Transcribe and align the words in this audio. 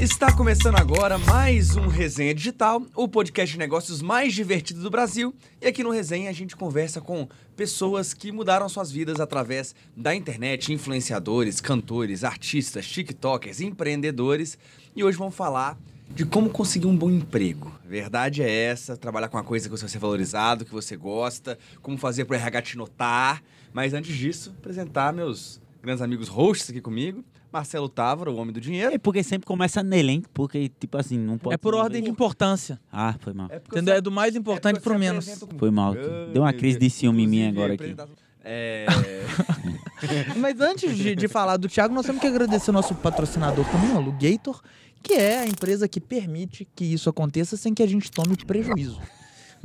Está 0.00 0.32
começando 0.32 0.76
agora 0.76 1.18
mais 1.18 1.76
um 1.76 1.86
Resenha 1.86 2.34
Digital, 2.34 2.82
o 2.94 3.06
podcast 3.06 3.52
de 3.52 3.58
negócios 3.58 4.00
mais 4.00 4.32
divertido 4.32 4.80
do 4.80 4.88
Brasil. 4.88 5.34
E 5.60 5.66
aqui 5.66 5.82
no 5.82 5.90
Resenha 5.90 6.30
a 6.30 6.32
gente 6.32 6.56
conversa 6.56 6.98
com 6.98 7.28
pessoas 7.54 8.14
que 8.14 8.32
mudaram 8.32 8.68
suas 8.70 8.90
vidas 8.90 9.20
através 9.20 9.74
da 9.94 10.14
internet, 10.14 10.72
influenciadores, 10.72 11.60
cantores, 11.60 12.24
artistas, 12.24 12.86
tiktokers, 12.86 13.60
empreendedores. 13.60 14.58
E 14.94 15.04
hoje 15.04 15.18
vamos 15.18 15.34
falar 15.34 15.78
de 16.08 16.24
como 16.24 16.48
conseguir 16.48 16.86
um 16.86 16.96
bom 16.96 17.10
emprego. 17.10 17.70
Verdade 17.84 18.42
é 18.42 18.50
essa, 18.50 18.96
trabalhar 18.96 19.28
com 19.28 19.36
uma 19.36 19.44
coisa 19.44 19.68
que 19.68 19.76
você 19.76 19.82
vai 19.82 19.90
ser 19.90 19.98
valorizado, 19.98 20.64
que 20.64 20.72
você 20.72 20.96
gosta, 20.96 21.58
como 21.82 21.98
fazer 21.98 22.24
para 22.24 22.34
o 22.34 22.40
RH 22.40 22.62
te 22.62 22.78
notar. 22.78 23.42
Mas 23.74 23.92
antes 23.92 24.16
disso, 24.16 24.54
apresentar 24.58 25.12
meus 25.12 25.60
grandes 25.82 26.00
amigos 26.00 26.28
hosts 26.28 26.70
aqui 26.70 26.80
comigo. 26.80 27.22
Marcelo 27.56 27.88
Távora, 27.88 28.30
o 28.30 28.36
homem 28.36 28.52
do 28.52 28.60
dinheiro. 28.60 28.94
É 28.94 28.98
porque 28.98 29.22
sempre 29.22 29.46
começa 29.46 29.82
nele, 29.82 30.12
hein? 30.12 30.22
Porque, 30.34 30.70
tipo 30.78 30.98
assim, 30.98 31.18
não 31.18 31.38
pode. 31.38 31.54
É 31.54 31.56
por 31.56 31.74
ordem 31.74 32.02
de 32.02 32.10
importância. 32.10 32.78
Ah, 32.92 33.14
foi 33.18 33.32
mal. 33.32 33.48
É 33.50 33.56
Entendeu? 33.56 33.94
você- 33.94 33.98
É 33.98 34.00
do 34.00 34.10
mais 34.10 34.34
é 34.34 34.38
importante 34.38 34.74
porque 34.74 34.88
pro 34.88 34.98
menos. 34.98 35.26
Foi 35.58 35.70
mal. 35.70 35.94
Deu 36.32 36.42
uma 36.42 36.52
crise 36.52 36.78
de 36.78 36.90
ciúme 36.90 37.24
em 37.24 37.26
mim 37.26 37.48
agora 37.48 37.72
aqui. 37.74 37.96
É... 38.44 38.86
Mas 40.36 40.60
antes 40.60 40.96
de, 40.96 41.16
de 41.16 41.28
falar 41.28 41.56
do 41.56 41.68
Thiago, 41.68 41.92
nós 41.94 42.06
temos 42.06 42.20
que 42.20 42.26
agradecer 42.26 42.70
o 42.70 42.72
nosso 42.72 42.94
patrocinador 42.94 43.64
também, 43.70 43.90
o 43.90 43.96
Alugator, 43.96 44.60
que 45.02 45.14
é 45.14 45.38
a 45.40 45.46
empresa 45.46 45.88
que 45.88 46.00
permite 46.00 46.66
que 46.76 46.84
isso 46.84 47.08
aconteça 47.08 47.56
sem 47.56 47.74
que 47.74 47.82
a 47.82 47.86
gente 47.88 48.10
tome 48.10 48.36
prejuízo. 48.36 49.00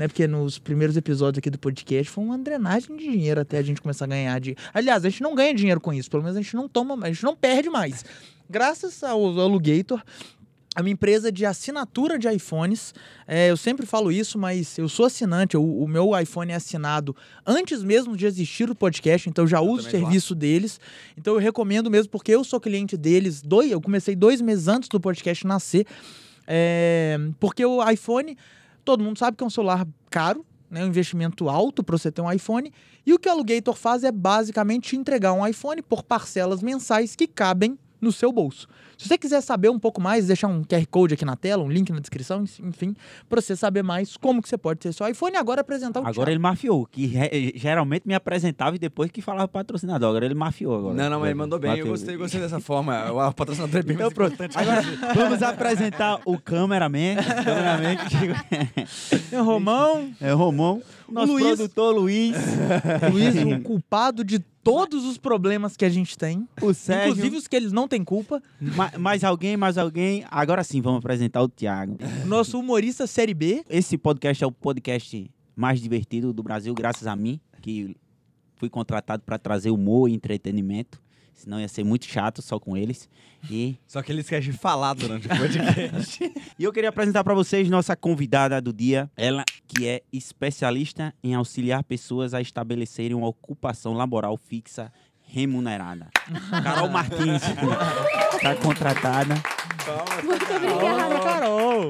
Né? 0.02 0.08
Porque 0.08 0.26
nos 0.26 0.58
primeiros 0.58 0.98
episódios 0.98 1.38
aqui 1.38 1.52
do 1.52 1.60
podcast 1.60 2.12
foi 2.12 2.24
uma 2.24 2.36
drenagem 2.36 2.98
de 2.98 3.04
dinheiro 3.04 3.40
até 3.40 3.60
a 3.60 3.62
gente 3.62 3.80
começar 3.80 4.06
a 4.06 4.08
ganhar 4.08 4.40
de. 4.40 4.56
Aliás, 4.74 5.06
a 5.06 5.10
gente 5.10 5.22
não 5.22 5.36
ganha 5.36 5.54
dinheiro 5.54 5.80
com 5.80 5.94
isso, 5.94 6.10
pelo 6.10 6.24
menos 6.24 6.36
a 6.36 6.42
gente 6.42 6.56
não 6.56 6.68
toma, 6.68 6.98
a 7.06 7.08
gente 7.08 7.22
não 7.22 7.36
perde 7.36 7.70
mais. 7.70 8.04
Graças 8.50 9.04
ao 9.04 9.40
Alugator, 9.40 10.02
a 10.76 10.82
minha 10.82 10.94
empresa 10.94 11.32
de 11.32 11.46
assinatura 11.46 12.18
de 12.18 12.28
iPhones. 12.28 12.96
É, 13.28 13.52
eu 13.52 13.58
sempre 13.58 13.86
falo 13.86 14.12
isso, 14.12 14.40
mas 14.40 14.76
eu 14.80 14.90
sou 14.90 15.06
assinante. 15.06 15.56
O, 15.56 15.84
o 15.84 15.88
meu 15.88 16.20
iPhone 16.20 16.52
é 16.52 16.56
assinado 16.56 17.16
antes 17.46 17.84
mesmo 17.84 18.18
de 18.18 18.26
existir 18.26 18.72
o 18.72 18.74
podcast, 18.76 19.30
então 19.30 19.44
eu 19.44 19.48
já 19.48 19.62
uso 19.62 19.88
o 19.88 19.92
serviço 19.92 20.34
deles. 20.34 20.80
Então 21.16 21.36
eu 21.36 21.40
recomendo 21.40 21.92
mesmo, 21.92 22.10
porque 22.10 22.32
eu 22.32 22.44
sou 22.44 22.60
cliente 22.60 22.98
deles. 22.98 23.40
Dois, 23.40 23.70
eu 23.70 23.80
comecei 23.80 24.16
dois 24.16 24.42
meses 24.42 24.68
antes 24.68 24.90
do 24.90 25.00
podcast 25.00 25.46
nascer. 25.46 25.86
É, 26.48 27.20
porque 27.40 27.64
o 27.64 27.88
iPhone, 27.88 28.36
todo 28.84 29.04
mundo 29.04 29.18
sabe 29.18 29.38
que 29.38 29.44
é 29.44 29.48
um 29.48 29.50
celular 29.50 29.88
caro. 30.10 30.46
Né, 30.70 30.86
um 30.86 30.88
investimento 30.88 31.50
alto 31.50 31.84
para 31.84 31.98
você 31.98 32.10
ter 32.10 32.22
um 32.22 32.32
iPhone. 32.32 32.72
E 33.06 33.14
o 33.14 33.20
que 33.20 33.28
o 33.28 33.32
Alugator 33.34 33.76
faz 33.76 34.06
é 34.06 34.12
basicamente 34.12 34.92
te 34.92 34.96
entregar 34.96 35.34
um 35.34 35.46
iPhone 35.46 35.82
por 35.82 36.02
parcelas 36.02 36.64
mensais 36.64 37.14
que 37.14 37.28
cabem 37.28 37.78
no 38.00 38.10
seu 38.10 38.32
bolso. 38.32 38.70
Se 39.02 39.08
você 39.08 39.18
quiser 39.18 39.42
saber 39.42 39.70
um 39.70 39.80
pouco 39.80 40.00
mais, 40.00 40.28
deixar 40.28 40.48
um 40.48 40.64
QR 40.64 40.86
Code 40.90 41.16
aqui 41.16 41.26
na 41.26 41.36
tela, 41.36 41.64
um 41.64 41.70
link 41.70 41.92
na 41.92 42.00
descrição, 42.00 42.44
enfim, 42.64 42.96
para 43.28 43.42
você 43.42 43.56
saber 43.56 43.82
mais 43.82 44.16
como 44.16 44.42
que 44.44 44.48
você 44.48 44.58
pode 44.60 44.80
ter 44.80 44.94
seu 44.94 45.08
iPhone 45.08 45.34
e 45.34 45.38
agora 45.38 45.62
apresentar 45.62 46.00
o 46.02 46.04
Agora 46.04 46.14
Thiago. 46.14 46.30
ele 46.32 46.40
mafiou, 46.40 46.86
que 46.86 47.08
re- 47.08 47.52
geralmente 47.56 48.04
me 48.08 48.14
apresentava 48.14 48.76
e 48.76 48.80
depois 48.80 49.10
que 49.10 49.20
falava 49.20 49.48
patrocinador. 49.48 50.10
Agora 50.10 50.24
ele 50.26 50.36
mafiou 50.36 50.76
agora. 50.78 50.94
Não, 50.94 51.10
não, 51.10 51.20
mas 51.20 51.30
ele 51.30 51.40
mandou 51.40 51.58
bem. 51.58 51.72
Eu 51.72 51.78
Bateu. 51.78 51.92
gostei, 51.92 52.16
gostei 52.16 52.40
dessa 52.42 52.60
forma. 52.60 53.12
O 53.12 53.34
patrocinador 53.34 53.80
é 53.80 53.84
bem 53.84 53.96
Então 53.96 54.06
mais 54.06 54.14
pronto. 54.14 54.34
importante. 54.34 54.58
Agora 54.58 54.84
vamos 55.16 55.42
apresentar 55.42 56.20
o 56.24 56.38
cameraman. 56.40 57.16
cameraman 57.44 57.98
que 59.30 59.36
o 59.36 59.44
Romão, 59.44 60.12
é 60.22 60.32
o 60.34 60.38
Romão. 60.38 60.82
Nosso 61.10 61.34
Luiz. 61.34 61.46
produtor 61.58 61.96
Luiz. 61.96 62.36
Luiz, 63.12 63.36
o 63.36 63.62
culpado 63.64 64.24
de 64.24 64.40
todos 64.64 65.06
os 65.06 65.18
problemas 65.18 65.76
que 65.76 65.84
a 65.86 65.90
gente 65.90 66.18
tem, 66.18 66.48
O 66.62 66.74
Sérgio. 66.74 67.12
inclusive 67.12 67.38
os 67.38 67.48
que 67.48 67.56
eles 67.56 67.72
não 67.72 67.88
têm 67.88 68.04
culpa. 68.04 68.42
Ma- 68.60 68.92
mais 68.98 69.24
alguém, 69.24 69.58
mais 69.58 69.78
alguém. 69.78 70.24
Agora 70.30 70.64
sim, 70.64 70.82
vamos 70.82 71.00
apresentar 71.00 71.42
o 71.42 71.50
Thiago. 71.50 71.98
Nosso 72.26 72.60
humorista 72.60 73.08
série 73.08 73.34
B. 73.34 73.64
Esse 73.70 73.98
podcast 73.98 74.44
é 74.44 74.48
o 74.48 74.52
podcast 74.52 75.30
mais 75.56 75.82
divertido 75.82 76.32
do 76.34 76.42
Brasil, 76.44 76.74
graças 76.74 77.08
a 77.08 77.16
mim, 77.16 77.40
que 77.62 77.96
fui 78.56 78.70
contratado 78.70 79.24
para 79.26 79.38
trazer 79.38 79.72
humor 79.72 80.10
e 80.10 80.14
entretenimento. 80.14 81.02
Senão 81.34 81.60
ia 81.60 81.68
ser 81.68 81.84
muito 81.84 82.06
chato 82.06 82.42
só 82.42 82.60
com 82.60 82.78
eles. 82.78 83.10
E, 83.50 83.76
Só 83.88 84.04
que 84.04 84.12
ele 84.12 84.22
esquece 84.22 84.52
de 84.52 84.58
falar 84.58 84.94
durante 84.94 85.26
o 85.26 85.30
podcast. 85.30 86.32
e 86.60 86.64
eu 86.64 86.72
queria 86.72 86.90
apresentar 86.90 87.24
para 87.24 87.34
vocês 87.34 87.68
nossa 87.70 87.96
convidada 87.96 88.62
do 88.62 88.72
dia. 88.72 89.10
Ela 89.18 89.44
que 89.68 89.88
é 89.88 90.02
especialista 90.14 91.14
em 91.24 91.34
auxiliar 91.34 91.84
pessoas 91.84 92.34
a 92.36 92.42
estabelecerem 92.42 93.18
uma 93.18 93.28
ocupação 93.28 93.94
laboral 93.94 94.38
fixa 94.38 94.92
remunerada. 95.24 96.10
Carol 96.64 96.90
Martins 96.90 97.42
está 98.36 98.56
contratada. 98.62 99.34
Muito 100.24 100.54
obrigada. 100.54 101.20
Carol. 101.20 101.90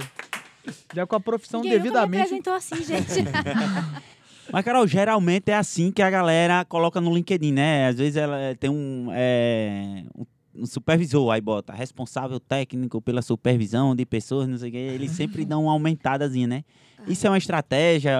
Já 0.93 1.07
com 1.07 1.15
a 1.15 1.19
profissão 1.19 1.61
Ninguém 1.61 1.79
nunca 1.79 2.05
me 2.07 2.11
devidamente. 2.11 2.21
apresentou 2.21 2.53
assim, 2.53 2.83
gente. 2.83 3.25
Mas, 4.51 4.65
Carol, 4.65 4.87
geralmente 4.87 5.49
é 5.49 5.55
assim 5.55 5.91
que 5.91 6.01
a 6.01 6.09
galera 6.09 6.65
coloca 6.65 6.99
no 6.99 7.13
LinkedIn, 7.13 7.51
né? 7.53 7.87
Às 7.87 7.97
vezes 7.97 8.15
ela 8.17 8.37
eh, 8.39 8.55
tem 8.55 8.69
um, 8.69 9.07
é, 9.11 10.03
um- 10.15 10.65
supervisor, 10.65 11.31
aí 11.31 11.39
bota 11.41 11.73
responsável 11.73 12.39
técnico 12.39 13.01
pela 13.01 13.21
supervisão 13.21 13.95
de 13.95 14.05
pessoas, 14.05 14.47
não 14.47 14.57
sei 14.57 14.69
o 14.69 14.71
quê. 14.71 14.77
Eles 14.77 15.11
sempre 15.15 15.45
dão 15.45 15.63
uma 15.63 15.71
aumentadazinha, 15.71 16.47
né? 16.47 16.63
Isso 17.07 17.25
é 17.25 17.29
uma 17.29 17.37
estratégia? 17.37 18.11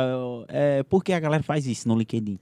É, 0.48 0.82
por 0.84 1.04
que 1.04 1.14
a 1.14 1.20
galera 1.20 1.44
faz 1.44 1.68
isso 1.68 1.88
no 1.88 1.96
LinkedIn? 1.98 2.40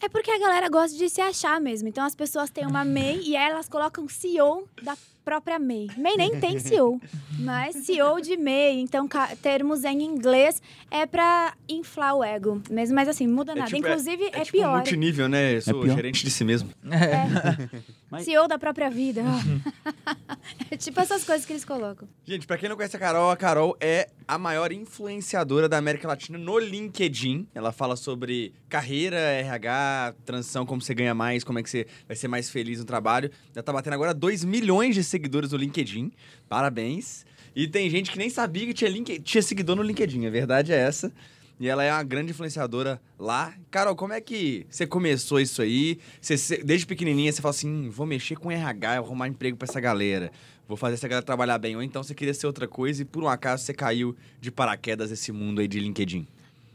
é 0.00 0.08
porque 0.08 0.30
a 0.30 0.38
galera 0.38 0.68
gosta 0.68 0.98
de 0.98 1.08
se 1.08 1.22
achar 1.22 1.58
mesmo. 1.58 1.88
Então 1.88 2.04
as 2.04 2.14
pessoas 2.14 2.50
têm 2.50 2.66
uma 2.66 2.84
MEI 2.84 3.22
e 3.26 3.36
aí 3.36 3.50
elas 3.50 3.70
colocam 3.70 4.06
CEO 4.06 4.68
da 4.82 4.94
própria 5.24 5.58
MEI. 5.58 5.88
MEI 5.96 6.16
nem 6.16 6.38
tem 6.38 6.58
CEO, 6.58 7.00
mas 7.38 7.76
CEO 7.76 8.20
de 8.20 8.36
MEI. 8.36 8.80
Então, 8.80 9.08
termos 9.42 9.82
em 9.84 10.02
inglês 10.02 10.60
é 10.90 11.06
pra 11.06 11.54
inflar 11.68 12.14
o 12.14 12.22
ego 12.22 12.60
mesmo. 12.70 12.94
Mas 12.94 13.08
assim, 13.08 13.26
muda 13.26 13.54
nada. 13.54 13.70
tipo, 13.70 13.86
é- 13.86 13.90
Inclusive, 13.90 14.24
é, 14.24 14.40
É 14.40 14.44
tipo 14.44 14.58
pior. 14.58 14.74
multinível, 14.76 15.28
né? 15.28 15.56
Eu 15.56 15.62
sou 15.62 15.80
pior. 15.82 15.94
gerente 15.96 16.24
de 16.24 16.30
si 16.30 16.44
mesmo. 16.44 16.68
Mas- 18.10 18.24
CEO 18.24 18.46
da 18.46 18.58
própria 18.58 18.90
vida. 18.90 19.22
é 20.70 20.76
tipo 20.76 21.00
essas 21.00 21.24
coisas 21.24 21.46
que 21.46 21.52
eles 21.52 21.64
colocam. 21.64 22.08
Gente, 22.24 22.46
pra 22.46 22.56
quem 22.56 22.68
não 22.68 22.76
conhece 22.76 22.96
a 22.96 22.98
Carol, 23.00 23.30
a 23.30 23.36
Carol 23.36 23.76
é 23.80 24.08
a 24.26 24.38
maior 24.38 24.72
influenciadora 24.72 25.68
da 25.68 25.78
América 25.78 26.06
Latina 26.08 26.38
no 26.38 26.58
LinkedIn. 26.58 27.48
Ela 27.54 27.72
fala 27.72 27.96
sobre 27.96 28.52
carreira, 28.68 29.16
RH, 29.16 30.14
transição, 30.24 30.64
como 30.64 30.80
você 30.80 30.94
ganha 30.94 31.14
mais, 31.14 31.42
como 31.44 31.58
é 31.58 31.62
que 31.62 31.70
você 31.70 31.86
vai 32.06 32.16
ser 32.16 32.28
mais 32.28 32.48
feliz 32.50 32.78
no 32.78 32.84
trabalho. 32.84 33.30
Já 33.54 33.62
tá 33.62 33.72
batendo 33.72 33.94
agora 33.94 34.14
2 34.14 34.44
milhões 34.44 34.94
de 34.94 35.02
seguidores 35.14 35.52
no 35.52 35.58
LinkedIn. 35.58 36.10
Parabéns. 36.48 37.24
E 37.54 37.68
tem 37.68 37.88
gente 37.88 38.10
que 38.10 38.18
nem 38.18 38.28
sabia 38.28 38.66
que 38.66 38.74
tinha, 38.74 38.90
link... 38.90 39.20
tinha 39.20 39.40
seguidor 39.40 39.76
no 39.76 39.82
LinkedIn, 39.82 40.26
a 40.26 40.30
verdade 40.30 40.72
é 40.72 40.76
essa. 40.76 41.12
E 41.60 41.68
ela 41.68 41.84
é 41.84 41.92
uma 41.92 42.02
grande 42.02 42.32
influenciadora 42.32 43.00
lá. 43.16 43.54
Carol, 43.70 43.94
como 43.94 44.12
é 44.12 44.20
que 44.20 44.66
você 44.68 44.88
começou 44.88 45.38
isso 45.38 45.62
aí? 45.62 46.00
Você, 46.20 46.64
desde 46.64 46.84
pequenininha 46.84 47.30
você 47.32 47.40
fala 47.40 47.50
assim, 47.50 47.68
"Hum, 47.68 47.90
vou 47.90 48.06
mexer 48.06 48.36
com 48.36 48.50
RH, 48.50 48.96
vou 48.96 49.06
arrumar 49.06 49.28
emprego 49.28 49.56
pra 49.56 49.66
essa 49.66 49.80
galera. 49.80 50.32
Vou 50.66 50.76
fazer 50.76 50.94
essa 50.94 51.06
galera 51.06 51.24
trabalhar 51.24 51.58
bem. 51.58 51.76
Ou 51.76 51.82
então 51.82 52.02
você 52.02 52.12
queria 52.12 52.34
ser 52.34 52.48
outra 52.48 52.66
coisa 52.66 53.02
e 53.02 53.04
por 53.04 53.22
um 53.22 53.28
acaso 53.28 53.62
você 53.62 53.72
caiu 53.72 54.16
de 54.40 54.50
paraquedas 54.50 55.10
nesse 55.10 55.30
mundo 55.30 55.60
aí 55.60 55.68
de 55.68 55.78
LinkedIn. 55.78 56.26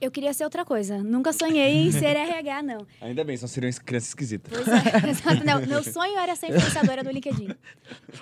Eu 0.01 0.09
queria 0.09 0.33
ser 0.33 0.45
outra 0.45 0.63
coisa. 0.63 0.97
Nunca 1.03 1.33
sonhei 1.33 1.87
em 1.87 1.91
ser 1.91 2.15
RH, 2.17 2.63
não. 2.63 2.87
Ainda 3.01 3.23
bem, 3.23 3.35
senão 3.35 3.47
seria 3.49 3.69
uma 3.69 3.79
criança 3.81 4.07
esquisita. 4.07 4.49
Pois 4.49 4.67
é, 4.67 5.09
exato. 5.09 5.43
Não, 5.45 5.65
meu 5.65 5.83
sonho 5.83 6.17
era 6.17 6.35
ser 6.35 6.47
influenciadora 6.47 7.03
do 7.03 7.11
LinkedIn. 7.11 7.49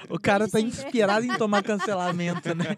O 0.10 0.20
cara 0.20 0.48
tá 0.50 0.60
inspirado 0.60 1.26
em 1.26 1.38
tomar 1.38 1.62
cancelamento, 1.64 2.56
né? 2.56 2.76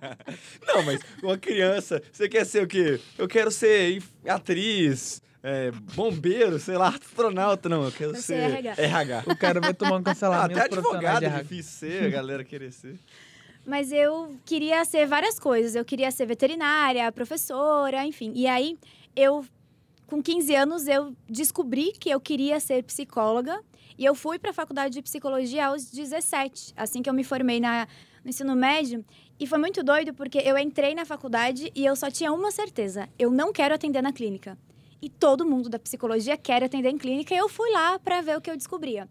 Não, 0.68 0.84
mas 0.84 1.00
uma 1.24 1.38
criança, 1.38 2.02
você 2.12 2.28
quer 2.28 2.46
ser 2.46 2.64
o 2.64 2.68
quê? 2.68 3.00
Eu 3.18 3.28
quero 3.28 3.50
ser 3.52 4.02
atriz, 4.28 5.22
é, 5.42 5.72
bombeiro, 5.96 6.60
sei 6.60 6.76
lá, 6.78 6.90
astronauta. 6.90 7.70
Não, 7.70 7.84
eu 7.86 7.92
quero 7.92 8.12
Quero 8.12 8.24
ser 8.24 8.34
RH. 8.34 8.74
RH. 8.82 9.24
O 9.28 9.36
cara 9.38 9.62
vai 9.62 9.74
tomar 9.74 9.96
um 9.96 10.00
Ah, 10.00 10.04
cancelamento 10.04 10.60
até 10.60 10.70
profissional 10.70 10.96
advogado 11.16 11.20
de 11.20 11.26
é 11.26 11.42
difícil 11.42 11.72
ser, 11.90 12.04
a 12.06 12.10
galera 12.10 12.44
querer 12.44 12.72
ser. 12.74 12.96
Mas 13.70 13.92
eu 13.92 14.36
queria 14.46 14.84
ser 14.84 15.06
várias 15.06 15.38
coisas. 15.38 15.76
Eu 15.76 15.86
queria 15.86 16.10
ser 16.10 16.26
veterinária, 16.26 17.12
professora, 17.12 18.04
enfim. 18.04 18.32
E 18.34 18.48
aí, 18.48 18.76
eu, 19.16 19.46
com 20.08 20.24
15 20.24 20.56
anos, 20.56 20.88
eu 20.88 21.16
descobri 21.30 21.92
que 21.92 22.10
eu 22.10 22.20
queria 22.20 22.60
ser 22.60 22.84
psicóloga. 22.84 23.64
E 23.96 24.04
eu 24.04 24.16
fui 24.16 24.40
para 24.40 24.50
a 24.50 24.54
faculdade 24.54 24.96
de 24.96 25.04
psicologia 25.04 25.68
aos 25.68 25.86
17, 25.92 26.74
assim 26.76 27.04
que 27.04 27.10
eu 27.12 27.14
me 27.14 27.24
formei 27.24 27.60
na, 27.60 27.88
no 28.24 28.32
ensino 28.32 28.56
médio. 28.56 29.06
E 29.40 29.46
foi 29.46 29.60
muito 29.60 29.84
doido, 29.84 30.16
porque 30.16 30.40
eu 30.40 30.58
entrei 30.58 30.96
na 30.96 31.06
faculdade 31.06 31.72
e 31.76 31.86
eu 31.86 31.96
só 31.96 32.10
tinha 32.10 32.34
uma 32.34 32.50
certeza: 32.50 33.08
eu 33.20 33.30
não 33.30 33.54
quero 33.54 33.76
atender 33.76 34.02
na 34.02 34.12
clínica. 34.12 34.58
E 35.00 35.10
todo 35.10 35.46
mundo 35.46 35.70
da 35.70 35.78
psicologia 35.78 36.36
quer 36.36 36.64
atender 36.64 36.90
em 36.90 36.98
clínica, 36.98 37.36
e 37.36 37.38
eu 37.38 37.48
fui 37.48 37.70
lá 37.70 38.00
para 38.00 38.20
ver 38.20 38.36
o 38.36 38.42
que 38.42 38.50
eu 38.50 38.58
descobria. 38.58 39.08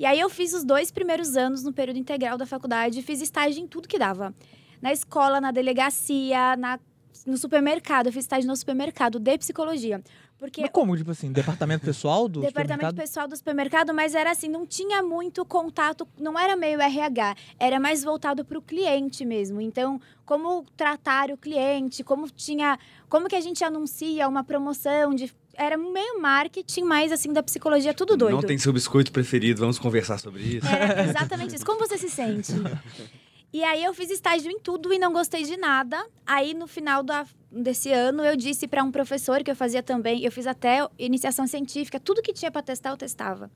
E 0.00 0.06
aí 0.06 0.18
eu 0.18 0.30
fiz 0.30 0.54
os 0.54 0.64
dois 0.64 0.90
primeiros 0.90 1.36
anos 1.36 1.62
no 1.62 1.74
período 1.74 1.98
integral 1.98 2.38
da 2.38 2.46
faculdade, 2.46 3.02
fiz 3.02 3.20
estágio 3.20 3.62
em 3.62 3.66
tudo 3.66 3.86
que 3.86 3.98
dava. 3.98 4.34
Na 4.80 4.90
escola, 4.90 5.42
na 5.42 5.50
delegacia, 5.50 6.56
na, 6.56 6.80
no 7.26 7.36
supermercado. 7.36 8.06
Eu 8.06 8.12
fiz 8.14 8.24
estágio 8.24 8.48
no 8.48 8.56
supermercado 8.56 9.20
de 9.20 9.36
psicologia. 9.36 10.02
Porque 10.38 10.62
Mas 10.62 10.70
como, 10.70 10.96
tipo 10.96 11.10
assim, 11.10 11.30
departamento 11.30 11.84
pessoal 11.84 12.26
do 12.26 12.40
departamento 12.40 12.94
pessoal 12.94 13.28
do 13.28 13.36
supermercado, 13.36 13.92
mas 13.92 14.14
era 14.14 14.30
assim, 14.30 14.48
não 14.48 14.64
tinha 14.64 15.02
muito 15.02 15.44
contato, 15.44 16.08
não 16.18 16.38
era 16.38 16.56
meio 16.56 16.80
RH, 16.80 17.36
era 17.58 17.78
mais 17.78 18.02
voltado 18.02 18.42
para 18.42 18.58
o 18.58 18.62
cliente 18.62 19.22
mesmo. 19.26 19.60
Então, 19.60 20.00
como 20.24 20.64
tratar 20.78 21.30
o 21.30 21.36
cliente, 21.36 22.02
como 22.02 22.26
tinha, 22.30 22.78
como 23.06 23.28
que 23.28 23.36
a 23.36 23.40
gente 23.42 23.62
anuncia 23.62 24.26
uma 24.26 24.42
promoção 24.42 25.14
de 25.14 25.30
era 25.60 25.76
meio 25.76 26.18
marketing, 26.18 26.84
mais 26.84 27.12
assim 27.12 27.34
da 27.34 27.42
psicologia, 27.42 27.92
tudo 27.92 28.16
doido. 28.16 28.32
Não 28.32 28.42
tem 28.42 28.56
seu 28.56 28.72
biscoito 28.72 29.12
preferido, 29.12 29.60
vamos 29.60 29.78
conversar 29.78 30.18
sobre 30.18 30.42
isso. 30.42 30.66
Era 30.66 31.04
exatamente 31.04 31.54
isso. 31.54 31.66
Como 31.66 31.78
você 31.78 31.98
se 31.98 32.08
sente? 32.08 32.52
E 33.52 33.64
aí 33.64 33.82
eu 33.82 33.92
fiz 33.92 34.08
estágio 34.10 34.48
em 34.48 34.60
tudo 34.60 34.94
e 34.94 34.98
não 34.98 35.12
gostei 35.12 35.42
de 35.42 35.56
nada. 35.56 36.00
Aí 36.24 36.54
no 36.54 36.68
final 36.68 37.02
da, 37.02 37.26
desse 37.50 37.90
ano 37.90 38.24
eu 38.24 38.36
disse 38.36 38.68
para 38.68 38.84
um 38.84 38.92
professor 38.92 39.42
que 39.42 39.50
eu 39.50 39.56
fazia 39.56 39.82
também, 39.82 40.24
eu 40.24 40.30
fiz 40.30 40.46
até 40.46 40.86
iniciação 40.96 41.48
científica, 41.48 41.98
tudo 41.98 42.22
que 42.22 42.32
tinha 42.32 42.48
para 42.48 42.62
testar 42.62 42.90
eu 42.90 42.96
testava. 42.96 43.50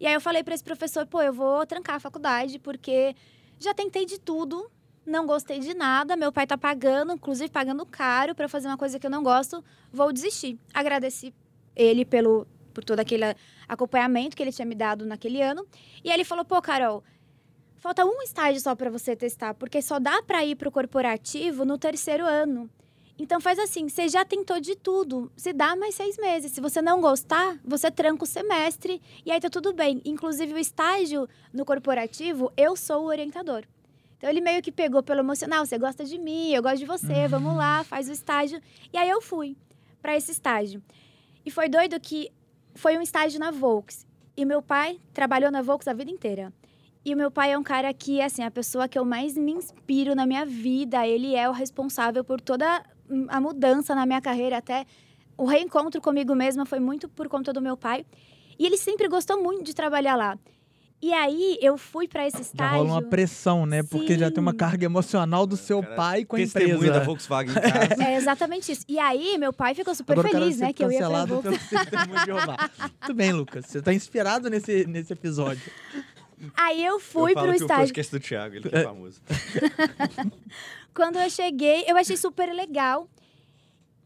E 0.00 0.06
aí 0.06 0.14
eu 0.14 0.20
falei 0.22 0.42
para 0.42 0.54
esse 0.54 0.64
professor, 0.64 1.06
pô, 1.06 1.20
eu 1.20 1.30
vou 1.30 1.66
trancar 1.66 1.96
a 1.96 2.00
faculdade 2.00 2.58
porque 2.58 3.14
já 3.60 3.74
tentei 3.74 4.06
de 4.06 4.18
tudo, 4.18 4.66
não 5.04 5.26
gostei 5.26 5.58
de 5.58 5.74
nada, 5.74 6.16
meu 6.16 6.32
pai 6.32 6.46
tá 6.46 6.56
pagando, 6.56 7.12
inclusive 7.12 7.50
pagando 7.50 7.84
caro 7.84 8.34
para 8.34 8.48
fazer 8.48 8.68
uma 8.68 8.78
coisa 8.78 8.98
que 8.98 9.06
eu 9.06 9.10
não 9.10 9.22
gosto, 9.22 9.62
vou 9.92 10.10
desistir. 10.10 10.58
Agradeci 10.72 11.34
ele 11.74 12.04
pelo 12.04 12.46
por 12.72 12.82
todo 12.82 12.98
aquele 12.98 13.24
acompanhamento 13.68 14.36
que 14.36 14.42
ele 14.42 14.50
tinha 14.50 14.66
me 14.66 14.74
dado 14.74 15.06
naquele 15.06 15.40
ano. 15.40 15.66
E 16.02 16.10
ele 16.10 16.24
falou: 16.24 16.44
"Pô, 16.44 16.60
Carol, 16.60 17.04
falta 17.76 18.04
um 18.04 18.22
estágio 18.22 18.60
só 18.60 18.74
para 18.74 18.90
você 18.90 19.14
testar, 19.14 19.54
porque 19.54 19.80
só 19.80 19.98
dá 19.98 20.22
para 20.22 20.44
ir 20.44 20.56
pro 20.56 20.70
corporativo 20.70 21.64
no 21.64 21.78
terceiro 21.78 22.24
ano. 22.24 22.68
Então 23.16 23.40
faz 23.40 23.60
assim, 23.60 23.88
você 23.88 24.08
já 24.08 24.24
tentou 24.24 24.58
de 24.58 24.74
tudo, 24.74 25.30
se 25.36 25.52
dá 25.52 25.76
mais 25.76 25.94
seis 25.94 26.18
meses. 26.18 26.50
Se 26.50 26.60
você 26.60 26.82
não 26.82 27.00
gostar, 27.00 27.60
você 27.64 27.88
tranca 27.88 28.24
o 28.24 28.26
semestre 28.26 29.00
e 29.24 29.30
aí 29.30 29.40
tá 29.40 29.48
tudo 29.48 29.72
bem. 29.72 30.02
Inclusive 30.04 30.52
o 30.52 30.58
estágio 30.58 31.28
no 31.52 31.64
corporativo, 31.64 32.52
eu 32.56 32.74
sou 32.74 33.02
o 33.02 33.06
orientador. 33.06 33.64
Então 34.18 34.28
ele 34.28 34.40
meio 34.40 34.60
que 34.62 34.72
pegou 34.72 35.00
pelo 35.00 35.20
emocional, 35.20 35.64
você 35.64 35.78
gosta 35.78 36.04
de 36.04 36.18
mim, 36.18 36.52
eu 36.52 36.62
gosto 36.62 36.78
de 36.78 36.86
você, 36.86 37.28
vamos 37.28 37.54
lá, 37.56 37.84
faz 37.84 38.08
o 38.08 38.12
estágio. 38.12 38.60
E 38.92 38.98
aí 38.98 39.08
eu 39.08 39.20
fui 39.20 39.56
para 40.02 40.16
esse 40.16 40.32
estágio. 40.32 40.82
E 41.44 41.50
foi 41.50 41.68
doido 41.68 41.98
que 42.00 42.30
foi 42.74 42.96
um 42.96 43.02
estágio 43.02 43.38
na 43.38 43.50
Volks. 43.50 44.06
E 44.36 44.44
meu 44.44 44.60
pai 44.62 44.98
trabalhou 45.12 45.50
na 45.50 45.62
Volks 45.62 45.86
a 45.86 45.92
vida 45.92 46.10
inteira. 46.10 46.52
E 47.04 47.14
meu 47.14 47.30
pai 47.30 47.52
é 47.52 47.58
um 47.58 47.62
cara 47.62 47.92
que, 47.92 48.20
assim, 48.20 48.42
a 48.42 48.50
pessoa 48.50 48.88
que 48.88 48.98
eu 48.98 49.04
mais 49.04 49.36
me 49.36 49.52
inspiro 49.52 50.14
na 50.14 50.24
minha 50.26 50.46
vida. 50.46 51.06
Ele 51.06 51.34
é 51.34 51.48
o 51.48 51.52
responsável 51.52 52.24
por 52.24 52.40
toda 52.40 52.82
a 53.28 53.40
mudança 53.40 53.94
na 53.94 54.06
minha 54.06 54.20
carreira, 54.20 54.56
até 54.56 54.86
o 55.36 55.44
reencontro 55.44 56.00
comigo 56.00 56.34
mesma 56.34 56.64
foi 56.64 56.80
muito 56.80 57.08
por 57.08 57.28
conta 57.28 57.52
do 57.52 57.60
meu 57.60 57.76
pai. 57.76 58.06
E 58.58 58.64
ele 58.64 58.76
sempre 58.76 59.08
gostou 59.08 59.42
muito 59.42 59.64
de 59.64 59.74
trabalhar 59.74 60.16
lá. 60.16 60.38
E 61.02 61.12
aí 61.12 61.58
eu 61.60 61.76
fui 61.76 62.08
para 62.08 62.26
esse 62.26 62.38
Já 62.38 62.42
estágio. 62.42 62.78
rola 62.78 62.90
uma 62.92 63.02
pressão, 63.02 63.66
né? 63.66 63.82
Porque 63.82 64.18
já 64.18 64.30
tem 64.30 64.40
uma 64.40 64.52
Sim. 64.52 64.56
carga 64.56 64.86
emocional 64.86 65.46
do 65.46 65.54
seu 65.56 65.82
Cara, 65.82 65.94
pai 65.96 66.24
com 66.24 66.36
a 66.36 66.38
Testemunha 66.38 66.74
empresa. 66.76 66.92
da 66.94 67.00
Volkswagen 67.00 67.52
em 67.52 67.60
casa. 67.60 68.02
É 68.04 68.16
exatamente 68.16 68.72
isso. 68.72 68.84
E 68.88 68.98
aí 68.98 69.36
meu 69.36 69.52
pai 69.52 69.74
ficou 69.74 69.94
super 69.94 70.14
Agora 70.18 70.28
eu 70.28 70.40
feliz, 70.40 70.58
né, 70.60 70.72
que 70.72 70.82
eu 70.82 70.90
ia 70.90 70.98
pra 71.00 71.06
cancelado 71.08 71.34
Volks. 71.42 71.68
pelo 71.68 71.80
testemunho 71.84 72.18
de 72.20 72.24
Jeová. 72.24 72.70
Muito 72.80 73.14
bem, 73.14 73.32
Lucas. 73.32 73.66
Você 73.66 73.82
tá 73.82 73.92
inspirado 73.92 74.48
nesse, 74.48 74.86
nesse 74.86 75.12
episódio. 75.12 75.70
Aí 76.56 76.82
eu 76.84 76.98
fui 76.98 77.32
eu 77.32 77.34
falo 77.34 77.46
pro 77.48 77.56
que 77.56 77.62
o 77.62 77.64
estágio. 77.64 77.86
podcast 77.86 78.12
do 78.12 78.20
Thiago, 78.20 78.54
ele 78.56 78.68
que 78.70 78.74
é 78.76 78.82
famoso. 78.84 79.20
Quando 80.94 81.16
eu 81.18 81.28
cheguei, 81.28 81.84
eu 81.86 81.96
achei 81.96 82.16
super 82.16 82.52
legal. 82.52 83.08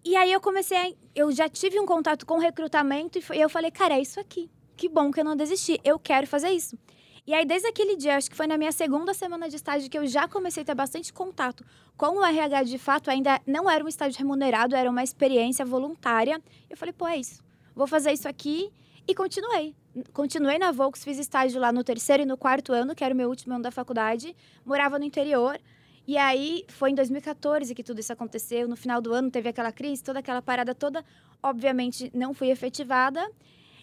E 0.05 0.17
aí 0.17 0.33
eu 0.33 0.41
comecei 0.41 0.77
a, 0.77 0.91
eu 1.15 1.31
já 1.33 1.49
tive 1.49 1.79
um 1.79 1.87
contato 1.87 2.25
com 2.25 2.39
recrutamento 2.39 3.19
e 3.19 3.23
foi- 3.23 3.39
eu 3.39 3.49
falei, 3.49 3.71
cara, 3.71 3.95
é 3.95 4.01
isso 4.01 4.19
aqui. 4.19 4.51
Que 4.79 4.89
bom 4.89 5.11
que 5.11 5.19
eu 5.19 5.25
não 5.25 5.35
desisti. 5.35 5.81
Eu 5.83 5.99
quero 5.99 6.25
fazer 6.25 6.51
isso. 6.51 6.79
E 7.27 7.35
aí, 7.35 7.45
desde 7.45 7.67
aquele 7.67 7.97
dia, 7.97 8.17
acho 8.17 8.31
que 8.31 8.37
foi 8.37 8.47
na 8.47 8.57
minha 8.57 8.71
segunda 8.71 9.13
semana 9.13 9.49
de 9.49 9.57
estágio 9.57 9.91
que 9.91 9.99
eu 9.99 10.07
já 10.07 10.29
comecei 10.29 10.63
a 10.63 10.67
ter 10.67 10.75
bastante 10.75 11.13
contato 11.13 11.65
com 11.97 12.19
o 12.19 12.25
RH 12.25 12.63
de 12.63 12.79
fato. 12.79 13.11
Ainda 13.11 13.41
não 13.45 13.69
era 13.69 13.85
um 13.85 13.89
estágio 13.89 14.17
remunerado, 14.17 14.77
era 14.77 14.89
uma 14.89 15.03
experiência 15.03 15.65
voluntária. 15.65 16.41
Eu 16.71 16.77
falei, 16.77 16.93
pô, 16.93 17.09
é 17.09 17.17
isso. 17.17 17.43
Vou 17.75 17.89
fazer 17.89 18.13
isso 18.13 18.29
aqui. 18.29 18.71
E 19.07 19.17
continuei. 19.17 19.75
Continuei 20.13 20.59
na 20.59 20.71
Volks, 20.71 21.03
fiz 21.03 21.19
estágio 21.19 21.61
lá 21.61 21.73
no 21.73 21.83
terceiro 21.83 22.23
e 22.23 22.27
no 22.27 22.37
quarto 22.37 22.73
ano, 22.73 22.95
que 22.95 23.03
era 23.03 23.13
o 23.13 23.17
meu 23.17 23.29
último 23.29 23.55
ano 23.55 23.65
da 23.65 23.73
faculdade. 23.73 24.37
Morava 24.65 24.97
no 24.97 25.05
interior. 25.05 25.59
E 26.07 26.17
aí, 26.17 26.65
foi 26.69 26.93
em 26.93 26.95
2014 26.95 27.75
que 27.75 27.83
tudo 27.83 27.99
isso 27.99 28.13
aconteceu. 28.13 28.69
No 28.69 28.77
final 28.77 29.03
do 29.03 29.13
ano, 29.13 29.29
teve 29.29 29.49
aquela 29.49 29.73
crise, 29.73 30.05
toda 30.05 30.21
aquela 30.21 30.41
parada 30.41 30.73
toda. 30.73 31.05
Obviamente, 31.43 32.13
não 32.15 32.33
fui 32.33 32.49
efetivada. 32.49 33.29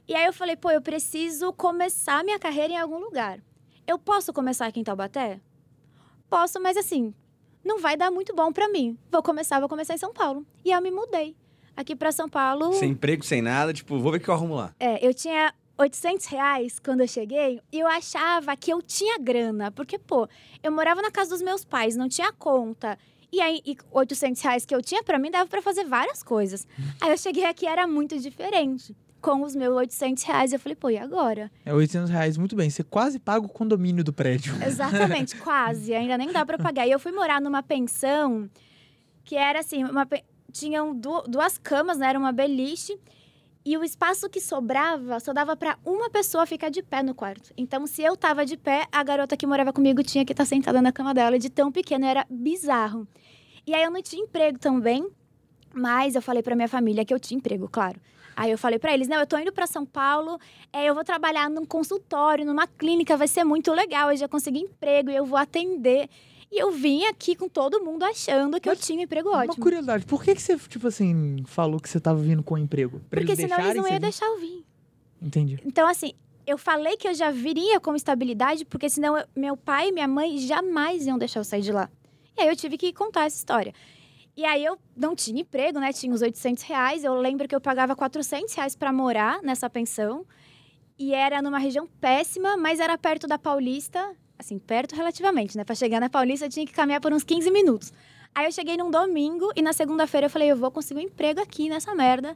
E 0.07 0.13
aí 0.13 0.25
eu 0.25 0.33
falei, 0.33 0.55
pô, 0.55 0.69
eu 0.69 0.81
preciso 0.81 1.51
começar 1.53 2.23
minha 2.23 2.37
carreira 2.37 2.73
em 2.73 2.77
algum 2.77 2.99
lugar. 2.99 3.39
Eu 3.87 3.97
posso 3.97 4.31
começar 4.31 4.67
aqui 4.67 4.79
em 4.79 4.83
Taubaté? 4.83 5.39
Posso, 6.29 6.59
mas 6.61 6.77
assim, 6.77 7.13
não 7.63 7.79
vai 7.79 7.97
dar 7.97 8.11
muito 8.11 8.33
bom 8.35 8.51
pra 8.51 8.69
mim. 8.69 8.97
Vou 9.11 9.23
começar, 9.23 9.59
vou 9.59 9.67
começar 9.67 9.95
em 9.95 9.97
São 9.97 10.13
Paulo. 10.13 10.45
E 10.63 10.71
eu 10.71 10.81
me 10.81 10.91
mudei. 10.91 11.35
Aqui 11.75 11.95
pra 11.95 12.11
São 12.11 12.29
Paulo. 12.29 12.73
Sem 12.73 12.91
emprego, 12.91 13.23
sem 13.23 13.41
nada, 13.41 13.73
tipo, 13.73 13.97
vou 13.99 14.11
ver 14.11 14.19
o 14.19 14.21
que 14.21 14.29
eu 14.29 14.33
arrumo 14.33 14.55
lá. 14.55 14.75
É, 14.79 15.05
eu 15.05 15.13
tinha 15.13 15.51
800 15.77 16.27
reais 16.27 16.79
quando 16.79 17.01
eu 17.01 17.07
cheguei 17.07 17.59
e 17.71 17.79
eu 17.79 17.87
achava 17.87 18.55
que 18.55 18.71
eu 18.71 18.81
tinha 18.83 19.17
grana. 19.17 19.71
Porque, 19.71 19.97
pô, 19.97 20.27
eu 20.63 20.71
morava 20.71 21.01
na 21.01 21.09
casa 21.09 21.31
dos 21.31 21.41
meus 21.41 21.65
pais, 21.65 21.95
não 21.95 22.07
tinha 22.07 22.31
conta. 22.31 22.97
E 23.31 23.41
aí, 23.41 23.59
e 23.65 23.75
800 23.91 24.41
reais 24.41 24.65
que 24.65 24.73
eu 24.73 24.81
tinha, 24.81 25.03
pra 25.03 25.17
mim, 25.17 25.31
dava 25.31 25.49
pra 25.49 25.61
fazer 25.63 25.83
várias 25.83 26.21
coisas. 26.21 26.67
Aí 27.01 27.09
eu 27.09 27.17
cheguei 27.17 27.43
aqui, 27.43 27.65
era 27.65 27.87
muito 27.87 28.17
diferente. 28.19 28.95
Com 29.25 29.41
os 29.41 29.55
meus 29.55 29.75
800 29.75 30.21
reais, 30.23 30.53
eu 30.53 30.59
falei, 30.59 30.75
pô, 30.75 30.87
e 30.87 30.99
agora? 30.99 31.51
É 31.65 31.73
800 31.73 32.11
reais, 32.11 32.37
muito 32.37 32.55
bem. 32.55 32.69
Você 32.69 32.83
quase 32.83 33.17
paga 33.17 33.43
o 33.43 33.49
condomínio 33.49 34.03
do 34.03 34.13
prédio. 34.13 34.53
Exatamente, 34.63 35.35
quase. 35.37 35.95
Ainda 35.95 36.15
nem 36.15 36.31
dá 36.31 36.45
pra 36.45 36.59
pagar. 36.59 36.85
E 36.85 36.91
eu 36.91 36.99
fui 36.99 37.11
morar 37.11 37.41
numa 37.41 37.63
pensão 37.63 38.47
que 39.23 39.35
era 39.35 39.61
assim, 39.61 39.83
uma 39.83 40.07
tinham 40.53 40.93
du- 40.93 41.23
duas 41.27 41.57
camas, 41.57 41.97
né? 41.97 42.09
Era 42.09 42.19
uma 42.19 42.31
beliche. 42.31 42.95
E 43.65 43.75
o 43.75 43.83
espaço 43.83 44.29
que 44.29 44.39
sobrava 44.39 45.19
só 45.19 45.33
dava 45.33 45.55
pra 45.55 45.75
uma 45.83 46.07
pessoa 46.07 46.45
ficar 46.45 46.69
de 46.69 46.83
pé 46.83 47.01
no 47.01 47.15
quarto. 47.15 47.51
Então, 47.57 47.87
se 47.87 48.03
eu 48.03 48.15
tava 48.15 48.45
de 48.45 48.55
pé, 48.55 48.85
a 48.91 49.01
garota 49.03 49.35
que 49.35 49.47
morava 49.47 49.73
comigo 49.73 50.03
tinha 50.03 50.23
que 50.23 50.33
estar 50.33 50.45
sentada 50.45 50.83
na 50.83 50.91
cama 50.91 51.15
dela, 51.15 51.39
de 51.39 51.49
tão 51.49 51.71
pequeno, 51.71 52.05
era 52.05 52.27
bizarro. 52.29 53.07
E 53.65 53.73
aí 53.73 53.81
eu 53.81 53.89
não 53.89 54.03
tinha 54.03 54.21
emprego 54.23 54.59
também, 54.59 55.09
mas 55.73 56.13
eu 56.13 56.21
falei 56.21 56.43
pra 56.43 56.55
minha 56.55 56.67
família 56.67 57.03
que 57.03 57.11
eu 57.11 57.19
tinha 57.19 57.39
emprego, 57.39 57.67
claro. 57.67 57.99
Aí 58.35 58.51
eu 58.51 58.57
falei 58.57 58.77
pra 58.77 58.93
eles, 58.93 59.07
não, 59.07 59.17
eu 59.17 59.25
tô 59.27 59.37
indo 59.37 59.51
pra 59.51 59.65
São 59.65 59.85
Paulo, 59.85 60.37
é, 60.73 60.85
eu 60.85 60.93
vou 60.93 61.03
trabalhar 61.03 61.49
num 61.49 61.65
consultório, 61.65 62.45
numa 62.45 62.67
clínica, 62.67 63.15
vai 63.15 63.27
ser 63.27 63.43
muito 63.43 63.71
legal, 63.71 64.11
eu 64.11 64.17
já 64.17 64.27
consegui 64.27 64.59
emprego 64.59 65.09
e 65.09 65.15
eu 65.15 65.25
vou 65.25 65.37
atender. 65.37 66.09
E 66.51 66.61
eu 66.61 66.71
vim 66.71 67.05
aqui 67.05 67.35
com 67.35 67.47
todo 67.49 67.81
mundo 67.83 68.03
achando 68.03 68.59
que 68.59 68.69
Mas 68.69 68.79
eu 68.79 68.85
tinha 68.85 68.99
um 68.99 69.03
emprego 69.03 69.29
Uma 69.29 69.39
ótimo. 69.39 69.63
curiosidade, 69.63 70.05
por 70.05 70.23
que, 70.23 70.35
que 70.35 70.41
você, 70.41 70.57
tipo 70.57 70.87
assim, 70.87 71.43
falou 71.45 71.79
que 71.79 71.89
você 71.89 71.99
tava 71.99 72.19
vindo 72.19 72.43
com 72.43 72.57
emprego? 72.57 72.99
Pra 73.09 73.19
Porque 73.21 73.31
eles 73.33 73.39
senão 73.39 73.59
eles 73.59 73.75
não 73.75 73.87
iam 73.87 73.99
deixar 73.99 74.25
eu 74.25 74.39
vir. 74.39 74.63
Entendi. 75.21 75.59
Então, 75.65 75.87
assim, 75.87 76.11
eu 76.45 76.57
falei 76.57 76.97
que 76.97 77.07
eu 77.07 77.13
já 77.13 77.31
viria 77.31 77.79
com 77.79 77.95
estabilidade, 77.95 78.63
porque 78.65 78.89
senão 78.89 79.17
eu- 79.17 79.25
meu 79.35 79.57
pai 79.57 79.89
e 79.89 79.91
minha 79.91 80.07
mãe 80.07 80.37
jamais 80.37 81.07
iam 81.07 81.17
deixar 81.17 81.39
eu 81.39 81.43
sair 81.43 81.61
de 81.61 81.71
lá. 81.71 81.89
E 82.37 82.41
aí 82.41 82.47
eu 82.49 82.55
tive 82.55 82.77
que 82.77 82.91
contar 82.93 83.25
essa 83.25 83.37
história. 83.37 83.73
E 84.37 84.43
aí 84.43 84.65
eu 84.65 84.77
não 84.95 85.15
tinha 85.15 85.41
emprego, 85.41 85.79
né? 85.79 85.93
Tinha 85.93 86.13
os 86.13 86.21
800 86.21 86.63
reais. 86.63 87.03
Eu 87.03 87.15
lembro 87.15 87.47
que 87.47 87.55
eu 87.55 87.61
pagava 87.61 87.95
400 87.95 88.53
reais 88.53 88.75
pra 88.75 88.91
morar 88.91 89.41
nessa 89.41 89.69
pensão. 89.69 90.25
E 90.99 91.13
era 91.13 91.41
numa 91.41 91.57
região 91.57 91.87
péssima, 91.99 92.57
mas 92.57 92.79
era 92.79 92.97
perto 92.97 93.27
da 93.27 93.37
Paulista. 93.37 94.15
Assim, 94.37 94.59
perto 94.59 94.95
relativamente, 94.95 95.55
né? 95.55 95.63
Pra 95.63 95.75
chegar 95.75 96.01
na 96.01 96.09
Paulista 96.09 96.45
eu 96.45 96.49
tinha 96.49 96.65
que 96.65 96.73
caminhar 96.73 96.99
por 96.99 97.13
uns 97.13 97.23
15 97.23 97.49
minutos. 97.49 97.93
Aí 98.33 98.45
eu 98.45 98.51
cheguei 98.51 98.75
num 98.75 98.91
domingo 98.91 99.49
e 99.55 99.61
na 99.61 99.71
segunda-feira 99.71 100.25
eu 100.25 100.29
falei, 100.29 100.51
eu 100.51 100.57
vou 100.57 100.69
conseguir 100.69 100.99
um 100.99 101.03
emprego 101.03 101.41
aqui 101.41 101.69
nessa 101.69 101.95
merda. 101.95 102.35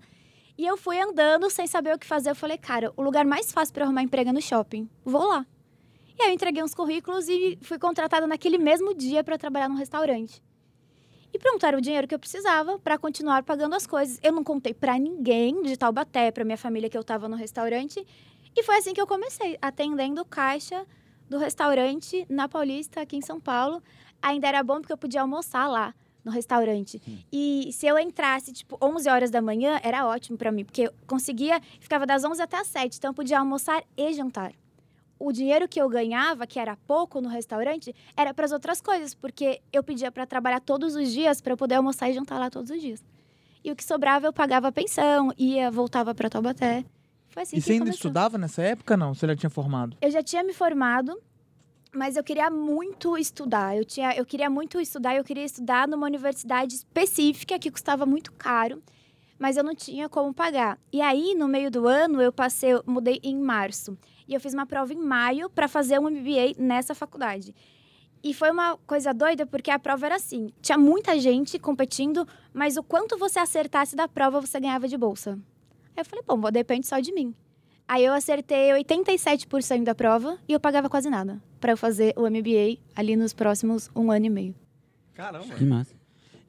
E 0.57 0.65
eu 0.65 0.77
fui 0.77 0.99
andando 0.99 1.49
sem 1.49 1.67
saber 1.67 1.93
o 1.93 1.99
que 1.99 2.05
fazer. 2.05 2.29
Eu 2.29 2.35
falei, 2.35 2.57
cara, 2.57 2.93
o 2.95 3.01
lugar 3.01 3.25
mais 3.25 3.51
fácil 3.51 3.73
para 3.73 3.83
arrumar 3.83 4.03
emprego 4.03 4.29
é 4.29 4.33
no 4.33 4.41
shopping. 4.41 4.89
Vou 5.03 5.27
lá. 5.27 5.45
E 6.17 6.21
aí 6.21 6.29
eu 6.29 6.33
entreguei 6.33 6.63
uns 6.63 6.73
currículos 6.73 7.27
e 7.27 7.57
fui 7.61 7.77
contratada 7.77 8.25
naquele 8.27 8.57
mesmo 8.57 8.93
dia 8.93 9.23
para 9.23 9.37
trabalhar 9.37 9.67
num 9.69 9.75
restaurante. 9.75 10.41
E 11.33 11.37
pronto, 11.37 11.65
era 11.65 11.77
o 11.77 11.81
dinheiro 11.81 12.07
que 12.07 12.15
eu 12.15 12.19
precisava 12.19 12.79
para 12.79 12.97
continuar 12.97 13.43
pagando 13.43 13.75
as 13.75 13.85
coisas. 13.85 14.19
Eu 14.23 14.31
não 14.31 14.43
contei 14.43 14.73
para 14.73 14.97
ninguém 14.97 15.61
de 15.61 15.77
Taubaté, 15.77 16.31
para 16.31 16.43
minha 16.43 16.57
família 16.57 16.89
que 16.89 16.97
eu 16.97 17.01
estava 17.01 17.27
no 17.27 17.35
restaurante. 17.35 18.05
E 18.55 18.63
foi 18.63 18.77
assim 18.77 18.93
que 18.93 19.01
eu 19.01 19.07
comecei, 19.07 19.57
atendendo 19.61 20.25
caixa 20.25 20.85
do 21.29 21.37
restaurante 21.37 22.25
na 22.27 22.49
Paulista, 22.49 23.01
aqui 23.01 23.15
em 23.15 23.21
São 23.21 23.39
Paulo. 23.39 23.81
Ainda 24.21 24.47
era 24.47 24.63
bom 24.63 24.81
porque 24.81 24.91
eu 24.91 24.97
podia 24.97 25.21
almoçar 25.21 25.67
lá 25.67 25.93
no 26.25 26.31
restaurante. 26.31 27.01
E 27.31 27.69
se 27.71 27.85
eu 27.85 27.97
entrasse, 27.97 28.51
tipo, 28.51 28.77
11 28.81 29.09
horas 29.09 29.31
da 29.31 29.41
manhã, 29.41 29.79
era 29.83 30.05
ótimo 30.05 30.37
para 30.37 30.51
mim, 30.51 30.65
porque 30.65 30.83
eu 30.83 30.93
conseguia, 31.07 31.61
ficava 31.79 32.05
das 32.05 32.23
11 32.23 32.41
até 32.41 32.57
as 32.57 32.67
7, 32.67 32.97
então 32.97 33.11
eu 33.11 33.15
podia 33.15 33.39
almoçar 33.39 33.83
e 33.95 34.11
jantar. 34.13 34.53
O 35.19 35.31
dinheiro 35.33 35.67
que 35.67 35.79
eu 35.81 35.89
ganhava, 35.89 36.47
que 36.47 36.57
era 36.57 36.77
pouco 36.87 37.19
no 37.19 37.27
restaurante, 37.27 37.93
era 38.15 38.33
para 38.33 38.45
as 38.45 38.51
outras 38.53 38.79
coisas, 38.79 39.13
porque 39.13 39.61
eu 39.73 39.83
pedia 39.83 40.09
para 40.11 40.25
trabalhar 40.25 40.61
todos 40.61 40.95
os 40.95 41.11
dias 41.11 41.41
para 41.41 41.51
eu 41.53 41.57
poder 41.57 41.75
almoçar 41.75 42.09
e 42.09 42.13
jantar 42.13 42.39
lá 42.39 42.49
todos 42.49 42.71
os 42.71 42.81
dias. 42.81 43.03
e 43.63 43.69
o 43.71 43.75
que 43.75 43.83
sobrava 43.83 44.25
eu 44.27 44.31
pagava 44.33 44.69
a 44.69 44.71
pensão, 44.71 45.33
ia, 45.37 45.69
voltava 45.69 46.15
para 46.15 46.29
Taubaté. 46.29 46.85
Foi 47.27 47.43
assim 47.43 47.57
E 47.57 47.59
que 47.59 47.65
você 47.65 47.71
ainda 47.73 47.83
começou. 47.85 47.97
estudava 47.97 48.37
nessa 48.37 48.61
época, 48.61 48.95
não? 48.95 49.13
Você 49.13 49.27
já 49.27 49.35
tinha 49.35 49.49
formado? 49.49 49.97
Eu 50.01 50.09
já 50.09 50.23
tinha 50.23 50.41
me 50.43 50.53
formado, 50.53 51.19
mas 51.93 52.15
eu 52.15 52.23
queria 52.23 52.49
muito 52.49 53.17
estudar. 53.17 53.75
Eu, 53.75 53.83
tinha, 53.83 54.15
eu 54.15 54.25
queria 54.25 54.49
muito 54.49 54.79
estudar, 54.79 55.15
eu 55.15 55.23
queria 55.25 55.43
estudar 55.43 55.87
numa 55.87 56.07
universidade 56.07 56.73
específica 56.75 57.59
que 57.59 57.69
custava 57.69 58.05
muito 58.05 58.31
caro, 58.31 58.81
mas 59.37 59.57
eu 59.57 59.63
não 59.63 59.75
tinha 59.75 60.07
como 60.07 60.33
pagar. 60.33 60.79
E 60.91 61.01
aí, 61.01 61.35
no 61.35 61.47
meio 61.47 61.69
do 61.69 61.85
ano, 61.87 62.21
eu 62.21 62.31
passei, 62.31 62.71
eu 62.73 62.83
mudei 62.87 63.19
em 63.21 63.35
março. 63.37 63.97
E 64.29 64.33
eu 64.35 64.39
fiz 64.39 64.53
uma 64.53 64.67
prova 64.67 64.93
em 64.93 65.03
maio 65.03 65.49
para 65.49 65.67
fazer 65.67 65.99
um 65.99 66.07
MBA 66.07 66.53
nessa 66.59 66.93
faculdade. 66.93 67.55
E 68.23 68.31
foi 68.31 68.51
uma 68.51 68.77
coisa 68.85 69.11
doida, 69.11 69.43
porque 69.45 69.71
a 69.71 69.79
prova 69.79 70.05
era 70.05 70.15
assim: 70.17 70.51
tinha 70.61 70.77
muita 70.77 71.19
gente 71.19 71.57
competindo, 71.57 72.27
mas 72.53 72.77
o 72.77 72.83
quanto 72.83 73.17
você 73.17 73.39
acertasse 73.39 73.95
da 73.95 74.07
prova, 74.07 74.39
você 74.39 74.59
ganhava 74.59 74.87
de 74.87 74.95
bolsa. 74.95 75.31
Aí 75.97 76.01
eu 76.01 76.05
falei, 76.05 76.23
bom, 76.27 76.39
depende 76.51 76.85
só 76.85 76.99
de 76.99 77.11
mim. 77.11 77.33
Aí 77.87 78.05
eu 78.05 78.13
acertei 78.13 78.69
87% 78.69 79.83
da 79.83 79.95
prova 79.95 80.37
e 80.47 80.53
eu 80.53 80.59
pagava 80.59 80.87
quase 80.87 81.09
nada 81.09 81.41
para 81.59 81.71
eu 81.71 81.77
fazer 81.77 82.13
o 82.15 82.29
MBA 82.29 82.77
ali 82.95 83.15
nos 83.15 83.33
próximos 83.33 83.89
um 83.95 84.11
ano 84.11 84.27
e 84.27 84.29
meio. 84.29 84.55
Caramba. 85.15 85.55
Que 85.55 85.65
massa. 85.65 85.98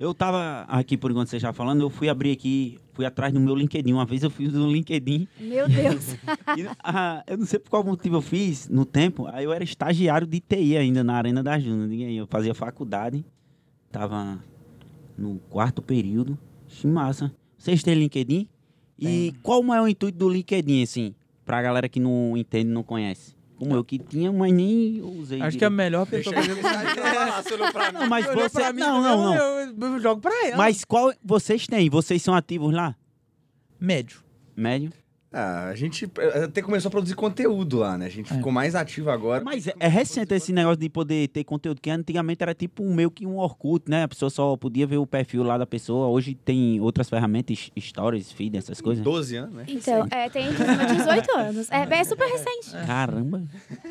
Eu 0.01 0.15
tava 0.15 0.63
aqui, 0.67 0.97
por 0.97 1.11
enquanto 1.11 1.29
você 1.29 1.39
já 1.39 1.53
falando, 1.53 1.83
eu 1.83 1.91
fui 1.91 2.09
abrir 2.09 2.33
aqui, 2.33 2.79
fui 2.95 3.05
atrás 3.05 3.35
do 3.35 3.39
meu 3.39 3.55
LinkedIn. 3.55 3.93
Uma 3.93 4.07
vez 4.07 4.23
eu 4.23 4.31
fiz 4.31 4.55
um 4.55 4.67
LinkedIn 4.73 5.29
Meu 5.39 5.69
Deus. 5.69 6.15
E, 6.57 6.67
ah, 6.83 7.23
eu 7.27 7.37
não 7.37 7.45
sei 7.45 7.59
por 7.59 7.69
qual 7.69 7.85
motivo 7.85 8.17
eu 8.17 8.23
fiz 8.23 8.67
no 8.67 8.87
tempo. 8.87 9.27
Aí 9.27 9.45
eu 9.45 9.53
era 9.53 9.63
estagiário 9.63 10.27
de 10.27 10.41
TI 10.41 10.79
ainda 10.79 11.05
na 11.05 11.15
Arena 11.17 11.43
da 11.43 11.59
Júnior. 11.59 11.87
Ninguém- 11.87 12.17
Eu 12.17 12.27
fazia 12.27 12.55
faculdade. 12.55 13.23
Tava 13.93 14.43
no 15.19 15.39
quarto 15.51 15.83
período. 15.83 16.39
Que 16.67 16.87
massa. 16.87 17.31
Vocês 17.59 17.83
têm 17.83 17.95
LinkedIn? 17.95 18.49
E 18.99 19.35
qual 19.43 19.61
o 19.61 19.65
maior 19.65 19.87
intuito 19.87 20.17
do 20.17 20.31
LinkedIn, 20.31 20.83
assim? 20.83 21.15
Pra 21.45 21.61
galera 21.61 21.89
que 21.91 22.01
não 22.01 22.37
entende, 22.39 22.71
não 22.71 22.83
conhece. 22.83 23.35
Como 23.61 23.75
eu 23.75 23.85
que 23.85 23.99
tinha, 23.99 24.33
mas 24.33 24.53
nem 24.55 25.03
usei. 25.03 25.41
Acho 25.43 25.59
que 25.59 25.65
é 25.65 25.67
a 25.67 25.71
direito. 25.71 25.73
melhor 25.77 26.07
Deixa 26.07 26.31
pessoa 26.33 26.47
eu 27.67 27.73
pra. 27.73 27.93
Não, 27.93 28.09
mas 28.09 28.27
Olhou 28.27 28.49
você. 28.49 28.59
pra 28.59 28.73
mim, 28.73 28.81
não, 28.81 29.03
não, 29.03 29.25
não. 29.25 29.35
Eu, 29.37 29.43
eu- 29.69 29.75
eu 29.93 30.01
jogo 30.01 30.21
pra 30.23 30.33
ela. 30.47 30.57
Mas 30.57 30.83
qual 30.85 31.13
vocês 31.23 31.67
têm? 31.67 31.91
Vocês 31.91 32.23
são 32.23 32.35
ativos 32.35 32.73
lá? 32.75 32.97
Médio. 33.79 34.21
Médio? 34.57 34.93
Ah, 35.33 35.69
a 35.69 35.75
gente 35.77 36.11
até 36.45 36.61
começou 36.61 36.89
a 36.89 36.91
produzir 36.91 37.15
conteúdo 37.15 37.79
lá, 37.79 37.97
né? 37.97 38.07
A 38.07 38.09
gente 38.09 38.33
É. 38.33 38.37
ficou 38.37 38.51
mais 38.51 38.75
ativo 38.75 39.11
agora. 39.11 39.45
Mas 39.45 39.69
é, 39.69 39.75
é 39.79 39.87
recente 39.87 40.35
esse 40.35 40.53
negócio 40.53 40.79
de 40.81 40.89
poder 40.89 41.29
ter 41.29 41.45
conteúdo, 41.45 41.81
que 41.81 41.89
antigamente 41.89 42.43
era 42.43 42.53
tipo 42.53 42.83
um 42.83 42.93
meio 42.93 43.13
que 43.13 43.25
um 43.25 43.39
Orkut, 43.39 43.89
né? 43.89 44.03
A 44.03 44.09
pessoa 44.09 44.29
só 44.29 44.57
podia 44.57 44.89
ver 44.89 44.97
o 44.97 45.07
perfil 45.07 45.45
lá 45.45 45.57
da 45.57 45.67
pessoa. 45.67 46.09
Hoje 46.09 46.35
tem 46.35 46.81
outras 46.81 47.09
ferramentas, 47.09 47.71
stories, 47.79 48.33
feed, 48.33 48.57
essas 48.57 48.81
coisas. 48.81 49.05
12 49.05 49.37
anos, 49.37 49.55
né? 49.55 49.65
Então, 49.69 50.05
é, 50.11 50.29
tem 50.29 50.47
18 50.49 51.37
anos. 51.39 51.71
É, 51.71 51.83
é 51.83 52.05
super 52.05 52.27
recente. 52.27 52.71
Caramba, 52.87 53.43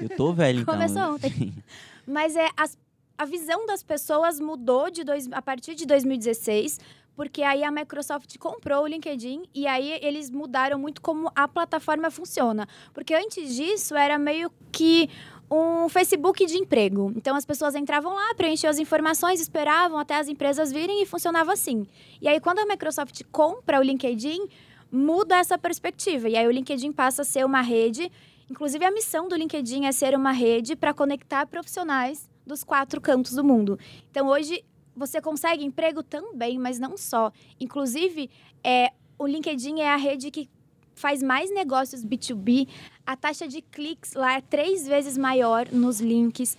eu 0.02 0.10
tô 0.10 0.34
velho 0.34 0.62
então. 0.62 0.74
Começou 0.74 1.14
ontem. 1.16 1.54
Mas 2.06 2.36
é 2.36 2.50
as- 2.58 2.78
a 3.18 3.24
visão 3.26 3.66
das 3.66 3.82
pessoas 3.82 4.40
mudou 4.42 4.90
de 4.92 5.04
dois, 5.06 5.28
a 5.32 5.42
partir 5.42 5.76
de 5.76 5.86
2016, 5.86 6.80
porque 7.20 7.44
aí 7.44 7.66
a 7.66 7.70
Microsoft 7.70 8.38
comprou 8.38 8.84
o 8.84 8.88
LinkedIn 8.88 9.44
e 9.54 9.68
aí 9.68 10.00
eles 10.02 10.30
mudaram 10.30 10.80
muito 10.80 11.02
como 11.02 11.30
a 11.36 11.50
plataforma 11.50 12.10
funciona. 12.10 12.66
Porque 12.94 13.14
antes 13.14 13.54
disso 13.54 13.94
era 13.94 14.18
meio 14.18 14.50
que 14.72 15.10
um 15.52 15.90
Facebook 15.90 16.46
de 16.46 16.56
emprego. 16.56 17.12
Então 17.18 17.36
as 17.36 17.44
pessoas 17.44 17.76
entravam 17.76 18.16
lá, 18.16 18.34
preenchiam 18.36 18.72
as 18.72 18.80
informações, 18.80 19.42
esperavam 19.42 20.00
até 20.00 20.16
as 20.16 20.30
empresas 20.30 20.72
virem 20.72 21.04
e 21.04 21.06
funcionava 21.06 21.52
assim. 21.52 21.86
E 22.22 22.28
aí 22.30 22.40
quando 22.40 22.60
a 22.60 22.66
Microsoft 22.66 23.22
compra 23.34 23.82
o 23.82 23.84
LinkedIn, 23.84 24.48
muda 24.90 25.40
essa 25.40 25.58
perspectiva. 25.58 26.30
E 26.30 26.38
aí 26.38 26.48
o 26.48 26.52
LinkedIn 26.52 26.94
passa 26.94 27.24
a 27.24 27.26
ser 27.26 27.46
uma 27.46 27.60
rede 27.60 28.10
Inclusive, 28.50 28.84
a 28.84 28.90
missão 28.90 29.28
do 29.28 29.36
LinkedIn 29.36 29.86
é 29.86 29.92
ser 29.92 30.16
uma 30.16 30.32
rede 30.32 30.76
para 30.76 30.92
conectar 30.92 31.46
profissionais 31.46 32.28
dos 32.48 32.64
quatro 32.64 33.00
cantos 33.00 33.34
do 33.34 33.44
mundo. 33.44 33.78
Então, 34.10 34.28
hoje, 34.28 34.64
você 35.00 35.22
consegue 35.22 35.64
emprego 35.64 36.04
também, 36.04 36.60
mas 36.60 36.78
não 36.78 36.98
só. 36.98 37.32
Inclusive, 37.58 38.30
é, 38.62 38.92
o 39.18 39.26
LinkedIn 39.26 39.80
é 39.80 39.90
a 39.90 39.96
rede 39.96 40.30
que 40.30 40.50
faz 40.94 41.24
mais 41.24 41.50
negócios 41.54 42.04
B2B. 42.04 42.68
A 43.06 43.16
taxa 43.16 43.48
de 43.48 43.62
cliques 43.62 44.14
lá 44.14 44.34
é 44.34 44.42
três 44.42 44.86
vezes 44.86 45.18
maior 45.18 45.70
nos 45.72 46.02
links. 46.02 46.58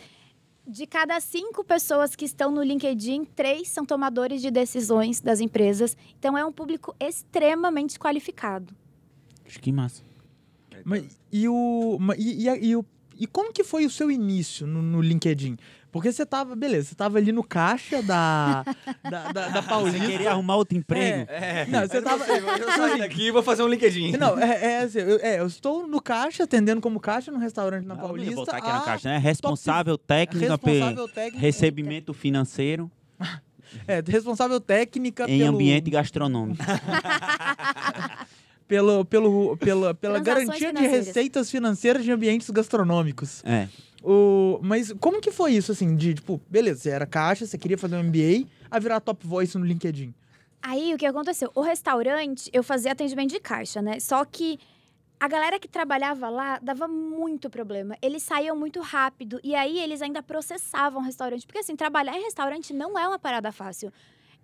De 0.66 0.86
cada 0.86 1.20
cinco 1.20 1.62
pessoas 1.62 2.16
que 2.16 2.24
estão 2.24 2.50
no 2.50 2.62
LinkedIn, 2.62 3.26
três 3.26 3.68
são 3.68 3.84
tomadores 3.84 4.40
de 4.40 4.50
decisões 4.50 5.20
das 5.20 5.40
empresas. 5.40 5.94
Então, 6.18 6.38
é 6.38 6.44
um 6.44 6.52
público 6.52 6.94
extremamente 6.98 7.98
qualificado. 7.98 8.74
Acho 9.44 9.60
que 9.60 9.70
massa. 9.70 10.02
Mas, 10.82 11.20
e, 11.30 11.46
o, 11.46 11.98
e, 12.16 12.48
e, 12.48 12.72
e 12.72 12.84
e 13.20 13.26
como 13.26 13.52
que 13.52 13.62
foi 13.62 13.84
o 13.84 13.90
seu 13.90 14.10
início 14.10 14.66
no, 14.66 14.80
no 14.80 15.02
LinkedIn? 15.02 15.58
Porque 15.92 16.12
você 16.12 16.24
tava, 16.24 16.54
beleza, 16.54 16.88
você 16.90 16.94
tava 16.94 17.18
ali 17.18 17.32
no 17.32 17.42
caixa 17.42 18.00
da, 18.02 18.62
da, 19.02 19.32
da, 19.32 19.48
da 19.48 19.60
Você 19.62 19.68
Paulista. 19.68 20.06
queria 20.06 20.30
arrumar 20.30 20.54
outro 20.56 20.78
emprego? 20.78 21.28
É. 21.30 21.66
Não, 21.66 21.80
você 21.80 22.00
tava- 22.00 22.24
Eu 22.26 22.42
vou 22.42 22.72
sair 22.76 22.98
daqui 22.98 23.26
e 23.26 23.30
vou 23.32 23.42
fazer 23.42 23.62
um 23.64 23.68
LinkedIn. 23.68 24.12
Não, 24.16 24.38
é, 24.38 24.64
é, 24.64 24.78
assim, 24.82 24.98
eu, 25.00 25.18
é, 25.20 25.40
eu 25.40 25.46
estou 25.46 25.86
no 25.88 26.00
caixa, 26.00 26.44
atendendo 26.44 26.80
como 26.80 27.00
caixa 27.00 27.32
num 27.32 27.38
restaurante 27.38 27.84
na 27.86 27.94
Não, 27.94 28.02
eu 28.02 28.08
não 28.08 28.14
Paulista. 28.14 28.34
botar 28.36 28.56
aqui 28.58 28.68
na 28.68 28.78
a 28.78 28.82
caixa, 28.82 29.08
né? 29.08 29.18
Responsável 29.18 29.98
técnica 29.98 30.50
responsável 30.52 30.94
pelo 30.94 31.08
técnica, 31.08 31.38
recebimento 31.38 32.14
financeiro 32.14 32.90
É, 33.86 34.02
responsável 34.06 34.60
técnica 34.60 35.28
em 35.30 35.38
pelo, 35.40 35.54
ambiente 35.54 35.90
gastronômico. 35.90 36.64
pelo, 38.66 39.04
pelo, 39.04 39.56
pela, 39.56 39.94
pela 39.94 40.18
garantia 40.20 40.72
de 40.72 40.78
financeiras. 40.78 41.06
receitas 41.06 41.50
financeiras 41.50 42.04
de 42.04 42.12
ambientes 42.12 42.48
gastronômicos. 42.50 43.42
É. 43.44 43.68
O, 44.02 44.58
mas 44.62 44.92
como 45.00 45.20
que 45.20 45.30
foi 45.30 45.52
isso, 45.52 45.72
assim, 45.72 45.94
de, 45.94 46.14
tipo, 46.14 46.40
beleza, 46.48 46.80
você 46.80 46.90
era 46.90 47.06
caixa, 47.06 47.46
você 47.46 47.58
queria 47.58 47.76
fazer 47.76 47.96
um 47.96 48.02
MBA, 48.02 48.48
a 48.70 48.78
virar 48.78 49.00
top 49.00 49.26
voice 49.26 49.56
no 49.58 49.64
LinkedIn. 49.64 50.14
Aí 50.62 50.94
o 50.94 50.98
que 50.98 51.06
aconteceu? 51.06 51.50
O 51.54 51.60
restaurante, 51.60 52.50
eu 52.52 52.62
fazia 52.62 52.92
atendimento 52.92 53.30
de 53.30 53.40
caixa, 53.40 53.80
né? 53.80 53.98
Só 53.98 54.24
que 54.24 54.58
a 55.18 55.28
galera 55.28 55.58
que 55.58 55.68
trabalhava 55.68 56.28
lá 56.28 56.58
dava 56.62 56.88
muito 56.88 57.50
problema. 57.50 57.96
Eles 58.00 58.22
saíam 58.22 58.56
muito 58.56 58.80
rápido 58.80 59.38
e 59.44 59.54
aí 59.54 59.78
eles 59.78 60.00
ainda 60.00 60.22
processavam 60.22 61.02
o 61.02 61.04
restaurante. 61.04 61.46
Porque 61.46 61.58
assim, 61.58 61.76
trabalhar 61.76 62.16
em 62.16 62.22
restaurante 62.22 62.72
não 62.72 62.98
é 62.98 63.06
uma 63.06 63.18
parada 63.18 63.52
fácil. 63.52 63.92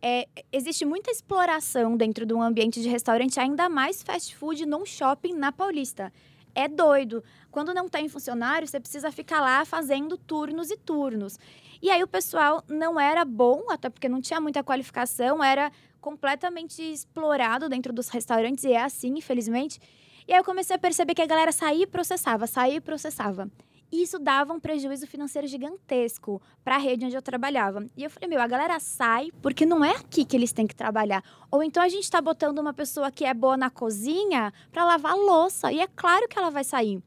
É, 0.03 0.29
existe 0.53 0.85
muita 0.85 1.11
exploração 1.11 1.97
dentro 1.97 2.27
de 2.27 2.35
um 2.35 2.43
ambiente 2.43 2.83
de 2.83 2.89
restaurante, 2.89 3.41
ainda 3.41 3.69
mais 3.69 4.03
fast 4.03 4.37
food 4.37 4.67
num 4.67 4.85
shopping 4.85 5.33
na 5.33 5.51
Paulista. 5.51 6.13
É 6.57 6.67
doido. 6.67 7.23
Quando 7.51 7.75
não 7.75 7.87
tem 7.87 8.09
funcionário, 8.09 8.67
você 8.67 8.81
precisa 8.81 9.13
ficar 9.13 9.43
lá 9.43 9.63
fazendo 9.67 10.17
turnos 10.17 10.71
e 10.71 10.77
turnos. 10.79 11.39
E 11.83 11.91
aí 11.91 12.03
o 12.03 12.09
pessoal 12.09 12.65
não 12.67 12.99
era 12.99 13.27
bom, 13.27 13.65
até 13.69 13.91
porque 13.91 14.09
não 14.09 14.23
tinha 14.23 14.41
muita 14.41 14.65
qualificação, 14.65 15.45
era 15.45 15.71
completamente 16.01 16.81
explorado 16.81 17.69
dentro 17.69 17.93
dos 17.93 18.09
restaurantes, 18.09 18.65
e 18.65 18.73
é 18.73 18.83
assim, 18.83 19.19
infelizmente. 19.19 19.79
E 20.27 20.33
aí 20.33 20.39
eu 20.39 20.45
comecei 20.45 20.75
a 20.75 20.79
perceber 20.79 21.15
que 21.15 21.21
a 21.21 21.27
galera 21.27 21.53
saía 21.53 21.83
e 21.83 21.87
processava, 21.87 22.47
saía 22.47 22.77
e 22.77 22.81
processava. 22.81 23.51
E 23.91 24.03
isso 24.03 24.19
dava 24.19 24.53
um 24.53 24.59
prejuízo 24.59 25.07
financeiro 25.07 25.47
gigantesco 25.47 26.43
para 26.65 26.75
a 26.75 26.79
rede 26.79 27.07
onde 27.07 27.17
eu 27.17 27.23
trabalhava. 27.23 27.87
E 27.97 28.03
eu 28.03 28.11
falei, 28.11 28.29
meu, 28.29 28.41
a 28.41 28.47
galera 28.47 28.81
sai 28.81 29.31
porque 29.41 29.65
não 29.65 29.85
é 29.85 29.93
aqui 29.93 30.25
que 30.25 30.37
eles 30.37 30.53
têm 30.53 30.67
que 30.67 30.75
trabalhar. 30.75 31.23
Ou 31.51 31.63
então 31.63 31.83
a 31.83 31.89
gente 31.89 32.03
está 32.03 32.21
botando 32.21 32.59
uma 32.59 32.75
pessoa 32.75 33.11
que 33.13 33.25
é 33.25 33.33
boa 33.33 33.57
na 33.57 33.71
cozinha 33.71 34.53
para 34.73 34.85
lavar 34.85 35.15
louça. 35.17 35.71
E 35.71 35.79
é 35.81 35.87
claro 35.87 36.27
que 36.29 36.37
ela 36.39 36.51
vai 36.51 36.65
sair. 36.65 37.01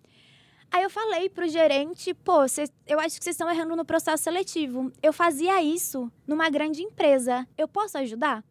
Aí 0.71 0.83
eu 0.83 0.89
falei 0.89 1.29
pro 1.29 1.47
gerente, 1.47 2.13
pô, 2.13 2.47
cês- 2.47 2.71
eu 2.87 2.99
acho 2.99 3.17
que 3.17 3.23
vocês 3.23 3.33
estão 3.35 3.49
errando 3.49 3.75
no 3.75 3.83
processo 3.83 4.23
seletivo. 4.23 4.91
Eu 5.01 5.11
fazia 5.11 5.61
isso 5.61 6.11
numa 6.27 6.49
grande 6.49 6.81
empresa. 6.83 7.45
Eu 7.57 7.67
posso 7.67 7.97
ajudar? 7.97 8.43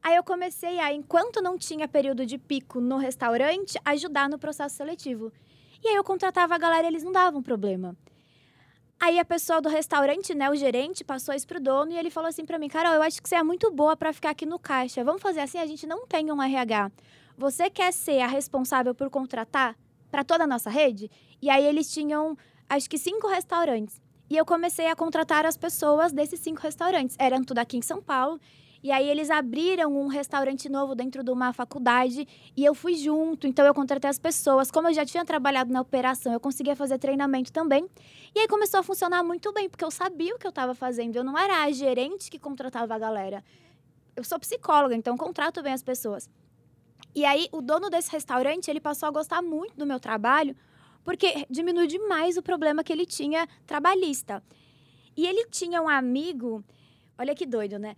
Aí 0.00 0.14
eu 0.14 0.22
comecei 0.22 0.78
a, 0.78 0.92
enquanto 0.94 1.42
não 1.42 1.58
tinha 1.58 1.88
período 1.88 2.24
de 2.24 2.38
pico 2.38 2.80
no 2.80 2.96
restaurante, 2.96 3.76
ajudar 3.84 4.28
no 4.28 4.38
processo 4.38 4.76
seletivo. 4.76 5.32
E 5.82 5.88
aí 5.88 5.94
eu 5.94 6.04
contratava 6.04 6.54
a 6.54 6.58
galera 6.58 6.86
e 6.86 6.90
eles 6.90 7.02
não 7.02 7.12
davam 7.12 7.42
problema. 7.42 7.96
Aí 9.00 9.18
a 9.18 9.24
pessoa 9.24 9.60
do 9.60 9.68
restaurante, 9.68 10.34
né, 10.34 10.50
o 10.50 10.56
gerente, 10.56 11.04
passou 11.04 11.32
isso 11.32 11.46
pro 11.46 11.60
dono 11.60 11.92
e 11.92 11.96
ele 11.96 12.10
falou 12.10 12.28
assim 12.28 12.44
pra 12.44 12.58
mim, 12.58 12.68
Carol, 12.68 12.94
eu 12.94 13.02
acho 13.02 13.22
que 13.22 13.28
você 13.28 13.36
é 13.36 13.42
muito 13.44 13.70
boa 13.70 13.96
pra 13.96 14.12
ficar 14.12 14.30
aqui 14.30 14.44
no 14.44 14.58
caixa. 14.58 15.04
Vamos 15.04 15.22
fazer 15.22 15.40
assim, 15.40 15.58
a 15.58 15.66
gente 15.66 15.86
não 15.86 16.04
tem 16.06 16.32
um 16.32 16.42
RH. 16.42 16.90
Você 17.36 17.70
quer 17.70 17.92
ser 17.92 18.20
a 18.20 18.26
responsável 18.26 18.92
por 18.92 19.08
contratar 19.08 19.76
pra 20.10 20.24
toda 20.24 20.42
a 20.42 20.46
nossa 20.48 20.68
rede? 20.68 21.08
E 21.40 21.48
aí 21.48 21.64
eles 21.64 21.92
tinham, 21.92 22.36
acho 22.68 22.90
que 22.90 22.98
cinco 22.98 23.28
restaurantes. 23.28 24.02
E 24.28 24.36
eu 24.36 24.44
comecei 24.44 24.88
a 24.88 24.96
contratar 24.96 25.46
as 25.46 25.56
pessoas 25.56 26.12
desses 26.12 26.40
cinco 26.40 26.60
restaurantes. 26.60 27.14
Eram 27.20 27.44
tudo 27.44 27.58
aqui 27.58 27.76
em 27.76 27.82
São 27.82 28.02
Paulo. 28.02 28.40
E 28.82 28.92
aí 28.92 29.08
eles 29.08 29.28
abriram 29.28 29.92
um 29.92 30.06
restaurante 30.06 30.68
novo 30.68 30.94
dentro 30.94 31.24
de 31.24 31.30
uma 31.30 31.52
faculdade 31.52 32.26
e 32.56 32.64
eu 32.64 32.74
fui 32.74 32.94
junto, 32.94 33.46
então 33.46 33.66
eu 33.66 33.74
contratei 33.74 34.08
as 34.08 34.18
pessoas. 34.18 34.70
Como 34.70 34.88
eu 34.88 34.94
já 34.94 35.04
tinha 35.04 35.24
trabalhado 35.24 35.72
na 35.72 35.80
operação, 35.80 36.32
eu 36.32 36.38
conseguia 36.38 36.76
fazer 36.76 36.98
treinamento 36.98 37.52
também. 37.52 37.88
E 38.34 38.38
aí 38.38 38.46
começou 38.46 38.78
a 38.78 38.82
funcionar 38.82 39.24
muito 39.24 39.52
bem, 39.52 39.68
porque 39.68 39.84
eu 39.84 39.90
sabia 39.90 40.34
o 40.34 40.38
que 40.38 40.46
eu 40.46 40.50
estava 40.50 40.74
fazendo. 40.74 41.16
Eu 41.16 41.24
não 41.24 41.36
era 41.36 41.64
a 41.64 41.72
gerente 41.72 42.30
que 42.30 42.38
contratava 42.38 42.94
a 42.94 42.98
galera. 42.98 43.44
eu 44.14 44.24
sou 44.24 44.38
psicóloga, 44.38 44.94
então 44.94 45.16
contrato 45.16 45.62
bem 45.62 45.72
as 45.72 45.82
pessoas. 45.82 46.28
E 47.14 47.24
aí, 47.24 47.48
o 47.52 47.60
dono 47.60 47.88
desse 47.88 48.10
restaurante, 48.10 48.68
ele 48.70 48.80
passou 48.80 49.08
a 49.08 49.12
gostar 49.12 49.42
muito 49.42 49.76
do 49.76 49.86
meu 49.86 49.98
trabalho, 49.98 50.56
porque 51.04 51.46
diminui 51.48 51.86
demais 51.86 52.36
o 52.36 52.42
problema 52.42 52.84
que 52.84 52.92
ele 52.92 53.06
tinha 53.06 53.48
trabalhista. 53.66 54.42
E 55.16 55.26
ele 55.26 55.46
tinha 55.46 55.80
um 55.82 55.88
amigo, 55.88 56.64
olha 57.18 57.34
que 57.34 57.46
doido, 57.46 57.78
né? 57.78 57.96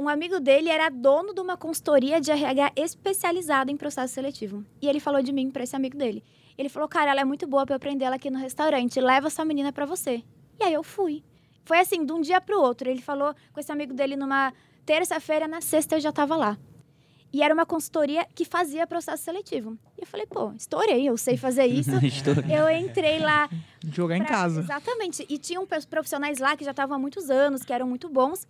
Um 0.00 0.08
amigo 0.08 0.40
dele 0.40 0.70
era 0.70 0.88
dono 0.88 1.34
de 1.34 1.42
uma 1.42 1.58
consultoria 1.58 2.18
de 2.22 2.30
RH 2.30 2.72
especializada 2.74 3.70
em 3.70 3.76
processo 3.76 4.14
seletivo. 4.14 4.64
E 4.80 4.88
ele 4.88 4.98
falou 4.98 5.22
de 5.22 5.30
mim 5.30 5.50
para 5.50 5.62
esse 5.62 5.76
amigo 5.76 5.94
dele. 5.94 6.24
Ele 6.56 6.70
falou: 6.70 6.88
"Cara, 6.88 7.10
ela 7.10 7.20
é 7.20 7.24
muito 7.24 7.46
boa 7.46 7.66
para 7.66 7.76
aprender 7.76 8.06
ela 8.06 8.16
aqui 8.16 8.30
no 8.30 8.38
restaurante. 8.38 8.98
Leva 8.98 9.26
essa 9.26 9.44
menina 9.44 9.74
para 9.74 9.84
você". 9.84 10.22
E 10.58 10.64
aí 10.64 10.72
eu 10.72 10.82
fui. 10.82 11.22
Foi 11.66 11.78
assim, 11.80 12.02
de 12.06 12.12
um 12.14 12.20
dia 12.22 12.40
para 12.40 12.56
o 12.56 12.62
outro. 12.62 12.88
Ele 12.88 13.02
falou 13.02 13.34
com 13.52 13.60
esse 13.60 13.70
amigo 13.70 13.92
dele 13.92 14.16
numa 14.16 14.54
terça-feira, 14.86 15.46
na 15.46 15.60
sexta 15.60 15.96
eu 15.96 16.00
já 16.00 16.08
estava 16.08 16.34
lá. 16.34 16.56
E 17.30 17.42
era 17.42 17.52
uma 17.52 17.66
consultoria 17.66 18.26
que 18.34 18.46
fazia 18.46 18.86
processo 18.86 19.22
seletivo. 19.22 19.76
E 19.98 20.00
eu 20.00 20.06
falei, 20.06 20.24
pô, 20.26 20.50
estourei, 20.52 21.06
eu 21.06 21.16
sei 21.18 21.36
fazer 21.36 21.66
isso. 21.80 21.90
Eu 22.50 22.70
entrei 22.70 23.18
lá. 23.18 23.50
Jogar 23.92 24.16
em 24.16 24.24
pra- 24.24 24.30
casa. 24.34 24.60
Exatamente. 24.62 25.26
E 25.28 25.36
tinham 25.36 25.66
profissionais 25.66 26.38
lá 26.38 26.56
que 26.56 26.64
já 26.64 26.70
estavam 26.70 26.96
há 26.96 26.98
muitos 26.98 27.28
anos, 27.28 27.62
que 27.62 27.72
eram 27.72 27.86
muito 27.86 28.08
bons. 28.08 28.48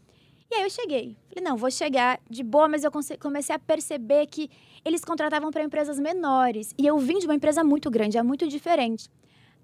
E 0.51 0.55
aí 0.55 0.63
eu 0.63 0.71
cheguei. 0.71 1.17
Falei, 1.29 1.49
não, 1.49 1.57
vou 1.57 1.71
chegar 1.71 2.21
de 2.29 2.43
boa, 2.43 2.69
mas 2.69 2.83
eu 2.83 2.91
comecei 3.21 3.55
a 3.55 3.59
perceber 3.59 4.27
que 4.27 4.51
eles 4.85 5.05
contratavam 5.05 5.51
para 5.51 5.63
empresas 5.63 5.99
menores. 5.99 6.75
E 6.77 6.87
eu 6.87 6.99
vim 6.99 7.19
de 7.19 7.27
uma 7.27 7.35
empresa 7.37 7.63
muito 7.63 7.89
grande, 7.89 8.19
é 8.19 8.23
muito 8.23 8.49
diferente. 8.49 9.09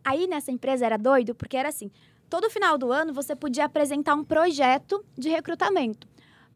Aí 0.04 0.28
nessa 0.28 0.52
empresa 0.52 0.86
era 0.86 0.96
doido, 0.96 1.34
porque 1.34 1.56
era 1.56 1.70
assim: 1.70 1.90
todo 2.30 2.48
final 2.48 2.78
do 2.78 2.92
ano 2.92 3.12
você 3.12 3.34
podia 3.34 3.64
apresentar 3.64 4.14
um 4.14 4.22
projeto 4.22 5.04
de 5.18 5.28
recrutamento. 5.28 6.06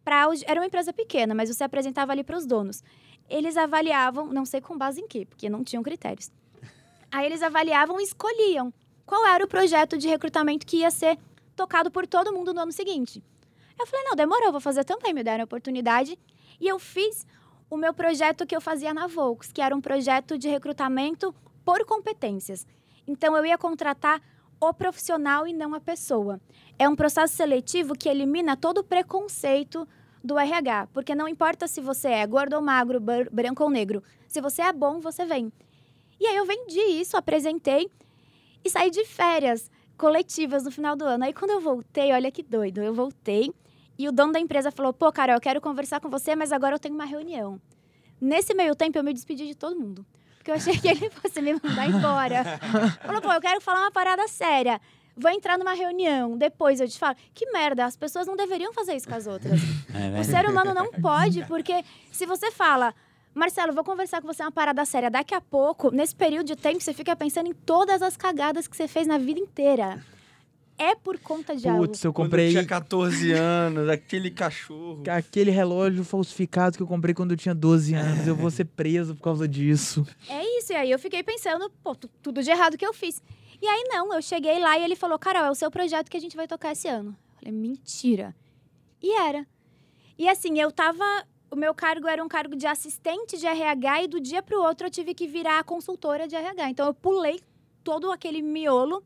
Pra 0.05 0.29
era 0.47 0.61
uma 0.61 0.67
empresa 0.67 0.93
pequena, 0.93 1.35
mas 1.35 1.49
você 1.49 1.65
apresentava 1.65 2.13
ali 2.13 2.23
para 2.23 2.37
os 2.37 2.47
donos. 2.47 2.83
Eles 3.29 3.57
avaliavam, 3.57 4.27
não 4.27 4.45
sei 4.45 4.61
com 4.61 4.79
base 4.79 5.01
em 5.01 5.09
quê, 5.09 5.27
porque 5.27 5.49
não 5.49 5.65
tinham 5.65 5.83
critérios. 5.83 6.31
Aí 7.11 7.27
eles 7.27 7.43
avaliavam 7.43 8.01
e 8.01 8.05
escolhiam 8.05 8.73
qual 9.05 9.27
era 9.27 9.45
o 9.45 9.49
projeto 9.49 9.99
de 9.99 10.07
recrutamento 10.07 10.65
que 10.65 10.79
ia 10.79 10.91
ser 10.91 11.19
tocado 11.57 11.91
por 11.91 12.07
todo 12.07 12.33
mundo 12.33 12.55
no 12.55 12.61
ano 12.61 12.73
seguinte. 12.73 13.23
Eu 13.81 13.87
falei, 13.87 14.05
não, 14.05 14.15
demorou, 14.15 14.53
vou 14.53 14.61
fazer 14.61 14.85
também, 14.85 15.13
me 15.15 15.23
deram 15.23 15.43
a 15.43 15.45
oportunidade. 15.45 16.19
E 16.61 16.69
eu 16.69 16.79
fiz 16.79 17.27
o 17.71 17.77
meu 17.77 17.95
projeto 17.95 18.47
que 18.47 18.55
eu 18.55 18.61
fazia 18.61 18.93
na 18.93 19.07
Volks, 19.07 19.51
que 19.53 19.63
era 19.63 19.75
um 19.75 19.81
projeto 19.81 20.37
de 20.37 20.49
recrutamento 20.49 21.35
por 21.65 21.85
competências. 21.85 22.67
Então, 23.07 23.37
eu 23.37 23.45
ia 23.47 23.57
contratar 23.57 24.21
o 24.61 24.73
profissional 24.75 25.47
e 25.47 25.53
não 25.53 25.75
a 25.75 25.81
pessoa. 25.81 26.39
É 26.79 26.89
um 26.89 26.95
processo 26.95 27.35
seletivo 27.35 27.95
que 27.97 28.09
elimina 28.09 28.57
todo 28.57 28.79
o 28.79 28.85
preconceito 28.85 29.89
do 30.23 30.39
RH, 30.39 30.89
porque 30.93 31.15
não 31.15 31.27
importa 31.27 31.67
se 31.67 31.81
você 31.81 32.09
é 32.09 32.27
gordo 32.27 32.55
ou 32.57 32.63
magro, 32.63 33.01
br- 33.01 33.31
branco 33.33 33.63
ou 33.65 33.71
negro. 33.71 34.03
Se 34.29 34.41
você 34.41 34.61
é 34.61 34.73
bom, 34.73 35.01
você 35.01 35.25
vem. 35.25 35.51
E 36.21 36.27
aí 36.27 36.37
eu 36.37 36.45
vendi 36.45 36.79
isso, 36.79 37.17
apresentei 37.17 37.91
e 38.63 38.69
saí 38.69 38.91
de 38.91 39.05
férias 39.07 39.71
coletivas 39.97 40.65
no 40.65 40.71
final 40.71 40.95
do 40.95 41.05
ano. 41.07 41.25
Aí 41.25 41.33
quando 41.33 41.53
eu 41.53 41.61
voltei, 41.61 42.13
olha 42.13 42.31
que 42.31 42.43
doido, 42.43 42.83
eu 42.83 42.93
voltei 42.93 43.51
e 44.03 44.09
o 44.09 44.13
dono 44.13 44.33
da 44.33 44.41
empresa 44.41 44.71
falou: 44.71 44.93
"Pô, 44.93 45.11
Carol, 45.13 45.37
eu 45.37 45.41
quero 45.41 45.61
conversar 45.61 46.01
com 46.01 46.09
você, 46.09 46.35
mas 46.37 46.53
agora 46.53 46.75
eu 46.75 46.79
tenho 46.79 46.95
uma 46.95 47.05
reunião". 47.05 47.61
Nesse 48.21 48.55
meio 48.55 48.75
tempo 48.75 48.99
eu 48.99 49.05
me 49.05 49.13
despedi 49.13 49.47
de 49.47 49.55
todo 49.55 49.79
mundo, 49.79 50.05
porque 50.37 50.51
eu 50.51 50.55
achei 50.55 50.77
que 50.79 50.89
ele 50.89 51.09
fosse 51.11 51.41
me 51.41 51.55
mandar 51.55 51.89
embora. 51.89 52.45
Falou: 53.05 53.21
"Pô, 53.21 53.33
eu 53.33 53.41
quero 53.41 53.61
falar 53.61 53.81
uma 53.81 53.91
parada 53.91 54.27
séria. 54.29 54.81
Vou 55.17 55.31
entrar 55.31 55.59
numa 55.59 55.75
reunião, 55.75 56.39
depois 56.39 56.81
eu 56.81 56.89
te 56.89 56.99
falo. 56.99 57.15
Que 57.35 57.51
merda, 57.51 57.85
as 57.85 57.97
pessoas 57.97 58.27
não 58.27 58.37
deveriam 58.37 58.73
fazer 58.73 58.95
isso 58.95 59.09
com 59.09 59.15
as 59.15 59.27
outras. 59.27 59.61
É 59.93 59.97
O 59.97 60.01
verdade. 60.01 60.25
ser 60.27 60.47
humano 60.49 60.73
não 60.73 60.91
pode, 60.93 61.45
porque 61.47 61.85
se 62.11 62.25
você 62.25 62.51
fala, 62.51 62.95
Marcelo, 63.35 63.73
vou 63.75 63.85
conversar 63.85 64.23
com 64.23 64.27
você 64.27 64.43
uma 64.43 64.53
parada 64.53 64.83
séria, 64.87 65.11
daqui 65.11 65.35
a 65.35 65.41
pouco, 65.41 65.91
nesse 65.91 66.15
período 66.15 66.47
de 66.47 66.57
tempo, 66.57 66.81
você 66.81 66.95
fica 66.95 67.15
pensando 67.15 67.49
em 67.49 67.53
todas 67.55 68.01
as 68.01 68.17
cagadas 68.17 68.67
que 68.67 68.75
você 68.77 68.89
fez 68.89 69.07
na 69.07 69.19
vida 69.19 69.39
inteira. 69.41 70.03
É 70.83 70.95
por 70.97 71.19
conta 71.19 71.55
de 71.55 71.69
algo. 71.69 71.87
Putz, 71.87 72.03
eu 72.03 72.11
Quando 72.13 72.29
comprei 72.29 72.47
eu 72.47 72.51
tinha 72.53 72.65
14 72.65 73.33
anos, 73.37 73.87
aquele 73.91 74.31
cachorro. 74.31 75.03
aquele 75.11 75.51
relógio 75.51 76.03
falsificado 76.05 76.77
que 76.77 76.83
eu 76.83 76.87
comprei 76.87 77.15
quando 77.15 77.33
eu 77.33 77.37
tinha 77.37 77.55
12 77.55 77.93
anos. 77.95 78.27
Eu 78.27 78.35
vou 78.35 78.51
ser 78.51 78.65
preso 78.65 79.15
por 79.15 79.23
causa 79.23 79.47
disso. 79.47 80.07
É 80.27 80.43
isso, 80.59 80.73
e 80.73 80.77
aí 80.77 80.91
eu 80.91 80.99
fiquei 80.99 81.23
pensando, 81.23 81.71
pô, 81.83 81.95
tu- 81.95 82.09
tudo 82.23 82.43
de 82.43 82.51
errado 82.51 82.79
que 82.79 82.87
eu 82.87 82.95
fiz. 82.95 83.23
E 83.61 83.67
aí 83.67 83.85
não, 83.89 84.15
eu 84.15 84.23
cheguei 84.23 84.59
lá 84.59 84.79
e 84.79 84.83
ele 84.85 84.97
falou, 84.97 85.19
Carol, 85.19 85.45
é 85.45 85.51
o 85.51 85.55
seu 85.55 85.71
projeto 85.71 86.11
que 86.11 86.17
a 86.17 86.21
gente 86.21 86.35
vai 86.35 86.49
tocar 86.49 86.73
esse 86.73 86.89
ano. 86.89 87.11
Eu 87.11 87.39
falei, 87.41 87.53
mentira. 87.53 88.35
E 89.03 89.15
era. 89.21 89.47
E 90.19 90.29
assim, 90.31 90.59
eu 90.59 90.73
tava. 90.73 91.05
O 91.51 91.57
meu 91.57 91.75
cargo 91.75 92.07
era 92.09 92.25
um 92.25 92.29
cargo 92.29 92.57
de 92.57 92.67
assistente 92.67 93.37
de 93.37 93.47
RH 93.47 94.05
e 94.05 94.09
do 94.09 94.21
dia 94.21 94.41
pro 94.43 94.63
outro 94.63 94.87
eu 94.87 94.91
tive 94.91 95.13
que 95.15 95.27
virar 95.27 95.63
consultora 95.65 96.27
de 96.27 96.35
RH. 96.37 96.71
Então 96.71 96.87
eu 96.87 96.95
pulei 96.95 97.41
todo 97.85 98.11
aquele 98.13 98.41
miolo 98.41 99.03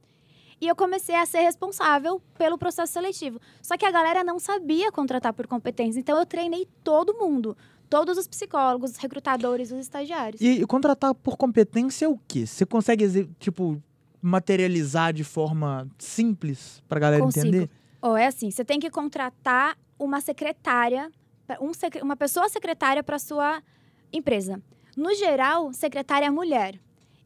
e 0.64 0.68
eu 0.68 0.74
comecei 0.74 1.14
a 1.14 1.26
ser 1.26 1.40
responsável 1.40 2.22
pelo 2.38 2.56
processo 2.56 2.94
seletivo. 2.94 3.38
Só 3.60 3.76
que 3.76 3.84
a 3.84 3.90
galera 3.90 4.24
não 4.24 4.38
sabia 4.38 4.90
contratar 4.90 5.34
por 5.34 5.46
competência, 5.46 6.00
então 6.00 6.18
eu 6.18 6.24
treinei 6.24 6.66
todo 6.82 7.12
mundo. 7.12 7.54
Todos 7.90 8.16
os 8.16 8.26
psicólogos, 8.26 8.92
os 8.92 8.96
recrutadores, 8.96 9.70
os 9.70 9.78
estagiários. 9.78 10.40
E, 10.40 10.62
e 10.62 10.66
contratar 10.66 11.14
por 11.14 11.36
competência 11.36 12.06
é 12.06 12.08
o 12.08 12.18
quê? 12.26 12.46
Você 12.46 12.64
consegue, 12.64 13.28
tipo, 13.38 13.80
materializar 14.22 15.12
de 15.12 15.22
forma 15.22 15.86
simples 15.98 16.82
pra 16.88 16.98
galera 16.98 17.22
Consigo. 17.22 17.46
entender? 17.46 17.70
Ou 18.00 18.16
é 18.16 18.26
assim, 18.26 18.50
você 18.50 18.64
tem 18.64 18.80
que 18.80 18.88
contratar 18.88 19.76
uma 19.98 20.22
secretária, 20.22 21.10
um 21.60 21.72
uma 22.02 22.16
pessoa 22.16 22.48
secretária 22.48 23.02
para 23.02 23.18
sua 23.18 23.62
empresa. 24.10 24.62
No 24.96 25.14
geral, 25.14 25.74
secretária 25.74 26.24
é 26.24 26.30
mulher. 26.30 26.80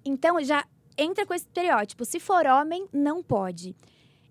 Então 0.04 0.42
já 0.42 0.64
entra 0.98 1.24
com 1.24 1.32
esse 1.32 1.46
estereótipo. 1.46 2.04
Se 2.04 2.18
for 2.18 2.46
homem, 2.46 2.86
não 2.92 3.22
pode. 3.22 3.74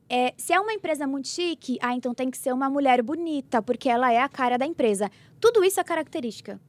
É, 0.09 0.33
se 0.37 0.53
é 0.53 0.59
uma 0.59 0.73
empresa 0.73 1.05
muito 1.07 1.27
chique, 1.27 1.77
ah, 1.81 1.93
então 1.93 2.13
tem 2.13 2.29
que 2.29 2.37
ser 2.37 2.53
uma 2.53 2.69
mulher 2.69 3.01
bonita, 3.01 3.61
porque 3.61 3.89
ela 3.89 4.11
é 4.11 4.19
a 4.21 4.29
cara 4.29 4.57
da 4.57 4.65
empresa. 4.65 5.09
Tudo 5.39 5.63
isso 5.63 5.79
é 5.79 5.83
característica. 5.83 6.59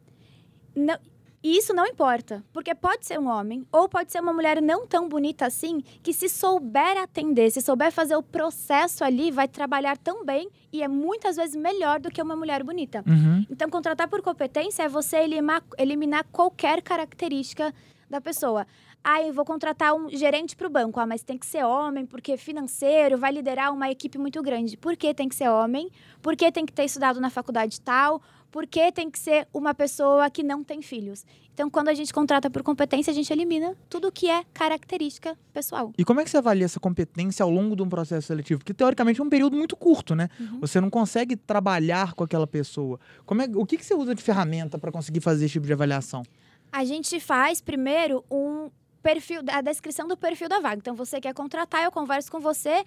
Não- 0.75 0.99
e 1.41 1.57
isso 1.57 1.73
não 1.73 1.87
importa, 1.87 2.45
porque 2.53 2.75
pode 2.75 3.07
ser 3.07 3.19
um 3.19 3.29
homem 3.29 3.65
ou 3.71 3.89
pode 3.89 4.11
ser 4.11 4.21
uma 4.21 4.33
mulher 4.33 4.61
não 4.61 4.89
tão 4.89 5.09
bonita 5.09 5.47
assim, 5.47 5.81
que 6.03 6.13
se 6.13 6.29
souber 6.29 7.01
atender, 7.01 7.51
se 7.53 7.61
souber 7.61 7.93
fazer 7.93 8.17
o 8.17 8.23
processo 8.25 9.05
ali, 9.05 9.31
vai 9.31 9.47
trabalhar 9.47 9.97
tão 9.97 10.25
bem 10.25 10.51
e 10.73 10.83
é 10.83 10.89
muitas 10.89 11.37
vezes 11.37 11.55
melhor 11.55 12.01
do 12.01 12.11
que 12.11 12.21
uma 12.21 12.35
mulher 12.35 12.65
bonita. 12.65 13.05
Uhum. 13.07 13.47
Então, 13.49 13.71
contratar 13.71 14.09
por 14.09 14.21
competência 14.21 14.83
é 14.83 14.89
você 14.89 15.19
eliminar, 15.19 15.63
eliminar 15.79 16.27
qualquer 16.33 16.83
característica 16.83 17.73
da 18.11 18.21
pessoa. 18.21 18.67
Ah, 19.03 19.23
eu 19.23 19.33
vou 19.33 19.45
contratar 19.45 19.95
um 19.95 20.09
gerente 20.11 20.57
para 20.57 20.67
o 20.67 20.71
banco. 20.71 21.01
Ah, 21.01 21.07
mas 21.07 21.23
tem 21.23 21.39
que 21.39 21.47
ser 21.47 21.65
homem, 21.65 22.05
porque 22.05 22.37
financeiro, 22.37 23.17
vai 23.17 23.33
liderar 23.33 23.73
uma 23.73 23.91
equipe 23.91 24.19
muito 24.19 24.43
grande. 24.43 24.77
Por 24.77 24.97
que 24.97 25.15
tem 25.15 25.29
que 25.29 25.35
ser 25.35 25.49
homem? 25.49 25.91
Por 26.21 26.37
que 26.37 26.51
tem 26.53 26.67
que 26.67 26.73
ter 26.73 26.85
estudado 26.85 27.21
na 27.21 27.31
faculdade 27.31 27.81
tal? 27.81 28.21
Por 28.51 28.67
que 28.67 28.91
tem 28.91 29.11
que 29.11 29.19
ser 29.19 29.47
uma 29.53 29.75
pessoa 29.75 30.31
que 30.31 30.43
não 30.43 30.65
tem 30.65 30.81
filhos? 30.81 31.25
Então, 31.53 31.69
quando 31.69 31.89
a 31.89 31.95
gente 31.95 32.13
contrata 32.13 32.49
por 32.49 32.63
competência, 32.63 33.11
a 33.11 33.15
gente 33.15 33.31
elimina 33.33 33.77
tudo 33.91 34.13
que 34.13 34.31
é 34.31 34.45
característica 34.55 35.37
pessoal. 35.53 35.93
E 35.99 36.05
como 36.05 36.21
é 36.21 36.25
que 36.25 36.31
você 36.31 36.39
avalia 36.39 36.65
essa 36.65 36.81
competência 36.81 37.43
ao 37.43 37.51
longo 37.51 37.75
de 37.75 37.83
um 37.83 37.89
processo 37.89 38.29
seletivo? 38.29 38.61
Porque, 38.61 38.73
teoricamente, 38.73 39.21
é 39.21 39.25
um 39.25 39.29
período 39.29 39.57
muito 39.57 39.77
curto, 39.77 40.15
né? 40.15 40.29
Uhum. 40.39 40.61
Você 40.61 40.81
não 40.81 40.89
consegue 40.89 41.37
trabalhar 41.37 42.15
com 42.15 42.25
aquela 42.25 42.47
pessoa. 42.47 42.99
Como 43.27 43.43
é, 43.43 43.49
o 43.55 43.67
que, 43.67 43.77
que 43.77 43.85
você 43.85 43.95
usa 43.95 44.15
de 44.15 44.23
ferramenta 44.23 44.79
para 44.79 44.93
conseguir 44.93 45.21
fazer 45.21 45.45
esse 45.45 45.55
tipo 45.55 45.67
de 45.67 45.73
avaliação? 45.73 46.23
A 46.71 46.85
gente 46.85 47.19
faz 47.19 47.61
primeiro 47.61 48.25
um 48.31 48.71
perfil, 49.03 49.43
a 49.51 49.61
descrição 49.61 50.07
do 50.07 50.17
perfil 50.17 50.49
da 50.49 50.61
vaga. 50.61 50.77
Então, 50.77 50.95
você 50.95 51.21
quer 51.21 51.35
contratar, 51.35 51.85
eu 51.85 51.91
converso 51.91 52.31
com 52.31 52.41
você 52.41 52.85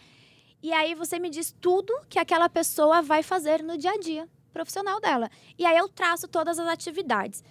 e 0.61 0.71
aí 0.71 0.93
você 0.93 1.17
me 1.19 1.29
diz 1.29 1.55
tudo 1.59 1.93
que 2.09 2.19
aquela 2.19 2.47
pessoa 2.47 3.01
vai 3.01 3.23
fazer 3.23 3.63
no 3.63 3.77
dia 3.77 3.91
a 3.91 3.97
dia 3.97 4.29
profissional 4.51 4.99
dela. 4.99 5.29
E 5.57 5.65
aí 5.65 5.77
eu 5.77 5.89
traço 5.89 6.27
todas 6.27 6.59
as 6.59 6.67
atividades. 6.67 7.43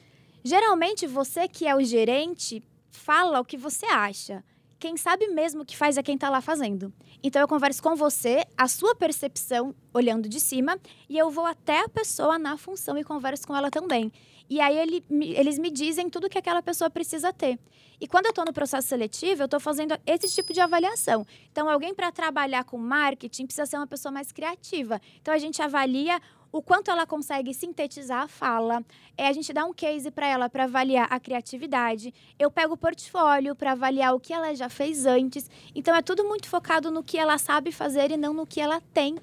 Geralmente, 0.44 1.07
você 1.07 1.49
que 1.49 1.66
é 1.66 1.75
o 1.75 1.83
gerente 1.83 2.62
fala 2.90 3.40
o 3.40 3.44
que 3.44 3.57
você 3.57 3.87
acha. 3.87 4.44
Quem 4.79 4.96
sabe 4.96 5.27
mesmo 5.29 5.62
o 5.62 5.66
que 5.66 5.77
faz 5.77 5.99
é 5.99 6.03
quem 6.03 6.14
está 6.14 6.31
lá 6.31 6.40
fazendo. 6.40 6.92
Então, 7.23 7.42
eu 7.42 7.49
converso 7.49 7.83
com 7.83 7.94
você, 7.94 8.46
a 8.57 8.66
sua 8.66 8.94
percepção, 8.94 9.75
olhando 9.92 10.29
de 10.29 10.40
cima, 10.40 10.79
e 11.09 11.18
eu 11.18 11.31
vou 11.31 11.44
até 11.44 11.85
a 11.85 11.88
pessoa 11.88 12.38
na 12.38 12.57
função 12.57 12.96
e 12.96 13.05
converso 13.05 13.46
com 13.46 13.55
ela 13.55 13.70
também. 13.70 14.11
E 14.50 14.60
aí 14.60 14.76
ele 14.76 15.04
eles 15.08 15.60
me 15.60 15.70
dizem 15.70 16.10
tudo 16.10 16.28
que 16.28 16.36
aquela 16.36 16.60
pessoa 16.60 16.90
precisa 16.90 17.32
ter. 17.32 17.56
E 18.00 18.08
quando 18.08 18.26
eu 18.26 18.30
estou 18.30 18.44
no 18.44 18.52
processo 18.52 18.88
seletivo, 18.88 19.42
eu 19.42 19.44
estou 19.44 19.60
fazendo 19.60 19.96
esse 20.04 20.34
tipo 20.34 20.52
de 20.52 20.60
avaliação. 20.60 21.24
Então, 21.52 21.68
alguém 21.68 21.94
para 21.94 22.10
trabalhar 22.10 22.64
com 22.64 22.76
marketing 22.76 23.44
precisa 23.44 23.66
ser 23.66 23.76
uma 23.76 23.86
pessoa 23.86 24.10
mais 24.10 24.32
criativa. 24.32 25.00
Então, 25.20 25.32
a 25.32 25.38
gente 25.38 25.62
avalia 25.62 26.20
o 26.50 26.60
quanto 26.60 26.90
ela 26.90 27.06
consegue 27.06 27.54
sintetizar 27.54 28.22
a 28.22 28.26
fala. 28.26 28.84
É, 29.16 29.28
a 29.28 29.32
gente 29.32 29.52
dá 29.52 29.64
um 29.64 29.72
case 29.72 30.10
para 30.10 30.26
ela 30.26 30.48
para 30.48 30.64
avaliar 30.64 31.06
a 31.10 31.20
criatividade. 31.20 32.12
Eu 32.38 32.50
pego 32.50 32.74
o 32.74 32.76
portfólio 32.76 33.54
para 33.54 33.72
avaliar 33.72 34.14
o 34.14 34.18
que 34.18 34.32
ela 34.32 34.52
já 34.54 34.68
fez 34.68 35.06
antes. 35.06 35.48
Então, 35.74 35.94
é 35.94 36.02
tudo 36.02 36.24
muito 36.24 36.48
focado 36.48 36.90
no 36.90 37.04
que 37.04 37.18
ela 37.18 37.36
sabe 37.38 37.70
fazer 37.70 38.10
e 38.10 38.16
não 38.16 38.32
no 38.32 38.46
que 38.46 38.60
ela 38.60 38.80
tem 38.94 39.16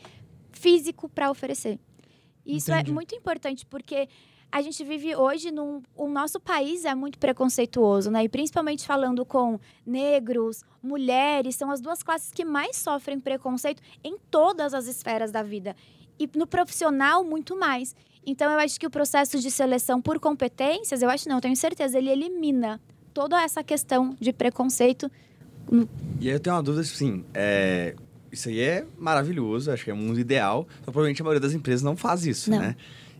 físico 0.52 1.10
para 1.10 1.32
oferecer. 1.32 1.80
E 2.46 2.58
isso 2.58 2.72
Entendi. 2.72 2.92
é 2.92 2.94
muito 2.94 3.16
importante 3.16 3.66
porque 3.66 4.08
a 4.52 4.62
gente 4.62 4.84
vive 4.84 5.16
hoje 5.16 5.52
num. 5.52 5.82
O 5.96 6.08
nosso 6.08 6.40
país 6.40 6.86
é 6.86 6.96
muito 6.96 7.20
preconceituoso, 7.20 8.10
né? 8.10 8.24
E 8.24 8.30
principalmente 8.30 8.86
falando 8.86 9.26
com 9.26 9.60
negros, 9.86 10.64
mulheres, 10.82 11.56
são 11.56 11.70
as 11.70 11.82
duas 11.82 12.02
classes 12.02 12.32
que 12.32 12.46
mais 12.46 12.78
sofrem 12.78 13.20
preconceito 13.20 13.82
em 14.04 14.18
todas 14.32 14.74
as 14.74 14.88
esferas 14.88 15.32
da 15.32 15.44
vida. 15.44 15.76
E 16.20 16.30
no 16.36 16.48
profissional, 16.48 17.24
muito 17.24 17.58
mais. 17.58 17.96
Então, 18.26 18.52
eu 18.52 18.60
acho 18.60 18.80
que 18.80 18.86
o 18.86 18.90
processo 18.90 19.40
de 19.40 19.50
seleção 19.50 20.02
por 20.02 20.20
competências, 20.20 21.02
eu 21.02 21.10
acho 21.10 21.30
não, 21.30 21.38
eu 21.38 21.42
tenho 21.42 21.56
certeza, 21.56 21.98
ele 21.98 22.10
elimina 22.10 22.82
toda 23.14 23.42
essa 23.42 23.64
questão 23.64 24.16
de 24.20 24.34
preconceito. 24.34 25.10
E 26.20 26.28
aí 26.28 26.36
eu 26.36 26.40
tenho 26.40 26.56
uma 26.56 26.64
dúvida, 26.64 26.82
assim, 26.82 27.24
é, 27.34 27.96
isso 28.32 28.50
aí 28.50 28.60
é 28.60 28.86
maravilhoso, 28.98 29.72
acho 29.72 29.84
que 29.84 29.92
é 29.92 29.94
um 29.94 29.98
mundo 29.98 30.20
ideal, 30.20 30.68
só 30.80 30.92
provavelmente 30.92 31.22
a 31.22 31.26
maioria 31.26 31.40
das 31.40 31.54
empresas 31.54 31.82
não 31.82 31.96
faz 31.96 32.26
isso, 32.26 32.52
Não. 32.52 32.60
né? 32.60 32.76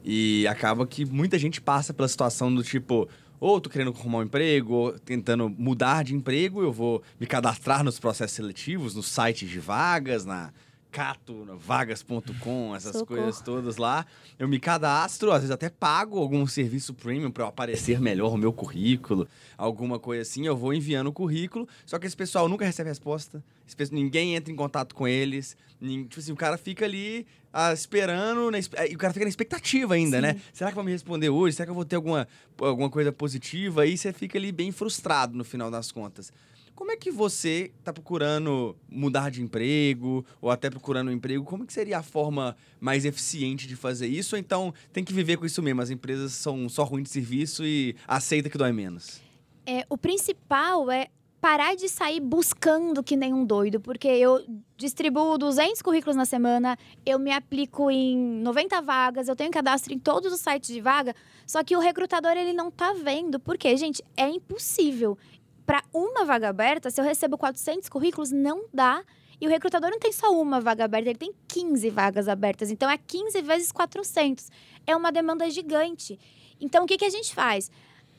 E 0.10 0.48
acaba 0.48 0.88
que 0.88 1.04
muita 1.04 1.38
gente 1.38 1.60
passa 1.60 1.94
pela 1.94 2.08
situação 2.08 2.56
do 2.56 2.64
tipo, 2.64 3.10
ou 3.42 3.60
tô 3.60 3.70
querendo 3.70 3.92
arrumar 3.92 4.20
um 4.20 4.24
emprego, 4.24 4.74
ou 4.74 4.98
tentando 5.00 5.50
mudar 5.50 6.06
de 6.06 6.16
emprego, 6.16 6.64
eu 6.64 6.72
vou 6.72 7.04
me 7.20 7.28
cadastrar 7.28 7.84
nos 7.84 8.00
processos 8.00 8.34
seletivos, 8.34 8.96
nos 8.96 9.08
sites 9.08 9.50
de 9.50 9.60
vagas, 9.60 10.24
na 10.24 10.54
Cato, 10.90 11.44
na 11.46 11.56
vagas.com, 11.56 12.74
essas 12.74 12.94
Socorro. 12.94 13.20
coisas 13.20 13.42
todas 13.42 13.76
lá. 13.76 14.06
Eu 14.40 14.48
me 14.48 14.62
cadastro, 14.62 15.34
às 15.34 15.40
vezes 15.42 15.52
até 15.52 15.70
pago 15.70 16.18
algum 16.18 16.48
serviço 16.48 16.94
premium 16.94 17.30
para 17.30 17.44
eu 17.44 17.48
aparecer 17.50 18.00
melhor 18.00 18.34
o 18.34 18.38
meu 18.38 18.54
currículo, 18.54 19.28
alguma 19.58 20.00
coisa 20.00 20.22
assim. 20.22 20.48
Eu 20.48 20.56
vou 20.56 20.74
enviando 20.74 21.08
o 21.08 21.12
currículo, 21.12 21.68
só 21.86 22.00
que 22.00 22.08
esse 22.08 22.16
pessoal 22.16 22.48
nunca 22.48 22.64
recebe 22.64 22.88
resposta. 22.88 23.44
Ninguém 23.92 24.36
entra 24.36 24.52
em 24.52 24.56
contato 24.56 24.94
com 24.96 25.08
eles. 25.08 25.56
tipo 25.80 26.20
assim, 26.20 26.32
o 26.32 26.36
cara 26.36 26.58
fica 26.58 26.86
ali 26.86 27.26
ah, 27.52 27.74
esperando, 27.74 28.52
na, 28.52 28.60
e 28.88 28.96
o 28.96 28.98
cara 28.98 29.14
fica 29.14 29.26
na 29.26 29.30
expectativa 29.30 29.96
ainda, 29.96 30.18
Sim. 30.18 30.22
né? 30.22 30.42
Será 30.54 30.70
que 30.70 30.76
vai 30.76 30.86
me 30.86 30.92
responder 30.92 31.30
hoje? 31.30 31.56
Será 31.56 31.66
que 31.66 31.72
eu 31.72 31.76
vou 31.76 31.86
ter 31.86 31.96
alguma, 31.96 32.28
alguma 32.60 32.90
coisa 32.90 33.12
positiva? 33.12 33.82
Aí 33.82 33.98
você 33.98 34.14
fica 34.14 34.38
ali 34.38 34.52
bem 34.52 34.72
frustrado 34.72 35.38
no 35.38 35.44
final 35.44 35.72
das 35.72 35.92
contas. 35.92 36.32
Como 36.78 36.92
é 36.92 36.96
que 36.96 37.10
você 37.10 37.72
está 37.80 37.92
procurando 37.92 38.78
mudar 38.88 39.32
de 39.32 39.42
emprego 39.42 40.24
ou 40.40 40.52
até 40.52 40.70
procurando 40.70 41.08
um 41.08 41.12
emprego? 41.12 41.44
Como 41.44 41.66
que 41.66 41.74
seria 41.74 41.98
a 41.98 42.04
forma 42.04 42.56
mais 42.80 43.04
eficiente 43.04 43.68
de 43.68 43.76
fazer 43.76 44.06
isso? 44.06 44.36
Ou 44.36 44.40
então 44.40 44.72
tem 44.94 45.04
que 45.04 45.12
viver 45.12 45.38
com 45.38 45.46
isso 45.48 45.60
mesmo? 45.64 45.82
As 45.82 45.90
empresas 45.90 46.34
são 46.34 46.70
só 46.70 46.84
ruins 46.84 47.06
de 47.06 47.10
serviço 47.10 47.66
e 47.66 47.96
aceita 48.08 48.48
que 48.48 48.60
dói 48.60 48.72
menos. 48.72 49.20
É, 49.66 49.84
o 49.90 49.98
principal 49.98 50.92
é 50.92 51.08
parar 51.40 51.76
de 51.76 51.88
sair 51.88 52.20
buscando 52.20 53.04
que 53.04 53.16
nem 53.16 53.34
um 53.34 53.46
doido, 53.46 53.80
porque 53.80 54.08
eu 54.08 54.44
distribuo 54.76 55.38
200 55.38 55.82
currículos 55.82 56.16
na 56.16 56.26
semana, 56.26 56.78
eu 57.06 57.20
me 57.20 57.32
aplico 57.32 57.92
em 57.92 58.18
90 58.42 58.82
vagas, 58.82 59.28
eu 59.28 59.36
tenho 59.36 59.52
cadastro 59.52 59.94
em 59.94 60.00
todos 60.00 60.34
os 60.34 60.40
sites 60.40 60.74
de 60.74 60.82
vaga, 60.82 61.16
só 61.46 61.64
que 61.64 61.76
o 61.76 61.80
recrutador 61.80 62.32
ele 62.32 62.54
não 62.54 62.72
tá 62.72 62.94
vendo, 62.94 63.40
porque, 63.40 63.76
gente, 63.78 64.04
é 64.16 64.28
impossível. 64.28 65.18
Para 65.66 65.84
uma 65.94 66.26
vaga 66.26 66.50
aberta, 66.50 66.90
se 66.90 67.00
eu 67.00 67.06
recebo 67.06 67.38
400 67.38 67.90
currículos, 67.90 68.32
não 68.32 68.66
dá. 68.74 69.04
E 69.40 69.46
o 69.46 69.50
recrutador 69.50 69.92
não 69.92 70.00
tem 70.00 70.12
só 70.12 70.32
uma 70.32 70.60
vaga 70.60 70.86
aberta, 70.86 71.10
ele 71.10 71.20
tem 71.20 71.34
15 71.48 71.90
vagas 71.90 72.28
abertas. 72.28 72.72
Então, 72.72 72.90
é 72.90 72.98
15 72.98 73.42
vezes 73.42 73.72
400. 73.72 74.50
É 74.88 74.96
uma 74.96 75.12
demanda 75.12 75.48
gigante. 75.50 76.18
Então, 76.60 76.86
o 76.86 76.88
que, 76.88 76.98
que 76.98 77.06
a 77.06 77.10
gente 77.10 77.36
faz? 77.36 77.70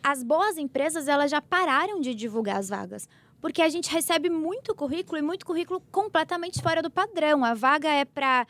As 0.03 0.23
boas 0.23 0.57
empresas, 0.57 1.09
elas 1.09 1.31
já 1.31 1.41
pararam 1.41 2.01
de 2.01 2.15
divulgar 2.15 2.57
as 2.57 2.69
vagas. 2.69 3.09
Porque 3.41 3.63
a 3.63 3.69
gente 3.69 3.91
recebe 3.91 4.29
muito 4.29 4.75
currículo 4.75 5.19
e 5.19 5.23
muito 5.23 5.47
currículo 5.47 5.81
completamente 5.93 6.61
fora 6.61 6.83
do 6.83 6.91
padrão. 6.91 7.45
A 7.45 7.55
vaga 7.55 7.89
é 7.89 8.05
para 8.05 8.47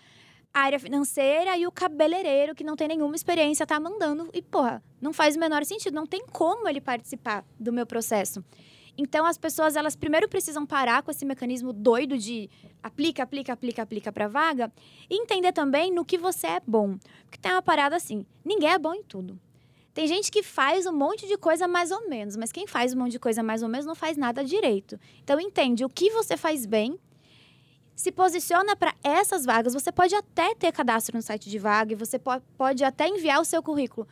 área 0.53 0.79
financeira 0.79 1.57
e 1.57 1.67
o 1.67 1.73
cabeleireiro, 1.73 2.55
que 2.55 2.65
não 2.65 2.77
tem 2.77 2.89
nenhuma 2.89 3.15
experiência, 3.15 3.67
tá 3.67 3.79
mandando. 3.79 4.29
E, 4.33 4.41
porra, 4.41 4.83
não 5.01 5.13
faz 5.13 5.37
o 5.37 5.41
menor 5.41 5.65
sentido. 5.65 5.95
Não 5.95 6.07
tem 6.07 6.25
como 6.33 6.69
ele 6.69 6.81
participar 6.81 7.45
do 7.59 7.73
meu 7.73 7.87
processo. 7.87 8.43
Então, 8.97 9.25
as 9.25 9.39
pessoas, 9.39 9.77
elas 9.77 9.95
primeiro 9.95 10.29
precisam 10.29 10.67
parar 10.67 11.03
com 11.03 11.11
esse 11.11 11.25
mecanismo 11.25 11.73
doido 11.73 12.19
de 12.19 12.51
aplica, 12.83 13.23
aplica, 13.23 13.53
aplica, 13.53 13.83
aplica 13.83 14.11
para 14.11 14.27
vaga 14.27 14.73
e 15.09 15.23
entender 15.23 15.53
também 15.53 15.93
no 15.93 16.05
que 16.05 16.19
você 16.19 16.49
é 16.49 16.61
bom. 16.67 16.99
Porque 17.23 17.39
tem 17.41 17.53
uma 17.53 17.63
parada 17.63 17.95
assim: 17.95 18.27
ninguém 18.45 18.71
é 18.71 18.79
bom 18.79 18.93
em 18.93 19.03
tudo. 19.05 19.39
Tem 19.99 20.07
gente 20.07 20.31
que 20.31 20.45
faz 20.45 20.87
um 20.87 20.93
monte 20.93 21.27
de 21.27 21.37
coisa 21.37 21.67
mais 21.67 21.91
ou 21.91 22.09
menos, 22.09 22.37
mas 22.37 22.53
quem 22.53 22.69
faz 22.69 22.95
um 22.95 22.99
monte 22.99 23.11
de 23.11 23.19
coisa 23.19 23.43
mais 23.43 23.65
ou 23.65 23.69
menos 23.69 23.85
não 23.85 23.97
faz 23.97 24.17
nada 24.17 24.45
direito. 24.45 24.97
Então, 25.25 25.41
entende 25.41 25.85
o 25.85 25.89
que 25.89 26.09
você 26.13 26.37
faz 26.37 26.65
bem, 26.67 26.97
se 27.97 28.13
posiciona 28.13 28.77
para 28.77 28.95
essas 29.03 29.45
vagas. 29.45 29.75
Você 29.75 29.91
pode 29.91 30.15
até 30.15 30.55
ter 30.55 30.71
cadastro 30.71 31.17
no 31.17 31.21
site 31.21 31.51
de 31.51 31.59
vaga 31.59 31.95
e 31.95 31.97
você 31.97 32.17
po- 32.17 32.41
pode 32.57 32.85
até 32.85 33.09
enviar 33.09 33.41
o 33.41 33.45
seu 33.45 33.61
currículo. 33.61 34.07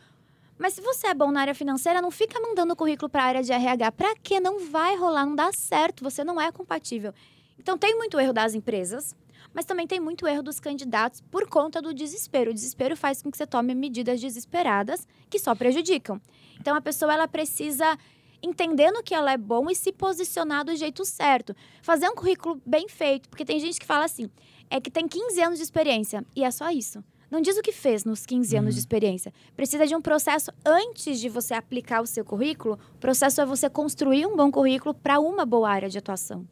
Mas 0.57 0.73
se 0.73 0.81
você 0.81 1.07
é 1.07 1.13
bom 1.13 1.31
na 1.31 1.39
área 1.39 1.55
financeira, 1.55 2.01
não 2.01 2.11
fica 2.11 2.37
mandando 2.37 2.75
currículo 2.75 3.07
para 3.07 3.23
a 3.23 3.27
área 3.27 3.41
de 3.41 3.53
RH. 3.53 3.93
Para 3.93 4.13
quê? 4.17 4.41
Não 4.41 4.69
vai 4.69 4.97
rolar, 4.97 5.25
não 5.25 5.37
dá 5.37 5.53
certo, 5.53 6.03
você 6.03 6.21
não 6.21 6.41
é 6.41 6.51
compatível. 6.51 7.13
Então 7.57 7.77
tem 7.77 7.95
muito 7.95 8.19
erro 8.19 8.33
das 8.33 8.55
empresas, 8.55 9.15
mas 9.57 9.65
também 9.65 9.87
tem 9.87 9.99
muito 9.99 10.27
erro 10.27 10.43
dos 10.43 10.59
candidatos 10.59 11.19
por 11.19 11.49
conta 11.49 11.81
do 11.81 11.91
desespero. 11.91 12.51
O 12.51 12.53
desespero 12.53 12.95
faz 12.95 13.23
com 13.23 13.31
que 13.31 13.37
você 13.39 13.47
tome 13.47 13.73
medidas 13.73 14.21
desesperadas 14.21 15.07
que 15.31 15.39
só 15.39 15.55
prejudicam. 15.55 16.21
Então 16.61 16.75
a 16.75 16.79
pessoa 16.79 17.11
ela 17.11 17.27
precisa 17.27 17.97
entender 18.39 18.91
no 18.91 19.01
que 19.01 19.15
ela 19.15 19.31
é 19.31 19.37
bom 19.37 19.67
e 19.67 19.73
se 19.73 19.91
posicionar 19.91 20.63
do 20.63 20.75
jeito 20.75 21.03
certo. 21.03 21.55
Fazer 21.81 22.07
um 22.07 22.13
currículo 22.13 22.61
bem 22.63 22.87
feito, 22.87 23.27
porque 23.29 23.43
tem 23.43 23.59
gente 23.59 23.79
que 23.79 23.85
fala 23.87 24.05
assim, 24.05 24.29
é 24.69 24.79
que 24.79 24.91
tem 24.91 25.07
15 25.07 25.41
anos 25.41 25.57
de 25.57 25.63
experiência 25.63 26.23
e 26.35 26.43
é 26.43 26.51
só 26.51 26.69
isso. 26.69 27.03
Não 27.31 27.41
diz 27.41 27.57
o 27.57 27.63
que 27.63 27.71
fez 27.71 28.05
nos 28.05 28.27
15 28.27 28.55
anos 28.57 28.75
de 28.75 28.79
experiência. 28.79 29.33
Precisa 29.55 29.87
de 29.87 29.95
um 29.95 30.01
processo 30.03 30.51
antes 30.63 31.19
de 31.19 31.29
você 31.29 31.55
aplicar 31.55 32.03
o 32.03 32.05
seu 32.05 32.23
currículo. 32.23 32.77
O 32.93 32.99
processo 32.99 33.41
é 33.41 33.45
você 33.45 33.67
construir 33.67 34.27
um 34.27 34.35
bom 34.35 34.51
currículo 34.51 34.93
para 34.93 35.19
uma 35.19 35.47
boa 35.47 35.67
área 35.67 35.89
de 35.89 35.97
atuação. 35.97 36.47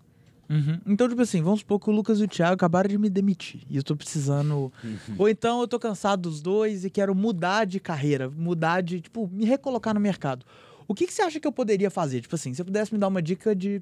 Uhum. 0.49 0.79
Então, 0.85 1.09
tipo 1.09 1.21
assim, 1.21 1.41
vamos 1.41 1.61
supor 1.61 1.79
que 1.79 1.89
o 1.89 1.93
Lucas 1.93 2.19
e 2.19 2.23
o 2.23 2.27
Thiago 2.27 2.53
acabaram 2.53 2.89
de 2.89 2.97
me 2.97 3.09
demitir. 3.09 3.61
E 3.69 3.77
eu 3.77 3.83
tô 3.83 3.95
precisando. 3.95 4.71
Ou 5.17 5.29
então 5.29 5.61
eu 5.61 5.67
tô 5.67 5.79
cansado 5.79 6.21
dos 6.21 6.41
dois 6.41 6.85
e 6.85 6.89
quero 6.89 7.15
mudar 7.15 7.65
de 7.65 7.79
carreira, 7.79 8.29
mudar 8.29 8.81
de, 8.81 9.01
tipo, 9.01 9.29
me 9.31 9.45
recolocar 9.45 9.93
no 9.93 9.99
mercado. 9.99 10.45
O 10.87 10.93
que, 10.93 11.07
que 11.07 11.13
você 11.13 11.21
acha 11.21 11.39
que 11.39 11.47
eu 11.47 11.51
poderia 11.51 11.89
fazer? 11.89 12.21
Tipo 12.21 12.35
assim, 12.35 12.51
se 12.51 12.57
você 12.57 12.63
pudesse 12.63 12.93
me 12.93 12.99
dar 12.99 13.07
uma 13.07 13.21
dica 13.21 13.55
de. 13.55 13.81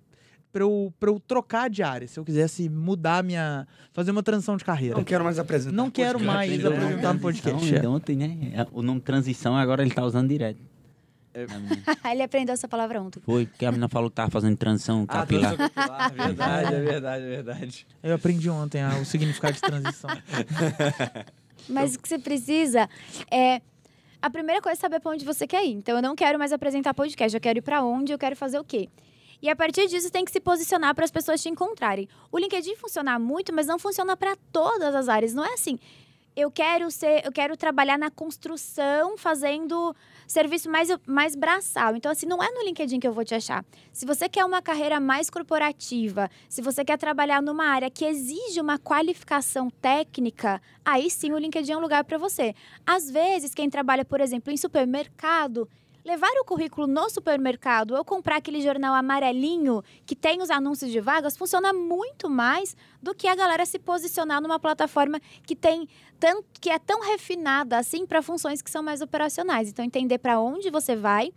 Pra 0.52 0.62
eu, 0.62 0.93
pra 0.99 1.10
eu 1.10 1.19
trocar 1.19 1.67
de 1.67 1.82
área, 1.82 2.08
se 2.08 2.19
eu 2.19 2.23
quisesse 2.23 2.69
mudar 2.69 3.23
minha. 3.23 3.67
fazer 3.91 4.12
uma 4.12 4.21
transição 4.21 4.56
de 4.56 4.63
carreira. 4.63 4.95
Não 4.95 5.04
quero 5.04 5.23
mais 5.23 5.39
apresentar. 5.39 5.76
Não 5.76 5.89
quero 5.89 6.19
podcast. 6.19 6.47
mais 6.47 6.65
apresentar 6.65 7.13
no 7.13 7.19
podcast, 7.19 7.76
é. 7.76 7.80
de 7.80 7.88
ontem, 7.88 8.15
né? 8.15 8.67
O 8.71 8.84
nome 8.84 9.02
transição 9.02 9.58
agora 9.58 9.82
ele 9.82 9.91
tá 9.91 10.06
usando 10.06 10.30
direto. 10.30 10.73
É. 11.34 11.46
Ele 12.12 12.22
aprendeu 12.24 12.54
essa 12.54 12.67
palavra 12.67 13.02
ontem. 13.02 13.22
Foi, 13.22 13.46
porque 13.46 13.65
a 13.65 13.72
menina 13.72 13.89
falou 13.89 14.10
que 14.10 14.15
tava 14.15 14.30
fazendo 14.30 14.56
transição 14.58 15.06
Ah, 15.08 15.19
capilar. 15.19 15.56
transição 15.56 15.88
capilar, 15.88 16.28
verdade, 16.28 16.76
é 16.76 16.80
verdade, 16.82 17.24
é 17.24 17.30
verdade. 17.30 17.88
Eu 18.02 18.15
aprendi 18.15 18.50
ontem 18.50 18.82
ah, 18.82 19.00
o 19.02 19.06
significado 19.06 19.54
de 19.54 19.62
transição. 19.62 20.10
Mas 21.67 21.96
o 21.96 22.00
que 22.00 22.08
você 22.08 22.19
precisa 22.19 22.89
é. 23.32 23.62
A 24.22 24.30
primeira 24.30 24.62
coisa 24.62 24.78
é 24.78 24.80
saber 24.80 25.02
para 25.02 25.12
onde 25.12 25.26
você 25.26 25.46
quer 25.46 25.65
ir. 25.65 25.72
Então, 25.74 25.98
eu 25.98 26.02
não 26.02 26.15
quero 26.15 26.39
mais 26.39 26.54
apresentar 26.54 26.93
podcast, 26.93 27.36
eu 27.36 27.41
quero 27.41 27.60
ir 27.60 27.62
para 27.62 27.84
onde, 27.84 28.13
eu 28.13 28.17
quero 28.17 28.38
fazer 28.38 28.58
o 28.58 28.63
quê. 28.63 28.88
E 29.41 29.50
a 29.50 29.56
partir 29.58 29.86
disso, 29.88 30.10
tem 30.10 30.24
que 30.24 30.32
se 30.32 30.39
posicionar 30.39 30.96
para 30.96 31.04
as 31.04 31.12
pessoas 31.12 31.41
te 31.41 31.50
encontrarem. 31.50 32.08
O 32.32 32.39
LinkedIn 32.39 32.78
funciona 32.78 33.19
muito, 33.19 33.54
mas 33.54 33.67
não 33.67 33.78
funciona 33.78 34.15
para 34.15 34.38
todas 34.54 34.96
as 34.96 35.10
áreas. 35.10 35.34
Não 35.34 35.43
é 35.43 35.52
assim. 35.56 35.78
Eu 36.36 36.50
quero 36.50 36.89
ser, 36.89 37.24
eu 37.24 37.32
quero 37.32 37.56
trabalhar 37.56 37.98
na 37.98 38.10
construção, 38.10 39.15
fazendo 39.17 39.96
serviço 40.28 40.67
mais, 40.69 40.89
mais 41.06 41.36
braçal. 41.36 41.96
Então, 41.96 42.12
assim, 42.12 42.26
não 42.26 42.41
é 42.41 42.50
no 42.50 42.63
LinkedIn 42.63 43.00
que 43.00 43.08
eu 43.08 43.13
vou 43.13 43.24
te 43.24 43.36
achar. 43.36 43.63
Se 43.91 44.04
você 44.04 44.28
quer 44.28 44.43
uma 44.43 44.62
carreira 44.62 45.00
mais 45.00 45.30
corporativa, 45.30 46.30
se 46.50 46.62
você 46.62 46.84
quer 46.84 46.98
trabalhar 46.98 47.39
numa 47.39 47.65
área 47.65 47.89
que 47.89 48.04
exige 48.04 48.60
uma 48.60 48.80
qualificação 48.80 49.69
técnica, 49.69 50.60
aí 50.84 51.10
sim 51.12 51.32
o 51.32 51.38
LinkedIn 51.38 51.74
é 51.74 51.78
um 51.78 51.82
lugar 51.82 52.04
para 52.04 52.17
você. 52.17 52.56
Às 52.84 53.12
vezes, 53.12 53.54
quem 53.54 53.69
trabalha, 53.69 54.04
por 54.04 54.19
exemplo, 54.19 54.52
em 54.52 54.58
supermercado, 54.58 55.69
levar 56.04 56.32
o 56.42 56.46
currículo 56.46 56.86
no 56.86 57.10
supermercado 57.10 57.96
ou 57.96 58.04
comprar 58.04 58.38
aquele 58.38 58.62
jornal 58.62 58.94
amarelinho 58.94 59.82
que 60.06 60.16
tem 60.16 60.42
os 60.42 60.50
anúncios 60.50 60.92
de 60.92 61.00
vagas 61.00 61.38
funciona 61.38 61.72
muito 61.72 62.30
mais 62.30 62.76
do 63.02 63.16
que 63.16 63.28
a 63.28 63.36
galera 63.36 63.66
se 63.66 63.80
posicionar 63.80 64.42
numa 64.42 64.60
plataforma 64.60 65.20
que 65.46 65.56
tem 65.56 65.88
tanto 66.20 66.46
que 66.60 66.70
é 66.70 66.78
tão 66.78 67.02
refinada 67.02 67.78
assim 67.78 68.06
para 68.06 68.22
funções 68.22 68.62
que 68.62 68.70
são 68.70 68.84
mais 68.84 69.02
operacionais. 69.02 69.70
Então 69.70 69.84
entender 69.84 70.18
para 70.18 70.39
onde 70.39 70.70
você 70.70 70.96
vai, 70.96 71.32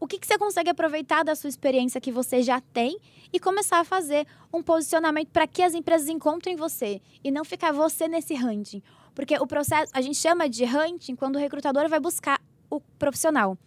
o 0.00 0.06
que, 0.06 0.18
que 0.18 0.26
você 0.26 0.38
consegue 0.38 0.70
aproveitar 0.70 1.24
da 1.24 1.34
sua 1.34 1.48
experiência 1.48 2.00
que 2.00 2.12
você 2.12 2.42
já 2.42 2.60
tem 2.60 2.98
e 3.32 3.40
começar 3.40 3.80
a 3.80 3.84
fazer 3.84 4.26
um 4.52 4.62
posicionamento 4.62 5.28
para 5.30 5.46
que 5.46 5.62
as 5.62 5.74
empresas 5.74 6.08
encontrem 6.08 6.54
você 6.54 7.02
e 7.22 7.30
não 7.30 7.44
ficar 7.44 7.72
você 7.72 8.06
nesse 8.06 8.34
hunting. 8.34 8.82
Porque 9.14 9.36
o 9.36 9.46
processo, 9.46 9.90
a 9.92 10.00
gente 10.00 10.16
chama 10.16 10.48
de 10.48 10.64
hunting 10.64 11.16
quando 11.16 11.36
o 11.36 11.38
recrutador 11.38 11.88
vai 11.88 11.98
buscar 11.98 12.40
o 12.70 12.80
profissional. 12.80 13.58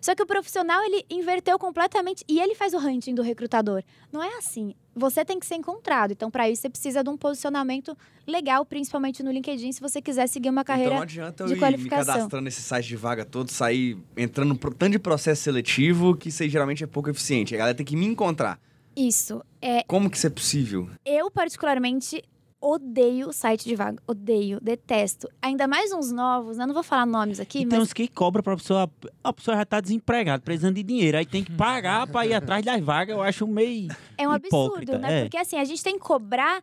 Só 0.00 0.14
que 0.14 0.22
o 0.22 0.26
profissional, 0.26 0.82
ele 0.84 1.04
inverteu 1.10 1.58
completamente 1.58 2.24
e 2.28 2.40
ele 2.40 2.54
faz 2.54 2.72
o 2.74 2.78
hunting 2.78 3.14
do 3.14 3.22
recrutador. 3.22 3.82
Não 4.12 4.22
é 4.22 4.36
assim. 4.38 4.74
Você 4.94 5.24
tem 5.24 5.38
que 5.38 5.46
ser 5.46 5.54
encontrado. 5.56 6.12
Então, 6.12 6.30
para 6.30 6.48
isso, 6.48 6.62
você 6.62 6.68
precisa 6.70 7.02
de 7.04 7.10
um 7.10 7.16
posicionamento 7.16 7.96
legal, 8.26 8.64
principalmente 8.64 9.22
no 9.22 9.30
LinkedIn, 9.30 9.72
se 9.72 9.80
você 9.80 10.00
quiser 10.02 10.26
seguir 10.28 10.48
uma 10.50 10.62
Então 10.62 10.74
carreira 10.74 10.94
não 10.96 11.02
adianta 11.02 11.44
eu 11.44 11.46
de 11.48 11.52
ir 11.52 11.56
me 11.56 11.60
qualificação. 11.60 12.14
cadastrando 12.14 12.44
nesse 12.44 12.62
site 12.62 12.86
de 12.88 12.96
vaga 12.96 13.24
todo, 13.24 13.50
sair 13.50 13.96
entrando 14.16 14.48
no 14.48 14.56
tanto 14.58 14.90
de 14.90 14.98
processo 14.98 15.42
seletivo 15.42 16.16
que 16.16 16.28
isso 16.30 16.42
aí 16.42 16.48
geralmente 16.48 16.82
é 16.82 16.86
pouco 16.86 17.08
eficiente. 17.10 17.54
A 17.54 17.58
galera 17.58 17.76
tem 17.76 17.86
que 17.86 17.96
me 17.96 18.06
encontrar. 18.06 18.58
Isso. 18.96 19.40
É, 19.62 19.84
Como 19.84 20.10
que 20.10 20.16
isso 20.16 20.26
é 20.26 20.30
possível? 20.30 20.88
eu, 21.04 21.30
particularmente, 21.30 22.22
odeio 22.60 23.32
site 23.32 23.64
de 23.64 23.74
vaga. 23.74 24.02
Odeio, 24.06 24.60
detesto. 24.60 25.28
Ainda 25.40 25.66
mais 25.66 25.92
uns 25.92 26.10
novos, 26.10 26.56
né? 26.56 26.66
Não 26.66 26.74
vou 26.74 26.82
falar 26.82 27.06
nomes 27.06 27.40
aqui, 27.40 27.58
E 27.58 27.66
tem 27.66 27.78
mas 27.78 27.88
uns 27.88 27.92
que 27.92 28.08
cobra 28.08 28.42
pra 28.42 28.56
pessoa. 28.56 28.90
A 29.22 29.32
pessoa 29.32 29.56
já 29.56 29.64
tá 29.64 29.80
desempregada, 29.80 30.42
precisando 30.42 30.74
de 30.74 30.82
dinheiro. 30.82 31.18
Aí 31.18 31.26
tem 31.26 31.44
que 31.44 31.52
pagar 31.52 32.06
pra 32.06 32.26
ir 32.26 32.34
atrás 32.34 32.64
das 32.64 32.82
vagas. 32.82 33.16
Eu 33.16 33.22
acho 33.22 33.46
meio. 33.46 33.88
é 34.16 34.28
um 34.28 34.34
hipócrita, 34.34 34.92
absurdo, 34.94 34.98
né? 34.98 35.20
é. 35.20 35.22
Porque 35.22 35.36
assim, 35.36 35.58
a 35.58 35.64
gente 35.64 35.82
tem 35.82 35.94
que 35.98 36.04
cobrar 36.04 36.62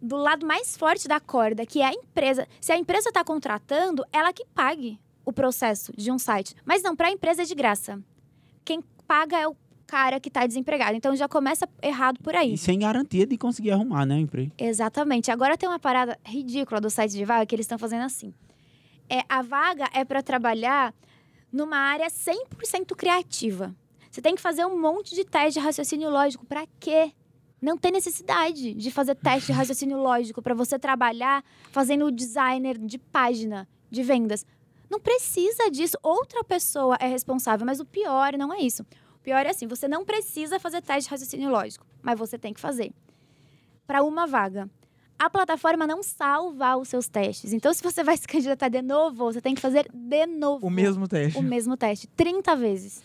do 0.00 0.16
lado 0.16 0.46
mais 0.46 0.76
forte 0.76 1.06
da 1.06 1.20
corda, 1.20 1.64
que 1.64 1.80
é 1.80 1.86
a 1.86 1.92
empresa. 1.92 2.46
Se 2.60 2.72
a 2.72 2.76
empresa 2.76 3.08
está 3.08 3.24
contratando, 3.24 4.04
ela 4.12 4.32
que 4.32 4.44
pague 4.54 4.98
o 5.24 5.32
processo 5.32 5.92
de 5.96 6.10
um 6.10 6.18
site. 6.18 6.54
Mas 6.64 6.82
não, 6.82 6.96
para 6.96 7.08
a 7.08 7.12
empresa 7.12 7.42
é 7.42 7.44
de 7.44 7.54
graça. 7.54 8.00
Quem 8.64 8.82
paga 9.06 9.38
é 9.38 9.46
o 9.46 9.54
cara 9.92 10.18
que 10.18 10.30
está 10.30 10.46
desempregado. 10.46 10.96
Então 10.96 11.14
já 11.14 11.28
começa 11.28 11.68
errado 11.82 12.18
por 12.22 12.34
aí. 12.34 12.54
E 12.54 12.56
sem 12.56 12.78
garantia 12.78 13.26
de 13.26 13.36
conseguir 13.36 13.72
arrumar, 13.72 14.06
né, 14.06 14.14
o 14.14 14.18
emprego. 14.20 14.50
Exatamente. 14.56 15.30
Agora 15.30 15.54
tem 15.54 15.68
uma 15.68 15.78
parada 15.78 16.18
ridícula 16.24 16.80
do 16.80 16.88
site 16.88 17.12
de 17.12 17.26
vaga 17.26 17.44
que 17.44 17.54
eles 17.54 17.64
estão 17.64 17.78
fazendo 17.78 18.02
assim. 18.02 18.32
É, 19.06 19.20
a 19.28 19.42
vaga 19.42 19.86
é 19.92 20.02
para 20.02 20.22
trabalhar 20.22 20.94
numa 21.52 21.76
área 21.76 22.06
100% 22.06 22.96
criativa. 22.96 23.76
Você 24.10 24.22
tem 24.22 24.34
que 24.34 24.40
fazer 24.40 24.64
um 24.64 24.80
monte 24.80 25.14
de 25.14 25.26
teste 25.26 25.60
de 25.60 25.66
raciocínio 25.66 26.08
lógico. 26.08 26.46
Para 26.46 26.66
quê? 26.80 27.12
Não 27.60 27.76
tem 27.76 27.92
necessidade 27.92 28.72
de 28.72 28.90
fazer 28.90 29.14
teste 29.16 29.52
de 29.52 29.58
raciocínio 29.58 29.98
lógico 29.98 30.40
para 30.40 30.54
você 30.54 30.78
trabalhar 30.78 31.44
fazendo 31.70 32.06
o 32.06 32.10
designer 32.10 32.78
de 32.78 32.96
página 32.96 33.68
de 33.90 34.02
vendas. 34.02 34.46
Não 34.88 34.98
precisa 34.98 35.70
disso. 35.70 35.98
Outra 36.02 36.42
pessoa 36.42 36.96
é 36.98 37.06
responsável, 37.06 37.66
mas 37.66 37.78
o 37.78 37.84
pior 37.84 38.38
não 38.38 38.54
é 38.54 38.60
isso. 38.60 38.86
Pior 39.22 39.44
é 39.46 39.50
assim, 39.50 39.66
você 39.66 39.86
não 39.86 40.04
precisa 40.04 40.58
fazer 40.58 40.82
teste 40.82 41.04
de 41.04 41.10
raciocínio 41.10 41.50
lógico, 41.50 41.86
mas 42.02 42.18
você 42.18 42.38
tem 42.38 42.52
que 42.52 42.60
fazer 42.60 42.92
para 43.86 44.02
uma 44.02 44.26
vaga. 44.26 44.68
A 45.18 45.30
plataforma 45.30 45.86
não 45.86 46.02
salva 46.02 46.76
os 46.76 46.88
seus 46.88 47.08
testes. 47.08 47.52
Então, 47.52 47.72
se 47.74 47.82
você 47.82 48.02
vai 48.02 48.16
se 48.16 48.26
candidatar 48.26 48.68
de 48.68 48.82
novo, 48.82 49.32
você 49.32 49.40
tem 49.40 49.54
que 49.54 49.60
fazer 49.60 49.88
de 49.92 50.26
novo 50.26 50.66
O 50.66 50.70
mesmo 50.70 51.06
teste. 51.06 51.38
o 51.38 51.42
mesmo 51.42 51.76
teste 51.76 52.08
30 52.08 52.56
vezes. 52.56 53.02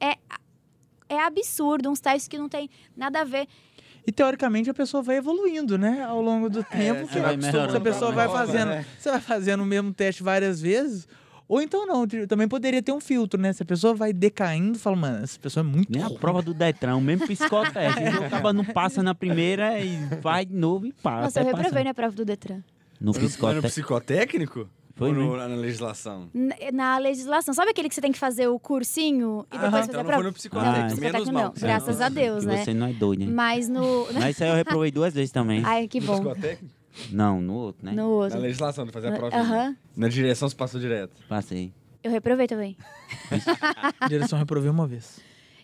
É, 0.00 0.16
é 1.08 1.20
absurdo, 1.20 1.88
uns 1.90 2.00
testes 2.00 2.26
que 2.28 2.38
não 2.38 2.48
tem 2.48 2.68
nada 2.96 3.20
a 3.20 3.24
ver. 3.24 3.46
E 4.06 4.10
teoricamente 4.12 4.70
a 4.70 4.74
pessoa 4.74 5.02
vai 5.02 5.16
evoluindo, 5.16 5.76
né? 5.76 6.02
Ao 6.02 6.20
longo 6.20 6.48
do 6.48 6.64
tempo. 6.64 7.06
você 7.06 7.14
que 7.14 7.20
vai 7.20 7.34
a 7.76 7.80
pessoa 7.80 8.10
vai 8.10 8.28
fazendo. 8.28 8.68
né? 8.70 8.86
Você 8.98 9.10
vai 9.10 9.20
fazendo 9.20 9.62
o 9.62 9.66
mesmo 9.66 9.92
teste 9.92 10.22
várias 10.22 10.60
vezes. 10.60 11.06
Ou 11.48 11.62
então 11.62 11.86
não, 11.86 12.06
também 12.28 12.46
poderia 12.46 12.82
ter 12.82 12.92
um 12.92 13.00
filtro, 13.00 13.40
né? 13.40 13.52
Se 13.54 13.62
a 13.62 13.66
pessoa 13.66 13.94
vai 13.94 14.12
decaindo, 14.12 14.78
fala, 14.78 14.96
mano, 14.96 15.24
essa 15.24 15.38
pessoa 15.40 15.64
é 15.64 15.66
muito 15.66 15.90
Nem 15.90 16.02
a 16.02 16.10
prova 16.10 16.42
do 16.42 16.52
Detran, 16.52 16.96
o 16.96 17.00
mesmo 17.00 17.26
psicoteste. 17.26 18.02
Então, 18.02 18.26
acaba 18.26 18.52
não 18.52 18.64
passa 18.64 19.02
na 19.02 19.14
primeira 19.14 19.80
e 19.80 19.96
vai 20.20 20.44
de 20.44 20.54
novo 20.54 20.86
e 20.86 20.92
passa. 20.92 21.22
Nossa, 21.24 21.40
eu 21.40 21.44
reprovei 21.46 21.70
passar. 21.70 21.84
na 21.84 21.94
prova 21.94 22.14
do 22.14 22.24
Detran. 22.24 22.60
No 23.00 23.14
Foi 23.14 23.54
no 23.54 23.62
psicotécnico? 23.62 24.68
Foi 24.94 25.08
Ou 25.10 25.14
no- 25.14 25.20
mesmo. 25.20 25.36
na 25.36 25.46
legislação? 25.46 26.28
N- 26.34 26.72
Na 26.72 26.98
legislação, 26.98 27.54
sabe 27.54 27.70
aquele 27.70 27.88
que 27.88 27.94
você 27.94 28.00
tem 28.00 28.10
que 28.10 28.18
fazer 28.18 28.48
o 28.48 28.58
cursinho 28.58 29.46
e 29.48 29.52
depois 29.52 29.62
Aham, 29.62 29.70
fazer 29.78 29.88
então 29.90 30.00
a 30.00 30.02
não 30.02 30.08
prova? 30.08 30.22
foi 30.22 30.28
no 30.30 30.34
psicotécnico, 30.34 30.76
Ah, 30.76 30.82
menos 30.82 30.92
psicotécnico 30.98 31.32
mal. 31.32 31.42
não, 31.44 31.50
que 31.52 31.60
graças 31.60 31.96
você 31.96 32.02
a 32.02 32.08
Deus, 32.08 32.44
né? 32.44 32.64
você 32.64 32.74
não 32.74 32.86
é 32.88 32.92
doido, 32.92 33.22
hein? 33.22 33.28
Mas 33.30 33.68
no. 33.68 34.08
Mas 34.12 34.30
isso 34.34 34.42
aí 34.44 34.50
eu 34.50 34.56
reprovei 34.56 34.90
duas 34.90 35.14
vezes 35.14 35.30
também. 35.30 35.62
Ai, 35.64 35.86
que 35.86 36.00
No 36.00 36.06
bom. 36.08 36.12
psicotécnico? 36.14 36.74
Não, 37.10 37.40
no 37.40 37.54
outro, 37.54 37.84
né? 37.84 37.92
No 37.92 37.96
Na 37.96 38.06
outro. 38.06 38.38
legislação, 38.38 38.84
de 38.86 38.92
fazer 38.92 39.08
a 39.08 39.12
prova. 39.16 39.36
Aham. 39.36 39.76
Na 39.96 40.08
direção 40.08 40.48
você 40.48 40.56
passou 40.56 40.80
direto. 40.80 41.12
Passei. 41.28 41.72
Eu 42.02 42.10
reprovei 42.10 42.46
também. 42.46 42.76
Direção 44.08 44.38
reprovei 44.38 44.70
uma 44.70 44.86
vez. 44.86 45.20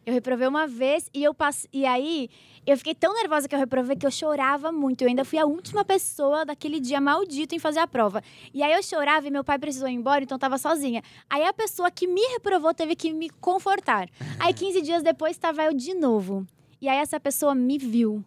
Eu 0.07 0.13
reprovei 0.13 0.47
uma 0.47 0.67
vez 0.67 1.09
e 1.15 1.25
eu 1.25 1.33
passei. 1.33 1.69
E 1.73 1.87
aí, 1.87 2.29
eu 2.67 2.77
fiquei 2.77 2.95
tão 2.95 3.15
nervosa 3.15 3.49
que 3.49 3.55
eu 3.55 3.59
reprovei 3.59 3.97
que 3.97 4.05
eu 4.05 4.11
chorava 4.11 4.71
muito. 4.71 5.03
Eu 5.03 5.09
ainda 5.09 5.25
fui 5.25 5.39
a 5.39 5.47
última 5.47 5.83
pessoa 5.85 6.45
daquele 6.45 6.79
dia 6.79 7.01
maldito 7.01 7.55
em 7.55 7.59
fazer 7.59 7.79
a 7.79 7.87
prova. 7.87 8.23
E 8.53 8.63
aí 8.63 8.73
eu 8.75 8.83
chorava 8.83 9.27
e 9.27 9.31
meu 9.31 9.43
pai 9.43 9.59
precisou 9.59 9.89
ir 9.89 9.95
embora, 9.95 10.23
então 10.23 10.37
eu 10.37 10.41
tava 10.41 10.59
sozinha. 10.59 11.03
Aí 11.31 11.43
a 11.45 11.53
pessoa 11.55 11.91
que 11.91 12.07
me 12.07 12.21
reprovou 12.33 12.75
teve 12.75 12.95
que 12.95 13.13
me 13.15 13.31
confortar. 13.31 14.11
Aí 14.39 14.53
15 14.53 14.83
dias 14.83 15.03
depois 15.03 15.37
estava 15.37 15.63
eu 15.65 15.73
de 15.73 15.95
novo. 15.95 16.47
E 16.83 16.89
aí 16.89 16.99
essa 16.99 17.19
pessoa 17.19 17.55
me 17.55 17.79
viu. 17.79 18.23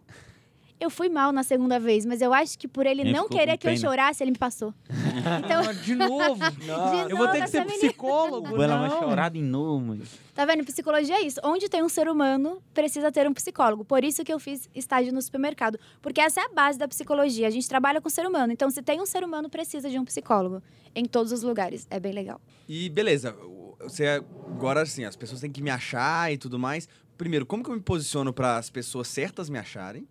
Eu 0.80 0.90
fui 0.90 1.08
mal 1.08 1.32
na 1.32 1.42
segunda 1.42 1.80
vez, 1.80 2.06
mas 2.06 2.20
eu 2.22 2.32
acho 2.32 2.56
que 2.58 2.68
por 2.68 2.86
ele 2.86 3.00
Ele 3.02 3.12
não 3.12 3.24
ficou 3.24 3.36
querer 3.38 3.52
com 3.52 3.58
que 3.58 3.66
eu 3.66 3.72
pena. 3.72 3.80
chorasse, 3.88 4.22
ele 4.22 4.30
me 4.30 4.38
passou. 4.38 4.72
Então, 5.44 5.62
Ah, 5.68 5.72
De 5.72 5.94
novo? 5.96 6.38
de 6.60 6.68
Eu 7.10 7.16
vou 7.16 7.26
ter 7.28 7.38
novo, 7.38 7.44
que 7.44 7.48
ser 7.48 7.58
essa 7.58 7.64
menina- 7.64 7.78
psicólogo. 7.88 8.62
Ela 8.62 8.78
vai 8.78 8.88
não. 8.88 8.98
chorar 9.00 9.30
de 9.30 9.40
novo. 9.42 9.84
mas- 9.96 10.08
Tá 10.34 10.44
vendo? 10.44 10.64
Psicologia 10.64 11.16
é 11.16 11.22
isso. 11.22 11.40
Onde 11.42 11.68
tem 11.68 11.82
um 11.82 11.88
ser 11.88 12.08
humano, 12.08 12.62
precisa 12.72 13.10
ter 13.10 13.28
um 13.28 13.34
psicólogo. 13.34 13.84
Por 13.84 14.04
isso 14.04 14.24
que 14.24 14.32
eu 14.32 14.38
fiz 14.38 14.70
estágio 14.74 15.12
no 15.12 15.20
supermercado. 15.20 15.78
Porque 16.00 16.20
essa 16.20 16.40
é 16.40 16.44
a 16.44 16.48
base 16.48 16.78
da 16.78 16.86
psicologia. 16.86 17.48
A 17.48 17.50
gente 17.50 17.68
trabalha 17.68 18.00
com 18.00 18.08
ser 18.08 18.24
humano. 18.24 18.52
Então, 18.52 18.70
se 18.70 18.80
tem 18.80 19.00
um 19.00 19.06
ser 19.06 19.24
humano, 19.24 19.50
precisa 19.50 19.90
de 19.90 19.98
um 19.98 20.04
psicólogo. 20.04 20.62
Em 20.94 21.04
todos 21.04 21.32
os 21.32 21.42
lugares. 21.42 21.86
É 21.90 21.98
bem 21.98 22.12
legal. 22.12 22.40
E 22.68 22.88
beleza, 22.88 23.34
você 23.80 24.06
agora 24.06 24.82
assim, 24.82 25.04
as 25.04 25.16
pessoas 25.16 25.40
têm 25.40 25.50
que 25.50 25.60
me 25.62 25.70
achar 25.70 26.32
e 26.32 26.38
tudo 26.38 26.56
mais. 26.58 26.88
Primeiro, 27.16 27.44
como 27.44 27.64
que 27.64 27.70
eu 27.70 27.74
me 27.74 27.80
posiciono 27.80 28.32
para 28.32 28.56
as 28.56 28.70
pessoas 28.70 29.08
certas 29.08 29.50
me 29.50 29.58
acharem? 29.58 30.06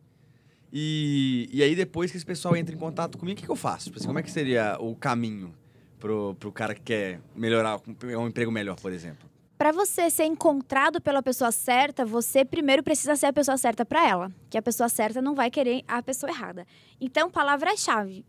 E, 0.71 1.49
e 1.51 1.63
aí 1.63 1.75
depois 1.75 2.11
que 2.11 2.17
esse 2.17 2.25
pessoal 2.25 2.55
entra 2.55 2.75
em 2.75 2.77
contato 2.77 3.17
comigo, 3.17 3.37
o 3.37 3.39
que, 3.39 3.45
que 3.45 3.51
eu 3.51 3.55
faço? 3.55 3.85
Tipo 3.85 3.97
assim, 3.97 4.07
como 4.07 4.19
é 4.19 4.23
que 4.23 4.31
seria 4.31 4.77
o 4.79 4.95
caminho 4.95 5.53
pro, 5.99 6.35
pro 6.35 6.51
cara 6.51 6.75
que 6.75 6.81
quer 6.81 7.21
melhorar, 7.35 7.79
um 8.03 8.27
emprego 8.27 8.51
melhor, 8.51 8.75
por 8.79 8.91
exemplo? 8.91 9.29
Para 9.57 9.71
você 9.71 10.09
ser 10.09 10.25
encontrado 10.25 11.01
pela 11.01 11.23
pessoa 11.23 11.51
certa, 11.51 12.05
você 12.05 12.45
primeiro 12.45 12.83
precisa 12.83 13.15
ser 13.15 13.25
a 13.25 13.33
pessoa 13.33 13.57
certa 13.57 13.83
para 13.83 14.07
ela. 14.07 14.31
Que 14.51 14.57
a 14.57 14.61
pessoa 14.61 14.87
certa 14.87 15.19
não 15.19 15.33
vai 15.33 15.49
querer 15.49 15.83
a 15.87 16.01
pessoa 16.03 16.29
errada. 16.31 16.67
Então, 17.01 17.29
palavra-chave. 17.31 18.23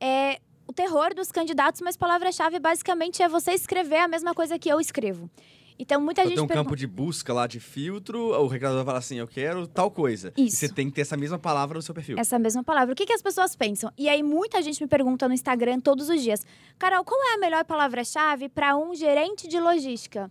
É 0.00 0.40
o 0.66 0.72
terror 0.72 1.14
dos 1.14 1.30
candidatos, 1.30 1.80
mas 1.80 1.96
palavra-chave 1.96 2.58
basicamente 2.58 3.22
é 3.22 3.28
você 3.28 3.52
escrever 3.52 4.00
a 4.00 4.08
mesma 4.08 4.34
coisa 4.34 4.58
que 4.58 4.68
eu 4.68 4.80
escrevo. 4.80 5.30
Então, 5.78 6.00
muita 6.00 6.22
Então 6.22 6.30
gente 6.30 6.36
tem 6.36 6.44
um 6.44 6.64
campo 6.64 6.74
de 6.74 6.86
busca 6.86 7.32
lá 7.32 7.46
de 7.46 7.60
filtro, 7.60 8.30
o 8.30 8.46
recrutador 8.46 8.84
fala 8.84 8.98
assim, 8.98 9.16
eu 9.16 9.28
quero 9.28 9.66
tal 9.66 9.90
coisa. 9.90 10.32
E 10.36 10.46
Isso. 10.46 10.56
você 10.56 10.68
tem 10.68 10.88
que 10.88 10.96
ter 10.96 11.02
essa 11.02 11.16
mesma 11.16 11.38
palavra 11.38 11.76
no 11.76 11.82
seu 11.82 11.94
perfil. 11.94 12.18
Essa 12.18 12.38
mesma 12.38 12.64
palavra. 12.64 12.92
O 12.92 12.96
que, 12.96 13.06
que 13.06 13.12
as 13.12 13.22
pessoas 13.22 13.54
pensam? 13.54 13.92
E 13.96 14.08
aí, 14.08 14.22
muita 14.22 14.60
gente 14.60 14.82
me 14.82 14.88
pergunta 14.88 15.28
no 15.28 15.34
Instagram 15.34 15.80
todos 15.80 16.08
os 16.08 16.22
dias: 16.22 16.44
Carol, 16.78 17.04
qual 17.04 17.20
é 17.30 17.34
a 17.34 17.38
melhor 17.38 17.64
palavra-chave 17.64 18.48
para 18.48 18.76
um 18.76 18.94
gerente 18.94 19.46
de 19.46 19.60
logística? 19.60 20.30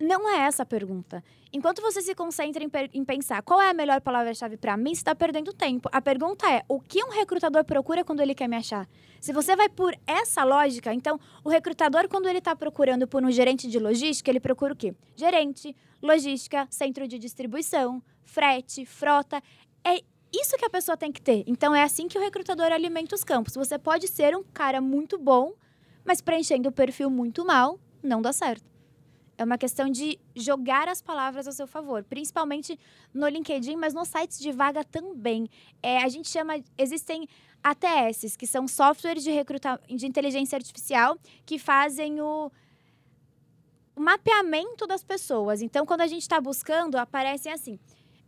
Não 0.00 0.28
é 0.34 0.46
essa 0.46 0.62
a 0.62 0.66
pergunta. 0.66 1.22
Enquanto 1.56 1.80
você 1.80 2.02
se 2.02 2.14
concentra 2.14 2.62
em, 2.62 2.70
em 2.92 3.02
pensar 3.02 3.40
qual 3.40 3.58
é 3.58 3.70
a 3.70 3.72
melhor 3.72 3.98
palavra-chave 4.02 4.58
para 4.58 4.76
mim, 4.76 4.94
você 4.94 5.00
está 5.00 5.14
perdendo 5.14 5.54
tempo. 5.54 5.88
A 5.90 6.02
pergunta 6.02 6.46
é: 6.52 6.62
o 6.68 6.78
que 6.78 7.02
um 7.02 7.08
recrutador 7.08 7.64
procura 7.64 8.04
quando 8.04 8.20
ele 8.20 8.34
quer 8.34 8.46
me 8.46 8.56
achar? 8.56 8.86
Se 9.22 9.32
você 9.32 9.56
vai 9.56 9.66
por 9.66 9.96
essa 10.06 10.44
lógica, 10.44 10.92
então 10.92 11.18
o 11.42 11.48
recrutador, 11.48 12.10
quando 12.10 12.28
ele 12.28 12.40
está 12.40 12.54
procurando 12.54 13.08
por 13.08 13.24
um 13.24 13.30
gerente 13.30 13.68
de 13.68 13.78
logística, 13.78 14.30
ele 14.30 14.38
procura 14.38 14.74
o 14.74 14.76
quê? 14.76 14.94
Gerente, 15.16 15.74
logística, 16.02 16.68
centro 16.68 17.08
de 17.08 17.18
distribuição, 17.18 18.02
frete, 18.22 18.84
frota. 18.84 19.42
É 19.82 20.02
isso 20.30 20.58
que 20.58 20.64
a 20.66 20.70
pessoa 20.70 20.94
tem 20.94 21.10
que 21.10 21.22
ter. 21.22 21.42
Então 21.46 21.74
é 21.74 21.82
assim 21.82 22.06
que 22.06 22.18
o 22.18 22.20
recrutador 22.20 22.70
alimenta 22.70 23.14
os 23.14 23.24
campos. 23.24 23.54
Você 23.54 23.78
pode 23.78 24.08
ser 24.08 24.36
um 24.36 24.44
cara 24.44 24.82
muito 24.82 25.16
bom, 25.16 25.54
mas 26.04 26.20
preenchendo 26.20 26.68
o 26.68 26.72
perfil 26.72 27.08
muito 27.08 27.46
mal, 27.46 27.80
não 28.02 28.20
dá 28.20 28.30
certo. 28.30 28.75
É 29.38 29.44
uma 29.44 29.58
questão 29.58 29.90
de 29.90 30.18
jogar 30.34 30.88
as 30.88 31.02
palavras 31.02 31.46
a 31.46 31.52
seu 31.52 31.66
favor, 31.66 32.02
principalmente 32.04 32.78
no 33.12 33.28
LinkedIn, 33.28 33.76
mas 33.76 33.92
nos 33.92 34.08
sites 34.08 34.38
de 34.38 34.50
vaga 34.50 34.82
também. 34.82 35.48
É, 35.82 36.02
a 36.02 36.08
gente 36.08 36.28
chama, 36.28 36.54
existem 36.78 37.28
ATS, 37.62 38.36
que 38.36 38.46
são 38.46 38.66
softwares 38.66 39.22
de 39.22 39.30
recruta, 39.30 39.80
de 39.88 40.06
inteligência 40.06 40.56
artificial 40.56 41.18
que 41.44 41.58
fazem 41.58 42.20
o, 42.20 42.50
mapeamento 43.96 44.86
das 44.86 45.02
pessoas. 45.02 45.62
Então, 45.62 45.86
quando 45.86 46.02
a 46.02 46.06
gente 46.06 46.22
está 46.22 46.40
buscando, 46.40 46.96
aparecem 46.96 47.52
assim: 47.52 47.78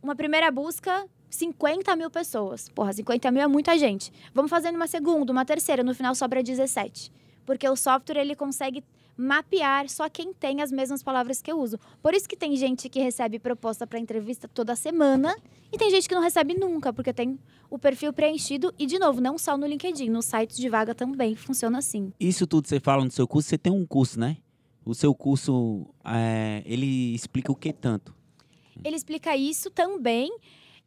uma 0.01 0.15
primeira 0.15 0.51
busca, 0.51 1.07
50 1.29 1.95
mil 1.95 2.09
pessoas. 2.09 2.67
Porra, 2.69 2.91
50 2.91 3.31
mil 3.31 3.43
é 3.43 3.47
muita 3.47 3.77
gente. 3.77 4.11
Vamos 4.33 4.49
fazendo 4.49 4.75
uma 4.75 4.87
segunda, 4.87 5.31
uma 5.31 5.45
terceira, 5.45 5.83
no 5.83 5.93
final 5.93 6.15
sobra 6.15 6.41
17. 6.41 7.11
Porque 7.45 7.67
o 7.69 7.75
software 7.75 8.19
ele 8.19 8.35
consegue 8.35 8.83
mapear 9.19 9.89
só 9.89 10.07
quem 10.07 10.33
tem 10.33 10.61
as 10.61 10.71
mesmas 10.71 11.03
palavras 11.03 11.41
que 11.41 11.51
eu 11.51 11.59
uso. 11.59 11.77
Por 12.01 12.13
isso 12.13 12.27
que 12.27 12.37
tem 12.37 12.55
gente 12.55 12.87
que 12.87 13.01
recebe 13.01 13.37
proposta 13.37 13.85
para 13.85 13.99
entrevista 13.99 14.47
toda 14.47 14.77
semana 14.77 15.35
e 15.73 15.77
tem 15.77 15.89
gente 15.89 16.07
que 16.07 16.15
não 16.15 16.21
recebe 16.21 16.53
nunca, 16.53 16.93
porque 16.93 17.11
tem 17.11 17.37
o 17.69 17.77
perfil 17.77 18.13
preenchido 18.13 18.73
e 18.79 18.85
de 18.85 18.97
novo, 18.97 19.19
não 19.19 19.37
só 19.37 19.57
no 19.57 19.67
LinkedIn, 19.67 20.09
nos 20.09 20.23
sites 20.23 20.55
de 20.55 20.69
vaga 20.69 20.95
também 20.95 21.35
funciona 21.35 21.79
assim. 21.79 22.13
Isso 22.17 22.47
tudo 22.47 22.69
você 22.69 22.79
fala 22.79 23.03
no 23.03 23.11
seu 23.11 23.27
curso, 23.27 23.49
você 23.49 23.57
tem 23.57 23.73
um 23.73 23.85
curso, 23.85 24.17
né? 24.17 24.37
O 24.85 24.95
seu 24.95 25.13
curso, 25.13 25.85
é, 26.05 26.63
ele 26.65 27.13
explica 27.13 27.51
o 27.51 27.55
que 27.55 27.73
tanto? 27.73 28.15
Ele 28.83 28.95
explica 28.95 29.35
isso 29.35 29.69
também. 29.69 30.31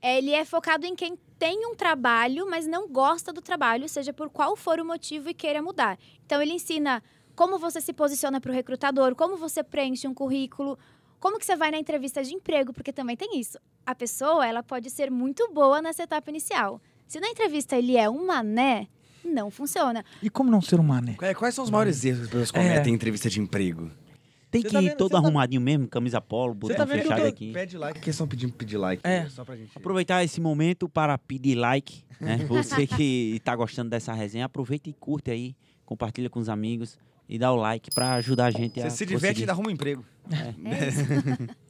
Ele 0.03 0.31
é 0.31 0.45
focado 0.45 0.87
em 0.87 0.97
quem 0.97 1.17
tem 1.39 1.67
um 1.67 1.75
trabalho, 1.75 2.49
mas 2.49 2.67
não 2.67 2.89
gosta 2.89 3.31
do 3.31 3.43
trabalho, 3.43 3.89
seja 3.89 4.13
por 4.13 4.31
qual 4.31 4.57
for 4.57 4.81
o 4.81 4.85
motivo 4.85 5.29
e 5.29 5.35
queira 5.35 5.63
mudar. 5.63 5.99
Então, 6.25 6.41
ele 6.41 6.55
ensina 6.55 7.03
como 7.35 7.59
você 7.59 7.81
se 7.81 7.93
posiciona 7.93 8.41
para 8.41 8.51
o 8.51 8.55
recrutador, 8.55 9.15
como 9.15 9.37
você 9.37 9.63
preenche 9.63 10.07
um 10.07 10.15
currículo, 10.15 10.79
como 11.19 11.39
que 11.39 11.47
você 11.47 11.57
vai 11.57 11.71
na 11.71 11.79
entrevista 11.79 12.23
de 12.23 12.35
emprego, 12.35 12.73
porque 12.73 12.93
também 12.93 13.17
tem 13.17 13.39
isso. 13.39 13.59
A 13.87 13.95
pessoa, 13.95 14.47
ela 14.47 14.63
pode 14.63 14.91
ser 14.91 15.11
muito 15.11 15.51
boa 15.53 15.81
nessa 15.81 16.03
etapa 16.03 16.31
inicial. 16.31 16.81
Se 17.07 17.21
na 17.21 17.29
entrevista 17.29 17.77
ele 17.77 17.97
é 17.97 18.09
um 18.09 18.27
mané, 18.27 18.89
não 19.25 19.51
funciona. 19.51 20.05
E 20.23 20.29
como 20.29 20.51
não 20.51 20.61
ser 20.61 20.81
um 20.81 20.85
mané? 20.85 21.15
Quais- 21.35 21.55
são 21.55 21.65
os 21.65 21.71
maiores 21.71 22.05
erros 22.05 22.19
que 22.21 22.25
as 22.25 22.31
pessoas 22.31 22.51
cometem 22.51 22.93
em 22.93 22.97
entrevista 22.97 23.29
de 23.31 23.41
emprego? 23.41 23.91
Tem 24.51 24.63
que 24.63 24.71
tá 24.71 24.83
ir 24.83 24.89
vendo- 24.89 24.99
todo 24.99 25.13
tá- 25.13 25.19
arrumadinho 25.19 25.61
mesmo, 25.63 25.89
camisa 25.89 26.21
polo, 26.21 26.53
botão 26.55 26.77
tá 26.77 26.85
vendo 26.85 27.01
que 27.01 27.07
eu 27.07 27.11
fechado 27.13 27.27
aqui. 27.27 27.53
Pede 27.53 27.79
like. 27.79 27.99
Que 27.99 28.05
questão 28.05 28.29
pedindo 28.29 28.53
pedir 28.53 28.77
like. 28.77 29.01
É. 29.07 29.27
Só 29.31 29.45
pra 29.45 29.57
gente... 29.57 29.71
Aproveitar 29.75 30.23
esse 30.25 30.41
momento 30.43 30.89
para 30.91 31.17
pedir 31.17 31.55
like, 31.55 32.05
né? 32.21 32.37
Você 32.49 32.87
que 32.87 33.37
está 33.37 33.57
gostando 33.57 33.89
dessa 33.89 34.13
resenha, 34.13 34.45
aproveita 34.45 34.91
e 34.91 34.93
curte 34.93 35.31
aí, 35.31 35.57
compartilha 35.87 36.29
com 36.29 36.39
os 36.39 36.51
amigos 36.51 36.99
e 37.35 37.39
dá 37.39 37.51
o 37.51 37.57
like 37.57 37.91
para 37.95 38.15
ajudar 38.15 38.47
a 38.47 38.51
gente 38.51 38.79
a 38.81 38.91
Você 38.91 38.97
se 38.99 39.07
diverte 39.07 39.17
e 39.25 39.29
conseguir. 39.29 39.43
ainda 39.43 39.53
arruma 39.53 39.69
um 39.69 39.73
emprego. 39.73 40.05
É 40.31 40.89
isso. 40.89 41.01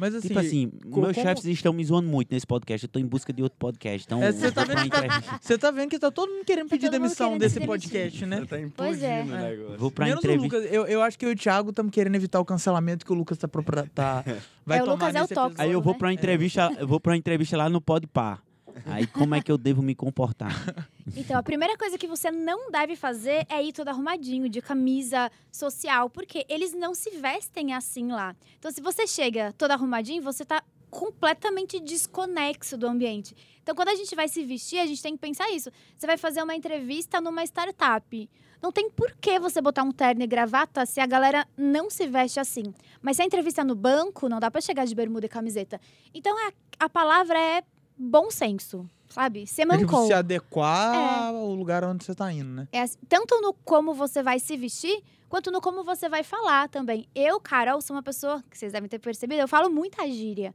Mas 0.00 0.14
assim, 0.14 0.28
Tipo 0.28 0.38
assim, 0.38 0.70
co- 0.92 1.00
meus 1.00 1.14
como- 1.16 1.26
chefes 1.26 1.44
estão 1.46 1.72
me 1.72 1.84
zoando 1.84 2.08
muito 2.08 2.32
nesse 2.32 2.46
podcast. 2.46 2.84
Eu 2.86 2.88
tô 2.88 3.00
em 3.00 3.04
busca 3.04 3.32
de 3.32 3.42
outro 3.42 3.58
podcast. 3.58 4.06
Então, 4.06 4.22
É, 4.22 4.30
você 4.30 4.52
tá 4.52 4.64
vou 4.64 4.72
pra 4.72 4.82
vendo- 5.00 5.24
você 5.40 5.58
tá 5.58 5.70
vendo 5.72 5.90
que 5.90 5.98
tá 5.98 6.08
todo 6.08 6.30
mundo 6.32 6.44
querendo 6.44 6.68
Tá 6.68 6.76
pedir 6.76 6.88
demissão 6.88 7.30
querendo 7.30 7.40
desse 7.40 7.60
podcast, 7.66 8.24
né? 8.24 8.36
Você 8.38 8.46
tá 8.46 8.70
Pois 8.76 9.02
é. 9.02 9.22
implodindo 9.22 9.34
o 9.44 9.48
negócio. 9.48 9.78
Vou 9.78 9.90
pra 9.90 10.04
Menos 10.06 10.22
o 10.22 10.26
entrevista. 10.26 10.56
Lucas. 10.56 10.72
Eu, 10.72 10.86
eu 10.86 11.02
acho 11.02 11.18
que 11.18 11.24
eu 11.24 11.30
e 11.30 11.32
o 11.32 11.36
Thiago 11.36 11.70
estamos 11.70 11.90
querendo 11.90 12.14
evitar 12.14 12.38
o 12.38 12.44
cancelamento 12.44 13.04
que 13.04 13.10
o 13.10 13.14
Lucas 13.16 13.38
tá, 13.38 13.48
propra- 13.48 13.88
tá 13.92 14.22
vai 14.64 14.78
É, 14.78 14.82
o 14.82 14.84
tomar 14.84 14.92
Lucas 14.94 15.14
é 15.16 15.18
o 15.18 15.22
nesse 15.22 15.34
tóxico. 15.34 15.50
episódio. 15.54 15.62
Aí 15.68 15.72
eu 15.72 15.82
vou 15.82 15.92
né? 15.94 15.98
pra 15.98 16.12
entrevista, 16.12 16.76
eu 16.78 16.86
vou 16.86 17.00
pra 17.00 17.16
entrevista 17.16 17.56
lá 17.56 17.68
no 17.68 17.80
Podpar. 17.80 18.40
Aí 18.86 19.06
como 19.06 19.34
é 19.34 19.40
que 19.40 19.50
eu 19.50 19.58
devo 19.58 19.82
me 19.82 19.94
comportar? 19.94 20.52
Então, 21.16 21.38
a 21.38 21.42
primeira 21.42 21.74
coisa 21.78 21.96
que 21.96 22.06
você 22.06 22.30
não 22.30 22.70
deve 22.70 22.94
fazer 22.94 23.46
é 23.48 23.62
ir 23.62 23.72
todo 23.72 23.88
arrumadinho, 23.88 24.46
de 24.46 24.60
camisa 24.60 25.32
social, 25.50 26.10
porque 26.10 26.44
eles 26.50 26.74
não 26.74 26.94
se 26.94 27.08
vestem 27.12 27.72
assim 27.72 28.12
lá. 28.12 28.36
Então, 28.58 28.70
se 28.70 28.82
você 28.82 29.06
chega 29.06 29.54
todo 29.56 29.70
arrumadinho, 29.70 30.22
você 30.22 30.44
tá 30.44 30.62
completamente 30.90 31.80
desconexo 31.80 32.76
do 32.76 32.86
ambiente. 32.86 33.34
Então, 33.62 33.74
quando 33.74 33.88
a 33.88 33.94
gente 33.94 34.14
vai 34.14 34.28
se 34.28 34.44
vestir, 34.44 34.78
a 34.78 34.86
gente 34.86 35.02
tem 35.02 35.14
que 35.14 35.18
pensar 35.18 35.50
isso. 35.50 35.70
Você 35.96 36.06
vai 36.06 36.16
fazer 36.16 36.42
uma 36.42 36.54
entrevista 36.54 37.20
numa 37.20 37.42
startup. 37.44 38.30
Não 38.60 38.72
tem 38.72 38.90
por 38.90 39.12
que 39.20 39.38
você 39.38 39.60
botar 39.60 39.84
um 39.84 39.92
terno 39.92 40.22
e 40.22 40.26
gravata 40.26 40.84
se 40.84 41.00
a 41.00 41.06
galera 41.06 41.46
não 41.56 41.88
se 41.88 42.06
veste 42.06 42.40
assim. 42.40 42.74
Mas 43.00 43.16
se 43.16 43.22
a 43.22 43.24
entrevista 43.24 43.60
é 43.60 43.64
no 43.64 43.74
banco, 43.74 44.28
não 44.28 44.40
dá 44.40 44.50
pra 44.50 44.60
chegar 44.60 44.84
de 44.84 44.94
bermuda 44.94 45.26
e 45.26 45.28
camiseta. 45.28 45.80
Então, 46.12 46.36
a, 46.48 46.52
a 46.84 46.88
palavra 46.88 47.38
é 47.38 47.62
bom 47.98 48.30
senso, 48.30 48.88
sabe? 49.08 49.42
É 49.42 49.44
tipo, 49.46 49.66
mancou. 49.66 50.06
se 50.06 50.12
adequar 50.12 50.94
É. 50.94 51.28
ao 51.28 51.54
lugar 51.54 51.82
onde 51.84 52.04
você 52.04 52.14
tá 52.14 52.32
indo, 52.32 52.50
né? 52.50 52.68
É 52.72 52.84
tanto 53.08 53.40
no 53.40 53.52
como 53.52 53.92
você 53.94 54.22
vai 54.22 54.38
se 54.38 54.56
vestir, 54.56 55.02
quanto 55.28 55.50
no 55.50 55.60
como 55.60 55.82
você 55.82 56.08
vai 56.08 56.22
falar 56.22 56.68
também. 56.68 57.06
Eu, 57.14 57.40
Carol, 57.40 57.80
sou 57.80 57.96
uma 57.96 58.02
pessoa, 58.02 58.42
que 58.50 58.56
vocês 58.56 58.72
devem 58.72 58.88
ter 58.88 58.98
percebido, 58.98 59.40
eu 59.40 59.48
falo 59.48 59.68
muita 59.70 60.08
gíria. 60.08 60.54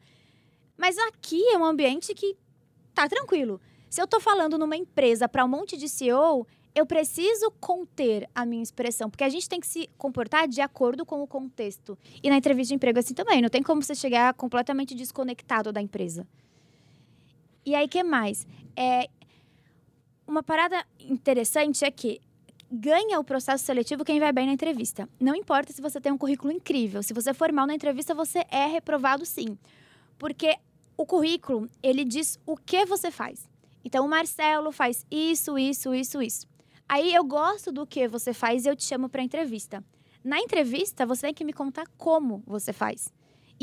Mas 0.78 0.98
aqui 0.98 1.42
é 1.50 1.58
um 1.58 1.66
ambiente 1.66 2.14
que 2.14 2.36
tá 2.94 3.08
tranquilo. 3.08 3.60
Se 3.90 4.02
eu 4.02 4.08
tô 4.08 4.20
falando 4.20 4.58
numa 4.58 4.76
empresa 4.76 5.30
para 5.30 5.46
um 5.46 5.48
monte 5.48 5.78
de 5.78 5.88
CEO, 5.88 6.48
eu 6.74 6.84
preciso 6.88 7.52
conter 7.60 8.28
a 8.34 8.44
minha 8.44 8.64
expressão, 8.64 9.08
porque 9.08 9.24
a 9.24 9.30
gente 9.30 9.48
tem 9.48 9.60
que 9.60 9.68
se 9.68 9.88
comportar 9.98 10.48
de 10.48 10.60
acordo 10.62 11.06
com 11.06 11.22
o 11.22 11.28
contexto. 11.28 11.96
E 12.24 12.30
na 12.30 12.38
entrevista 12.38 12.70
de 12.70 12.76
emprego 12.76 12.98
é 12.98 13.02
assim 13.02 13.14
também, 13.14 13.40
não 13.42 13.50
tem 13.50 13.62
como 13.62 13.84
você 13.84 13.94
chegar 13.94 14.34
completamente 14.34 14.96
desconectado 14.96 15.72
da 15.72 15.80
empresa. 15.80 16.26
E 17.66 17.76
aí, 17.76 17.88
que 17.88 18.04
mais? 18.04 18.46
É, 18.76 19.10
uma 20.28 20.44
parada 20.44 20.86
interessante 21.00 21.86
é 21.86 21.92
que 21.92 22.20
ganha 22.72 23.20
o 23.20 23.24
processo 23.24 23.64
seletivo 23.64 24.04
quem 24.04 24.20
vai 24.20 24.34
bem 24.34 24.48
na 24.48 24.54
entrevista. 24.54 25.08
Não 25.20 25.36
importa 25.36 25.72
se 25.72 25.82
você 25.82 26.02
tem 26.02 26.12
um 26.12 26.18
currículo 26.18 26.52
incrível. 26.52 27.04
Se 27.04 27.14
você 27.14 27.34
for 27.34 27.52
mal 27.52 27.68
na 27.68 27.76
entrevista, 27.76 28.16
você 28.16 28.44
é 28.50 28.66
reprovado 28.66 29.26
sim. 29.26 29.58
Porque 30.18 30.58
o 30.98 31.06
currículo, 31.06 31.70
ele 31.82 32.04
diz 32.04 32.40
o 32.46 32.58
que 32.58 32.86
você 32.86 33.12
faz. 33.12 33.48
Então, 33.86 34.06
o 34.06 34.10
Marcelo 34.10 34.72
faz 34.72 35.06
isso, 35.12 35.58
isso, 35.58 35.94
isso, 35.94 36.22
isso. 36.22 36.48
Aí 36.88 37.14
eu 37.14 37.24
gosto 37.24 37.72
do 37.72 37.86
que 37.86 38.08
você 38.08 38.34
faz 38.34 38.66
e 38.66 38.70
eu 38.70 38.76
te 38.76 38.84
chamo 38.84 39.10
para 39.10 39.22
entrevista. 39.22 39.84
Na 40.24 40.40
entrevista, 40.40 41.06
você 41.06 41.28
tem 41.28 41.34
que 41.34 41.44
me 41.44 41.54
contar 41.54 41.86
como 41.98 42.42
você 42.46 42.72
faz. 42.72 43.14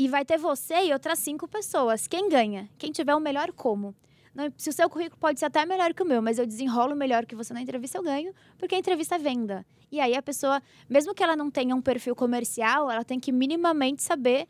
E 0.01 0.07
vai 0.07 0.25
ter 0.25 0.39
você 0.39 0.85
e 0.87 0.93
outras 0.93 1.19
cinco 1.19 1.47
pessoas. 1.47 2.07
Quem 2.07 2.27
ganha? 2.27 2.67
Quem 2.79 2.91
tiver 2.91 3.13
o 3.13 3.19
melhor 3.19 3.51
como. 3.51 3.93
Não- 4.33 4.51
se 4.57 4.67
o 4.67 4.73
seu 4.73 4.89
currículo 4.89 5.19
pode 5.19 5.39
ser 5.39 5.45
até 5.45 5.63
melhor 5.63 5.93
que 5.93 6.01
o 6.01 6.05
meu, 6.07 6.23
mas 6.23 6.39
eu 6.39 6.47
desenrolo 6.47 6.95
melhor 6.95 7.23
que 7.23 7.35
você 7.35 7.53
na 7.53 7.61
entrevista, 7.61 7.99
eu 7.99 8.03
ganho, 8.03 8.33
porque 8.57 8.73
a 8.73 8.79
entrevista 8.79 9.13
é 9.13 9.19
venda. 9.19 9.63
E 9.91 9.99
aí 9.99 10.15
a 10.15 10.21
pessoa, 10.23 10.59
mesmo 10.89 11.13
que 11.13 11.21
ela 11.21 11.35
não 11.35 11.51
tenha 11.51 11.75
um 11.75 11.81
perfil 11.81 12.15
comercial, 12.15 12.89
ela 12.89 13.03
tem 13.03 13.19
que 13.19 13.31
minimamente 13.31 14.01
saber 14.01 14.47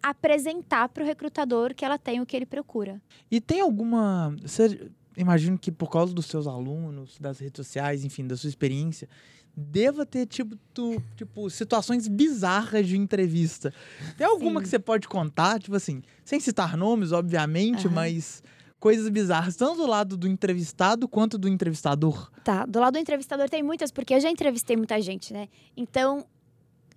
apresentar 0.00 0.88
para 0.88 1.02
o 1.02 1.06
recrutador 1.06 1.74
que 1.74 1.84
ela 1.84 1.98
tem 1.98 2.20
o 2.20 2.26
que 2.26 2.36
ele 2.36 2.46
procura. 2.46 3.02
E 3.28 3.40
tem 3.40 3.60
alguma. 3.60 4.36
Você 4.40 4.88
imagino 5.16 5.58
que 5.58 5.72
por 5.72 5.90
causa 5.90 6.14
dos 6.14 6.26
seus 6.26 6.46
alunos, 6.46 7.18
das 7.18 7.40
redes 7.40 7.56
sociais, 7.64 8.04
enfim, 8.04 8.24
da 8.24 8.36
sua 8.36 8.48
experiência, 8.48 9.08
deva 9.56 10.06
ter 10.06 10.26
tipo, 10.26 10.56
tu- 10.72 11.02
tipo 11.16 11.50
situações 11.50 12.08
bizarras 12.08 12.86
de 12.86 12.96
entrevista. 12.96 13.72
Tem 14.16 14.26
alguma 14.26 14.60
Sim. 14.60 14.64
que 14.64 14.68
você 14.70 14.78
pode 14.78 15.06
contar, 15.08 15.60
tipo 15.60 15.76
assim, 15.76 16.02
sem 16.24 16.40
citar 16.40 16.76
nomes, 16.76 17.12
obviamente, 17.12 17.86
Aham. 17.86 17.94
mas 17.94 18.42
coisas 18.80 19.08
bizarras, 19.10 19.54
tanto 19.54 19.76
do 19.76 19.86
lado 19.86 20.16
do 20.16 20.26
entrevistado 20.26 21.06
quanto 21.06 21.38
do 21.38 21.48
entrevistador. 21.48 22.30
Tá, 22.42 22.64
do 22.66 22.80
lado 22.80 22.94
do 22.94 22.98
entrevistador 22.98 23.48
tem 23.48 23.62
muitas, 23.62 23.92
porque 23.92 24.14
eu 24.14 24.20
já 24.20 24.28
entrevistei 24.30 24.76
muita 24.76 25.00
gente, 25.00 25.32
né? 25.32 25.48
Então, 25.76 26.26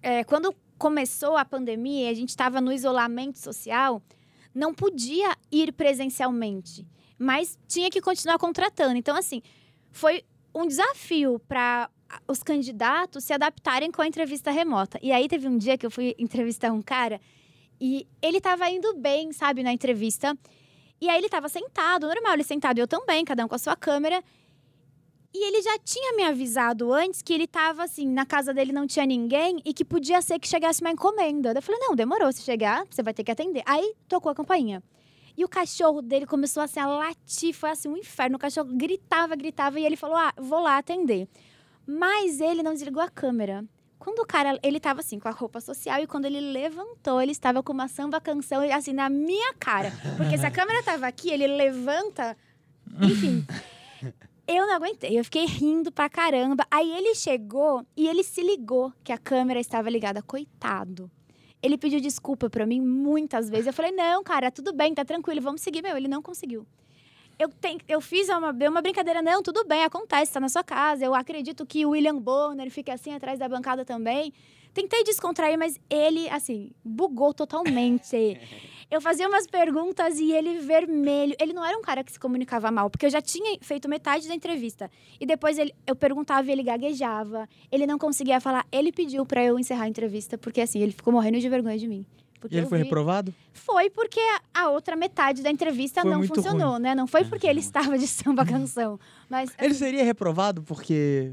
é, 0.01 0.23
quando 0.23 0.55
começou 0.77 1.37
a 1.37 1.45
pandemia 1.45 2.07
e 2.07 2.09
a 2.09 2.13
gente 2.15 2.29
estava 2.29 2.59
no 2.59 2.71
isolamento 2.71 3.37
social, 3.37 4.01
não 4.53 4.73
podia 4.73 5.35
ir 5.51 5.71
presencialmente, 5.73 6.87
mas 7.19 7.57
tinha 7.67 7.89
que 7.89 8.01
continuar 8.01 8.37
contratando. 8.39 8.95
Então, 8.97 9.15
assim, 9.15 9.41
foi 9.91 10.23
um 10.53 10.65
desafio 10.67 11.39
para 11.47 11.89
os 12.27 12.41
candidatos 12.43 13.23
se 13.23 13.33
adaptarem 13.33 13.91
com 13.91 14.01
a 14.01 14.07
entrevista 14.07 14.51
remota. 14.51 14.99
E 15.01 15.11
aí 15.11 15.27
teve 15.27 15.47
um 15.47 15.57
dia 15.57 15.77
que 15.77 15.85
eu 15.85 15.91
fui 15.91 16.15
entrevistar 16.17 16.71
um 16.71 16.81
cara 16.81 17.19
e 17.79 18.07
ele 18.21 18.37
estava 18.37 18.69
indo 18.69 18.93
bem, 18.95 19.31
sabe, 19.31 19.63
na 19.63 19.73
entrevista. 19.73 20.37
E 21.01 21.09
aí 21.09 21.17
ele 21.17 21.25
estava 21.25 21.49
sentado, 21.49 22.07
normal, 22.07 22.33
ele 22.33 22.43
sentado, 22.43 22.79
eu 22.79 22.87
também, 22.87 23.25
cada 23.25 23.43
um 23.43 23.47
com 23.47 23.55
a 23.55 23.59
sua 23.59 23.75
câmera. 23.75 24.23
E 25.33 25.47
ele 25.47 25.61
já 25.61 25.77
tinha 25.79 26.15
me 26.15 26.23
avisado 26.23 26.93
antes 26.93 27.21
que 27.21 27.33
ele 27.33 27.45
tava 27.45 27.83
assim, 27.83 28.07
na 28.07 28.25
casa 28.25 28.53
dele 28.53 28.71
não 28.71 28.87
tinha 28.87 29.05
ninguém 29.05 29.61
e 29.65 29.73
que 29.73 29.83
podia 29.83 30.21
ser 30.21 30.39
que 30.39 30.47
chegasse 30.47 30.79
uma 30.81 30.91
encomenda. 30.91 31.51
Eu 31.53 31.61
falei, 31.61 31.81
não, 31.81 31.93
demorou, 31.93 32.31
se 32.31 32.41
chegar, 32.41 32.85
você 32.89 33.03
vai 33.03 33.13
ter 33.13 33.23
que 33.25 33.31
atender. 33.31 33.61
Aí 33.65 33.93
tocou 34.07 34.31
a 34.31 34.35
campainha. 34.35 34.81
E 35.37 35.43
o 35.43 35.49
cachorro 35.49 36.01
dele 36.01 36.25
começou 36.25 36.63
assim, 36.63 36.79
a 36.79 36.87
latir, 36.87 37.53
foi 37.53 37.69
assim 37.69 37.89
um 37.89 37.97
inferno. 37.97 38.37
O 38.37 38.39
cachorro 38.39 38.69
gritava, 38.71 39.35
gritava 39.35 39.77
e 39.77 39.85
ele 39.85 39.97
falou: 39.97 40.15
Ah, 40.15 40.33
vou 40.37 40.61
lá 40.61 40.77
atender. 40.77 41.27
Mas 41.85 42.39
ele 42.39 42.63
não 42.63 42.73
desligou 42.73 43.01
a 43.01 43.09
câmera. 43.09 43.63
Quando 43.97 44.19
o 44.19 44.25
cara, 44.25 44.59
ele 44.61 44.79
tava 44.79 44.99
assim, 44.99 45.19
com 45.19 45.27
a 45.27 45.31
roupa 45.31 45.59
social, 45.59 45.99
e 46.01 46.07
quando 46.07 46.25
ele 46.25 46.39
levantou, 46.39 47.21
ele 47.21 47.31
estava 47.31 47.63
com 47.63 47.73
uma 47.73 47.87
samba 47.87 48.21
canção, 48.21 48.61
assim, 48.71 48.93
na 48.93 49.09
minha 49.09 49.53
cara. 49.55 49.91
Porque 50.17 50.37
se 50.37 50.45
a 50.45 50.51
câmera 50.51 50.83
tava 50.83 51.07
aqui, 51.07 51.31
ele 51.31 51.47
levanta, 51.47 52.37
enfim. 53.01 53.45
Eu 54.47 54.67
não 54.67 54.75
aguentei, 54.75 55.17
eu 55.17 55.23
fiquei 55.23 55.45
rindo 55.45 55.91
pra 55.91 56.07
caramba. 56.07 56.67
Aí 56.69 56.91
ele 56.91 57.15
chegou 57.15 57.83
e 57.97 58.07
ele 58.07 58.23
se 58.23 58.43
ligou 58.43 58.93
que 59.03 59.11
a 59.11 59.17
câmera 59.17 59.59
estava 59.59 59.89
ligada. 59.89 60.21
Coitado. 60.21 61.09
Ele 61.63 61.79
pediu 61.79 61.99
desculpa 61.99 62.47
pra 62.47 62.63
mim 62.63 62.79
muitas 62.79 63.49
vezes. 63.49 63.65
Eu 63.65 63.73
falei, 63.73 63.91
não, 63.91 64.23
cara, 64.23 64.51
tudo 64.51 64.71
bem, 64.71 64.93
tá 64.93 65.03
tranquilo, 65.03 65.41
vamos 65.41 65.61
seguir. 65.61 65.81
Meu, 65.81 65.97
ele 65.97 66.07
não 66.07 66.21
conseguiu. 66.21 66.67
Eu, 67.37 67.49
ten- 67.49 67.79
eu 67.87 67.99
fiz 67.99 68.29
uma, 68.29 68.51
uma 68.51 68.81
brincadeira, 68.81 69.21
não, 69.21 69.43
tudo 69.43 69.65
bem, 69.65 69.83
acontece, 69.83 70.31
tá 70.33 70.39
na 70.39 70.49
sua 70.49 70.63
casa. 70.63 71.03
Eu 71.05 71.13
acredito 71.13 71.65
que 71.65 71.85
o 71.85 71.89
William 71.89 72.17
Bonner 72.17 72.69
fica 72.71 72.93
assim 72.93 73.13
atrás 73.13 73.37
da 73.39 73.47
bancada 73.49 73.83
também. 73.83 74.31
Tentei 74.73 75.03
descontrair, 75.05 75.57
mas 75.57 75.79
ele, 75.89 76.29
assim, 76.29 76.71
bugou 76.83 77.33
totalmente. 77.33 78.37
Eu 78.91 79.01
fazia 79.01 79.27
umas 79.27 79.47
perguntas 79.47 80.19
e 80.19 80.31
ele 80.31 80.59
vermelho. 80.59 81.35
Ele 81.39 81.53
não 81.53 81.65
era 81.65 81.75
um 81.75 81.81
cara 81.81 82.03
que 82.03 82.11
se 82.11 82.19
comunicava 82.19 82.69
mal, 82.69 82.87
porque 82.87 83.07
eu 83.07 83.09
já 83.09 83.19
tinha 83.19 83.57
feito 83.59 83.89
metade 83.89 84.27
da 84.27 84.35
entrevista. 84.35 84.91
E 85.19 85.25
depois 85.25 85.57
ele, 85.57 85.73
eu 85.87 85.95
perguntava 85.95 86.47
e 86.47 86.51
ele 86.51 86.61
gaguejava. 86.61 87.49
Ele 87.71 87.87
não 87.87 87.97
conseguia 87.97 88.39
falar. 88.39 88.63
Ele 88.71 88.91
pediu 88.91 89.25
pra 89.25 89.43
eu 89.43 89.57
encerrar 89.57 89.85
a 89.85 89.87
entrevista, 89.89 90.37
porque 90.37 90.61
assim, 90.61 90.79
ele 90.81 90.91
ficou 90.91 91.11
morrendo 91.11 91.39
de 91.39 91.49
vergonha 91.49 91.79
de 91.79 91.87
mim. 91.87 92.05
Porque 92.45 92.55
E 92.55 92.59
ele 92.59 92.67
foi 92.67 92.77
vi- 92.79 92.83
reprovado? 92.85 93.33
Foi 93.53 93.89
porque 93.89 94.19
a 94.53 94.69
outra 94.69 94.95
metade 94.95 95.41
da 95.41 95.49
entrevista 95.49 96.01
Foi 96.01 96.11
não 96.11 96.23
funcionou, 96.23 96.77
né? 96.79 96.93
Não 96.95 97.07
foi 97.07 97.23
porque 97.25 97.47
ele 97.47 97.59
estava 97.59 97.97
de 97.97 98.07
samba 98.07 98.45
canção. 98.45 98.99
Mas 99.29 99.51
Ele 99.57 99.67
assim, 99.69 99.79
seria 99.79 100.03
reprovado 100.03 100.61
porque 100.63 101.31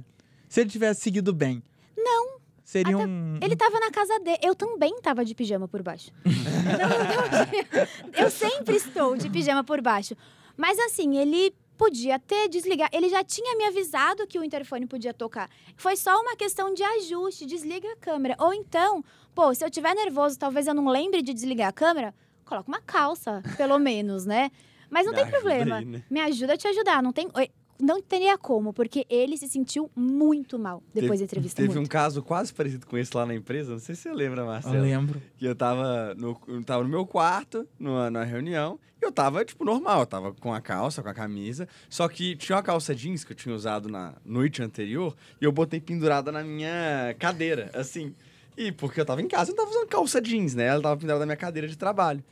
se 0.48 0.60
ele 0.60 0.70
tivesse 0.70 1.00
seguido 1.02 1.32
bem. 1.32 1.62
Não. 1.96 2.40
Seria 2.64 2.96
Até- 2.96 3.06
um. 3.06 3.38
Ele 3.42 3.54
tava 3.56 3.78
na 3.78 3.90
casa 3.90 4.18
dele. 4.20 4.38
Eu 4.42 4.54
também 4.54 4.98
tava 5.02 5.24
de 5.24 5.34
pijama 5.34 5.68
por 5.68 5.82
baixo. 5.82 6.10
Não, 6.24 6.88
não, 6.88 8.24
eu 8.24 8.30
sempre 8.30 8.76
estou 8.76 9.16
de 9.16 9.28
pijama 9.28 9.62
por 9.64 9.80
baixo. 9.82 10.14
Mas 10.56 10.78
assim, 10.78 11.16
ele 11.18 11.52
podia 11.82 12.16
ter 12.16 12.48
desligar. 12.48 12.88
Ele 12.92 13.08
já 13.08 13.24
tinha 13.24 13.56
me 13.56 13.64
avisado 13.64 14.24
que 14.26 14.38
o 14.38 14.44
interfone 14.44 14.86
podia 14.86 15.12
tocar. 15.12 15.50
Foi 15.76 15.96
só 15.96 16.20
uma 16.20 16.36
questão 16.36 16.72
de 16.72 16.82
ajuste, 16.84 17.44
desliga 17.44 17.90
a 17.92 17.96
câmera. 17.96 18.36
Ou 18.38 18.54
então, 18.54 19.04
pô, 19.34 19.52
se 19.52 19.64
eu 19.64 19.70
tiver 19.70 19.92
nervoso, 19.92 20.38
talvez 20.38 20.68
eu 20.68 20.74
não 20.74 20.86
lembre 20.86 21.22
de 21.22 21.34
desligar 21.34 21.68
a 21.70 21.72
câmera, 21.72 22.14
coloca 22.44 22.68
uma 22.68 22.80
calça, 22.80 23.42
pelo 23.56 23.80
menos, 23.80 24.24
né? 24.24 24.50
Mas 24.88 25.06
não 25.06 25.12
Me 25.12 25.22
tem 25.22 25.30
problema. 25.30 25.80
né? 25.80 26.02
Me 26.08 26.20
ajuda 26.20 26.52
a 26.52 26.56
te 26.56 26.68
ajudar. 26.68 27.02
Não 27.02 27.12
tem. 27.12 27.28
Não 27.82 28.00
teria 28.00 28.38
como, 28.38 28.72
porque 28.72 29.04
ele 29.10 29.36
se 29.36 29.48
sentiu 29.48 29.90
muito 29.96 30.56
mal 30.56 30.80
depois 30.94 31.18
da 31.18 31.24
entrevista. 31.24 31.60
Teve 31.60 31.74
muito. 31.74 31.84
um 31.84 31.88
caso 31.88 32.22
quase 32.22 32.54
parecido 32.54 32.86
com 32.86 32.96
esse 32.96 33.14
lá 33.16 33.26
na 33.26 33.34
empresa, 33.34 33.72
não 33.72 33.80
sei 33.80 33.96
se 33.96 34.02
você 34.02 34.12
lembra, 34.12 34.42
Eu 34.42 34.46
Marcelo. 34.46 34.80
lembro. 34.82 35.20
Que 35.36 35.44
eu 35.46 35.56
tava 35.56 36.14
no, 36.14 36.40
eu 36.46 36.62
tava 36.62 36.84
no 36.84 36.88
meu 36.88 37.04
quarto, 37.04 37.66
numa, 37.80 38.08
numa 38.08 38.24
reunião, 38.24 38.78
e 39.00 39.04
eu 39.04 39.10
tava, 39.10 39.44
tipo, 39.44 39.64
normal. 39.64 39.98
Eu 40.02 40.06
tava 40.06 40.32
com 40.32 40.54
a 40.54 40.60
calça, 40.60 41.02
com 41.02 41.08
a 41.08 41.14
camisa. 41.14 41.66
Só 41.90 42.06
que 42.08 42.36
tinha 42.36 42.54
uma 42.54 42.62
calça 42.62 42.94
jeans 42.94 43.24
que 43.24 43.32
eu 43.32 43.36
tinha 43.36 43.52
usado 43.52 43.88
na 43.88 44.14
noite 44.24 44.62
anterior, 44.62 45.16
e 45.40 45.44
eu 45.44 45.50
botei 45.50 45.80
pendurada 45.80 46.30
na 46.30 46.44
minha 46.44 47.16
cadeira, 47.18 47.68
assim. 47.74 48.14
E 48.56 48.70
porque 48.70 49.00
eu 49.00 49.04
tava 49.04 49.20
em 49.20 49.26
casa, 49.26 49.50
eu 49.50 49.56
não 49.56 49.64
tava 49.64 49.76
usando 49.76 49.88
calça 49.88 50.20
jeans, 50.22 50.54
né? 50.54 50.66
Ela 50.66 50.82
tava 50.82 50.96
pendurada 50.96 51.18
na 51.20 51.26
minha 51.26 51.36
cadeira 51.36 51.66
de 51.66 51.76
trabalho. 51.76 52.22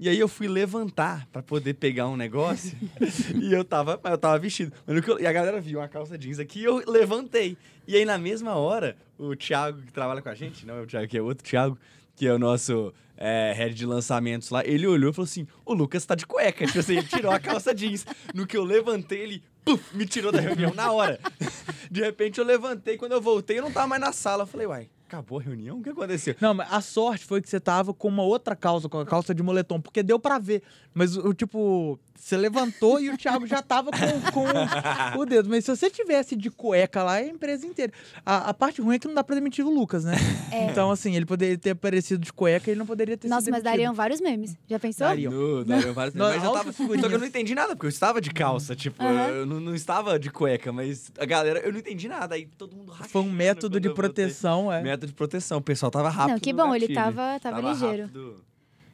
E 0.00 0.08
aí 0.08 0.18
eu 0.18 0.28
fui 0.28 0.48
levantar 0.48 1.28
pra 1.30 1.42
poder 1.42 1.74
pegar 1.74 2.08
um 2.08 2.16
negócio 2.16 2.74
e 3.38 3.52
eu 3.52 3.62
tava, 3.62 4.00
eu 4.02 4.16
tava 4.16 4.38
vestido. 4.38 4.72
E 5.20 5.26
a 5.26 5.32
galera 5.32 5.60
viu 5.60 5.78
uma 5.78 5.88
calça 5.88 6.16
jeans 6.16 6.38
aqui 6.38 6.60
e 6.60 6.64
eu 6.64 6.82
levantei. 6.90 7.54
E 7.86 7.94
aí 7.94 8.06
na 8.06 8.16
mesma 8.16 8.54
hora, 8.54 8.96
o 9.18 9.36
Thiago 9.36 9.82
que 9.82 9.92
trabalha 9.92 10.22
com 10.22 10.30
a 10.30 10.34
gente, 10.34 10.66
não 10.66 10.78
é 10.78 10.80
o 10.80 10.86
Thiago, 10.86 11.06
que 11.06 11.18
é 11.18 11.20
outro 11.20 11.44
Thiago, 11.46 11.78
que 12.16 12.26
é 12.26 12.32
o 12.32 12.38
nosso 12.38 12.94
é, 13.14 13.52
head 13.54 13.74
de 13.74 13.84
lançamentos 13.84 14.48
lá, 14.48 14.64
ele 14.64 14.86
olhou 14.86 15.10
e 15.10 15.12
falou 15.12 15.26
assim: 15.26 15.46
o 15.66 15.74
Lucas 15.74 16.06
tá 16.06 16.14
de 16.14 16.26
cueca. 16.26 16.64
Tipo 16.64 16.78
assim, 16.78 16.96
ele 16.96 17.06
tirou 17.06 17.30
a 17.30 17.38
calça 17.38 17.74
jeans. 17.74 18.06
No 18.34 18.46
que 18.46 18.56
eu 18.56 18.64
levantei, 18.64 19.20
ele 19.20 19.42
puf, 19.62 19.94
me 19.94 20.06
tirou 20.06 20.32
da 20.32 20.40
reunião 20.40 20.72
na 20.72 20.90
hora. 20.90 21.20
De 21.90 22.00
repente 22.00 22.38
eu 22.38 22.44
levantei, 22.44 22.96
quando 22.96 23.12
eu 23.12 23.20
voltei, 23.20 23.58
eu 23.58 23.62
não 23.62 23.70
tava 23.70 23.88
mais 23.88 24.00
na 24.00 24.12
sala. 24.12 24.44
Eu 24.44 24.46
falei, 24.46 24.66
uai, 24.66 24.88
acabou 25.10 25.40
a 25.40 25.42
reunião? 25.42 25.78
O 25.78 25.82
que 25.82 25.90
aconteceu? 25.90 26.36
Não, 26.40 26.54
mas 26.54 26.72
a 26.72 26.80
sorte 26.80 27.24
foi 27.24 27.42
que 27.42 27.48
você 27.50 27.58
tava 27.58 27.92
com 27.92 28.06
uma 28.06 28.22
outra 28.22 28.54
calça, 28.54 28.88
com 28.88 29.00
a 29.00 29.04
calça 29.04 29.34
de 29.34 29.42
moletom, 29.42 29.80
porque 29.80 30.02
deu 30.02 30.20
pra 30.20 30.38
ver. 30.38 30.62
Mas 30.94 31.16
o 31.16 31.34
tipo, 31.34 31.98
você 32.14 32.36
levantou 32.36 33.00
e 33.00 33.10
o 33.10 33.16
Thiago 33.16 33.46
já 33.46 33.62
tava 33.62 33.90
com, 33.90 34.30
com 34.32 35.18
o 35.20 35.26
dedo. 35.26 35.48
Mas 35.48 35.64
se 35.64 35.74
você 35.74 35.90
tivesse 35.90 36.36
de 36.36 36.50
cueca 36.50 37.02
lá, 37.02 37.18
é 37.20 37.24
a 37.24 37.28
empresa 37.28 37.66
inteira. 37.66 37.92
A, 38.24 38.50
a 38.50 38.54
parte 38.54 38.80
ruim 38.80 38.96
é 38.96 38.98
que 38.98 39.08
não 39.08 39.14
dá 39.14 39.24
pra 39.24 39.34
demitir 39.34 39.64
o 39.64 39.70
Lucas, 39.70 40.04
né? 40.04 40.14
É. 40.52 40.66
Então, 40.66 40.90
assim, 40.90 41.14
ele 41.16 41.26
poderia 41.26 41.56
ter 41.56 41.70
aparecido 41.70 42.22
de 42.24 42.32
cueca 42.32 42.68
e 42.68 42.72
ele 42.72 42.78
não 42.78 42.86
poderia 42.86 43.16
ter 43.16 43.28
Nossa, 43.28 43.42
sido 43.42 43.52
mas 43.52 43.62
demitido. 43.62 43.78
dariam 43.78 43.94
vários 43.94 44.20
memes. 44.20 44.56
Já 44.68 44.78
pensou? 44.78 45.06
Dariam. 45.06 45.32
No, 45.32 45.64
dariam 45.64 45.94
vários 45.94 46.14
Não, 46.14 46.26
mas 46.28 46.42
eu 46.42 46.52
tava, 46.52 46.72
só 46.72 46.86
que 46.86 47.14
eu 47.14 47.18
não 47.18 47.26
entendi 47.26 47.54
nada, 47.54 47.74
porque 47.74 47.86
eu 47.86 47.90
estava 47.90 48.20
de 48.20 48.30
calça, 48.30 48.74
tipo, 48.76 49.02
Aham. 49.02 49.28
eu 49.28 49.46
não, 49.46 49.60
não 49.60 49.74
estava 49.74 50.18
de 50.18 50.30
cueca, 50.30 50.72
mas 50.72 51.10
a 51.18 51.24
galera, 51.24 51.60
eu 51.60 51.72
não 51.72 51.78
entendi 51.78 52.08
nada, 52.08 52.34
aí 52.34 52.46
todo 52.58 52.76
mundo 52.76 52.92
Foi 53.08 53.22
um 53.22 53.30
método 53.30 53.80
de 53.80 53.90
proteção, 53.94 54.72
é. 54.72 54.82
Método 54.82 54.99
de 55.06 55.12
proteção, 55.12 55.58
o 55.58 55.62
pessoal 55.62 55.90
tava 55.90 56.08
rápido 56.08 56.32
Não, 56.34 56.40
que 56.40 56.52
no 56.52 56.64
bom, 56.66 56.74
ele 56.74 56.86
gatilho. 56.88 56.94
tava- 57.14 57.40
tava 57.40 57.60
ligeiro. 57.60 58.02
Rápido, 58.04 58.44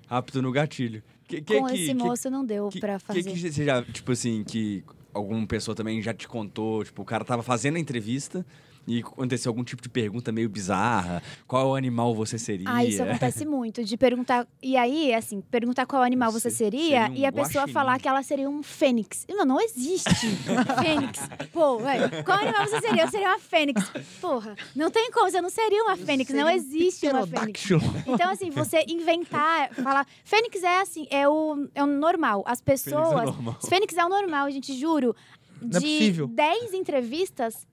rápido 0.08 0.42
no 0.42 0.52
gatilho. 0.52 1.02
Que, 1.28 1.40
que, 1.42 1.58
Com 1.60 1.66
que, 1.66 1.74
esse 1.74 1.86
que- 1.86 1.94
moço 1.94 2.30
não 2.30 2.44
deu 2.44 2.68
que, 2.68 2.78
pra 2.80 2.98
que, 2.98 3.04
fazer. 3.04 3.22
que 3.24 3.50
você 3.50 3.64
já, 3.64 3.82
tipo 3.82 4.12
assim, 4.12 4.44
que 4.44 4.84
alguma 5.12 5.44
pessoa 5.46 5.74
também 5.74 6.00
já 6.00 6.14
te 6.14 6.28
contou, 6.28 6.84
tipo, 6.84 7.02
o 7.02 7.04
cara 7.04 7.24
tava 7.24 7.42
fazendo 7.42 7.76
a 7.76 7.80
entrevista 7.80 8.46
e 8.86 9.00
aconteceu 9.00 9.50
algum 9.50 9.64
tipo 9.64 9.82
de 9.82 9.88
pergunta 9.88 10.30
meio 10.30 10.48
bizarra, 10.48 11.22
qual 11.46 11.74
animal 11.74 12.14
você 12.14 12.38
seria? 12.38 12.66
Ah, 12.68 12.84
isso 12.84 13.02
acontece 13.02 13.44
muito. 13.46 13.82
De 13.82 13.96
perguntar. 13.96 14.46
E 14.62 14.76
aí, 14.76 15.12
assim, 15.12 15.40
perguntar 15.40 15.86
qual 15.86 16.02
animal 16.02 16.30
você 16.30 16.50
Você 16.50 16.56
seria, 16.56 17.02
seria 17.06 17.10
um 17.10 17.14
e 17.16 17.26
a 17.26 17.32
pessoa 17.32 17.62
guaxinim. 17.64 17.72
falar 17.72 17.98
que 17.98 18.08
ela 18.08 18.22
seria 18.22 18.48
um 18.48 18.62
fênix. 18.62 19.26
Não, 19.28 19.44
não 19.44 19.60
existe 19.60 20.10
fênix. 20.82 21.20
Pô, 21.52 21.78
ué, 21.78 22.22
qual 22.22 22.38
animal 22.38 22.66
você 22.66 22.80
seria? 22.80 23.02
Eu 23.02 23.08
seria 23.08 23.28
uma 23.28 23.38
fênix. 23.38 23.82
Porra, 24.20 24.54
não 24.74 24.90
tem 24.90 25.10
como, 25.10 25.30
você 25.30 25.40
não 25.40 25.50
seria 25.50 25.82
uma 25.82 25.96
fênix. 25.96 26.30
Não 26.32 26.46
um 26.46 26.50
existe 26.50 27.08
uma 27.08 27.26
fênix. 27.26 27.68
Então, 28.06 28.30
assim, 28.30 28.50
você 28.50 28.84
inventar, 28.88 29.72
falar. 29.74 30.06
Fênix 30.24 30.62
é 30.62 30.80
assim, 30.80 31.06
é 31.10 31.28
o, 31.28 31.68
é 31.74 31.82
o 31.82 31.86
normal. 31.86 32.44
As 32.46 32.60
pessoas. 32.60 33.24
normal. 33.24 33.58
Fênix 33.68 33.96
é 33.96 34.04
o 34.04 34.08
normal, 34.08 34.50
gente, 34.50 34.72
juro. 34.78 35.14
Não 35.60 35.78
é 35.78 35.80
De. 35.80 36.26
10 36.26 36.74
entrevistas, 36.74 37.66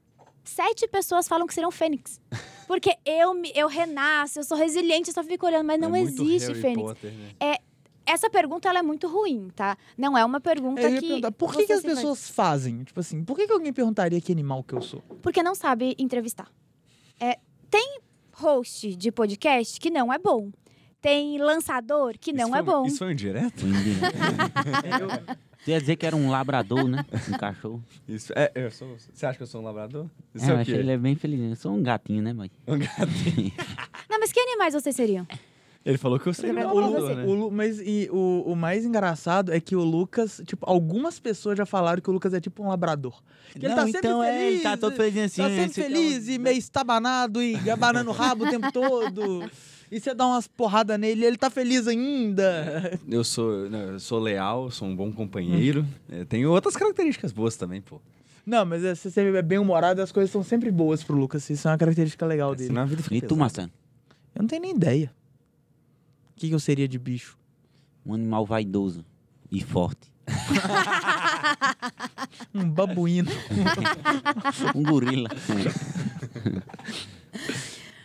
sete 0.43 0.87
pessoas 0.87 1.27
falam 1.27 1.47
que 1.47 1.53
serão 1.53 1.71
fênix. 1.71 2.19
Porque 2.67 2.95
eu, 3.05 3.33
me, 3.33 3.51
eu 3.55 3.67
renasço, 3.67 4.39
eu 4.39 4.43
sou 4.43 4.57
resiliente, 4.57 5.09
eu 5.09 5.13
só 5.13 5.23
fico 5.23 5.45
olhando, 5.45 5.65
mas 5.65 5.79
não 5.79 5.95
É 5.95 6.01
existe 6.01 6.47
Harry 6.47 6.61
fênix. 6.61 6.83
Potter, 6.89 7.11
né? 7.11 7.57
Essa 8.05 8.29
pergunta 8.29 8.67
ela 8.67 8.79
é 8.79 8.81
muito 8.81 9.07
ruim, 9.07 9.49
tá? 9.55 9.77
Não 9.97 10.17
é 10.17 10.25
uma 10.25 10.41
pergunta 10.41 10.81
Eu 10.81 10.89
ia 10.89 10.99
que. 10.99 11.07
perguntar, 11.07 11.31
por 11.31 11.53
que, 11.55 11.65
que 11.65 11.71
as 11.73 11.81
pessoas 11.81 12.29
fazem? 12.29 12.83
Tipo 12.83 12.99
assim, 12.99 13.23
por 13.23 13.37
que, 13.37 13.47
que 13.47 13.53
alguém 13.53 13.71
perguntaria 13.71 14.19
que 14.19 14.31
animal 14.31 14.61
que 14.61 14.73
eu 14.73 14.81
sou? 14.81 15.01
Porque 15.21 15.41
não 15.41 15.55
sabe 15.55 15.95
entrevistar. 15.97 16.51
É, 17.17 17.39
tem 17.69 17.99
host 18.33 18.93
de 18.95 19.11
podcast 19.11 19.79
que 19.79 19.89
não 19.89 20.11
é 20.11 20.19
bom. 20.19 20.51
Tem 20.99 21.37
lançador 21.37 22.17
que 22.19 22.33
não 22.33 22.53
é 22.55 22.61
bom. 22.61 22.85
Isso 22.85 22.97
foi 22.97 23.13
um 23.13 23.15
direto? 23.15 23.63
Você 25.63 25.71
ia 25.71 25.79
dizer 25.79 25.95
que 25.95 26.05
era 26.05 26.15
um 26.15 26.29
labrador, 26.29 26.87
né? 26.87 27.05
Um 27.29 27.37
cachorro. 27.37 27.83
Isso, 28.07 28.33
é, 28.35 28.51
eu 28.55 28.69
sou, 28.71 28.97
você 29.13 29.25
acha 29.25 29.37
que 29.37 29.43
eu 29.43 29.47
sou 29.47 29.61
um 29.61 29.63
labrador? 29.63 30.07
Isso 30.35 30.45
É, 30.45 30.49
é, 30.49 30.51
eu 30.51 30.57
o 30.57 30.59
achei 30.59 30.75
ele 30.75 30.91
é 30.91 30.97
bem 30.97 31.15
feliz. 31.15 31.39
Eu 31.39 31.55
sou 31.55 31.73
um 31.73 31.81
gatinho, 31.81 32.21
né, 32.21 32.33
mãe? 32.33 32.51
Um 32.67 32.77
gatinho. 32.77 33.51
Não, 34.09 34.19
mas 34.19 34.31
que 34.31 34.39
animais 34.39 34.73
vocês 34.73 34.95
seriam? 34.95 35.25
Ele 35.85 35.97
falou 35.97 36.17
que 36.17 36.27
eu 36.27 36.33
um 36.33 36.45
Ele 36.45 36.53
pra 36.53 36.63
labrador, 36.71 37.01
você. 37.01 37.15
né? 37.15 37.23
O 37.25 37.33
Lu- 37.33 37.51
mas 37.51 37.79
e 37.81 38.09
o, 38.11 38.43
o 38.47 38.55
mais 38.55 38.85
engraçado 38.85 39.51
é 39.53 39.59
que 39.59 39.75
o 39.75 39.83
Lucas, 39.83 40.41
tipo, 40.45 40.65
algumas 40.69 41.19
pessoas 41.19 41.57
já 41.57 41.65
falaram 41.65 42.01
que 42.01 42.09
o 42.09 42.13
Lucas 42.13 42.33
é 42.33 42.39
tipo 42.39 42.63
um 42.63 42.69
labrador. 42.69 43.21
Que 43.51 43.59
ele 43.59 43.67
Não, 43.69 43.75
tá 43.75 43.85
sempre 43.85 43.99
então 43.99 44.23
é, 44.23 44.31
feliz. 44.37 44.53
ele 44.53 44.63
tá 44.63 44.77
todo 44.77 44.95
feliz 44.95 45.17
assim. 45.25 45.41
tá 45.41 45.49
né? 45.49 45.55
sempre 45.57 45.73
Você 45.73 45.81
feliz 45.81 46.27
e 46.29 46.37
meio 46.37 46.57
estabanado 46.57 47.41
e 47.41 47.53
gabanando 47.57 48.09
o 48.09 48.13
rabo 48.13 48.45
o 48.45 48.49
tempo 48.49 48.71
todo. 48.71 49.43
E 49.93 49.99
você 49.99 50.15
dá 50.15 50.25
umas 50.25 50.47
porradas 50.47 50.99
nele 50.99 51.21
e 51.21 51.25
ele 51.25 51.37
tá 51.37 51.51
feliz 51.51 51.87
ainda. 51.87 52.99
Eu 53.07 53.23
sou, 53.23 53.69
não, 53.69 53.79
eu 53.79 53.99
sou 53.99 54.19
leal, 54.19 54.71
sou 54.71 54.87
um 54.87 54.95
bom 54.95 55.13
companheiro. 55.13 55.85
É, 56.09 56.25
tenho 56.25 56.49
outras 56.49 56.75
características 56.75 57.31
boas 57.31 57.55
também, 57.55 57.79
pô. 57.79 58.01
Não, 58.43 58.65
mas 58.65 58.83
é, 58.83 58.95
você 58.95 59.11
sempre 59.11 59.37
é 59.37 59.41
bem 59.43 59.59
humorado 59.59 60.01
as 60.01 60.11
coisas 60.11 60.31
são 60.31 60.43
sempre 60.43 60.71
boas 60.71 61.03
pro 61.03 61.15
Lucas. 61.15 61.47
Isso 61.47 61.67
é 61.67 61.71
uma 61.71 61.77
característica 61.77 62.25
legal 62.25 62.55
dele. 62.55 62.73
Vida 62.87 63.03
fica 63.03 63.15
E 63.15 63.21
tu. 63.21 63.37
Marcelo? 63.37 63.69
Eu 64.33 64.41
não 64.41 64.47
tenho 64.47 64.63
nem 64.63 64.75
ideia. 64.75 65.13
O 66.31 66.39
que, 66.39 66.49
que 66.49 66.55
eu 66.55 66.59
seria 66.59 66.87
de 66.87 66.97
bicho? 66.97 67.37
Um 68.03 68.15
animal 68.15 68.47
vaidoso 68.47 69.05
e 69.51 69.61
forte. 69.61 70.11
Um 72.55 72.69
babuíno. 72.69 73.31
Um 74.75 74.83
gorila. 74.83 75.29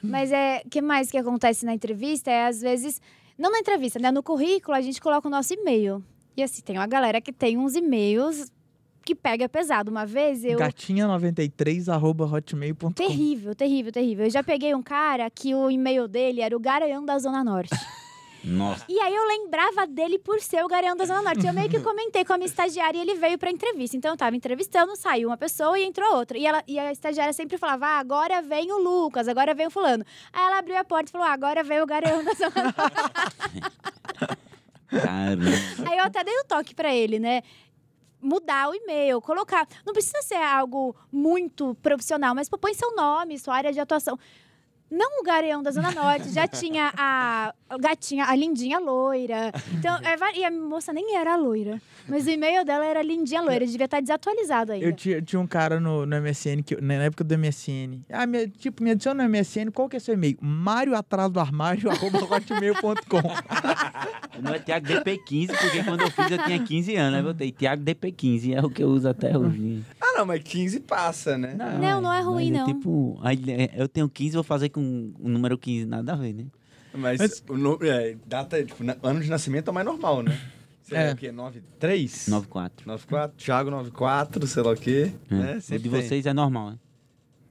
Mas 0.03 0.33
é, 0.33 0.63
o 0.65 0.69
que 0.69 0.81
mais 0.81 1.11
que 1.11 1.19
acontece 1.19 1.65
na 1.65 1.75
entrevista 1.75 2.31
é, 2.31 2.47
às 2.47 2.61
vezes, 2.61 3.01
não 3.37 3.51
na 3.51 3.59
entrevista, 3.59 3.99
né? 3.99 4.11
No 4.11 4.23
currículo 4.23 4.77
a 4.77 4.81
gente 4.81 5.01
coloca 5.01 5.29
o 5.29 5.31
nosso 5.31 5.55
e-mail. 5.55 6.03
E 6.37 6.43
assim, 6.43 6.63
tem 6.63 6.77
uma 6.77 6.87
galera 6.87 7.21
que 7.21 7.33
tem 7.33 7.59
uns 7.59 7.75
e-mails 7.75 8.51
que 9.05 9.15
pega 9.15 9.49
pesado. 9.49 9.91
Uma 9.91 10.05
vez 10.05 10.45
eu. 10.45 10.59
Gatinha93 10.59 11.89
arroba 11.89 12.27
hotmail.com. 12.27 12.93
Terrível, 12.93 13.55
terrível, 13.55 13.91
terrível. 13.91 14.27
Eu 14.27 14.31
já 14.31 14.43
peguei 14.45 14.75
um 14.75 14.83
cara 14.83 15.29
que 15.31 15.55
o 15.55 15.71
e-mail 15.71 16.07
dele 16.07 16.41
era 16.41 16.57
o 16.57 16.61
Garanhão 16.61 17.05
da 17.05 17.19
Zona 17.19 17.43
Norte. 17.43 17.71
Nossa. 18.45 18.85
E 18.89 18.99
aí 19.01 19.15
eu 19.15 19.27
lembrava 19.27 19.87
dele 19.87 20.19
por 20.19 20.41
ser 20.41 20.65
o 20.65 20.69
Garanhão 20.69 20.97
da 20.97 21.05
Zona 21.05 21.23
Norte. 21.23 21.47
Eu 21.47 21.53
meio 21.53 21.69
que 21.69 21.81
comentei 21.81 22.25
com 22.25 22.33
a 22.33 22.39
minha 22.39 22.47
estagiária 22.47 22.99
e 22.99 23.01
ele 23.01 23.15
veio 23.15 23.39
pra 23.39 23.51
entrevista. 23.51 23.97
Então 23.97 24.13
eu 24.13 24.17
tava 24.17 24.37
entrevistando, 24.37 24.95
saiu 24.97 25.29
uma 25.29 25.37
pessoa 25.37 25.79
e 25.79 25.85
entrou 25.85 26.17
outra. 26.17 26.39
E, 26.39 26.47
ela, 26.47 26.63
e 26.67 26.79
a 26.79 26.93
estagiária 26.93 27.33
sempre 27.33 27.59
falava: 27.59 27.87
ah, 27.87 27.99
agora 27.99 28.41
vem 28.43 28.71
o 28.73 28.79
Lucas, 28.79 29.29
agora 29.29 29.55
vem 29.55 29.67
o 29.67 29.71
fulano. 29.71 30.05
Aí 30.33 30.45
ela 30.45 30.59
abriu 30.59 30.77
a 30.77 30.85
porta 30.85 31.11
e 31.11 31.13
falou: 31.13 31.27
ah, 31.27 31.33
agora 31.33 31.63
vem 31.63 31.81
o 31.81 31.87
Garanhão 31.87 32.25
da 32.25 32.33
Zona 32.33 32.75
Norte. 32.77 34.39
Caramba. 34.89 35.45
Aí 35.87 35.99
eu 35.99 36.05
até 36.05 36.25
dei 36.25 36.35
o 36.41 36.45
toque 36.45 36.75
pra 36.75 36.95
ele, 36.95 37.19
né? 37.19 37.43
Mudar 38.21 38.71
o 38.71 38.75
e-mail, 38.75 39.21
colocar. 39.21 39.67
Não 39.87 39.93
precisa 39.93 40.23
ser 40.23 40.37
algo 40.37 40.97
muito 41.13 41.75
profissional, 41.77 42.35
mas 42.35 42.49
põe 42.49 42.75
seu 42.75 42.95
nome, 42.97 43.39
sua 43.39 43.55
área 43.55 43.73
de 43.73 43.79
atuação. 43.79 44.19
Não 44.91 45.21
o 45.21 45.25
Gareão 45.25 45.63
da 45.63 45.71
Zona 45.71 45.91
Norte, 45.91 46.31
já 46.31 46.47
tinha 46.47 46.93
a 46.97 47.53
gatinha, 47.79 48.25
a 48.25 48.35
lindinha 48.35 48.79
loira. 48.79 49.53
Então, 49.75 49.97
é 49.97 50.39
e 50.39 50.45
a 50.45 50.51
moça 50.51 50.93
nem 50.93 51.17
era 51.17 51.37
loira. 51.37 51.81
Mas 52.09 52.27
o 52.27 52.31
e-mail 52.31 52.65
dela 52.65 52.87
era 52.87 53.03
lindinha 53.03 53.43
loira, 53.43 53.67
devia 53.67 53.85
estar 53.85 54.01
desatualizado 54.01 54.73
ainda. 54.73 54.87
Eu 54.87 54.93
tinha, 54.93 55.21
tinha 55.21 55.39
um 55.39 55.47
cara 55.47 55.79
no, 55.79 56.07
no 56.07 56.23
MSN, 56.23 56.63
que, 56.65 56.81
na 56.81 56.95
época 56.95 57.23
do 57.23 57.37
MSN. 57.37 58.01
Ah, 58.11 58.27
me, 58.27 58.49
tipo, 58.49 58.83
me 58.83 58.93
adiciona 58.93 59.25
no 59.25 59.31
MSN, 59.31 59.71
qual 59.71 59.89
que 59.89 59.97
é 59.97 60.01
seu 60.01 60.15
e-mail? 60.15 60.39
Mário 60.41 60.97
atrás 60.97 61.31
do 61.31 61.39
armário, 61.39 61.91
arroba 61.91 62.19
hotmail.com. 62.19 63.19
O 64.39 64.43
meu 64.43 64.55
é 64.55 64.59
Thiago 64.61 64.87
DP15, 64.87 65.49
porque 65.49 65.83
quando 65.83 66.03
eu 66.03 66.11
fiz 66.13 66.31
eu 66.31 66.39
tinha 66.45 66.63
15 66.63 66.95
anos. 66.95 67.15
Aí 67.15 67.21
eu 67.21 67.33
botei 67.33 67.51
Thiago 67.51 67.83
DP15, 67.83 68.57
é 68.57 68.65
o 68.65 68.71
que 68.71 68.85
eu 68.85 68.89
uso 68.89 69.09
até 69.09 69.37
hoje. 69.37 69.83
Ah, 70.01 70.19
não, 70.19 70.27
mas 70.27 70.41
15 70.45 70.79
passa, 70.81 71.37
né? 71.37 71.57
Não, 71.57 72.01
não 72.01 72.13
é 72.13 72.21
ruim, 72.21 72.53
mas 72.53 72.61
não. 72.61 72.67
tipo, 72.67 73.19
aí, 73.23 73.43
é, 73.49 73.71
eu 73.77 73.89
tenho 73.89 74.09
15, 74.09 74.35
vou 74.35 74.45
fazer 74.45 74.69
com 74.69 74.78
o 74.79 75.29
número 75.29 75.57
15, 75.59 75.87
nada 75.87 76.13
a 76.13 76.17
ver, 76.17 76.33
né? 76.35 76.45
Mas, 76.95 77.19
Mas- 77.21 77.45
o 77.49 77.57
no- 77.57 77.79
é, 77.83 78.17
data, 78.27 78.63
tipo, 78.65 78.83
na- 78.83 78.97
ano 79.03 79.21
de 79.21 79.29
nascimento 79.29 79.69
é 79.69 79.71
o 79.71 79.75
mais 79.75 79.87
normal, 79.87 80.23
né? 80.23 80.39
Você 80.83 80.95
é, 80.97 81.11
É. 81.11 81.13
o 81.13 81.17
quê? 81.17 81.31
93? 81.31 82.29
94. 82.29 82.87
94? 82.87 83.37
Thiago 83.37 83.71
94, 83.71 84.47
sei 84.47 84.63
lá 84.63 84.71
o 84.73 84.77
quê. 84.77 85.13
É. 85.31 85.35
Né? 85.35 85.57
o 85.57 85.61
de 85.61 85.79
tem. 85.79 85.91
vocês 85.91 86.25
é 86.27 86.33
normal, 86.33 86.71
né? 86.71 86.79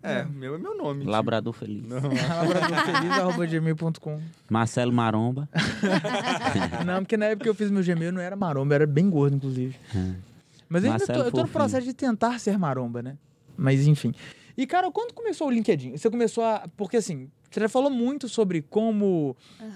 É, 0.04 0.24
o 0.24 0.30
meu 0.30 0.56
é 0.56 0.58
meu 0.58 0.76
nome. 0.78 1.00
tipo. 1.02 1.12
Labrador 1.12 1.54
Feliz. 1.54 1.84
Não. 1.88 2.00
labradorfeliz.gmail.com 3.28 4.22
Marcelo 4.50 4.94
Maromba. 4.94 5.50
Não, 6.86 7.00
porque 7.04 7.18
na 7.18 7.26
época 7.26 7.44
que 7.44 7.50
eu 7.50 7.56
fiz 7.56 7.70
meu 7.70 7.84
Gmail 7.84 8.12
não 8.12 8.22
era 8.22 8.36
maromba, 8.36 8.76
era 8.76 8.88
bem 8.88 9.10
gordo, 9.10 9.36
inclusive. 9.36 9.76
Mas 10.70 10.84
eu 10.84 10.92
ainda 10.92 11.06
tô, 11.06 11.14
eu 11.14 11.32
tô 11.32 11.42
no 11.42 11.48
processo 11.48 11.86
de 11.86 11.94
tentar 11.94 12.40
ser 12.40 12.58
maromba, 12.58 13.02
né? 13.02 13.18
Mas 13.58 13.86
enfim. 13.88 14.14
E, 14.58 14.66
cara, 14.66 14.90
quando 14.92 15.14
começou 15.14 15.48
o 15.48 15.52
LinkedIn? 15.52 15.96
Você 15.98 16.10
começou 16.10 16.44
a. 16.44 16.68
Porque 16.76 16.98
assim, 16.98 17.30
você 17.50 17.60
já 17.60 17.70
falou 17.70 17.92
muito 17.92 18.28
sobre 18.28 18.62
como 18.64 19.36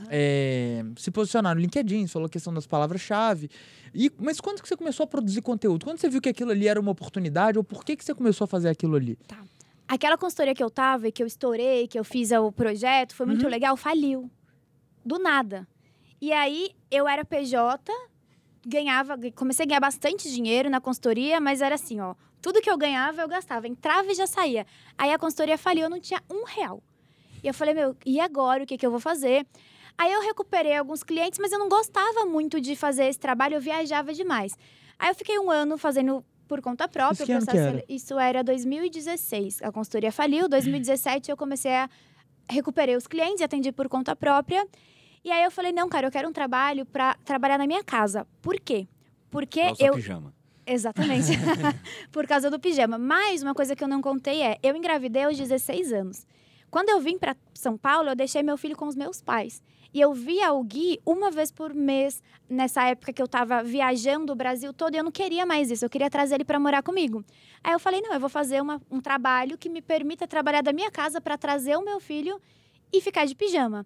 é, 0.10 0.84
se 0.98 1.12
posicionar 1.12 1.54
no 1.56 1.62
LinkedIn, 1.62 2.08
você 2.08 2.14
falou 2.14 2.26
a 2.26 2.30
questão 2.30 2.52
das 2.54 2.66
palavras-chave. 2.66 3.50
E, 3.94 4.12
mas 4.18 4.42
quando 4.42 4.62
que 4.62 4.68
você 4.68 4.76
começou 4.76 5.04
a 5.04 5.08
produzir 5.08 5.42
conteúdo? 5.42 5.86
Quando 5.86 6.00
você 6.00 6.10
viu 6.10 6.20
que 6.22 6.30
aquilo 6.30 6.52
ali 6.52 6.68
era 6.68 6.80
uma 6.80 6.92
oportunidade, 6.92 7.58
ou 7.58 7.64
por 7.64 7.86
que, 7.86 7.96
que 7.96 8.04
você 8.04 8.16
começou 8.16 8.46
a 8.46 8.48
fazer 8.48 8.70
aquilo 8.70 8.96
ali? 8.96 9.18
Aquela 9.88 10.18
consultoria 10.18 10.56
que 10.56 10.64
eu 10.64 10.70
tava 10.70 11.10
e 11.10 11.12
que 11.12 11.22
eu 11.22 11.28
estourei, 11.28 11.88
que 11.88 12.00
eu 12.00 12.04
fiz 12.04 12.32
o 12.32 12.52
projeto, 12.52 13.14
foi 13.14 13.26
muito 13.26 13.44
Uhum. 13.44 13.50
legal, 13.52 13.76
faliu. 13.78 14.32
Do 15.06 15.20
nada. 15.20 15.68
E 16.22 16.32
aí, 16.32 16.72
eu 16.90 17.08
era 17.08 17.26
PJ, 17.26 17.92
ganhava, 18.66 19.18
comecei 19.36 19.66
a 19.66 19.68
ganhar 19.68 19.80
bastante 19.80 20.32
dinheiro 20.32 20.70
na 20.70 20.80
consultoria, 20.82 21.40
mas 21.40 21.62
era 21.62 21.76
assim, 21.76 22.00
ó. 22.00 22.16
Tudo 22.42 22.62
que 22.62 22.70
eu 22.70 22.78
ganhava, 22.78 23.22
eu 23.22 23.28
gastava. 23.28 23.68
Entrava 23.68 24.12
e 24.12 24.16
já 24.16 24.26
saía. 24.26 24.66
Aí 24.98 25.12
a 25.12 25.20
consultoria 25.20 25.58
faliu, 25.58 25.84
eu 25.84 25.90
não 25.90 26.00
tinha 26.00 26.22
um 26.32 26.44
real. 26.44 26.82
E 27.44 27.48
eu 27.48 27.54
falei, 27.54 27.74
meu, 27.74 27.96
e 28.06 28.20
agora? 28.20 28.64
O 28.64 28.66
que, 28.68 28.78
que 28.78 28.86
eu 28.86 28.92
vou 28.92 29.00
fazer? 29.00 29.46
Aí 29.98 30.12
eu 30.12 30.22
recuperei 30.22 30.76
alguns 30.76 31.04
clientes, 31.04 31.38
mas 31.40 31.52
eu 31.52 31.60
não 31.60 31.70
gostava 31.70 32.26
muito 32.26 32.60
de 32.60 32.76
fazer 32.76 33.06
esse 33.06 33.20
trabalho, 33.20 33.56
eu 33.56 33.62
viajava 33.62 34.14
demais. 34.14 34.58
Aí 34.98 35.10
eu 35.10 35.16
fiquei 35.16 35.38
um 35.38 35.52
ano 35.52 35.78
fazendo 35.78 36.24
por 36.48 36.62
conta 36.62 36.88
própria. 36.88 37.24
Isso 37.24 37.32
processo- 37.32 37.58
era? 37.58 37.86
Isso 37.88 38.20
era 38.20 38.44
2016. 38.44 39.62
A 39.62 39.72
consultoria 39.72 40.12
faliu. 40.12 40.48
2017 40.50 41.30
eu 41.32 41.38
comecei 41.38 41.72
a 41.74 41.90
recuperei 42.50 42.96
os 42.98 43.08
clientes, 43.08 43.42
atendi 43.42 43.72
por 43.72 43.88
conta 43.88 44.16
própria. 44.16 44.68
E 45.24 45.32
aí 45.32 45.44
eu 45.44 45.52
falei, 45.52 45.72
não, 45.72 45.88
cara, 45.88 46.08
eu 46.08 46.12
quero 46.12 46.28
um 46.28 46.34
trabalho 46.34 46.86
para 46.86 47.16
trabalhar 47.26 47.58
na 47.58 47.68
minha 47.68 47.84
casa. 47.84 48.26
Por 48.42 48.60
quê? 48.60 48.88
Porque 49.30 49.76
seu 49.76 49.88
eu 49.88 49.94
pijama. 49.94 50.34
Exatamente. 50.66 51.32
Por 52.12 52.28
causa 52.28 52.50
do 52.50 52.60
pijama. 52.60 52.98
Mas 52.98 53.42
uma 53.44 53.54
coisa 53.54 53.76
que 53.76 53.84
eu 53.84 53.88
não 53.88 54.02
contei 54.02 54.42
é: 54.42 54.58
eu 54.64 54.76
engravidei 54.76 55.24
aos 55.24 55.38
16 55.38 55.92
anos. 55.94 56.26
Quando 56.70 56.90
eu 56.90 57.00
vim 57.02 57.18
para 57.18 57.36
São 57.54 57.78
Paulo, 57.78 58.10
eu 58.10 58.16
deixei 58.16 58.42
meu 58.42 58.58
filho 58.58 58.76
com 58.76 58.88
os 58.88 58.96
meus 58.96 59.22
pais. 59.22 59.62
E 59.94 60.00
eu 60.00 60.14
via 60.14 60.54
o 60.54 60.64
Gui 60.64 61.00
uma 61.06 61.30
vez 61.30 61.52
por 61.52 61.74
mês, 61.74 62.22
nessa 62.50 62.84
época 62.86 63.12
que 63.12 63.22
eu 63.22 63.28
tava 63.28 63.62
viajando 63.62 64.32
o 64.32 64.36
Brasil 64.36 64.72
todo, 64.72 64.96
e 64.96 64.98
eu 64.98 65.04
não 65.04 65.12
queria 65.12 65.46
mais 65.46 65.70
isso, 65.70 65.84
eu 65.84 65.90
queria 65.90 66.10
trazer 66.10 66.36
ele 66.36 66.46
para 66.46 66.58
morar 66.58 66.82
comigo. 66.82 67.26
Aí 67.64 67.74
eu 67.74 67.80
falei: 67.80 68.00
não, 68.02 68.14
eu 68.14 68.20
vou 68.20 68.30
fazer 68.30 68.62
uma- 68.62 68.82
um 68.90 69.02
trabalho 69.02 69.58
que 69.58 69.70
me 69.70 69.82
permita 69.82 70.28
trabalhar 70.28 70.62
da 70.62 70.72
minha 70.72 70.90
casa 70.90 71.20
para 71.20 71.38
trazer 71.38 71.76
o 71.76 71.84
meu 71.84 72.00
filho 72.00 72.42
e 72.94 73.02
ficar 73.02 73.26
de 73.26 73.36
pijama. 73.36 73.86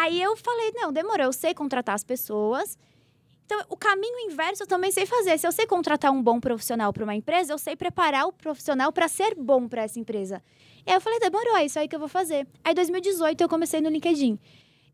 Aí 0.00 0.22
eu 0.22 0.36
falei: 0.36 0.72
não, 0.74 0.92
demorou, 0.92 1.26
eu 1.26 1.32
sei 1.32 1.54
contratar 1.54 1.94
as 1.94 2.04
pessoas. 2.04 2.78
Então, 3.44 3.64
o 3.70 3.76
caminho 3.76 4.30
inverso 4.30 4.62
eu 4.62 4.66
também 4.66 4.92
sei 4.92 5.06
fazer. 5.06 5.38
Se 5.38 5.46
eu 5.46 5.52
sei 5.52 5.66
contratar 5.66 6.12
um 6.12 6.22
bom 6.22 6.38
profissional 6.38 6.92
para 6.92 7.02
uma 7.02 7.14
empresa, 7.14 7.52
eu 7.52 7.58
sei 7.58 7.74
preparar 7.74 8.26
o 8.26 8.32
profissional 8.32 8.92
para 8.92 9.08
ser 9.08 9.34
bom 9.34 9.66
para 9.66 9.82
essa 9.82 9.98
empresa. 9.98 10.42
E 10.86 10.90
aí 10.90 10.96
eu 10.96 11.00
falei, 11.00 11.18
demorou, 11.18 11.56
é 11.56 11.64
isso 11.64 11.78
aí 11.78 11.88
que 11.88 11.96
eu 11.96 11.98
vou 11.98 12.08
fazer. 12.08 12.46
Aí, 12.62 12.72
em 12.72 12.74
2018, 12.74 13.40
eu 13.40 13.48
comecei 13.48 13.80
no 13.80 13.88
LinkedIn. 13.88 14.38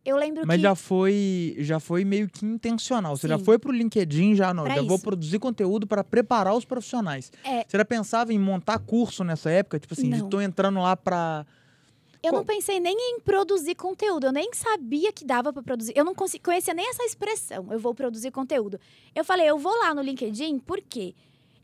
Eu 0.04 0.16
lembro 0.16 0.46
Mas 0.46 0.56
que. 0.56 0.62
já 0.62 0.74
foi, 0.74 1.56
já 1.58 1.80
foi 1.80 2.04
meio 2.04 2.28
que 2.28 2.44
intencional. 2.44 3.16
Você 3.16 3.26
já 3.26 3.38
Sim. 3.38 3.44
foi 3.44 3.58
pro 3.58 3.72
LinkedIn, 3.72 4.34
já 4.34 4.52
não. 4.52 4.64
Pra 4.64 4.76
já 4.76 4.82
vou 4.82 4.96
isso. 4.96 5.04
produzir 5.04 5.38
conteúdo 5.38 5.86
para 5.86 6.04
preparar 6.04 6.54
os 6.54 6.64
profissionais. 6.64 7.32
É. 7.42 7.64
Você 7.66 7.76
já 7.76 7.84
pensava 7.84 8.32
em 8.32 8.38
montar 8.38 8.78
curso 8.78 9.24
nessa 9.24 9.50
época? 9.50 9.78
Tipo 9.80 9.94
assim, 9.94 10.28
tô 10.28 10.40
entrando 10.40 10.78
lá 10.78 10.96
pra. 10.96 11.46
Eu 12.24 12.32
não 12.32 12.40
Qual- 12.44 12.56
pensei 12.56 12.80
nem 12.80 12.96
em 12.96 13.20
produzir 13.20 13.74
conteúdo. 13.74 14.24
Eu 14.26 14.32
nem 14.32 14.50
sabia 14.54 15.12
que 15.12 15.24
dava 15.24 15.52
para 15.52 15.62
produzir. 15.62 15.92
Eu 15.94 16.04
não 16.04 16.14
conhecia 16.14 16.72
nem 16.72 16.88
essa 16.88 17.04
expressão. 17.04 17.70
Eu 17.70 17.78
vou 17.78 17.94
produzir 17.94 18.30
conteúdo. 18.30 18.80
Eu 19.14 19.24
falei, 19.24 19.46
eu 19.48 19.58
vou 19.58 19.76
lá 19.80 19.94
no 19.94 20.00
LinkedIn, 20.00 20.58
por 20.58 20.80
quê? 20.80 21.14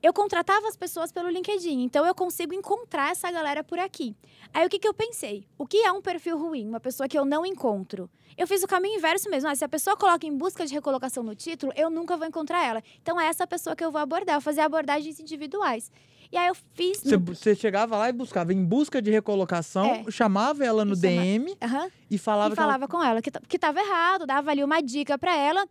Eu 0.02 0.12
contratava 0.14 0.66
as 0.66 0.76
pessoas 0.76 1.12
pelo 1.12 1.28
LinkedIn, 1.28 1.82
então 1.82 2.06
eu 2.06 2.14
consigo 2.14 2.54
encontrar 2.54 3.10
essa 3.10 3.30
galera 3.30 3.62
por 3.62 3.78
aqui. 3.78 4.16
Aí 4.52 4.66
o 4.66 4.68
que, 4.70 4.78
que 4.78 4.88
eu 4.88 4.94
pensei? 4.94 5.44
O 5.58 5.66
que 5.66 5.76
é 5.78 5.92
um 5.92 6.00
perfil 6.00 6.38
ruim? 6.38 6.66
Uma 6.66 6.80
pessoa 6.80 7.06
que 7.06 7.18
eu 7.18 7.24
não 7.24 7.44
encontro. 7.44 8.08
Eu 8.36 8.46
fiz 8.46 8.62
o 8.62 8.66
caminho 8.66 8.96
inverso 8.96 9.28
mesmo. 9.28 9.50
Ah, 9.50 9.54
se 9.54 9.62
a 9.62 9.68
pessoa 9.68 9.98
coloca 9.98 10.26
em 10.26 10.34
busca 10.34 10.64
de 10.64 10.72
recolocação 10.72 11.22
no 11.22 11.34
título, 11.34 11.70
eu 11.76 11.90
nunca 11.90 12.16
vou 12.16 12.26
encontrar 12.26 12.66
ela. 12.66 12.82
Então 13.02 13.20
é 13.20 13.26
essa 13.26 13.46
pessoa 13.46 13.76
que 13.76 13.84
eu 13.84 13.90
vou 13.92 14.00
abordar, 14.00 14.36
eu 14.36 14.40
vou 14.40 14.44
fazer 14.44 14.62
abordagens 14.62 15.20
individuais. 15.20 15.92
E 16.32 16.36
aí 16.36 16.48
eu 16.48 16.54
fiz. 16.74 17.00
Você, 17.00 17.16
no- 17.16 17.24
você 17.24 17.54
chegava 17.54 17.96
lá 17.96 18.08
e 18.08 18.12
buscava 18.12 18.52
em 18.52 18.64
busca 18.64 19.02
de 19.02 19.10
recolocação, 19.10 19.84
É. 19.86 20.10
chamava 20.10 20.64
ela 20.64 20.84
no 20.84 20.94
chama- 20.94 21.08
DM 21.22 21.56
Aham. 21.60 21.90
e 22.10 22.18
falava 22.18 22.52
e 22.52 22.56
que 22.56 22.60
ela- 22.60 22.66
falava 22.72 22.88
com 22.88 23.02
ela 23.02 23.20
que, 23.20 23.30
que 23.48 23.58
tava 23.58 23.80
errado, 23.80 24.26
dava 24.26 24.50
ali 24.50 24.62
uma 24.62 24.80
dica 24.80 25.18
pra 25.18 25.36
ela. 25.36 25.66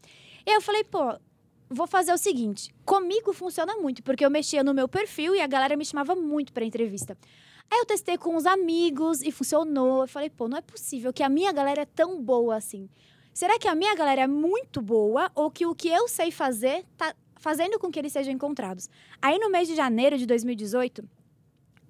E 0.45 0.51
eu 0.55 0.61
falei, 0.61 0.83
pô, 0.83 1.17
vou 1.69 1.87
fazer 1.87 2.11
o 2.11 2.17
seguinte: 2.17 2.73
comigo 2.85 3.31
funciona 3.33 3.75
muito, 3.77 4.03
porque 4.03 4.25
eu 4.25 4.29
mexia 4.29 4.63
no 4.63 4.73
meu 4.73 4.87
perfil 4.87 5.33
e 5.35 5.41
a 5.41 5.47
galera 5.47 5.77
me 5.77 5.85
chamava 5.85 6.13
muito 6.15 6.51
pra 6.51 6.65
entrevista. 6.65 7.17
Aí 7.71 7.79
eu 7.79 7.85
testei 7.85 8.17
com 8.17 8.35
os 8.35 8.45
amigos 8.47 9.21
e 9.21 9.31
funcionou. 9.31 10.01
Eu 10.01 10.07
falei, 10.07 10.29
pô, 10.29 10.47
não 10.47 10.57
é 10.57 10.61
possível 10.61 11.13
que 11.13 11.21
a 11.23 11.29
minha 11.29 11.51
galera 11.53 11.83
é 11.83 11.85
tão 11.85 12.19
boa 12.21 12.55
assim. 12.57 12.89
Será 13.33 13.57
que 13.59 13.67
a 13.67 13.75
minha 13.75 13.95
galera 13.95 14.21
é 14.23 14.27
muito 14.27 14.81
boa 14.81 15.31
ou 15.35 15.49
que 15.51 15.65
o 15.65 15.73
que 15.75 15.87
eu 15.87 16.07
sei 16.07 16.31
fazer 16.31 16.83
tá 16.97 17.13
fazendo 17.39 17.79
com 17.79 17.89
que 17.89 17.97
eles 17.97 18.13
sejam 18.13 18.31
encontrados? 18.33 18.89
Aí 19.21 19.39
no 19.39 19.49
mês 19.49 19.67
de 19.67 19.75
janeiro 19.75 20.17
de 20.17 20.25
2018, 20.25 21.03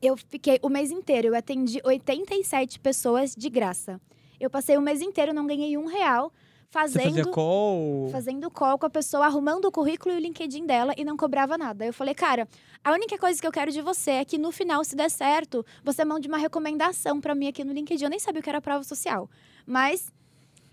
eu 0.01 0.15
fiquei 0.15 0.59
o 0.61 0.69
mês 0.69 0.91
inteiro, 0.91 1.27
eu 1.27 1.35
atendi 1.35 1.81
87 1.83 2.79
pessoas 2.79 3.35
de 3.35 3.49
graça. 3.49 3.99
Eu 4.39 4.49
passei 4.49 4.77
o 4.77 4.81
mês 4.81 5.01
inteiro, 5.01 5.33
não 5.33 5.45
ganhei 5.45 5.77
um 5.77 5.85
real, 5.85 6.31
fazendo, 6.69 7.31
call. 7.31 8.09
fazendo 8.09 8.49
call 8.49 8.77
com 8.77 8.85
a 8.85 8.89
pessoa, 8.89 9.25
arrumando 9.25 9.65
o 9.65 9.71
currículo 9.71 10.13
e 10.13 10.17
o 10.17 10.21
LinkedIn 10.21 10.65
dela 10.65 10.93
e 10.97 11.03
não 11.03 11.17
cobrava 11.17 11.57
nada. 11.57 11.85
Eu 11.85 11.93
falei, 11.93 12.13
cara, 12.13 12.47
a 12.83 12.93
única 12.93 13.17
coisa 13.17 13.41
que 13.41 13.45
eu 13.45 13.51
quero 13.51 13.71
de 13.71 13.81
você 13.81 14.11
é 14.11 14.25
que 14.25 14.37
no 14.37 14.51
final, 14.51 14.83
se 14.85 14.95
der 14.95 15.09
certo, 15.09 15.65
você 15.83 16.05
mande 16.05 16.27
uma 16.27 16.37
recomendação 16.37 17.19
pra 17.19 17.35
mim 17.35 17.47
aqui 17.47 17.63
no 17.63 17.73
LinkedIn. 17.73 18.05
Eu 18.05 18.09
nem 18.09 18.19
sabia 18.19 18.39
o 18.39 18.43
que 18.43 18.49
era 18.49 18.61
prova 18.61 18.83
social. 18.83 19.29
Mas 19.65 20.11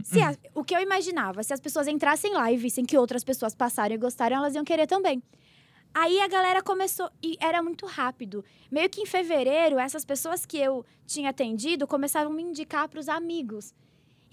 se 0.03 0.20
a- 0.20 0.36
o 0.55 0.62
que 0.64 0.74
eu 0.74 0.80
imaginava, 0.80 1.42
se 1.42 1.53
as 1.53 1.61
pessoas 1.61 1.88
entrassem 1.88 2.32
lá 2.32 2.51
e 2.53 2.57
vissem 2.57 2.84
que 2.84 2.97
outras 2.97 3.24
pessoas 3.24 3.55
passaram 3.55 3.94
e 3.94 3.99
gostaram, 3.99 4.36
elas 4.36 4.55
iam 4.55 4.64
querer 4.64 4.86
também. 4.86 5.22
Aí 5.94 6.20
a 6.20 6.28
galera 6.28 6.62
começou, 6.62 7.11
e 7.22 7.36
era 7.40 7.62
muito 7.62 7.86
rápido. 7.86 8.44
Meio 8.70 8.88
que 8.90 9.01
em 9.01 9.07
fevereiro, 9.07 9.78
essas 9.78 10.05
pessoas 10.05 10.44
que 10.44 10.59
eu 10.59 10.84
tinha 11.07 11.30
atendido 11.30 11.86
começaram 11.86 12.30
a 12.30 12.34
me 12.34 12.42
indicar 12.42 12.86
para 12.88 13.01
os 13.01 13.09
amigos. 13.09 13.74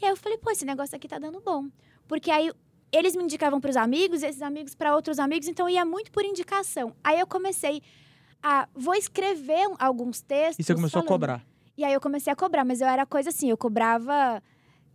E 0.02 0.06
aí 0.06 0.12
eu 0.12 0.18
falei, 0.18 0.38
pô, 0.38 0.52
esse 0.52 0.66
negócio 0.66 0.96
aqui 0.96 1.08
tá 1.08 1.18
dando 1.18 1.40
bom. 1.40 1.68
Porque 2.08 2.30
aí 2.30 2.52
eles 2.92 3.16
me 3.16 3.24
indicavam 3.24 3.62
para 3.62 3.70
os 3.70 3.78
amigos, 3.78 4.22
esses 4.24 4.42
amigos 4.42 4.76
para 4.76 4.94
outros 4.94 5.20
amigos, 5.20 5.48
então 5.48 5.70
ia 5.70 5.86
muito 5.86 6.12
por 6.12 6.26
indicação. 6.26 6.94
Aí 7.04 7.18
eu 7.20 7.26
comecei 7.26 7.82
a. 8.42 8.68
Vou 8.76 8.94
escrever 8.96 9.66
alguns 9.80 10.20
textos. 10.22 10.60
E 10.60 10.64
você 10.64 10.76
começou 10.76 11.00
a 11.00 11.02
falando. 11.04 11.08
cobrar. 11.08 11.46
E 11.78 11.86
aí 11.86 11.94
eu 11.94 12.02
comecei 12.02 12.32
a 12.32 12.36
cobrar, 12.36 12.66
mas 12.66 12.82
eu 12.82 12.88
era 12.88 13.06
coisa 13.06 13.30
assim, 13.30 13.50
eu 13.50 13.58
cobrava 13.58 14.44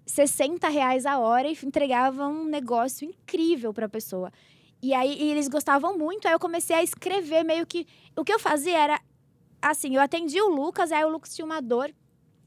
60 0.08 0.68
reais 0.68 1.06
a 1.06 1.18
hora 1.18 1.48
e 1.48 1.56
entregava 1.64 2.26
um 2.26 2.44
negócio 2.44 3.08
incrível 3.08 3.72
pra 3.72 3.88
pessoa. 3.88 4.32
E 4.82 4.94
aí 4.94 5.20
e 5.20 5.30
eles 5.30 5.48
gostavam 5.48 5.96
muito, 5.96 6.26
aí 6.26 6.32
eu 6.32 6.38
comecei 6.38 6.74
a 6.74 6.82
escrever 6.82 7.44
meio 7.44 7.66
que. 7.66 7.86
O 8.16 8.24
que 8.24 8.32
eu 8.32 8.38
fazia 8.38 8.76
era 8.76 9.00
assim, 9.60 9.94
eu 9.94 10.00
atendi 10.00 10.40
o 10.40 10.48
Lucas, 10.48 10.90
aí 10.90 11.04
o 11.04 11.08
Lucas 11.08 11.34
tinha 11.34 11.44
uma 11.44 11.60
dor. 11.60 11.92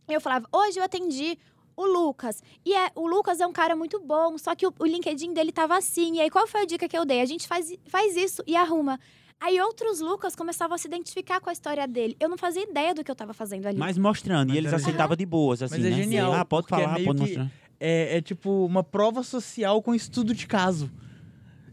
E 0.09 0.13
eu 0.13 0.19
falava, 0.19 0.47
hoje 0.51 0.79
eu 0.79 0.83
atendi 0.83 1.37
o 1.75 1.85
Lucas. 1.85 2.41
E 2.65 2.73
é, 2.73 2.91
o 2.95 3.07
Lucas 3.07 3.39
é 3.39 3.47
um 3.47 3.53
cara 3.53 3.75
muito 3.75 3.99
bom, 3.99 4.37
só 4.37 4.55
que 4.55 4.65
o, 4.65 4.73
o 4.79 4.85
LinkedIn 4.85 5.33
dele 5.33 5.51
tava 5.51 5.77
assim. 5.77 6.15
E 6.15 6.21
aí, 6.21 6.29
qual 6.29 6.47
foi 6.47 6.61
a 6.61 6.65
dica 6.65 6.87
que 6.87 6.97
eu 6.97 7.05
dei? 7.05 7.21
A 7.21 7.25
gente 7.25 7.47
faz, 7.47 7.73
faz 7.85 8.15
isso 8.15 8.43
e 8.47 8.55
arruma. 8.55 8.99
Aí 9.41 9.59
outros 9.59 9.99
Lucas 9.99 10.35
começavam 10.35 10.75
a 10.75 10.77
se 10.77 10.87
identificar 10.87 11.41
com 11.41 11.49
a 11.49 11.53
história 11.53 11.87
dele. 11.87 12.15
Eu 12.19 12.29
não 12.29 12.37
fazia 12.37 12.61
ideia 12.61 12.93
do 12.93 13.03
que 13.03 13.09
eu 13.09 13.15
tava 13.15 13.33
fazendo 13.33 13.65
ali. 13.65 13.77
Mas 13.79 13.97
mostrando, 13.97 14.49
Mas 14.49 14.55
e 14.55 14.57
eles 14.59 14.71
era 14.71 14.77
aceitavam 14.81 15.15
de 15.17 15.25
boas, 15.25 15.63
assim, 15.63 15.75
é 15.75 15.89
né? 15.89 15.91
genial, 15.91 16.31
Ah, 16.33 16.45
pode 16.45 16.67
é 16.67 16.69
falar, 16.69 16.93
meio 16.93 17.07
pode 17.07 17.21
mostrar. 17.21 17.51
É, 17.79 18.17
é 18.17 18.21
tipo 18.21 18.65
uma 18.65 18.83
prova 18.83 19.23
social 19.23 19.81
com 19.81 19.95
estudo 19.95 20.33
de 20.35 20.45
caso. 20.45 20.91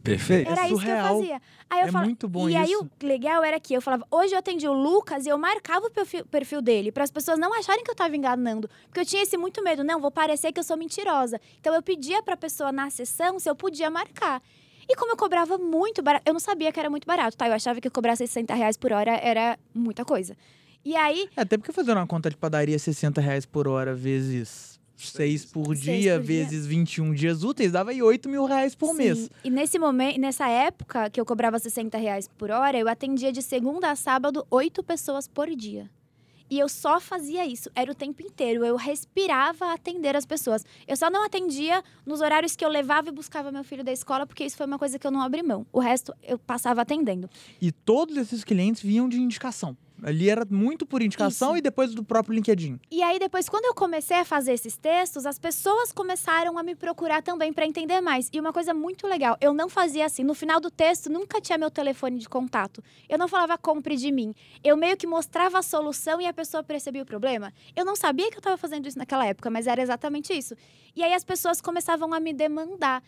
Perfeito. 0.03 0.51
Era 0.51 0.67
isso 0.67 0.81
que 0.81 0.89
eu 0.89 0.97
fazia. 0.97 1.43
Aí 1.69 1.81
eu 1.81 1.87
É 1.89 1.93
falava- 1.93 2.07
muito 2.07 2.27
bom 2.27 2.49
e 2.49 2.57
aí 2.57 2.73
isso. 2.73 2.89
o 3.03 3.07
legal 3.07 3.45
era 3.45 3.61
que 3.61 3.75
eu 3.75 3.83
falava, 3.83 4.07
hoje 4.11 4.33
eu 4.33 4.39
atendi 4.39 4.67
o 4.67 4.73
Lucas 4.73 5.27
e 5.27 5.29
eu 5.29 5.37
marcava 5.37 5.87
o 5.89 5.91
perfil, 5.91 6.25
perfil 6.25 6.63
dele, 6.63 6.91
para 6.91 7.05
as 7.05 7.11
pessoas 7.11 7.39
não 7.39 7.53
acharem 7.53 7.85
que 7.85 7.91
eu 7.91 7.95
tava 7.95 8.17
enganando. 8.17 8.71
Porque 8.87 9.01
eu 9.01 9.05
tinha 9.05 9.23
esse 9.23 9.37
muito 9.37 9.63
medo, 9.63 9.85
não, 9.85 10.01
vou 10.01 10.11
parecer 10.11 10.51
que 10.53 10.59
eu 10.61 10.65
sou 10.65 10.79
mentirosa. 10.79 11.39
Então 11.61 11.75
eu 11.75 11.83
pedia 11.83 12.23
pra 12.23 12.39
pessoa 12.39 12.73
na 12.73 12.89
sessão 12.89 13.39
se 13.39 13.51
eu 13.51 13.55
podia 13.55 13.91
marcar. 13.91 14.41
E 14.89 14.97
como 14.97 15.13
eu 15.13 15.17
cobrava 15.17 15.59
muito 15.59 16.03
barato, 16.03 16.23
eu 16.27 16.33
não 16.33 16.41
sabia 16.41 16.73
que 16.73 16.81
era 16.81 16.89
muito 16.89 17.07
barato, 17.07 17.37
tá? 17.37 17.47
Eu 17.47 17.53
achava 17.53 17.81
que 17.81 17.91
cobrar 17.91 18.17
60 18.17 18.55
reais 18.55 18.77
por 18.77 18.93
hora 18.93 19.13
era 19.17 19.59
muita 19.75 20.05
coisa. 20.05 20.35
E 20.85 20.97
aí, 20.97 21.29
É, 21.37 21.43
até 21.43 21.59
porque 21.59 21.73
fazendo 21.73 21.99
uma 21.99 22.07
conta 22.07 22.31
de 22.31 22.37
padaria 22.37 22.79
60 22.79 23.21
reais 23.21 23.45
por 23.45 23.69
hora 23.69 23.95
vezes 23.95 24.79
6 24.97 25.45
por 25.47 25.77
Seis 25.77 25.81
dia, 25.81 26.15
por 26.19 26.25
dia. 26.25 26.45
vezes 26.45 26.67
21 26.67 27.13
dias 27.13 27.43
úteis, 27.45 27.71
dava 27.73 27.91
aí 27.91 28.03
8 28.03 28.29
mil 28.29 28.45
reais 28.47 28.75
por 28.75 28.91
Sim. 28.93 28.97
mês. 28.97 29.31
E 29.45 29.51
nesse 29.51 29.79
momento, 29.79 30.19
nessa 30.19 30.49
época 30.49 31.11
que 31.11 31.21
eu 31.21 31.27
cobrava 31.27 31.59
60 31.59 31.99
reais 31.99 32.27
por 32.39 32.51
hora, 32.51 32.79
eu 32.79 32.89
atendia 32.89 33.31
de 33.31 33.43
segunda 33.43 33.91
a 33.91 33.97
sábado 33.97 34.47
oito 34.51 34.83
pessoas 34.83 35.29
por 35.29 35.49
dia. 35.55 35.91
E 36.51 36.59
eu 36.59 36.69
só 36.69 36.99
fazia 36.99 37.47
isso, 37.47 37.71
era 37.75 37.91
o 37.91 37.95
tempo 37.95 38.23
inteiro. 38.23 38.65
Eu 38.65 38.77
respirava 38.77 39.73
atender 39.73 40.17
as 40.17 40.25
pessoas. 40.25 40.65
Eu 40.87 40.97
só 40.97 41.11
não 41.11 41.25
atendia 41.25 41.83
nos 42.07 42.21
horários 42.21 42.57
que 42.57 42.65
eu 42.65 42.69
levava 42.69 43.09
e 43.09 43.13
buscava 43.13 43.53
meu 43.53 43.65
filho 43.65 43.85
da 43.85 43.93
escola, 43.93 44.27
porque 44.27 44.45
isso 44.45 44.57
foi 44.57 44.67
uma 44.67 44.79
coisa 44.79 44.99
que 44.99 45.07
eu 45.07 45.11
não 45.11 45.21
abri 45.21 45.43
mão. 45.43 45.67
O 45.73 45.81
resto 45.81 46.15
eu 46.23 46.39
passava 46.39 46.83
atendendo. 46.83 47.29
E 47.61 47.71
todos 47.71 48.17
esses 48.17 48.45
clientes 48.45 48.83
vinham 48.83 49.09
de 49.09 49.21
indicação. 49.21 49.77
Ali 50.03 50.31
era 50.31 50.47
muito 50.49 50.87
por 50.87 51.03
indicação 51.03 51.51
Isso. 51.51 51.59
e 51.59 51.61
depois 51.61 51.95
do 51.95 52.05
próprio 52.05 52.35
LinkedIn. 52.35 52.79
E 52.91 53.03
aí, 53.03 53.19
depois, 53.19 53.49
quando 53.49 53.65
eu 53.65 53.75
comecei 53.75 54.19
a 54.19 54.25
fazer 54.25 54.53
esses 54.53 54.77
textos, 54.77 55.27
as 55.27 55.39
pessoas 55.39 55.93
começaram 55.93 56.57
a 56.57 56.63
me 56.63 56.75
procurar 56.75 57.23
também 57.23 57.53
para 57.53 57.67
entender 57.67 58.01
mais. 58.01 58.29
E 58.33 58.39
uma 58.39 58.53
coisa 58.53 58.73
muito 58.73 59.07
legal, 59.07 59.37
eu 59.41 59.53
não 59.53 59.69
fazia 59.69 60.07
assim. 60.07 60.23
No 60.23 60.35
final 60.35 60.61
do 60.61 60.71
texto, 60.71 61.11
nunca 61.11 61.41
tinha 61.41 61.59
meu 61.59 61.71
telefone 61.71 62.19
de 62.19 62.29
contato. 62.29 62.83
Eu 63.09 63.19
não 63.19 63.27
falava 63.27 63.59
compre 63.59 63.97
de 63.97 64.13
mim. 64.13 64.35
Eu 64.63 64.77
meio 64.77 64.97
que 64.97 65.07
mostrava 65.07 65.59
a 65.59 65.63
solução 65.63 66.21
e 66.21 66.27
a 66.27 66.33
pessoa 66.33 66.63
percebia 66.63 67.03
o 67.03 67.07
problema. 67.07 67.53
Eu 67.75 67.85
não 67.85 67.97
sabia 67.97 68.31
que 68.31 68.37
eu 68.37 68.41
estava 68.41 68.57
fazendo 68.57 68.87
isso 68.87 68.99
naquela 68.99 69.27
época, 69.27 69.51
mas 69.51 69.67
era 69.67 69.83
exatamente 69.83 70.33
isso. 70.33 70.55
E 70.95 71.03
aí 71.03 71.13
as 71.13 71.25
pessoas 71.25 71.61
começavam 71.61 72.15
a 72.15 72.21
me 72.21 72.33
demandar. 72.33 73.03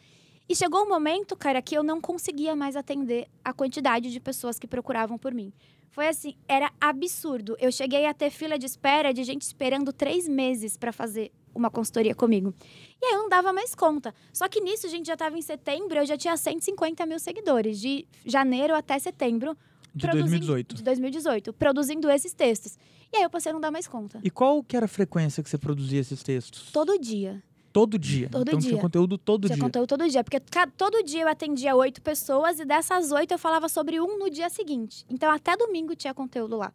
E 0.49 0.57
chegou 0.57 0.83
um 0.85 0.89
momento, 0.89 1.37
cara, 1.37 1.63
que 1.63 1.77
eu 1.77 1.83
não 1.85 2.01
conseguia 2.01 2.57
mais 2.57 2.75
atender 2.75 3.29
a 3.45 3.53
quantidade 3.53 4.11
de 4.11 4.19
pessoas 4.19 4.59
que 4.59 4.67
procuravam 4.67 5.17
por 5.17 5.33
mim. 5.33 5.53
Foi 5.91 6.07
assim, 6.09 6.35
era 6.49 6.71
absurdo. 6.81 7.57
Eu 7.59 7.73
cheguei 7.73 8.07
a 8.07 8.15
ter 8.15 8.31
fila 8.31 8.59
de 8.59 8.65
espera 8.67 9.13
de 9.13 9.25
gente 9.25 9.43
esperando 9.43 9.93
três 9.93 10.29
meses 10.29 10.77
para 10.77 10.93
fazer 10.93 11.33
uma 11.53 11.69
consultoria 11.71 12.15
comigo. 12.15 12.55
E 13.03 13.07
aí 13.07 13.13
eu 13.15 13.19
não 13.23 13.29
dava 13.29 13.53
mais 13.53 13.75
conta. 13.75 14.15
Só 14.33 14.49
que 14.49 14.61
nisso, 14.61 14.87
a 14.87 14.89
gente 14.91 15.07
já 15.07 15.15
estava 15.15 15.37
em 15.37 15.43
setembro, 15.43 15.99
eu 15.99 16.07
já 16.07 16.17
tinha 16.17 16.37
150 16.37 17.05
mil 17.07 17.19
seguidores, 17.19 17.81
de 17.81 18.07
janeiro 18.25 18.75
até 18.75 18.99
setembro. 18.99 19.57
De 19.93 20.07
produzindo- 20.07 20.31
2018. 20.31 20.75
De 20.77 20.83
2018, 20.85 21.53
produzindo 21.53 22.09
esses 22.09 22.33
textos. 22.33 22.79
E 23.13 23.17
aí 23.17 23.23
eu 23.25 23.31
passei 23.31 23.51
a 23.51 23.53
não 23.53 23.61
dar 23.61 23.73
mais 23.73 23.89
conta. 23.89 24.21
E 24.23 24.31
qual 24.31 24.63
que 24.63 24.77
era 24.77 24.85
a 24.87 24.89
frequência 24.89 25.43
que 25.43 25.51
você 25.51 25.59
produzia 25.59 25.99
esses 25.99 26.23
textos? 26.23 26.71
Todo 26.71 26.97
dia. 26.97 27.43
Todo 27.73 27.99
dia. 27.99 28.29
Todo 28.29 28.49
então 28.49 28.59
tinha 28.59 28.73
dia. 28.73 28.81
conteúdo 28.81 29.17
todo 29.17 29.47
Tinha 29.47 29.57
dia. 29.57 29.65
conteúdo 29.65 29.89
todo 29.89 30.09
dia. 30.09 30.25
Porque 30.25 30.41
todo 30.77 31.03
dia 31.05 31.23
eu 31.23 31.29
atendia 31.29 31.75
oito 31.77 32.03
pessoas 32.03 32.59
e 32.59 32.65
dessas 32.65 33.13
oito 33.13 33.33
eu 33.33 33.39
falava 33.39 33.69
sobre 33.69 34.01
um 34.01 34.19
no 34.19 34.29
dia 34.29 34.49
seguinte. 34.51 35.05
Então 35.09 35.31
até 35.31 35.57
domingo 35.57 35.95
tinha 35.95 36.13
conteúdo 36.13 36.57
lá. 36.57 36.73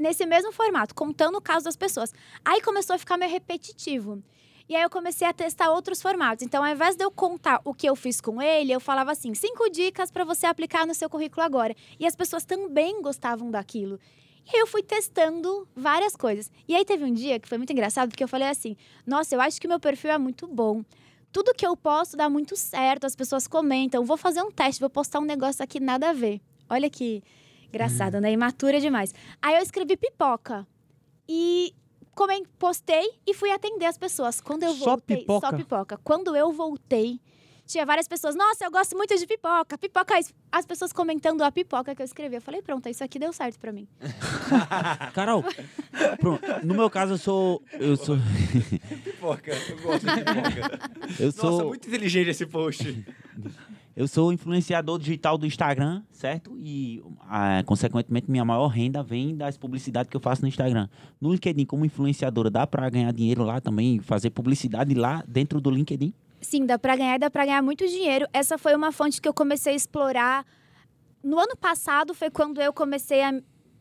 Nesse 0.00 0.26
mesmo 0.26 0.52
formato, 0.52 0.94
contando 0.94 1.36
o 1.36 1.40
caso 1.40 1.64
das 1.64 1.76
pessoas. 1.76 2.12
Aí 2.44 2.60
começou 2.60 2.94
a 2.94 2.98
ficar 2.98 3.16
meio 3.16 3.30
repetitivo. 3.30 4.22
E 4.68 4.74
aí 4.74 4.82
eu 4.82 4.90
comecei 4.90 5.26
a 5.26 5.32
testar 5.32 5.70
outros 5.70 6.02
formatos. 6.02 6.44
Então, 6.44 6.64
ao 6.64 6.70
invés 6.70 6.96
de 6.96 7.04
eu 7.04 7.10
contar 7.10 7.60
o 7.64 7.72
que 7.72 7.88
eu 7.88 7.94
fiz 7.94 8.20
com 8.20 8.42
ele, 8.42 8.72
eu 8.72 8.80
falava 8.80 9.12
assim: 9.12 9.32
cinco 9.32 9.70
dicas 9.70 10.10
para 10.10 10.24
você 10.24 10.44
aplicar 10.44 10.86
no 10.86 10.94
seu 10.94 11.08
currículo 11.08 11.42
agora. 11.42 11.74
E 12.00 12.06
as 12.06 12.16
pessoas 12.16 12.44
também 12.44 13.00
gostavam 13.00 13.50
daquilo. 13.50 14.00
E 14.46 14.56
aí 14.56 14.60
eu 14.60 14.66
fui 14.66 14.82
testando 14.82 15.66
várias 15.74 16.14
coisas. 16.14 16.50
E 16.68 16.74
aí 16.74 16.84
teve 16.84 17.04
um 17.04 17.12
dia 17.12 17.38
que 17.40 17.48
foi 17.48 17.58
muito 17.58 17.72
engraçado, 17.72 18.08
porque 18.10 18.22
eu 18.22 18.28
falei 18.28 18.48
assim: 18.48 18.76
nossa, 19.06 19.34
eu 19.34 19.40
acho 19.40 19.60
que 19.60 19.66
meu 19.66 19.80
perfil 19.80 20.10
é 20.12 20.18
muito 20.18 20.46
bom. 20.46 20.84
Tudo 21.32 21.52
que 21.52 21.66
eu 21.66 21.76
posto 21.76 22.16
dá 22.16 22.28
muito 22.30 22.56
certo, 22.56 23.04
as 23.04 23.14
pessoas 23.16 23.46
comentam. 23.46 24.04
Vou 24.04 24.16
fazer 24.16 24.40
um 24.42 24.50
teste, 24.50 24.80
vou 24.80 24.88
postar 24.88 25.18
um 25.18 25.24
negócio 25.24 25.62
aqui 25.62 25.80
nada 25.80 26.10
a 26.10 26.12
ver. 26.12 26.40
Olha 26.70 26.88
que 26.88 27.22
engraçado, 27.68 28.20
né? 28.20 28.32
Imatura 28.32 28.80
demais. 28.80 29.12
Aí 29.42 29.56
eu 29.56 29.62
escrevi 29.62 29.96
pipoca. 29.96 30.66
E 31.28 31.74
comen- 32.14 32.46
postei 32.58 33.10
e 33.26 33.34
fui 33.34 33.50
atender 33.50 33.84
as 33.86 33.98
pessoas. 33.98 34.40
Quando 34.40 34.62
eu 34.62 34.72
Só 34.74 34.84
voltei, 34.90 35.16
pipoca? 35.18 35.50
só 35.50 35.56
pipoca. 35.56 35.98
Quando 36.02 36.34
eu 36.36 36.52
voltei, 36.52 37.20
tinha 37.66 37.84
várias 37.84 38.06
pessoas, 38.08 38.34
nossa, 38.34 38.64
eu 38.64 38.70
gosto 38.70 38.96
muito 38.96 39.16
de 39.18 39.26
pipoca, 39.26 39.76
pipoca 39.76 40.14
é 40.14 40.20
isso." 40.20 40.32
As 40.50 40.64
pessoas 40.64 40.92
comentando 40.92 41.42
a 41.42 41.52
pipoca 41.52 41.94
que 41.94 42.00
eu 42.00 42.06
escrevi. 42.06 42.36
Eu 42.36 42.40
falei, 42.40 42.62
pronto, 42.62 42.88
isso 42.88 43.04
aqui 43.04 43.18
deu 43.18 43.32
certo 43.32 43.58
pra 43.58 43.72
mim. 43.72 43.86
Carol, 45.12 45.44
pronto, 46.18 46.42
no 46.64 46.74
meu 46.74 46.88
caso 46.88 47.14
eu 47.14 47.18
sou. 47.18 47.62
Eu 47.72 47.96
sou. 47.96 48.16
Pipoca, 49.04 49.50
eu 49.52 49.78
gosto 49.82 50.06
de 50.06 50.14
pipoca. 50.14 50.90
Eu 51.18 51.26
Nossa, 51.26 51.40
sou, 51.40 51.68
muito 51.68 51.86
inteligente 51.88 52.30
esse 52.30 52.46
post. 52.46 53.04
eu 53.96 54.06
sou 54.08 54.32
influenciador 54.32 54.98
digital 54.98 55.38
do 55.38 55.46
Instagram, 55.46 56.02
certo? 56.10 56.56
E, 56.58 57.02
ah, 57.28 57.62
consequentemente, 57.64 58.30
minha 58.30 58.44
maior 58.44 58.66
renda 58.68 59.02
vem 59.02 59.36
das 59.36 59.56
publicidades 59.56 60.10
que 60.10 60.16
eu 60.16 60.20
faço 60.20 60.42
no 60.42 60.48
Instagram. 60.48 60.88
No 61.20 61.32
LinkedIn, 61.32 61.64
como 61.64 61.84
influenciadora, 61.84 62.50
dá 62.50 62.66
pra 62.66 62.88
ganhar 62.90 63.12
dinheiro 63.12 63.42
lá 63.44 63.60
também, 63.60 64.00
fazer 64.00 64.30
publicidade 64.30 64.94
lá 64.94 65.24
dentro 65.26 65.60
do 65.60 65.70
LinkedIn? 65.70 66.12
Sim, 66.46 66.64
dá 66.64 66.78
pra 66.78 66.94
ganhar, 66.94 67.18
dá 67.18 67.28
pra 67.28 67.44
ganhar 67.44 67.60
muito 67.60 67.84
dinheiro. 67.88 68.24
Essa 68.32 68.56
foi 68.56 68.72
uma 68.76 68.92
fonte 68.92 69.20
que 69.20 69.28
eu 69.28 69.34
comecei 69.34 69.72
a 69.72 69.76
explorar. 69.76 70.46
No 71.20 71.40
ano 71.40 71.56
passado 71.56 72.14
foi 72.14 72.30
quando 72.30 72.62
eu 72.62 72.72
comecei 72.72 73.20
a 73.20 73.32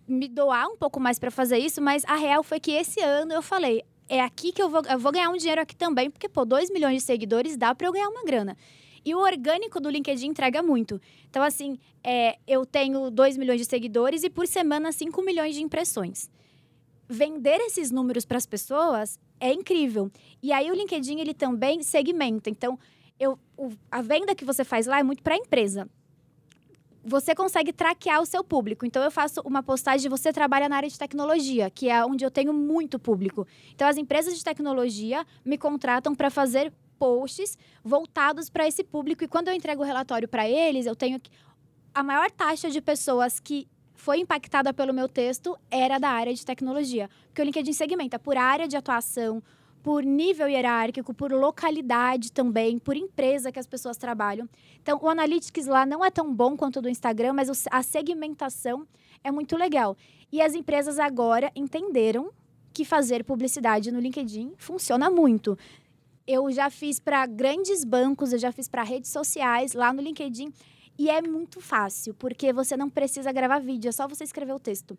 me 0.07 0.27
doar 0.27 0.67
um 0.69 0.75
pouco 0.75 0.99
mais 0.99 1.19
pra 1.19 1.29
fazer 1.29 1.59
isso, 1.59 1.79
mas 1.79 2.03
a 2.05 2.15
real 2.15 2.41
foi 2.41 2.59
que 2.59 2.71
esse 2.71 2.99
ano 2.99 3.33
eu 3.33 3.43
falei, 3.43 3.83
é 4.09 4.19
aqui 4.19 4.51
que 4.51 4.59
eu 4.59 4.67
vou, 4.67 4.81
eu 4.89 4.97
vou 4.97 5.11
ganhar 5.11 5.29
um 5.29 5.37
dinheiro 5.37 5.61
aqui 5.61 5.75
também, 5.75 6.09
porque 6.09 6.27
pô, 6.27 6.43
2 6.43 6.71
milhões 6.71 6.95
de 6.95 7.01
seguidores 7.03 7.55
dá 7.55 7.75
pra 7.75 7.85
eu 7.87 7.91
ganhar 7.91 8.09
uma 8.09 8.23
grana. 8.23 8.57
E 9.05 9.13
o 9.13 9.19
orgânico 9.19 9.79
do 9.79 9.87
LinkedIn 9.87 10.25
entrega 10.25 10.63
muito. 10.63 10.99
Então, 11.29 11.43
assim, 11.43 11.77
é, 12.03 12.39
eu 12.47 12.65
tenho 12.65 13.11
2 13.11 13.37
milhões 13.37 13.59
de 13.59 13.65
seguidores 13.65 14.23
e 14.23 14.29
por 14.31 14.47
semana 14.47 14.91
5 14.91 15.21
milhões 15.21 15.53
de 15.53 15.61
impressões. 15.61 16.31
Vender 17.07 17.59
esses 17.61 17.91
números 17.91 18.25
para 18.25 18.37
as 18.37 18.47
pessoas 18.47 19.19
é 19.39 19.51
incrível. 19.53 20.11
E 20.41 20.51
aí 20.51 20.69
o 20.69 20.73
LinkedIn 20.73 21.19
ele 21.19 21.33
também 21.33 21.81
segmenta. 21.83 22.49
Então, 22.49 22.77
eu, 23.19 23.37
o- 23.57 23.71
a 23.91 24.01
venda 24.01 24.35
que 24.35 24.45
você 24.45 24.63
faz 24.63 24.85
lá 24.85 24.99
é 24.99 25.03
muito 25.03 25.23
para 25.23 25.35
a 25.35 25.37
empresa. 25.37 25.87
Você 27.03 27.35
consegue 27.35 27.71
traquear 27.71 28.19
o 28.19 28.25
seu 28.25 28.43
público. 28.43 28.83
Então, 28.85 29.03
eu 29.03 29.11
faço 29.11 29.39
uma 29.45 29.61
postagem 29.61 30.01
de 30.01 30.09
você 30.09 30.33
trabalha 30.33 30.67
na 30.67 30.77
área 30.77 30.89
de 30.89 30.97
tecnologia, 30.97 31.69
que 31.69 31.87
é 31.87 32.03
onde 32.03 32.25
eu 32.25 32.31
tenho 32.31 32.51
muito 32.51 32.97
público. 32.97 33.47
Então, 33.75 33.87
as 33.87 33.95
empresas 33.97 34.35
de 34.35 34.43
tecnologia 34.43 35.25
me 35.43 35.55
contratam 35.57 36.15
para 36.15 36.31
fazer 36.31 36.73
posts 36.97 37.57
voltados 37.83 38.49
para 38.49 38.67
esse 38.67 38.83
público. 38.83 39.23
E 39.23 39.27
quando 39.27 39.49
eu 39.49 39.53
entrego 39.53 39.83
o 39.83 39.85
relatório 39.85 40.27
para 40.27 40.49
eles, 40.49 40.87
eu 40.87 40.95
tenho. 40.95 41.21
A 41.93 42.01
maior 42.01 42.31
taxa 42.31 42.69
de 42.71 42.81
pessoas 42.81 43.39
que 43.39 43.67
foi 43.95 44.19
impactada 44.19 44.73
pelo 44.73 44.93
meu 44.93 45.07
texto 45.07 45.57
era 45.71 45.97
da 45.97 46.09
área 46.09 46.33
de 46.33 46.45
tecnologia. 46.45 47.09
Porque 47.27 47.41
o 47.41 47.45
LinkedIn 47.45 47.73
segmenta 47.73 48.19
por 48.19 48.37
área 48.37 48.67
de 48.67 48.77
atuação, 48.77 49.41
por 49.81 50.03
nível 50.03 50.47
hierárquico, 50.47 51.13
por 51.13 51.31
localidade 51.31 52.31
também, 52.31 52.79
por 52.79 52.97
empresa 52.97 53.51
que 53.51 53.59
as 53.59 53.67
pessoas 53.67 53.97
trabalham. 53.97 54.49
Então, 54.81 54.99
o 55.01 55.07
Analytics 55.07 55.67
lá 55.67 55.85
não 55.85 56.03
é 56.03 56.09
tão 56.09 56.33
bom 56.33 56.57
quanto 56.57 56.79
o 56.79 56.81
do 56.81 56.89
Instagram, 56.89 57.33
mas 57.33 57.67
a 57.71 57.83
segmentação 57.83 58.87
é 59.23 59.31
muito 59.31 59.55
legal. 59.55 59.95
E 60.31 60.41
as 60.41 60.55
empresas 60.55 60.97
agora 60.97 61.51
entenderam 61.55 62.31
que 62.73 62.83
fazer 62.83 63.23
publicidade 63.23 63.91
no 63.91 63.99
LinkedIn 63.99 64.53
funciona 64.57 65.09
muito. 65.09 65.57
Eu 66.27 66.51
já 66.51 66.69
fiz 66.71 66.99
para 66.99 67.25
grandes 67.27 67.83
bancos, 67.85 68.33
eu 68.33 68.39
já 68.39 68.51
fiz 68.51 68.67
para 68.67 68.81
redes 68.81 69.11
sociais 69.11 69.73
lá 69.73 69.93
no 69.93 70.01
LinkedIn. 70.01 70.51
E 70.97 71.09
é 71.09 71.21
muito 71.21 71.59
fácil, 71.59 72.13
porque 72.13 72.53
você 72.53 72.77
não 72.77 72.89
precisa 72.89 73.31
gravar 73.31 73.59
vídeo, 73.59 73.89
é 73.89 73.91
só 73.91 74.07
você 74.07 74.23
escrever 74.23 74.53
o 74.53 74.59
texto. 74.59 74.97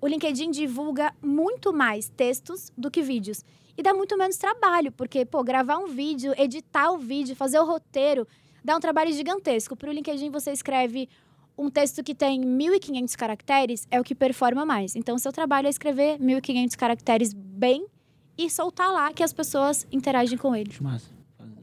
O 0.00 0.06
LinkedIn 0.06 0.50
divulga 0.50 1.14
muito 1.22 1.72
mais 1.72 2.08
textos 2.08 2.72
do 2.76 2.90
que 2.90 3.02
vídeos. 3.02 3.44
E 3.76 3.82
dá 3.82 3.94
muito 3.94 4.16
menos 4.16 4.36
trabalho, 4.36 4.92
porque, 4.92 5.24
pô, 5.24 5.42
gravar 5.42 5.78
um 5.78 5.86
vídeo, 5.86 6.34
editar 6.36 6.90
o 6.90 6.98
vídeo, 6.98 7.36
fazer 7.36 7.58
o 7.58 7.64
roteiro, 7.64 8.26
dá 8.64 8.76
um 8.76 8.80
trabalho 8.80 9.12
gigantesco. 9.12 9.76
Para 9.76 9.90
o 9.90 9.92
LinkedIn, 9.92 10.30
você 10.30 10.52
escreve 10.52 11.08
um 11.56 11.70
texto 11.70 12.02
que 12.02 12.14
tem 12.14 12.40
1.500 12.40 13.16
caracteres, 13.16 13.86
é 13.90 14.00
o 14.00 14.04
que 14.04 14.14
performa 14.14 14.64
mais. 14.64 14.96
Então, 14.96 15.18
seu 15.18 15.32
trabalho 15.32 15.66
é 15.66 15.70
escrever 15.70 16.18
1.500 16.18 16.76
caracteres 16.76 17.32
bem 17.34 17.86
e 18.36 18.48
soltar 18.50 18.90
lá 18.90 19.12
que 19.12 19.22
as 19.22 19.32
pessoas 19.32 19.86
interagem 19.92 20.38
com 20.38 20.56
ele. 20.56 20.72
Massa. 20.80 21.19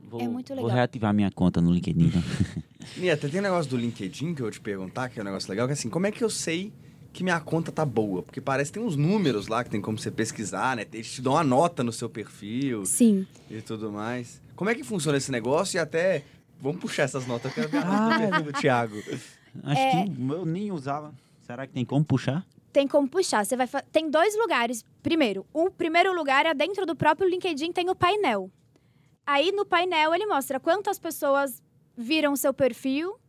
Vou, 0.10 0.22
É 0.22 0.28
muito 0.28 0.50
Vou 0.56 0.64
legal. 0.64 0.76
reativar 0.78 1.14
minha 1.14 1.30
conta 1.32 1.60
no 1.62 1.72
LinkedIn. 1.72 2.06
então. 2.08 2.24
Nieta, 2.98 3.28
tem 3.30 3.40
um 3.40 3.44
negócio 3.44 3.70
do 3.70 3.78
LinkedIn 3.78 4.34
que 4.34 4.42
eu 4.42 4.46
vou 4.46 4.52
te 4.52 4.60
perguntar, 4.62 5.10
que 5.10 5.20
é 5.20 5.22
um 5.22 5.26
negócio 5.26 5.50
legal, 5.50 5.68
que 5.68 5.72
é 5.72 5.74
assim, 5.74 5.90
como 5.90 6.08
é 6.08 6.12
que 6.12 6.24
eu 6.24 6.30
sei 6.30 6.72
que 7.12 7.24
minha 7.24 7.40
conta 7.40 7.72
tá 7.72 7.84
boa? 7.86 8.22
Porque 8.24 8.40
parece 8.40 8.72
que 8.72 8.80
tem 8.80 8.88
uns 8.88 8.96
números 8.96 9.48
lá 9.48 9.64
que 9.64 9.70
tem 9.70 9.82
como 9.82 9.98
você 9.98 10.10
pesquisar, 10.12 10.76
né? 10.78 10.86
Eles 10.94 11.12
te 11.12 11.22
dão 11.22 11.34
uma 11.34 11.44
nota 11.44 11.84
no 11.84 11.92
seu 11.92 12.10
perfil 12.10 12.86
Sim. 12.86 13.26
e 13.50 13.62
tudo 13.62 13.92
mais. 13.92 14.42
Como 14.56 14.70
é 14.70 14.76
que 14.76 14.84
funciona 14.84 15.18
esse 15.18 15.32
negócio? 15.32 15.78
E 15.78 15.80
até. 15.80 16.24
Vamos 16.60 16.80
puxar 16.82 17.04
essas 17.04 17.28
notas, 17.28 17.52
eu 17.52 17.56
quero 17.56 17.70
ver 17.70 17.78
a 17.78 17.86
nota 17.86 17.96
Ah, 17.96 18.10
do 18.18 18.20
perfil 18.30 18.44
do 18.52 18.54
Thiago. 18.54 18.98
Acho 19.64 19.82
É. 19.82 20.04
que 20.06 20.22
eu 20.32 20.46
nem 20.46 20.72
usava. 20.72 21.14
Será 21.46 21.68
que 21.68 21.74
tem 21.74 21.86
como 21.86 22.04
puxar? 22.06 22.46
tem 22.74 22.88
como 22.88 23.08
puxar. 23.08 23.44
Você 23.46 23.56
vai 23.58 23.66
fa- 23.68 23.84
tem 23.92 24.10
dois 24.10 24.38
lugares. 24.38 24.84
Primeiro, 25.02 25.46
o 25.54 25.70
primeiro 25.72 26.14
lugar 26.16 26.46
é 26.46 26.54
dentro 26.54 26.86
do 26.86 26.96
próprio 26.96 27.28
LinkedIn 27.28 27.72
tem 27.72 27.90
o 27.90 27.96
painel. 27.96 28.52
Aí 29.28 29.52
no 29.52 29.66
painel 29.66 30.16
ele 30.16 30.26
mostra 30.26 30.58
quantas 30.58 30.98
pessoas 30.98 31.62
viram 31.98 32.34
seu 32.38 32.54
perfil, 32.54 33.20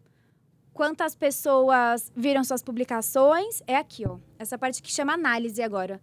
quantas 0.73 1.17
pessoas 1.17 2.13
viram 2.15 2.45
suas 2.45 2.63
publicações. 2.63 3.61
É 3.67 3.75
aqui, 3.75 4.07
ó. 4.07 4.17
Essa 4.39 4.57
parte 4.57 4.81
que 4.81 4.93
chama 4.93 5.15
análise 5.15 5.61
agora. 5.61 6.01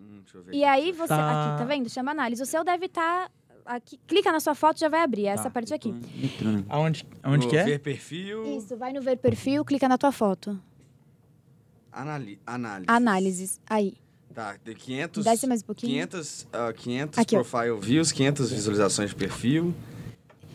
Hum, 0.00 0.20
deixa 0.22 0.38
eu 0.38 0.42
ver 0.44 0.54
E 0.54 0.62
aí 0.64 0.92
você. 0.92 1.08
Tá. 1.08 1.48
Aqui, 1.50 1.58
tá 1.58 1.64
vendo? 1.64 1.90
Chama 1.90 2.12
análise. 2.12 2.40
O 2.40 2.46
seu 2.46 2.62
deve 2.62 2.86
estar. 2.86 3.28
aqui. 3.66 3.98
Clica 4.06 4.30
na 4.30 4.38
sua 4.38 4.54
foto 4.54 4.78
já 4.78 4.88
vai 4.88 5.02
abrir. 5.02 5.26
É 5.26 5.30
essa 5.30 5.44
Tá, 5.44 5.50
parte 5.50 5.74
aqui. 5.74 5.88
entrando. 6.22 6.64
Aonde, 6.68 7.04
aonde 7.24 7.46
No 7.46 7.50
que 7.50 7.56
é? 7.56 7.64
Ver 7.64 7.80
perfil. 7.80 8.56
Isso, 8.56 8.76
vai 8.76 8.92
no 8.92 9.02
ver 9.02 9.16
perfil, 9.18 9.64
clica 9.64 9.88
na 9.88 9.98
tua 9.98 10.12
foto. 10.12 10.56
Anali 11.92 12.40
análise. 12.46 12.86
Análises. 12.88 13.60
Aí. 13.68 13.96
Tá, 14.34 14.56
de 14.64 14.74
500. 14.74 15.24
Desce 15.24 15.46
mais 15.46 15.62
um 15.62 15.66
pouquinho. 15.66 15.92
500, 15.92 16.46
ah, 16.52 16.72
500 16.72 17.18
Aqui, 17.18 17.36
ó. 17.36 17.42
profile 17.42 17.80
views, 17.80 18.12
500 18.12 18.50
visualizações 18.50 19.10
de 19.10 19.16
perfil, 19.16 19.74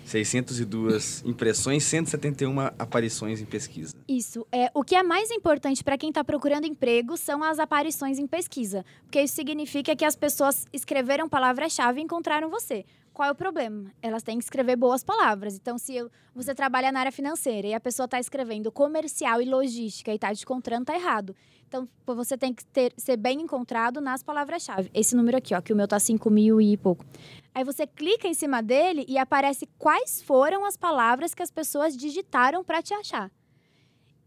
602 0.06 1.24
impressões, 1.26 1.84
171 1.84 2.60
aparições 2.80 3.42
em 3.42 3.46
pesquisa. 3.46 3.94
Isso. 4.08 4.46
É, 4.52 4.70
o 4.74 4.84
que 4.84 4.96
é 4.96 5.04
mais 5.04 5.30
importante 5.32 5.84
para 5.84 5.98
quem 5.98 6.10
está 6.10 6.24
procurando 6.24 6.66
emprego 6.66 7.18
são 7.18 7.44
as 7.44 7.60
aparições 7.60 8.18
em 8.18 8.28
pesquisa. 8.28 8.86
Porque 9.04 9.22
isso 9.22 9.36
significa 9.36 9.96
que 9.96 10.06
as 10.06 10.16
pessoas 10.16 10.66
escreveram 10.72 11.28
palavra-chave 11.28 12.00
e 12.00 12.04
encontraram 12.04 12.50
você. 12.50 12.86
Qual 13.16 13.30
é 13.30 13.32
o 13.32 13.36
problema? 13.36 13.94
Elas 14.02 14.24
têm 14.24 14.38
que 14.38 14.44
escrever 14.44 14.76
boas 14.76 15.02
palavras. 15.02 15.56
Então, 15.56 15.78
se 15.78 15.96
eu- 15.96 16.12
você 16.36 16.54
trabalha 16.54 16.92
na 16.92 17.00
área 17.00 17.14
financeira 17.14 17.66
e 17.66 17.74
a 17.74 17.80
pessoa 17.80 18.04
está 18.04 18.20
escrevendo 18.20 18.70
comercial 18.74 19.42
e 19.42 19.46
logística 19.46 20.12
e 20.12 20.16
está 20.16 20.36
te 20.36 20.44
encontrando, 20.44 20.84
tá 20.84 20.94
errado. 20.94 21.34
Então, 21.66 21.88
você 22.06 22.38
tem 22.38 22.54
que 22.54 22.66
ter- 22.66 22.94
ser 22.98 23.16
bem 23.16 23.40
encontrado 23.40 24.02
nas 24.02 24.22
palavras-chave. 24.22 24.92
Esse 24.94 25.16
número 25.16 25.38
aqui, 25.38 25.56
ó, 25.56 25.62
que 25.62 25.72
o 25.72 25.76
meu 25.78 25.88
tá 25.88 25.98
5 25.98 26.30
mil 26.30 26.60
e 26.60 26.76
pouco. 26.76 27.06
Aí 27.54 27.64
você 27.64 27.88
clica 27.88 28.28
em 28.28 28.34
cima 28.34 28.62
dele 28.62 29.06
e 29.08 29.18
aparece 29.18 29.66
quais 29.78 30.22
foram 30.22 30.66
as 30.66 30.76
palavras 30.76 31.34
que 31.34 31.42
as 31.42 31.50
pessoas 31.50 31.96
digitaram 31.96 32.66
para 32.66 32.82
te 32.82 32.94
achar. 32.94 33.32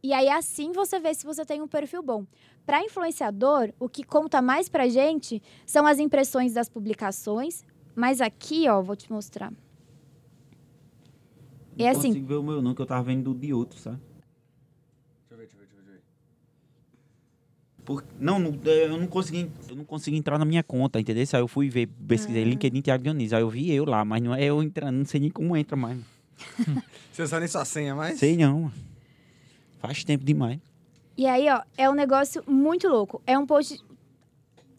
E 0.03 0.15
aí 0.15 0.31
assim 0.31 0.73
você 0.73 0.99
vê 0.99 1.13
se 1.13 1.27
você 1.27 1.45
tem 1.45 1.61
um 1.61 1.69
perfil 1.69 2.03
bom. 2.03 2.25
Para 2.65 2.83
influenciador, 2.83 3.71
o 3.79 3.87
que 3.87 4.03
conta 4.03 4.41
mais 4.41 4.67
pra 4.71 4.89
gente 4.89 5.43
são 5.67 5.87
as 5.87 5.99
impressões 5.99 6.55
das 6.55 6.71
publicações, 6.71 7.65
mas 7.99 8.21
aqui, 8.21 8.69
ó, 8.69 8.81
vou 8.81 8.95
te 8.97 9.11
mostrar. 9.13 9.51
Não 11.77 11.87
É 11.87 11.91
assim. 11.91 12.09
consigo 12.09 12.27
ver 12.27 12.35
o 12.35 12.43
meu 12.43 12.63
não, 12.63 12.75
que 12.75 12.81
eu 12.83 12.87
tava 12.87 13.03
vendo 13.03 13.33
do 13.33 13.39
de 13.39 13.53
outro, 13.53 13.79
sabe? 13.79 13.99
Deixa 15.29 15.35
eu 15.35 15.37
ver, 15.39 15.45
deixa 15.45 15.57
eu 15.57 15.61
ver, 15.61 15.67
deixa 15.67 15.79
eu 15.91 15.95
ver. 15.95 16.01
Por... 17.85 18.05
Não, 18.19 18.39
não, 18.39 18.53
eu 18.65 18.97
não 18.99 19.07
consegui, 19.07 19.51
eu 19.69 19.77
não 19.77 19.85
consegui 19.85 20.17
entrar 20.17 20.39
na 20.39 20.45
minha 20.45 20.63
conta, 20.63 20.99
entendeu? 21.01 21.25
Aí 21.33 21.41
eu 21.41 21.49
fui 21.49 21.69
ver, 21.69 21.87
pesquisei 22.07 22.43
Ah. 22.43 22.47
LinkedIn 22.47 22.81
Thiago 22.83 23.03
Dionísio. 23.05 23.37
Aí 23.37 23.43
eu 23.43 23.51
vi 23.51 23.71
eu 23.73 23.85
lá, 23.85 24.05
mas 24.05 24.23
não 24.23 24.35
é 24.35 24.45
eu 24.45 24.63
entrando, 24.63 24.97
não 24.97 25.05
sei 25.05 25.21
nem 25.21 25.31
como 25.31 25.57
entra 25.57 25.77
mais. 25.77 25.99
Você 27.13 27.23
não 27.23 27.29
sabe 27.29 27.41
nem 27.41 27.49
sua 27.49 27.65
senha 27.65 27.95
mais? 27.95 28.19
Sei 28.19 28.37
não, 28.37 28.63
mano. 28.63 28.75
Faz 29.79 30.03
tempo 30.05 30.25
demais. 30.25 30.61
E 31.17 31.27
aí, 31.27 31.49
ó, 31.49 31.63
é 31.77 31.89
um 31.91 31.95
negócio 31.95 32.43
muito 32.47 32.87
louco. 32.89 33.21
É 33.27 33.37
um 33.39 33.45
post. 33.47 33.81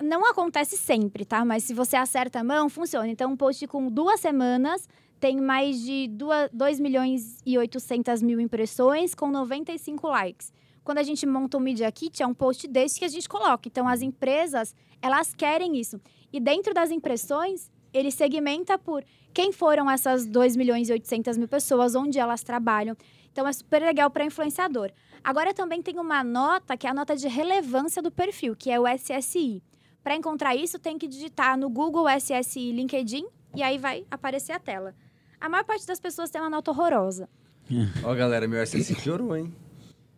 Não 0.02 0.26
acontece 0.26 0.78
sempre, 0.78 1.26
tá? 1.26 1.43
Mas 1.43 1.64
se 1.64 1.74
você 1.74 1.97
acerta 1.97 2.39
a 2.39 2.43
mão, 2.43 2.70
funciona. 2.70 3.10
Então, 3.10 3.34
um 3.34 3.38
post 3.38 3.68
com 3.68 3.89
duas 3.91 4.20
semanas 4.22 4.88
tem 5.20 5.41
mais 5.41 5.82
de 5.82 6.10
2 6.54 6.80
milhões 6.80 7.38
e 7.45 7.58
800 7.58 8.22
mil 8.22 8.39
impressões 8.39 9.14
com 9.14 9.30
95 9.30 10.08
likes. 10.08 10.54
Quando 10.86 11.00
a 11.00 11.04
gente 11.04 11.26
monta 11.26 11.58
um 11.58 11.60
Media 11.60 11.91
Kit, 11.91 12.24
é 12.24 12.26
um 12.26 12.34
post 12.34 12.66
desse 12.68 12.97
que 12.97 13.04
a 13.04 13.10
gente 13.10 13.28
coloca. 13.28 13.68
Então, 13.68 13.88
as 13.88 14.02
empresas, 14.02 14.74
elas 15.02 15.36
querem 15.36 15.78
isso. 15.78 16.00
E 16.32 16.39
dentro 16.39 16.74
das 16.74 16.91
impressões, 16.91 17.70
ele 17.93 18.10
segmenta 18.10 18.78
por 18.78 19.04
quem 19.34 19.52
foram 19.52 19.91
essas 19.91 20.26
2 20.26 20.56
milhões 20.56 20.89
e 20.89 20.93
800 20.93 21.38
mil 21.38 21.47
pessoas, 21.50 21.93
onde 21.93 22.18
elas 22.18 22.41
trabalham. 22.41 22.95
Então, 23.32 23.45
é 23.45 23.52
super 23.52 23.82
legal 23.82 24.10
para 24.10 24.24
influenciador. 24.24 24.91
Agora 25.22 25.54
também 25.54 25.82
tem 25.82 26.00
uma 26.00 26.24
nota 26.24 26.78
que 26.78 26.88
é 26.88 26.89
a 26.89 26.93
nota 26.93 27.18
de 27.18 27.28
relevância 27.28 28.02
do 28.02 28.10
perfil, 28.10 28.56
que 28.56 28.72
é 28.72 28.80
o 28.80 28.88
SSI. 28.88 29.62
Para 30.04 30.16
encontrar 30.16 30.56
isso, 30.56 30.80
tem 30.80 30.97
que 30.97 31.08
digitar 31.08 31.58
no 31.58 31.70
Google 31.70 32.06
SSI 32.10 32.72
LinkedIn 32.72 33.28
e 33.56 33.62
aí 33.62 33.78
vai 33.78 34.06
aparecer 34.10 34.54
a 34.54 34.60
tela. 34.60 34.95
A 35.39 35.47
maior 35.50 35.64
parte 35.64 35.86
das 35.86 36.00
pessoas 36.00 36.30
tem 36.30 36.41
uma 36.41 36.50
nota 36.50 36.72
horrorosa. 36.72 37.30
Ó, 38.04 38.14
galera, 38.16 38.47
meu 38.47 38.66
SSI 38.66 38.95
piorou, 38.95 39.36
hein? 39.36 39.54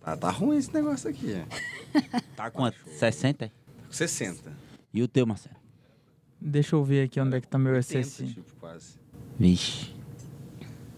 Tá, 0.01 0.17
tá 0.17 0.29
ruim 0.31 0.57
esse 0.57 0.73
negócio 0.73 1.09
aqui. 1.09 1.35
Tá 2.35 2.49
quanto? 2.49 2.77
60? 2.87 3.47
Tá 3.47 3.53
com 3.87 3.93
60. 3.93 4.51
E 4.93 5.03
o 5.03 5.07
teu, 5.07 5.27
Marcelo? 5.27 5.55
Deixa 6.39 6.75
eu 6.75 6.83
ver 6.83 7.03
aqui 7.03 7.19
onde 7.19 7.37
é 7.37 7.41
que 7.41 7.47
tá 7.47 7.57
meu 7.59 7.73
80, 7.73 8.07
SSI. 8.07 8.33
tipo, 8.33 8.55
quase. 8.55 8.95
Vixe. 9.37 9.93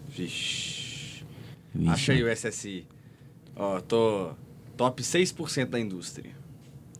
Vixe. 0.08 1.24
Vixe. 1.74 1.90
Achei 1.90 2.22
o 2.22 2.34
SSI. 2.34 2.86
Ó, 3.54 3.80
tô 3.80 4.34
top 4.76 5.02
6% 5.02 5.66
da 5.66 5.78
indústria. 5.78 6.34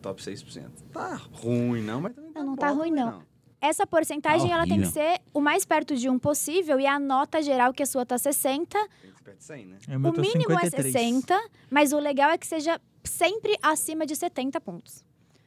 Top 0.04 0.22
6%. 0.22 0.70
Tá 0.92 1.16
ruim, 1.32 1.80
não, 1.80 1.98
mas 2.02 2.14
também 2.14 2.30
tá 2.30 2.40
Não, 2.40 2.46
não 2.48 2.56
tá 2.56 2.68
ruim, 2.68 2.90
também, 2.94 3.04
não. 3.06 3.22
Essa 3.58 3.86
porcentagem 3.86 4.52
ela 4.52 4.64
tem 4.66 4.74
que 4.78 4.84
horrível. 4.84 4.92
ser 5.14 5.20
o 5.32 5.40
mais 5.40 5.64
perto 5.64 5.96
de 5.96 6.10
um 6.10 6.18
possível 6.18 6.78
e 6.78 6.86
a 6.86 6.98
nota 6.98 7.40
geral 7.40 7.72
que 7.72 7.82
a 7.82 7.86
sua 7.86 8.04
tá 8.04 8.18
60, 8.18 8.78
Tem 8.78 9.10
que 9.10 9.16
ser 9.16 9.24
perto 9.24 9.38
de 9.38 9.44
100, 9.44 9.64
né? 9.66 9.78
É, 9.88 9.96
o 9.96 10.00
meu 10.00 10.12
tá 10.12 10.20
mínimo 10.20 10.42
53. 10.60 10.86
é 10.94 10.98
60, 10.98 11.50
mas 11.70 11.94
o 11.94 11.98
legal 11.98 12.28
é 12.28 12.36
que 12.36 12.46
seja 12.46 12.78
sempre 13.02 13.56
acima 13.62 14.04
de 14.04 14.14
70 14.14 14.60
pontos. 14.60 15.02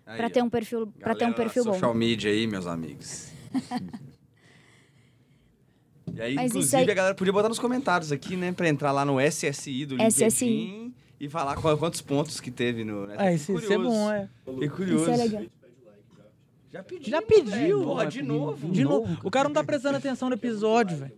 Aí, 0.07 0.17
Para 0.17 0.25
ó. 0.25 0.29
ter 0.31 0.41
um 0.41 0.49
perfil, 0.49 0.87
para 0.87 1.13
ter 1.13 1.25
um 1.25 1.27
Galera 1.29 1.37
da 1.37 1.43
perfil 1.43 1.63
bom. 1.65 1.73
social 1.73 1.93
media 1.93 2.31
aí, 2.31 2.47
meus 2.47 2.65
amigos. 2.65 3.31
e 6.15 6.21
aí, 6.21 6.33
Mas 6.33 6.45
isso 6.45 6.57
inclusive, 6.57 6.77
aí- 6.83 6.89
a 6.91 6.95
galera 6.95 7.13
podia 7.15 7.31
botar 7.33 7.49
nos 7.49 7.59
comentários 7.59 8.11
aqui, 8.11 8.35
né? 8.35 8.51
Pra 8.51 8.67
entrar 8.67 8.91
lá 8.91 9.05
no 9.05 9.19
SSI 9.21 9.85
do 9.85 9.95
LinkedIn 9.97 10.25
SSI. 10.25 10.93
E 11.19 11.27
falar 11.29 11.55
qual- 11.55 11.77
quantos 11.77 12.01
pontos 12.01 12.39
que 12.39 12.51
teve 12.51 12.83
no... 12.83 13.07
Né? 13.07 13.15
Ah, 13.17 13.31
isso, 13.33 13.53
isso 13.53 13.65
é 13.71 13.75
curioso. 13.75 13.89
bom, 13.89 14.11
é. 14.11 14.29
Fiquei 14.45 14.69
curioso. 14.69 15.03
Isso 15.03 15.11
é 15.11 15.17
legal. 15.23 15.43
Já 16.71 16.83
pediu. 16.83 17.09
Já 17.09 17.21
pediu. 17.21 17.51
velho. 17.51 17.83
Porra, 17.83 18.05
de 18.07 18.21
novo. 18.21 18.69
De 18.71 18.83
novo. 18.83 19.17
O 19.23 19.31
cara 19.31 19.47
não 19.47 19.53
tá 19.53 19.63
prestando 19.63 19.97
atenção 19.97 20.27
no 20.29 20.35
episódio, 20.35 20.97
velho. 20.97 21.13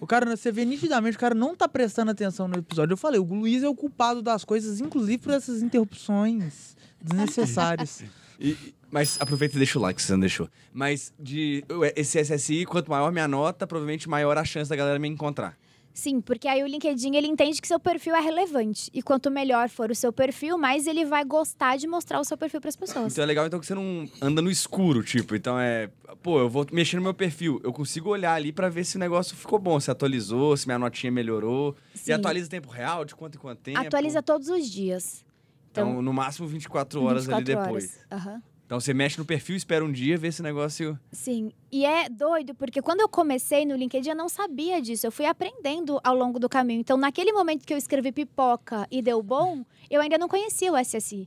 O 0.00 0.06
cara, 0.06 0.36
você 0.36 0.52
vê 0.52 0.64
nitidamente, 0.64 1.16
o 1.16 1.20
cara 1.20 1.34
não 1.34 1.54
tá 1.56 1.68
prestando 1.68 2.10
atenção 2.10 2.46
no 2.46 2.58
episódio. 2.58 2.92
Eu 2.92 2.96
falei, 2.96 3.18
o 3.20 3.24
Luiz 3.24 3.62
é 3.62 3.68
o 3.68 3.74
culpado 3.74 4.22
das 4.22 4.44
coisas, 4.44 4.80
inclusive 4.80 5.18
por 5.18 5.32
essas 5.32 5.62
interrupções 5.62 6.76
desnecessárias. 7.00 8.02
E- 8.40 8.56
mas 8.88 9.16
aproveita 9.20 9.56
e 9.56 9.58
deixa 9.58 9.80
o 9.80 9.82
like 9.82 10.00
se 10.00 10.06
você 10.06 10.12
não 10.12 10.20
deixou. 10.20 10.48
Mas 10.72 11.12
de 11.18 11.64
esse 11.96 12.20
SSI, 12.24 12.64
quanto 12.66 12.88
maior 12.88 13.10
minha 13.10 13.26
nota, 13.26 13.66
provavelmente 13.66 14.08
maior 14.08 14.38
a 14.38 14.44
chance 14.44 14.70
da 14.70 14.76
galera 14.76 14.96
me 14.96 15.08
encontrar. 15.08 15.58
Sim, 15.98 16.20
porque 16.20 16.46
aí 16.46 16.62
o 16.62 16.66
LinkedIn 16.68 17.16
ele 17.16 17.26
entende 17.26 17.60
que 17.60 17.66
seu 17.66 17.80
perfil 17.80 18.14
é 18.14 18.20
relevante. 18.20 18.88
E 18.94 19.02
quanto 19.02 19.32
melhor 19.32 19.68
for 19.68 19.90
o 19.90 19.94
seu 19.96 20.12
perfil, 20.12 20.56
mais 20.56 20.86
ele 20.86 21.04
vai 21.04 21.24
gostar 21.24 21.76
de 21.76 21.88
mostrar 21.88 22.20
o 22.20 22.24
seu 22.24 22.38
perfil 22.38 22.60
para 22.60 22.68
as 22.68 22.76
pessoas. 22.76 23.12
Então 23.12 23.24
é 23.24 23.26
legal 23.26 23.44
então 23.48 23.58
que 23.58 23.66
você 23.66 23.74
não 23.74 24.08
anda 24.22 24.40
no 24.40 24.48
escuro, 24.48 25.02
tipo. 25.02 25.34
Então 25.34 25.58
é, 25.58 25.90
pô, 26.22 26.38
eu 26.38 26.48
vou 26.48 26.64
mexer 26.70 26.94
no 26.94 27.02
meu 27.02 27.12
perfil, 27.12 27.60
eu 27.64 27.72
consigo 27.72 28.10
olhar 28.10 28.34
ali 28.34 28.52
pra 28.52 28.68
ver 28.68 28.84
se 28.84 28.94
o 28.94 29.00
negócio 29.00 29.36
ficou 29.36 29.58
bom, 29.58 29.80
se 29.80 29.90
atualizou, 29.90 30.56
se 30.56 30.68
minha 30.68 30.78
notinha 30.78 31.10
melhorou. 31.10 31.74
Sim. 31.92 32.12
E 32.12 32.14
atualiza 32.14 32.46
em 32.46 32.50
tempo 32.50 32.68
real, 32.68 33.04
de 33.04 33.16
quanto 33.16 33.34
em 33.34 33.40
quanto 33.40 33.58
tempo. 33.58 33.80
Atualiza 33.80 34.22
todos 34.22 34.48
os 34.48 34.70
dias. 34.70 35.24
Então, 35.72 36.00
no 36.00 36.12
máximo 36.12 36.46
24 36.46 37.02
horas 37.02 37.28
ali 37.28 37.42
24 37.42 37.44
depois. 37.44 37.98
horas. 38.08 38.24
Aham. 38.24 38.42
Então 38.68 38.78
você 38.78 38.92
mexe 38.92 39.16
no 39.16 39.24
perfil, 39.24 39.56
espera 39.56 39.82
um 39.82 39.90
dia, 39.90 40.18
vê 40.18 40.30
se 40.30 40.42
o 40.42 40.44
negócio. 40.44 41.00
Sim. 41.10 41.50
E 41.72 41.86
é 41.86 42.06
doido, 42.06 42.54
porque 42.54 42.82
quando 42.82 43.00
eu 43.00 43.08
comecei 43.08 43.64
no 43.64 43.74
LinkedIn, 43.74 44.10
eu 44.10 44.14
não 44.14 44.28
sabia 44.28 44.78
disso. 44.78 45.06
Eu 45.06 45.10
fui 45.10 45.24
aprendendo 45.24 45.98
ao 46.04 46.14
longo 46.14 46.38
do 46.38 46.50
caminho. 46.50 46.80
Então, 46.80 46.98
naquele 46.98 47.32
momento 47.32 47.64
que 47.64 47.72
eu 47.72 47.78
escrevi 47.78 48.12
pipoca 48.12 48.86
e 48.90 49.00
deu 49.00 49.22
bom, 49.22 49.64
eu 49.88 50.02
ainda 50.02 50.18
não 50.18 50.28
conhecia 50.28 50.70
o 50.70 50.76
SSI. 50.76 51.26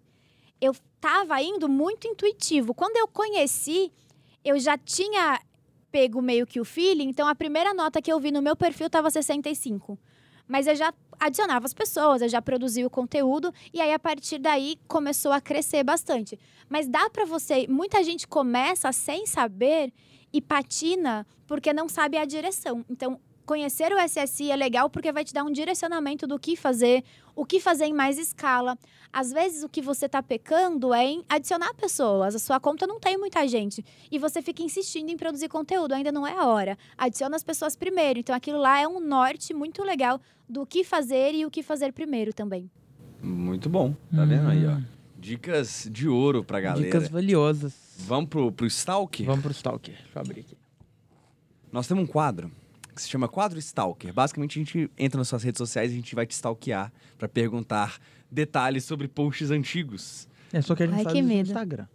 Eu 0.62 0.76
tava 1.00 1.42
indo 1.42 1.68
muito 1.68 2.08
intuitivo. 2.08 2.76
Quando 2.76 2.96
eu 2.98 3.08
conheci, 3.08 3.92
eu 4.46 4.60
já 4.60 4.78
tinha 4.78 5.42
pego 5.92 6.22
meio 6.22 6.46
que 6.46 6.60
o 6.60 6.64
feeling. 6.64 7.10
Então, 7.10 7.28
a 7.28 7.34
primeira 7.34 7.74
nota 7.74 8.04
que 8.04 8.14
eu 8.14 8.20
vi 8.20 8.32
no 8.32 8.44
meu 8.44 8.56
perfil 8.56 8.88
tava 8.88 9.10
65. 9.10 9.98
Mas 10.52 10.68
eu 10.68 10.76
já 10.76 10.94
adicionava 11.18 11.66
as 11.66 11.74
pessoas, 11.74 12.22
eu 12.22 12.28
já 12.28 12.42
produzia 12.42 12.86
o 12.86 12.90
conteúdo 12.90 13.54
e 13.74 13.80
aí 13.80 13.94
a 13.94 13.98
partir 13.98 14.38
daí 14.38 14.78
começou 14.86 15.32
a 15.32 15.40
crescer 15.40 15.82
bastante. 15.82 16.38
Mas 16.68 16.90
dá 16.90 17.10
pra 17.10 17.24
você, 17.24 17.66
muita 17.70 18.04
gente 18.04 18.28
começa 18.28 18.92
sem 18.92 19.26
saber 19.26 19.94
e 20.34 20.42
patina 20.42 21.26
porque 21.48 21.72
não 21.72 21.88
sabe 21.88 22.18
a 22.18 22.26
direção. 22.26 22.84
Então, 22.90 23.18
conhecer 23.46 23.94
o 23.94 23.98
SSI 23.98 24.52
é 24.52 24.56
legal 24.58 24.90
porque 24.90 25.10
vai 25.14 25.24
te 25.24 25.34
dar 25.34 25.46
um 25.46 25.52
direcionamento 25.54 26.28
do 26.28 26.38
que 26.38 26.58
fazer, 26.58 27.02
o 27.36 27.46
que 27.46 27.60
fazer 27.60 27.86
em 27.86 27.94
mais 27.94 28.18
escala. 28.18 28.78
Às 29.12 29.32
vezes 29.32 29.64
o 29.64 29.70
que 29.70 29.82
você 29.82 30.08
tá 30.08 30.24
pecando 30.24 30.94
é 30.94 31.06
em 31.06 31.24
adicionar 31.28 31.74
pessoas. 31.74 32.36
A 32.36 32.40
sua 32.40 32.60
conta 32.60 32.88
não 32.88 33.00
tem 33.00 33.18
muita 33.18 33.48
gente 33.48 33.84
e 34.10 34.18
você 34.18 34.42
fica 34.42 34.64
insistindo 34.64 35.10
em 35.10 35.18
produzir 35.18 35.50
conteúdo, 35.50 35.94
ainda 35.94 36.12
não 36.12 36.26
é 36.26 36.38
a 36.38 36.46
hora. 36.46 36.78
Adiciona 36.98 37.36
as 37.36 37.44
pessoas 37.44 37.76
primeiro. 37.76 38.20
Então 38.20 38.36
aquilo 38.36 38.60
lá 38.60 38.80
é 38.80 38.88
um 38.88 39.00
norte 39.00 39.54
muito 39.54 39.84
legal 39.84 40.20
do 40.48 40.66
que 40.66 40.84
fazer 40.84 41.34
e 41.34 41.46
o 41.46 41.52
que 41.52 41.62
fazer 41.62 41.92
primeiro 41.92 42.34
também. 42.34 42.70
Muito 43.22 43.70
bom. 43.70 43.96
Tá 44.16 44.26
vendo 44.26 44.50
aí, 44.50 44.66
ó? 44.66 44.72
Hum. 44.72 44.84
Dicas 45.18 45.88
de 45.92 46.08
ouro 46.08 46.44
pra 46.44 46.60
galera. 46.60 46.84
Dicas 46.84 47.08
valiosas. 47.08 47.74
Vamos 48.00 48.30
pro, 48.30 48.52
pro 48.52 48.66
Stalk? 48.66 49.24
Vamos 49.24 49.44
pro 49.44 49.52
Stalker. 49.52 49.94
Deixa 49.94 50.12
eu 50.16 50.22
abrir 50.22 50.40
aqui. 50.40 50.58
Nós 51.72 51.88
temos 51.88 52.04
um 52.04 52.08
quadro 52.08 52.52
que 52.94 53.02
se 53.02 53.10
chama 53.10 53.28
Quadro 53.28 53.58
Stalker. 53.60 54.14
Basicamente, 54.14 54.60
a 54.60 54.64
gente 54.64 54.92
entra 54.98 55.18
nas 55.18 55.28
suas 55.28 55.44
redes 55.44 55.58
sociais 55.58 55.92
e 55.92 55.94
a 55.94 55.98
gente 55.98 56.14
vai 56.16 56.26
te 56.26 56.32
stalkear 56.32 56.92
pra 57.18 57.28
perguntar 57.30 58.00
detalhes 58.30 58.84
sobre 58.86 59.08
posts 59.08 59.52
antigos. 59.52 60.28
É 60.54 60.62
só 60.62 60.76
que 60.76 60.84
a 60.84 60.86
gente 60.88 60.98
Ai, 60.98 61.04
faz 61.04 61.16
que 61.16 61.22
no. 61.22 61.32
Instagram. 61.32 61.88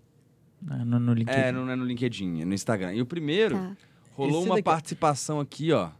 né, 0.62 0.82
No, 0.84 0.98
no 0.98 1.12
LinkedIn. 1.12 1.38
É, 1.40 1.52
não 1.52 1.70
é 1.70 1.76
no 1.76 1.84
LinkedIn, 1.84 2.40
é 2.40 2.44
no 2.44 2.54
Instagram. 2.54 2.94
E 2.94 3.02
o 3.02 3.06
primeiro, 3.06 3.56
Tá. 3.56 3.76
rolou 4.14 4.38
Esse 4.40 4.48
uma 4.48 4.54
daqui- 4.56 4.62
participação 4.64 5.38
aqui, 5.40 5.72
ó, 5.72 5.90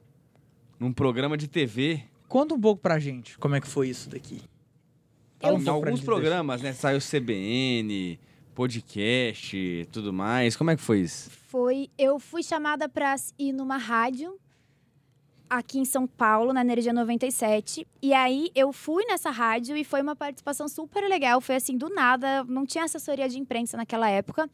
num 0.81 0.93
programa 0.93 1.37
de 1.37 1.47
TV. 1.49 2.03
Conta 2.29 2.55
um 2.55 2.61
pouco 2.61 2.81
pra 2.81 2.99
gente 2.99 3.39
como 3.39 3.55
é 3.55 3.61
que 3.61 3.67
foi 3.69 3.89
isso 3.89 4.09
daqui. 4.11 4.41
Um 5.45 5.59
em 5.61 5.69
alguns 5.69 6.01
programas, 6.01 6.63
né? 6.63 6.73
Saiu 6.73 6.99
CBN, 7.01 8.19
podcast, 8.55 9.87
tudo 9.93 10.13
mais. 10.13 10.57
Como 10.57 10.71
é 10.71 10.77
que 10.77 10.83
foi 10.83 11.01
isso? 11.01 11.31
Foi. 11.31 11.89
Eu 11.99 12.19
fui 12.19 12.43
chamada 12.43 12.89
pra 12.89 13.15
ir 13.39 13.53
numa 13.53 13.77
rádio 13.77 14.39
aqui 15.49 15.79
em 15.79 15.85
São 15.85 16.07
Paulo, 16.07 16.53
na 16.53 16.61
Energia 16.61 16.93
97. 16.93 17.87
E 18.03 18.13
aí 18.13 18.51
eu 18.55 18.73
fui 18.73 19.05
nessa 19.07 19.31
rádio 19.31 19.77
e 19.77 19.85
foi 19.85 20.03
uma 20.03 20.17
participação 20.17 20.69
super 20.69 21.03
legal. 21.09 21.41
Foi 21.41 21.57
assim, 21.57 21.77
do 21.77 21.89
nada, 21.89 22.45
não 22.45 22.67
tinha 22.67 22.85
assessoria 22.85 23.29
de 23.29 23.39
imprensa 23.39 23.77
naquela 23.77 24.09
época. 24.09 24.49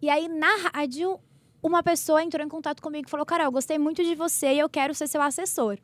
E 0.00 0.08
aí 0.08 0.28
na 0.28 0.70
rádio, 0.72 1.18
uma 1.62 1.82
pessoa 1.82 2.22
entrou 2.22 2.44
em 2.44 2.48
contato 2.48 2.82
comigo 2.82 3.06
e 3.06 3.10
falou: 3.10 3.26
Carol, 3.26 3.50
gostei 3.50 3.78
muito 3.78 4.02
de 4.02 4.14
você 4.14 4.54
e 4.54 4.58
eu 4.58 4.68
quero 4.68 4.94
ser 4.94 5.06
seu 5.06 5.20
assessor. 5.22 5.78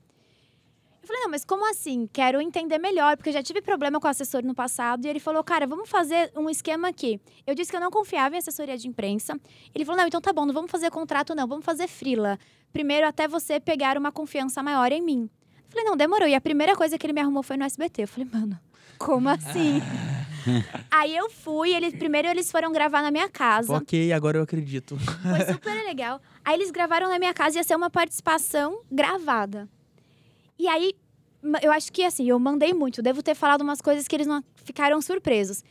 Eu 1.03 1.09
falei, 1.09 1.23
não, 1.23 1.31
mas 1.31 1.45
como 1.45 1.69
assim? 1.69 2.09
Quero 2.13 2.41
entender 2.41 2.79
melhor, 2.79 3.17
porque 3.17 3.31
eu 3.31 3.33
já 3.33 3.43
tive 3.43 3.61
problema 3.61 3.99
com 3.99 4.07
o 4.07 4.11
assessor 4.11 4.45
no 4.45 4.55
passado. 4.55 5.05
E 5.05 5.09
ele 5.09 5.19
falou, 5.19 5.43
cara, 5.43 5.67
vamos 5.67 5.91
fazer 5.91 6.31
um 6.37 6.49
esquema 6.49 6.89
aqui. 6.89 7.21
Eu 7.45 7.57
disse 7.57 7.71
que 7.73 7.77
eu 7.77 7.81
não 7.81 7.91
confiava 7.91 8.37
em 8.37 8.39
assessoria 8.39 8.79
de 8.79 8.87
imprensa. 8.87 9.37
Ele 9.75 9.85
falou, 9.85 10.01
não, 10.01 10.07
então 10.07 10.21
tá 10.21 10.33
bom, 10.33 10.47
não 10.47 10.55
vamos 10.55 10.71
fazer 10.71 10.91
contrato, 10.91 11.35
não, 11.35 11.49
vamos 11.49 11.65
fazer 11.65 11.89
frila. 11.89 12.39
Primeiro, 12.73 13.05
até 13.07 13.27
você 13.27 13.59
pegar 13.59 13.99
uma 13.99 14.13
confiança 14.13 14.63
maior 14.63 14.93
em 14.93 15.03
mim. 15.03 15.29
Eu 15.65 15.71
falei, 15.71 15.85
não, 15.85 15.97
demorou. 15.97 16.29
E 16.29 16.37
a 16.37 16.41
primeira 16.41 16.77
coisa 16.77 16.97
que 16.97 17.05
ele 17.05 17.13
me 17.13 17.21
arrumou 17.21 17.43
foi 17.43 17.57
no 17.57 17.65
SBT. 17.65 18.03
Eu 18.05 18.09
falei, 18.09 18.29
mano, 18.33 18.61
como 18.97 19.29
assim? 19.29 19.83
Aí 20.89 21.17
eu 21.17 21.29
fui, 21.31 21.75
eles, 21.75 21.95
primeiro 21.95 22.29
eles 22.29 22.51
foram 22.51 22.71
gravar 22.71 23.03
na 23.03 23.11
minha 23.11 23.29
casa. 23.29 23.77
Ok, 23.77 24.13
agora 24.13 24.39
eu 24.39 24.43
acredito. 24.43 24.97
Foi 24.97 25.53
super 25.53 25.85
legal. 25.85 26.21
Aí 26.45 26.55
eles 26.55 26.71
gravaram 26.71 27.09
na 27.09 27.19
minha 27.19 27.35
casa, 27.35 27.59
ia 27.59 27.65
ser 27.65 27.75
uma 27.75 27.91
participação 27.91 28.83
gravada. 28.91 29.69
E 30.63 30.69
aí, 30.69 30.95
eu 31.61 31.73
acho 31.73 31.93
que 31.93 32.05
assim, 32.05 32.25
eu 32.25 32.39
mandei 32.39 32.73
muito. 32.73 33.03
Devo 33.03 33.21
ter 33.21 33.35
falado 33.35 33.63
umas 33.63 33.81
coisas 33.81 34.07
que 34.07 34.15
eles 34.15 34.29
não 34.29 34.45
ficaram 34.55 35.03
surpresos. 35.03 35.65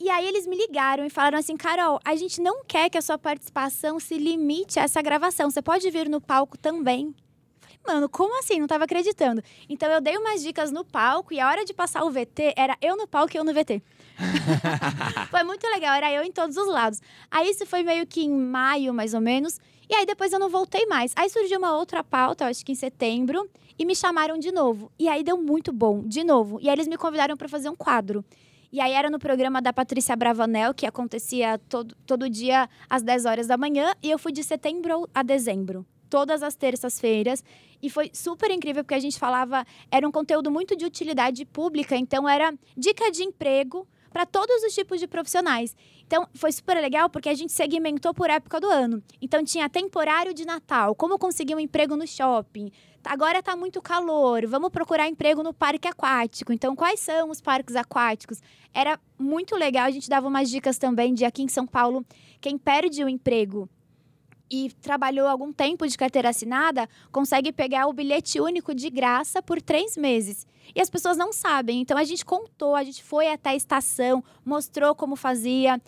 E 0.00 0.08
aí 0.08 0.26
eles 0.26 0.46
me 0.46 0.56
ligaram 0.56 1.04
e 1.04 1.10
falaram 1.10 1.38
assim, 1.38 1.58
Carol, 1.58 2.00
a 2.02 2.16
gente 2.16 2.40
não 2.40 2.64
quer 2.64 2.88
que 2.88 2.96
a 2.96 3.02
sua 3.02 3.18
participação 3.18 4.00
se 4.00 4.16
limite 4.16 4.80
a 4.80 4.84
essa 4.84 5.02
gravação. 5.02 5.50
Você 5.50 5.60
pode 5.60 5.90
vir 5.90 6.08
no 6.08 6.22
palco 6.22 6.56
também. 6.56 7.14
Eu 7.14 7.80
Falei, 7.82 7.96
mano, 7.96 8.08
como 8.08 8.38
assim? 8.38 8.60
Não 8.60 8.66
tava 8.66 8.84
acreditando. 8.84 9.42
Então 9.68 9.90
eu 9.90 10.00
dei 10.00 10.16
umas 10.16 10.42
dicas 10.42 10.72
no 10.72 10.86
palco 10.86 11.34
e 11.34 11.38
a 11.38 11.46
hora 11.46 11.62
de 11.62 11.74
passar 11.74 12.02
o 12.02 12.10
VT 12.10 12.54
era 12.56 12.78
eu 12.80 12.96
no 12.96 13.06
palco 13.06 13.36
e 13.36 13.38
eu 13.38 13.44
no 13.44 13.52
VT. 13.52 13.82
foi 15.30 15.42
muito 15.42 15.66
legal, 15.68 15.94
era 15.96 16.10
eu 16.10 16.22
em 16.22 16.32
todos 16.32 16.56
os 16.56 16.66
lados. 16.66 16.98
Aí 17.30 17.50
isso 17.50 17.66
foi 17.66 17.82
meio 17.82 18.06
que 18.06 18.22
em 18.22 18.34
maio, 18.34 18.94
mais 18.94 19.12
ou 19.12 19.20
menos. 19.20 19.60
E 19.88 19.94
aí 19.94 20.06
depois 20.06 20.32
eu 20.32 20.38
não 20.38 20.48
voltei 20.48 20.86
mais. 20.86 21.12
Aí 21.16 21.28
surgiu 21.28 21.58
uma 21.58 21.76
outra 21.76 22.02
pauta, 22.02 22.46
acho 22.46 22.64
que 22.64 22.72
em 22.72 22.74
setembro, 22.74 23.48
e 23.78 23.84
me 23.84 23.94
chamaram 23.94 24.38
de 24.38 24.52
novo. 24.52 24.90
E 24.98 25.08
aí 25.08 25.22
deu 25.22 25.36
muito 25.36 25.72
bom, 25.72 26.02
de 26.02 26.24
novo. 26.24 26.58
E 26.60 26.68
aí 26.68 26.74
eles 26.74 26.88
me 26.88 26.96
convidaram 26.96 27.36
para 27.36 27.48
fazer 27.48 27.68
um 27.68 27.76
quadro. 27.76 28.24
E 28.72 28.80
aí 28.80 28.92
era 28.92 29.10
no 29.10 29.18
programa 29.18 29.60
da 29.60 29.72
Patrícia 29.72 30.16
Bravanel, 30.16 30.72
que 30.72 30.86
acontecia 30.86 31.58
todo, 31.68 31.94
todo 32.06 32.30
dia 32.30 32.68
às 32.88 33.02
10 33.02 33.26
horas 33.26 33.46
da 33.46 33.58
manhã, 33.58 33.94
e 34.02 34.10
eu 34.10 34.18
fui 34.18 34.32
de 34.32 34.42
setembro 34.42 35.06
a 35.14 35.22
dezembro. 35.22 35.84
Todas 36.08 36.42
as 36.42 36.54
terças-feiras. 36.54 37.44
E 37.82 37.90
foi 37.90 38.10
super 38.14 38.50
incrível, 38.50 38.82
porque 38.82 38.94
a 38.94 39.00
gente 39.00 39.18
falava. 39.18 39.66
Era 39.90 40.06
um 40.06 40.12
conteúdo 40.12 40.50
muito 40.50 40.74
de 40.76 40.84
utilidade 40.86 41.44
pública, 41.44 41.96
então 41.96 42.28
era 42.28 42.54
dica 42.76 43.10
de 43.10 43.24
emprego 43.24 43.86
para 44.12 44.26
todos 44.26 44.62
os 44.62 44.74
tipos 44.74 45.00
de 45.00 45.06
profissionais. 45.06 45.74
Então, 46.06 46.28
foi 46.34 46.52
super 46.52 46.80
legal 46.80 47.08
porque 47.08 47.28
a 47.28 47.34
gente 47.34 47.52
segmentou 47.52 48.12
por 48.12 48.28
época 48.28 48.60
do 48.60 48.68
ano. 48.68 49.02
Então, 49.20 49.42
tinha 49.42 49.68
temporário 49.68 50.34
de 50.34 50.44
Natal, 50.44 50.94
como 50.94 51.18
conseguir 51.18 51.54
um 51.54 51.60
emprego 51.60 51.96
no 51.96 52.06
shopping. 52.06 52.70
Agora 53.04 53.40
está 53.40 53.56
muito 53.56 53.82
calor, 53.82 54.46
vamos 54.46 54.70
procurar 54.70 55.08
emprego 55.08 55.42
no 55.42 55.52
parque 55.52 55.88
aquático. 55.88 56.52
Então, 56.52 56.76
quais 56.76 57.00
são 57.00 57.30
os 57.30 57.40
parques 57.40 57.74
aquáticos? 57.74 58.40
Era 58.72 59.00
muito 59.18 59.56
legal, 59.56 59.86
a 59.86 59.90
gente 59.90 60.08
dava 60.08 60.28
umas 60.28 60.48
dicas 60.48 60.78
também 60.78 61.12
de 61.12 61.24
aqui 61.24 61.42
em 61.42 61.48
São 61.48 61.66
Paulo, 61.66 62.04
quem 62.40 62.56
perde 62.56 63.02
o 63.02 63.08
emprego 63.08 63.68
e 64.52 64.70
trabalhou 64.82 65.26
algum 65.26 65.50
tempo 65.50 65.88
de 65.88 65.96
carteira 65.96 66.28
assinada, 66.28 66.86
consegue 67.10 67.50
pegar 67.50 67.86
o 67.86 67.92
bilhete 67.94 68.38
único 68.38 68.74
de 68.74 68.90
graça 68.90 69.40
por 69.42 69.62
três 69.62 69.96
meses. 69.96 70.46
E 70.74 70.80
as 70.80 70.90
pessoas 70.90 71.16
não 71.16 71.32
sabem. 71.32 71.80
Então 71.80 71.96
a 71.96 72.04
gente 72.04 72.22
contou, 72.22 72.74
a 72.76 72.84
gente 72.84 73.02
foi 73.02 73.28
até 73.32 73.50
a 73.50 73.56
estação, 73.56 74.22
mostrou 74.44 74.94
como 74.94 75.16
fazia. 75.16 75.80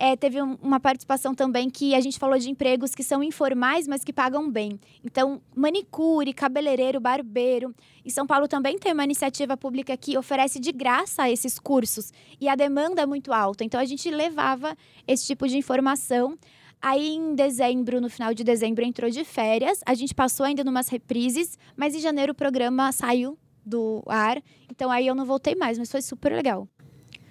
É, 0.00 0.14
teve 0.16 0.40
um- 0.40 0.56
uma 0.62 0.78
participação 0.78 1.34
também 1.34 1.68
que 1.68 1.92
a 1.94 2.00
gente 2.00 2.18
falou 2.20 2.38
de 2.38 2.48
empregos 2.48 2.94
que 2.94 3.02
são 3.02 3.20
informais, 3.22 3.88
mas 3.88 4.04
que 4.04 4.12
pagam 4.12 4.48
bem. 4.48 4.78
Então, 5.04 5.40
manicure, 5.54 6.32
cabeleireiro, 6.32 7.00
barbeiro. 7.00 7.74
Em 8.04 8.10
São 8.10 8.24
Paulo 8.24 8.46
também 8.46 8.78
tem 8.78 8.92
uma 8.92 9.02
iniciativa 9.02 9.56
pública 9.56 9.96
que 9.96 10.16
oferece 10.16 10.60
de 10.60 10.70
graça 10.70 11.28
esses 11.28 11.58
cursos. 11.58 12.12
E 12.40 12.48
a 12.48 12.54
demanda 12.54 13.02
é 13.02 13.06
muito 13.06 13.32
alta. 13.32 13.64
Então, 13.64 13.80
a 13.80 13.84
gente 13.84 14.08
levava 14.08 14.76
esse 15.04 15.26
tipo 15.26 15.48
de 15.48 15.56
informação. 15.56 16.38
Aí, 16.80 17.16
em 17.16 17.34
dezembro, 17.34 18.00
no 18.00 18.08
final 18.08 18.32
de 18.32 18.44
dezembro, 18.44 18.84
entrou 18.84 19.10
de 19.10 19.24
férias. 19.24 19.80
A 19.84 19.94
gente 19.94 20.14
passou 20.14 20.46
ainda 20.46 20.62
numas 20.62 20.88
reprises, 20.88 21.58
mas 21.76 21.94
em 21.94 22.00
janeiro 22.00 22.32
o 22.32 22.34
programa 22.34 22.92
saiu 22.92 23.36
do 23.64 24.02
ar. 24.06 24.40
Então, 24.70 24.90
aí 24.90 25.06
eu 25.06 25.14
não 25.14 25.24
voltei 25.26 25.54
mais, 25.54 25.78
mas 25.78 25.90
foi 25.90 26.00
super 26.02 26.32
legal. 26.32 26.68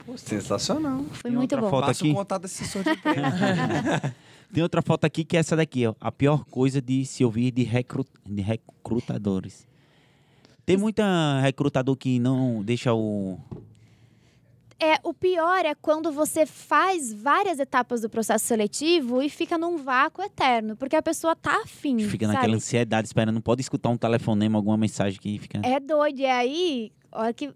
Pô, 0.05 0.17
sensacional. 0.17 1.03
Foi 1.11 1.29
Tem 1.29 1.37
muito 1.37 1.53
outra 1.53 1.61
bom. 1.61 1.69
foto 1.69 1.85
Passa 1.87 2.03
aqui. 2.03 2.11
o 2.11 2.15
contato 2.15 2.45
assessor 2.45 2.83
de. 2.83 2.89
Tem 4.53 4.63
outra 4.63 4.81
foto 4.81 5.03
aqui 5.03 5.25
que 5.25 5.35
é 5.35 5.39
essa 5.41 5.55
daqui, 5.55 5.85
ó. 5.85 5.93
A 5.99 6.11
pior 6.11 6.45
coisa 6.45 6.81
de 6.81 7.05
se 7.05 7.25
ouvir 7.25 7.51
de, 7.51 7.63
recru... 7.63 8.05
de 8.25 8.41
recrutadores. 8.41 9.67
Tem 10.65 10.77
muita 10.77 11.39
recrutador 11.41 11.95
que 11.95 12.19
não 12.19 12.63
deixa 12.63 12.93
o. 12.93 13.39
É, 14.79 14.99
o 15.03 15.11
pior 15.13 15.65
é 15.65 15.73
quando 15.73 16.11
você 16.11 16.45
faz 16.45 17.11
várias 17.11 17.59
etapas 17.59 18.01
do 18.01 18.09
processo 18.09 18.45
seletivo 18.45 19.23
e 19.23 19.29
fica 19.29 19.57
num 19.57 19.77
vácuo 19.77 20.23
eterno, 20.23 20.75
porque 20.75 20.95
a 20.95 21.01
pessoa 21.01 21.35
tá 21.35 21.61
afim, 21.63 21.97
Fica 22.07 22.27
sabe? 22.27 22.35
naquela 22.37 22.55
ansiedade 22.55 23.07
esperando. 23.07 23.33
Não 23.35 23.41
pode 23.41 23.61
escutar 23.61 23.89
um 23.89 23.97
telefonema, 23.97 24.59
alguma 24.59 24.77
mensagem 24.77 25.19
que 25.19 25.39
fica. 25.39 25.59
É 25.63 25.79
doido. 25.79 26.19
E 26.19 26.25
aí, 26.27 26.91
a 27.11 27.21
hora 27.21 27.33
que 27.33 27.51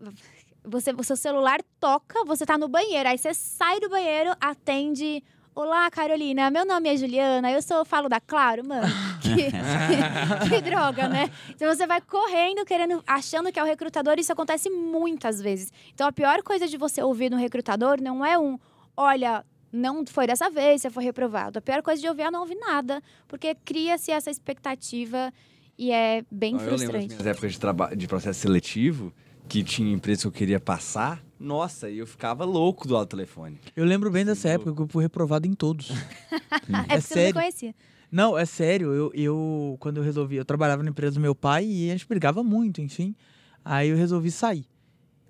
você, 0.64 0.92
o 0.92 1.04
seu 1.04 1.16
celular 1.16 1.60
toca, 1.80 2.26
você 2.26 2.46
tá 2.46 2.58
no 2.58 2.68
banheiro. 2.68 3.08
Aí 3.08 3.18
você 3.18 3.34
sai 3.34 3.80
do 3.80 3.90
banheiro, 3.90 4.32
atende. 4.42 5.24
Olá, 5.54 5.92
Carolina. 5.92 6.50
Meu 6.50 6.66
nome 6.66 6.90
é 6.90 6.96
Juliana. 6.98 7.52
Eu 7.52 7.62
sou 7.62 7.84
falo 7.86 8.08
da 8.10 8.20
Claro, 8.20 8.66
mano. 8.66 8.88
Que, 9.36 10.50
que 10.50 10.62
droga, 10.62 11.08
né? 11.08 11.30
Então 11.50 11.74
você 11.74 11.86
vai 11.88 12.02
correndo, 12.02 12.66
querendo, 12.66 13.04
achando 13.08 13.52
que 13.52 13.60
é 13.60 13.64
o 13.64 13.66
recrutador. 13.66 14.16
Isso 14.20 14.32
acontece 14.32 14.70
muitas 14.70 15.42
vezes. 15.42 15.72
Então 15.94 16.08
a 16.08 16.12
pior 16.12 16.42
coisa 16.44 16.68
de 16.68 16.78
você 16.78 17.02
ouvir 17.02 17.30
no 17.32 17.38
recrutador 17.38 18.02
não 18.02 18.26
é 18.26 18.38
um, 18.38 18.60
olha. 18.96 19.44
Não 19.74 20.06
foi 20.06 20.28
dessa 20.28 20.50
vez, 20.50 20.82
você 20.82 20.90
foi 20.90 21.02
reprovado. 21.06 21.60
A 21.60 21.62
pior 21.62 21.82
coisa 21.82 22.02
de 22.02 22.06
ouvir 22.10 22.24
é 22.24 22.30
não 22.32 22.42
ouvir 22.42 22.56
nada, 22.56 23.02
porque 23.26 23.56
cria-se 23.56 24.12
essa 24.12 24.30
expectativa 24.30 25.32
e 25.78 25.94
é 25.94 26.26
bem 26.30 26.56
eu 26.56 26.58
lembro 26.60 26.70
das 26.72 26.82
frustrante. 26.82 27.08
minhas 27.08 27.26
épocas 27.26 27.52
de, 27.54 27.60
traba- 27.62 27.96
de 27.96 28.06
processo 28.06 28.42
seletivo, 28.42 29.14
que 29.48 29.64
tinha 29.64 29.94
empresa 29.94 30.24
que 30.24 30.28
eu 30.28 30.32
queria 30.34 30.60
passar. 30.60 31.24
Nossa, 31.40 31.90
e 31.90 32.00
eu 32.00 32.06
ficava 32.06 32.44
louco 32.44 32.86
do 32.86 32.98
alto 32.98 33.12
telefone. 33.12 33.60
Eu 33.74 33.86
lembro 33.86 34.12
bem 34.12 34.26
dessa 34.26 34.50
Sim, 34.50 34.56
época 34.56 34.76
que 34.76 34.82
eu 34.82 34.88
fui 34.90 35.04
reprovado 35.04 35.48
em 35.48 35.54
todos. 35.54 35.90
É 35.90 35.96
É 35.96 35.98
porque 36.02 36.68
você 36.68 36.94
não 36.94 37.02
sério? 37.02 37.26
me 37.28 37.34
conhecia. 37.34 37.76
Não, 38.12 38.38
é 38.38 38.46
sério. 38.46 38.92
Eu, 38.94 39.12
eu, 39.14 39.78
quando 39.80 39.98
eu 39.98 40.04
resolvi, 40.04 40.36
eu 40.36 40.46
trabalhava 40.46 40.84
na 40.84 40.90
empresa 40.90 41.14
do 41.16 41.20
meu 41.22 41.34
pai 41.34 41.66
e 41.66 41.90
a 41.90 41.94
gente 41.94 42.08
brigava 42.08 42.44
muito, 42.44 42.82
enfim. 42.82 43.16
Aí 43.64 43.90
eu 43.90 43.96
resolvi 43.98 44.30
sair. 44.32 44.66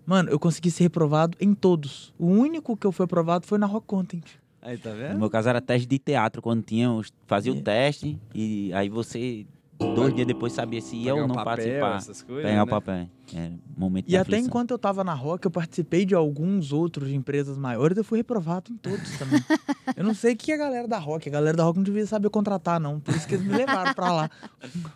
Mano, 0.06 0.30
eu 0.32 0.40
consegui 0.40 0.72
ser 0.72 0.84
reprovado 0.84 1.38
em 1.40 1.54
todos. 1.54 2.14
O 2.18 2.26
único 2.26 2.76
que 2.76 2.88
eu 2.88 2.92
fui 2.92 3.04
aprovado 3.06 3.46
foi 3.46 3.58
na 3.60 3.68
Rock 3.68 3.86
Content. 3.86 4.24
Aí, 4.62 4.78
tá 4.78 4.90
No 4.92 4.96
vendo? 4.98 5.20
meu 5.20 5.30
caso 5.30 5.50
era 5.50 5.62
teste 5.62 5.88
de 5.88 6.00
teatro, 6.00 6.42
quando 6.42 6.64
tinha, 6.64 6.88
fazia 7.28 7.52
É. 7.54 7.56
o 7.56 7.62
teste 7.62 8.20
e 8.34 8.72
aí 8.74 8.90
você, 8.90 9.46
dois 9.86 10.14
dias 10.14 10.28
depois, 10.28 10.54
sabia 10.54 10.82
se 10.82 10.96
ia 10.96 11.14
ou 11.14 11.24
o 11.24 11.28
não 11.28 11.36
papel, 11.36 11.46
participar. 11.56 11.98
essas 11.98 12.22
coisas, 12.22 12.44
Pegar 12.46 12.64
o 12.64 12.66
né? 12.66 12.70
papel. 12.70 13.10
Era 13.34 13.52
momento 13.78 14.06
E 14.10 14.16
até 14.16 14.22
aflição. 14.22 14.46
enquanto 14.48 14.72
eu 14.72 14.78
tava 14.80 15.04
na 15.04 15.14
Rock, 15.14 15.46
eu 15.46 15.52
participei 15.52 16.06
de 16.06 16.14
alguns 16.14 16.72
outros 16.74 17.08
de 17.10 17.16
empresas 17.16 17.58
maiores, 17.58 17.98
eu 17.98 18.04
fui 18.04 18.18
reprovado 18.20 18.72
em 18.72 18.78
todos 18.78 19.18
também. 19.18 19.40
eu 19.96 20.04
não 20.04 20.14
sei 20.14 20.34
o 20.34 20.38
que 20.38 20.52
é 20.52 20.56
a 20.56 20.58
galera 20.58 20.88
da 20.88 20.98
Rock. 20.98 21.30
A 21.30 21.32
galera 21.32 21.56
da 21.58 21.64
Rock 21.64 21.78
não 21.78 21.84
devia 21.84 22.06
saber 22.06 22.30
contratar, 22.30 22.80
não. 22.80 23.00
Por 23.00 23.16
isso 23.16 23.28
que 23.28 23.36
eles 23.36 23.46
me 23.46 23.56
levaram 23.56 23.94
pra 23.94 24.12
lá. 24.12 24.30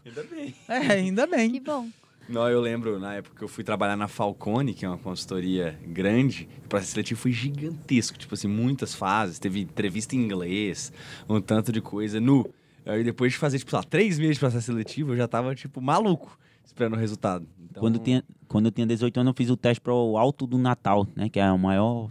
Ainda 0.05 0.23
bem. 0.23 0.55
É, 0.67 0.77
ainda 0.93 1.27
bem. 1.27 1.51
Que 1.51 1.59
bom. 1.61 1.87
Não, 2.27 2.49
eu 2.49 2.59
lembro, 2.59 2.97
na 2.99 3.13
época 3.13 3.37
que 3.37 3.43
eu 3.43 3.47
fui 3.47 3.63
trabalhar 3.63 3.95
na 3.95 4.07
Falcone, 4.07 4.73
que 4.73 4.83
é 4.83 4.89
uma 4.89 4.97
consultoria 4.97 5.79
grande, 5.87 6.49
o 6.65 6.67
processo 6.67 6.93
seletivo 6.93 7.19
foi 7.21 7.31
gigantesco. 7.31 8.17
Tipo 8.17 8.33
assim, 8.33 8.47
muitas 8.47 8.95
fases. 8.95 9.37
Teve 9.39 9.61
entrevista 9.61 10.15
em 10.15 10.19
inglês, 10.25 10.91
um 11.29 11.39
tanto 11.39 11.71
de 11.71 11.81
coisa. 11.81 12.19
Nu, 12.19 12.49
Aí 12.85 13.03
depois 13.03 13.31
de 13.31 13.37
fazer, 13.37 13.57
tipo, 13.59 13.71
sei 13.71 13.77
lá, 13.77 13.83
três 13.83 14.19
meses 14.19 14.35
de 14.35 14.39
processo 14.39 14.65
seletivo, 14.67 15.13
eu 15.13 15.17
já 15.17 15.27
tava, 15.27 15.55
tipo, 15.55 15.81
maluco 15.81 16.37
esperando 16.63 16.93
o 16.93 16.97
resultado. 16.97 17.47
Então, 17.69 17.81
Quando, 17.81 17.95
eu 17.95 18.01
tinha, 18.03 18.23
quando 18.47 18.65
eu 18.65 18.71
tinha 18.71 18.85
18 18.85 19.19
anos, 19.19 19.31
eu 19.31 19.35
fiz 19.35 19.49
o 19.49 19.57
teste 19.57 19.81
para 19.81 19.93
o 19.93 20.17
Alto 20.17 20.45
do 20.45 20.57
Natal, 20.57 21.07
né? 21.15 21.29
Que 21.29 21.39
é 21.39 21.51
o 21.51 21.57
maior. 21.57 22.09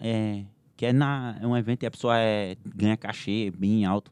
É, 0.00 0.42
que 0.76 0.86
é, 0.86 0.92
na, 0.92 1.36
é 1.40 1.46
um 1.46 1.56
evento 1.56 1.84
e 1.84 1.86
a 1.86 1.90
pessoa 1.90 2.18
é, 2.18 2.56
ganha 2.74 2.96
cachê 2.96 3.52
bem 3.56 3.84
alto. 3.84 4.10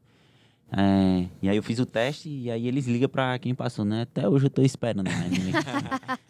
É, 0.73 1.27
e 1.43 1.49
aí 1.49 1.57
eu 1.57 1.63
fiz 1.65 1.81
o 1.81 1.87
teste 1.87 2.29
e 2.29 2.49
aí 2.51 2.69
eles 2.69 2.87
ligam 2.87 3.09
para 3.09 3.37
quem 3.41 3.53
passou, 3.55 3.85
né? 3.85 4.03
Até 4.03 4.29
hoje 4.29 4.47
eu 4.47 4.51
tô 4.51 4.63
esperando. 4.63 5.09
Né? 5.09 5.13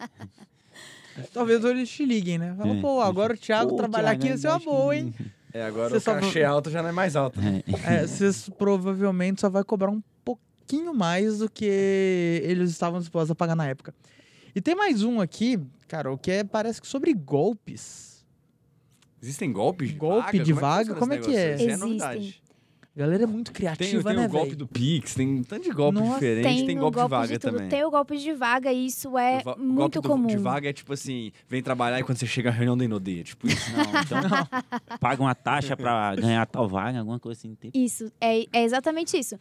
Talvez 1.33 1.63
eles 1.63 1.89
te 1.89 2.05
liguem, 2.05 2.37
né? 2.37 2.55
Fala, 2.57 2.73
É. 2.75 2.81
pô, 2.81 3.01
agora 3.01 3.33
o 3.33 3.37
Thiago 3.37 3.71
Pô, 3.71 3.75
trabalhar 3.75 4.09
Thiago, 4.17 4.21
aqui 4.23 4.31
ia 4.31 4.37
ser 4.37 4.47
uma 4.47 4.55
acho 4.55 4.65
que- 4.65 4.71
boa, 4.71 4.95
hein? 4.95 5.13
É, 5.53 5.63
agora 5.63 5.89
Você 5.89 5.97
o 5.97 6.01
só- 6.01 6.13
cachê 6.15 6.43
alto 6.43 6.69
já 6.69 6.81
não 6.81 6.89
é 6.89 6.91
mais 6.91 7.15
alto. 7.15 7.39
É. 7.39 8.01
É, 8.03 8.07
vocês 8.07 8.49
provavelmente 8.57 9.41
só 9.41 9.49
vai 9.49 9.63
cobrar 9.63 9.89
um 9.91 10.01
pouquinho 10.23 10.93
mais 10.93 11.39
do 11.39 11.49
que 11.49 11.65
eles 12.43 12.69
estavam 12.71 12.99
dispostos 12.99 13.31
a 13.31 13.35
pagar 13.35 13.55
na 13.55 13.67
época. 13.67 13.93
E 14.55 14.61
tem 14.61 14.75
mais 14.75 15.03
um 15.03 15.19
aqui, 15.21 15.59
cara, 15.87 16.11
o 16.11 16.17
que 16.17 16.31
é, 16.31 16.43
parece 16.43 16.81
que 16.81 16.87
sobre 16.87 17.13
golpes. 17.13 18.25
Existem 19.21 19.51
golpes 19.51 19.89
de 19.89 19.95
Golpe 19.95 20.25
vaga? 20.37 20.43
de 20.43 20.51
Como 20.53 20.61
vaga? 20.61 20.95
Como 20.95 21.13
é 21.13 21.17
que 21.19 21.35
é? 21.35 21.51
é 21.51 21.53
Existem. 21.53 22.35
A 22.93 22.99
galera 22.99 23.23
é 23.23 23.25
muito 23.25 23.53
Tem, 23.53 23.55
criativa, 23.55 24.09
tem 24.09 24.19
né, 24.19 24.25
o 24.25 24.29
golpe 24.29 24.45
velho? 24.47 24.57
do 24.57 24.67
Pix, 24.67 25.15
tem 25.15 25.25
um 25.25 25.43
tanto 25.43 25.63
de 25.63 25.69
golpe 25.69 25.97
Nossa, 25.99 26.13
diferente, 26.15 26.43
Tem, 26.43 26.65
tem, 26.65 26.77
o 26.77 26.81
golpe, 26.81 26.99
de 27.01 27.07
vaga 27.07 27.27
de 27.33 27.39
também. 27.39 27.69
Tem 27.69 27.83
o 27.85 27.89
golpe 27.89 28.17
de 28.17 28.33
vaga 28.33 28.73
e 28.73 28.85
isso 28.85 29.17
é 29.17 29.41
O 29.45 29.59
muito 29.59 29.75
golpe 29.77 29.99
do- 30.01 30.09
comum. 30.09 30.27
de 30.27 30.35
vaga 30.35 30.69
é 30.69 30.73
tipo 30.73 30.91
assim, 30.91 31.31
vem 31.47 31.63
trabalhar 31.63 32.01
e 32.01 32.03
quando 32.03 32.17
você 32.17 32.27
chega 32.27 32.49
a 32.49 32.51
reunião 32.51 32.77
da 32.77 32.83
Inodeia, 32.83 33.23
tipo 33.23 33.47
isso. 33.47 33.71
Não, 33.71 34.01
então 34.01 34.97
paga 34.99 35.21
uma 35.21 35.33
taxa 35.33 35.77
para 35.77 36.15
ganhar 36.17 36.45
tal 36.47 36.67
vaga, 36.67 36.99
alguma 36.99 37.17
coisa 37.17 37.39
assim. 37.39 37.55
Tipo. 37.55 37.77
Isso, 37.77 38.11
é, 38.19 38.41
é 38.51 38.63
exatamente 38.63 39.17
isso. 39.17 39.39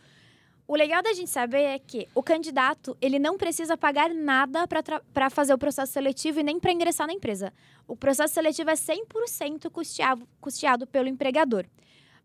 O 0.68 0.76
legal 0.76 1.02
da 1.02 1.12
gente 1.12 1.28
saber 1.30 1.62
é 1.62 1.78
que 1.80 2.06
o 2.14 2.22
candidato, 2.22 2.96
ele 3.00 3.18
não 3.18 3.36
precisa 3.36 3.76
pagar 3.76 4.14
nada 4.14 4.64
para 5.12 5.28
fazer 5.28 5.52
o 5.52 5.58
processo 5.58 5.92
seletivo 5.92 6.38
e 6.38 6.44
nem 6.44 6.60
para 6.60 6.70
ingressar 6.70 7.08
na 7.08 7.12
empresa. 7.12 7.52
O 7.88 7.96
processo 7.96 8.32
seletivo 8.34 8.70
é 8.70 8.74
100% 8.74 9.68
custeado, 9.72 10.28
custeado 10.40 10.86
pelo 10.86 11.08
empregador. 11.08 11.64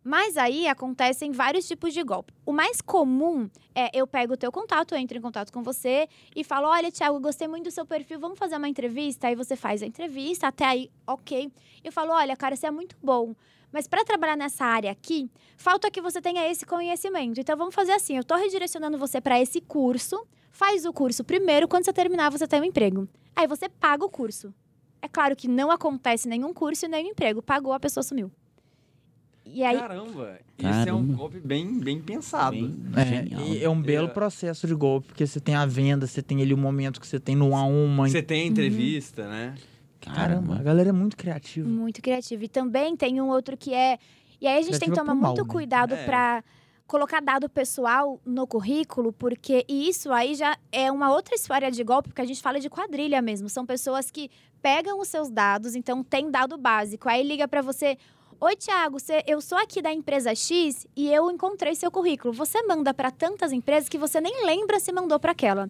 Mas 0.07 0.37
aí 0.37 0.67
acontecem 0.67 1.31
vários 1.31 1.67
tipos 1.67 1.91
de 1.91 2.03
golpe. 2.03 2.31
O 2.45 2.53
mais 2.53 2.79
comum 2.79 3.49
é 3.73 3.89
eu 3.91 4.05
pego 4.05 4.33
o 4.33 4.37
teu 4.37 4.51
contato, 4.51 4.93
entro 4.93 5.17
em 5.17 5.21
contato 5.21 5.51
com 5.51 5.63
você 5.63 6.07
e 6.35 6.43
falo: 6.43 6.67
olha, 6.67 6.91
Thiago, 6.91 7.19
gostei 7.19 7.47
muito 7.47 7.63
do 7.63 7.71
seu 7.71 7.87
perfil, 7.87 8.19
vamos 8.19 8.37
fazer 8.37 8.55
uma 8.55 8.69
entrevista? 8.69 9.25
Aí 9.25 9.33
você 9.33 9.55
faz 9.55 9.81
a 9.81 9.85
entrevista, 9.87 10.45
até 10.45 10.63
aí, 10.63 10.91
ok. 11.07 11.51
Eu 11.83 11.91
falo: 11.91 12.11
olha, 12.11 12.37
cara, 12.37 12.55
você 12.55 12.67
é 12.67 12.71
muito 12.71 12.95
bom. 13.01 13.33
Mas 13.71 13.87
para 13.87 14.05
trabalhar 14.05 14.37
nessa 14.37 14.63
área 14.63 14.91
aqui, 14.91 15.27
falta 15.57 15.89
que 15.89 15.99
você 15.99 16.21
tenha 16.21 16.47
esse 16.51 16.67
conhecimento. 16.67 17.39
Então 17.39 17.57
vamos 17.57 17.73
fazer 17.73 17.93
assim: 17.93 18.15
eu 18.15 18.21
estou 18.21 18.37
redirecionando 18.37 18.99
você 18.99 19.19
para 19.19 19.41
esse 19.41 19.59
curso. 19.59 20.23
Faz 20.51 20.85
o 20.85 20.93
curso 20.93 21.23
primeiro, 21.23 21.67
quando 21.67 21.83
você 21.83 21.91
terminar, 21.91 22.29
você 22.29 22.47
tem 22.47 22.61
um 22.61 22.65
emprego. 22.65 23.09
Aí 23.35 23.47
você 23.47 23.67
paga 23.67 24.05
o 24.05 24.09
curso. 24.09 24.53
É 25.01 25.07
claro 25.07 25.35
que 25.35 25.47
não 25.47 25.71
acontece 25.71 26.27
nenhum 26.27 26.53
curso 26.53 26.85
e 26.85 26.87
nenhum 26.87 27.09
emprego. 27.09 27.41
Pagou, 27.41 27.73
a 27.73 27.79
pessoa 27.79 28.03
sumiu. 28.03 28.31
E 29.45 29.63
aí, 29.63 29.77
Caramba, 29.77 30.39
isso 30.57 30.67
é 30.67 30.67
um 30.67 30.97
Caramba. 30.97 31.13
golpe 31.13 31.39
bem, 31.39 31.79
bem 31.79 32.01
pensado. 32.01 32.57
Bem 32.57 32.75
É, 32.95 33.05
genial. 33.05 33.41
e 33.41 33.63
é 33.63 33.69
um 33.69 33.79
belo 33.81 34.07
É. 34.07 34.11
processo 34.11 34.65
de 34.67 34.73
golpe, 34.73 35.07
porque 35.09 35.25
você 35.25 35.39
tem 35.39 35.55
a 35.55 35.65
venda, 35.65 36.07
você 36.07 36.21
tem 36.21 36.41
ali 36.41 36.53
o 36.53 36.57
momento 36.57 36.99
que 36.99 37.07
você 37.07 37.19
tem 37.19 37.35
no 37.35 37.55
a 37.55 37.63
uma. 37.63 38.09
Você 38.09 38.21
tem 38.23 38.47
entrevista, 38.47 39.27
né? 39.29 39.55
Caramba, 40.01 40.55
a 40.57 40.61
galera 40.63 40.89
é 40.89 40.91
muito 40.91 41.15
criativa. 41.17 41.67
muito 41.67 42.01
criativo. 42.01 42.43
E 42.43 42.47
também 42.47 42.95
tem 42.95 43.19
um 43.21 43.27
outro 43.29 43.55
que 43.57 43.73
é. 43.73 43.97
E 44.41 44.47
aí 44.47 44.57
a 44.59 44.61
gente 44.61 44.71
tem 44.71 44.89
que 44.89 44.95
Criativa 44.95 45.05
tomar 45.05 45.15
mal, 45.15 45.31
muito 45.35 45.47
né? 45.47 45.51
cuidado 45.53 45.93
É. 45.93 46.05
para 46.05 46.43
colocar 46.85 47.19
dado 47.21 47.49
pessoal 47.49 48.19
no 48.25 48.45
currículo, 48.45 49.11
porque 49.13 49.65
isso 49.67 50.11
aí 50.11 50.35
já 50.35 50.55
é 50.71 50.91
uma 50.91 51.11
outra 51.11 51.33
história 51.33 51.71
de 51.71 51.83
golpe, 51.83 52.09
porque 52.09 52.21
a 52.21 52.25
gente 52.25 52.41
fala 52.41 52.59
de 52.59 52.69
quadrilha 52.69 53.21
mesmo. 53.21 53.49
São 53.49 53.65
pessoas 53.65 54.11
que 54.11 54.29
pegam 54.61 54.99
os 54.99 55.07
seus 55.07 55.29
dados, 55.31 55.75
então 55.75 56.03
tem 56.03 56.29
dado 56.29 56.57
básico. 56.57 57.07
Aí 57.09 57.23
liga 57.23 57.47
para 57.47 57.61
você. 57.61 57.97
Oi, 58.39 58.55
Thiago, 58.55 58.99
você- 58.99 59.23
eu 59.25 59.39
sou 59.41 59.57
aqui 59.57 59.81
da 59.81 59.91
empresa 59.91 60.35
X 60.35 60.85
e 60.95 61.11
eu 61.11 61.31
encontrei 61.31 61.73
seu 61.73 61.89
currículo. 61.89 62.33
Você 62.33 62.61
manda 62.63 62.93
para 62.93 63.09
tantas 63.09 63.51
empresas 63.51 63.87
que 63.89 63.97
você 63.97 64.19
nem 64.19 64.45
lembra 64.45 64.79
se 64.79 64.91
mandou 64.91 65.19
para 65.19 65.31
aquela. 65.31 65.69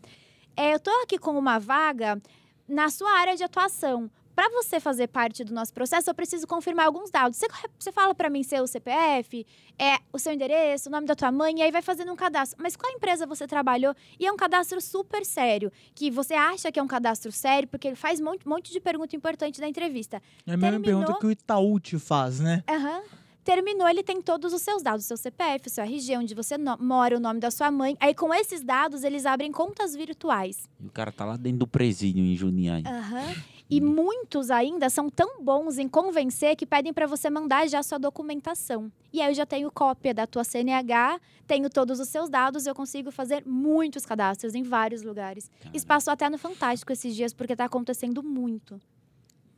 É, 0.58 0.74
eu 0.74 0.80
tô 0.80 0.90
aqui 1.02 1.18
com 1.18 1.38
uma 1.38 1.60
vaga 1.60 2.20
na 2.68 2.90
sua 2.90 3.12
área 3.20 3.36
de 3.36 3.44
atuação. 3.44 4.10
Para 4.36 4.50
você 4.50 4.80
fazer 4.82 5.08
parte 5.08 5.44
do 5.46 5.54
nosso 5.54 5.74
processo, 5.74 6.10
eu 6.10 6.14
preciso 6.14 6.46
confirmar 6.46 6.88
alguns 6.88 7.10
dados. 7.10 7.38
Você, 7.38 7.48
você 7.80 7.92
fala 7.92 8.14
para 8.14 8.30
mim 8.30 8.44
seu 8.44 8.68
CPF, 8.68 9.46
é 9.80 9.96
o 10.12 10.20
seu 10.20 10.34
endereço, 10.34 10.90
o 10.90 10.92
nome 10.92 11.08
da 11.08 11.16
tua 11.16 11.32
mãe, 11.32 11.58
e 11.60 11.62
aí 11.62 11.72
vai 11.72 11.82
fazendo 11.82 12.12
um 12.12 12.16
cadastro. 12.16 12.58
Mas 12.62 12.76
qual 12.76 12.92
empresa 12.92 13.26
você 13.26 13.48
trabalhou? 13.48 13.96
E 14.20 14.26
é 14.26 14.32
um 14.32 14.36
cadastro 14.36 14.82
super 14.82 15.26
sério, 15.26 15.72
que 15.94 16.12
você 16.12 16.34
acha 16.34 16.70
que 16.72 16.78
é 16.80 16.84
um 16.84 16.88
cadastro 16.88 17.32
sério, 17.32 17.68
porque 17.70 17.88
ele 17.88 17.96
faz 17.96 18.20
um 18.20 18.26
monte, 18.26 18.46
monte 18.48 18.72
de 18.74 18.80
pergunta 18.82 19.16
importante 19.16 19.62
da 19.62 19.68
entrevista. 19.70 20.22
É 20.46 20.54
a 20.54 20.58
mesma 20.58 20.72
Terminou. 20.72 21.00
pergunta 21.00 21.20
que 21.20 21.26
o 21.28 21.32
Itaú 21.32 21.80
te 21.80 21.98
faz, 21.98 22.40
né? 22.42 22.62
Aham. 22.70 23.04
Terminou, 23.44 23.88
ele 23.88 24.02
tem 24.02 24.22
todos 24.24 24.54
os 24.54 24.62
seus 24.64 24.82
dados, 24.82 25.06
seu 25.06 25.16
CPF, 25.16 25.68
o 25.68 25.70
seu 25.70 25.84
RG, 25.84 26.18
onde 26.18 26.34
você 26.34 26.58
no- 26.58 26.78
mora, 26.80 27.16
o 27.16 27.20
nome 27.20 27.40
da 27.40 27.52
sua 27.52 27.70
mãe. 27.70 27.96
Aí, 28.00 28.14
com 28.16 28.34
esses 28.34 28.64
dados, 28.64 29.04
eles 29.04 29.24
abrem 29.24 29.52
contas 29.52 29.96
virtuais. 29.96 30.68
E 30.80 30.88
o 30.88 30.92
cara 30.92 31.12
tá 31.12 31.24
lá 31.26 31.38
dentro 31.38 31.60
do 31.60 31.68
presídio 31.68 32.24
em 32.24 32.36
Jundiaí. 32.36 32.84
Aham. 32.88 33.36
E 33.70 33.82
muitos 33.82 34.52
ainda 34.52 34.90
são 34.92 35.10
tão 35.10 35.42
bons 35.42 35.80
em 35.80 35.88
convencer 35.88 36.56
que 36.56 36.68
pedem 36.68 36.94
para 36.94 37.08
você 37.08 37.30
mandar 37.32 37.68
já 37.68 37.82
sua 37.82 37.98
documentação. 37.98 38.92
E 39.12 39.20
aí 39.22 39.32
eu 39.32 39.34
já 39.34 39.46
tenho 39.46 39.72
cópia 39.72 40.14
da 40.14 40.28
tua 40.28 40.44
CNH, 40.44 41.20
tenho 41.48 41.68
todos 41.70 42.00
os 42.00 42.08
seus 42.10 42.30
dados, 42.30 42.68
eu 42.68 42.76
consigo 42.76 43.12
fazer 43.12 43.44
muitos 43.46 44.06
cadastros 44.06 44.54
em 44.54 44.62
vários 44.62 45.02
lugares. 45.02 45.50
Isso 45.74 45.88
passou 45.88 46.14
até 46.14 46.30
no 46.30 46.38
Fantástico 46.38 46.94
esses 46.94 47.16
dias, 47.16 47.34
porque 47.34 47.56
tá 47.56 47.66
acontecendo 47.66 48.22
muito. 48.22 48.80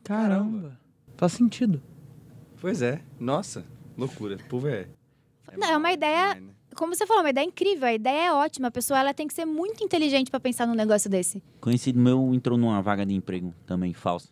Caramba. 0.04 0.80
Faz 1.18 1.34
sentido. 1.34 1.82
Pois 2.62 2.82
é. 2.82 3.02
Nossa, 3.20 3.66
loucura. 3.98 4.36
O 4.38 4.44
povo 4.48 4.68
é. 4.70 4.88
Não, 5.58 5.68
é 5.70 5.78
uma 5.78 5.92
ideia- 5.92 6.36
né? 6.36 6.54
Como 6.78 6.96
você 6.96 7.06
falou, 7.08 7.24
uma 7.24 7.32
ideia 7.32 7.44
incrível, 7.44 7.88
a 7.88 7.94
ideia 7.94 8.28
é 8.28 8.32
ótima. 8.32 8.68
A 8.68 8.72
pessoa 8.72 9.00
ela 9.00 9.12
tem 9.12 9.28
que 9.28 9.34
ser 9.34 9.46
muito 9.46 9.84
inteligente 9.84 10.30
para 10.30 10.40
pensar 10.40 10.68
num 10.68 10.76
negócio 10.76 11.10
desse. 11.10 11.42
Conhecido 11.60 12.00
meu 12.00 12.32
entrou 12.36 12.56
numa 12.56 12.80
vaga 12.84 13.04
de 13.04 13.16
emprego 13.16 13.52
também 13.66 13.94
falsa. 13.94 14.30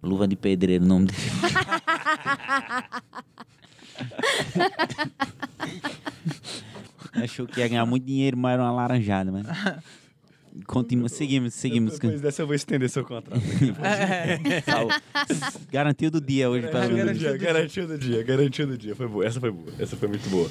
Luva 0.00 0.28
de 0.28 0.36
pedreiro, 0.36 0.84
o 0.84 0.86
nome 0.86 1.06
dele. 1.06 1.18
Achou 7.24 7.44
que 7.44 7.58
ia 7.58 7.66
ganhar 7.66 7.84
muito 7.84 8.06
dinheiro, 8.06 8.36
mas 8.36 8.52
era 8.54 8.62
uma 8.62 8.70
laranjada, 8.70 9.32
mas... 9.32 9.44
Continua, 10.66 11.08
seguimos, 11.08 11.54
seguimos. 11.54 11.98
Depois 11.98 12.20
dessa 12.20 12.42
eu 12.42 12.46
vou 12.46 12.54
estender 12.54 12.88
seu 12.88 13.04
contrato. 13.04 13.40
Garantiu 15.70 16.10
do 16.10 16.20
dia 16.20 16.48
hoje 16.50 16.68
do 16.68 17.14
dia. 17.14 17.36
Garantiu 17.36 17.86
do 17.86 17.98
dia, 17.98 18.22
garantiu 18.22 18.66
do 18.66 18.78
dia. 18.78 18.94
Foi 18.96 19.08
boa. 19.08 19.24
Essa 19.24 19.40
foi 19.40 19.50
boa. 19.50 19.72
Essa 19.78 19.96
foi 19.96 20.08
muito 20.08 20.28
boa. 20.28 20.50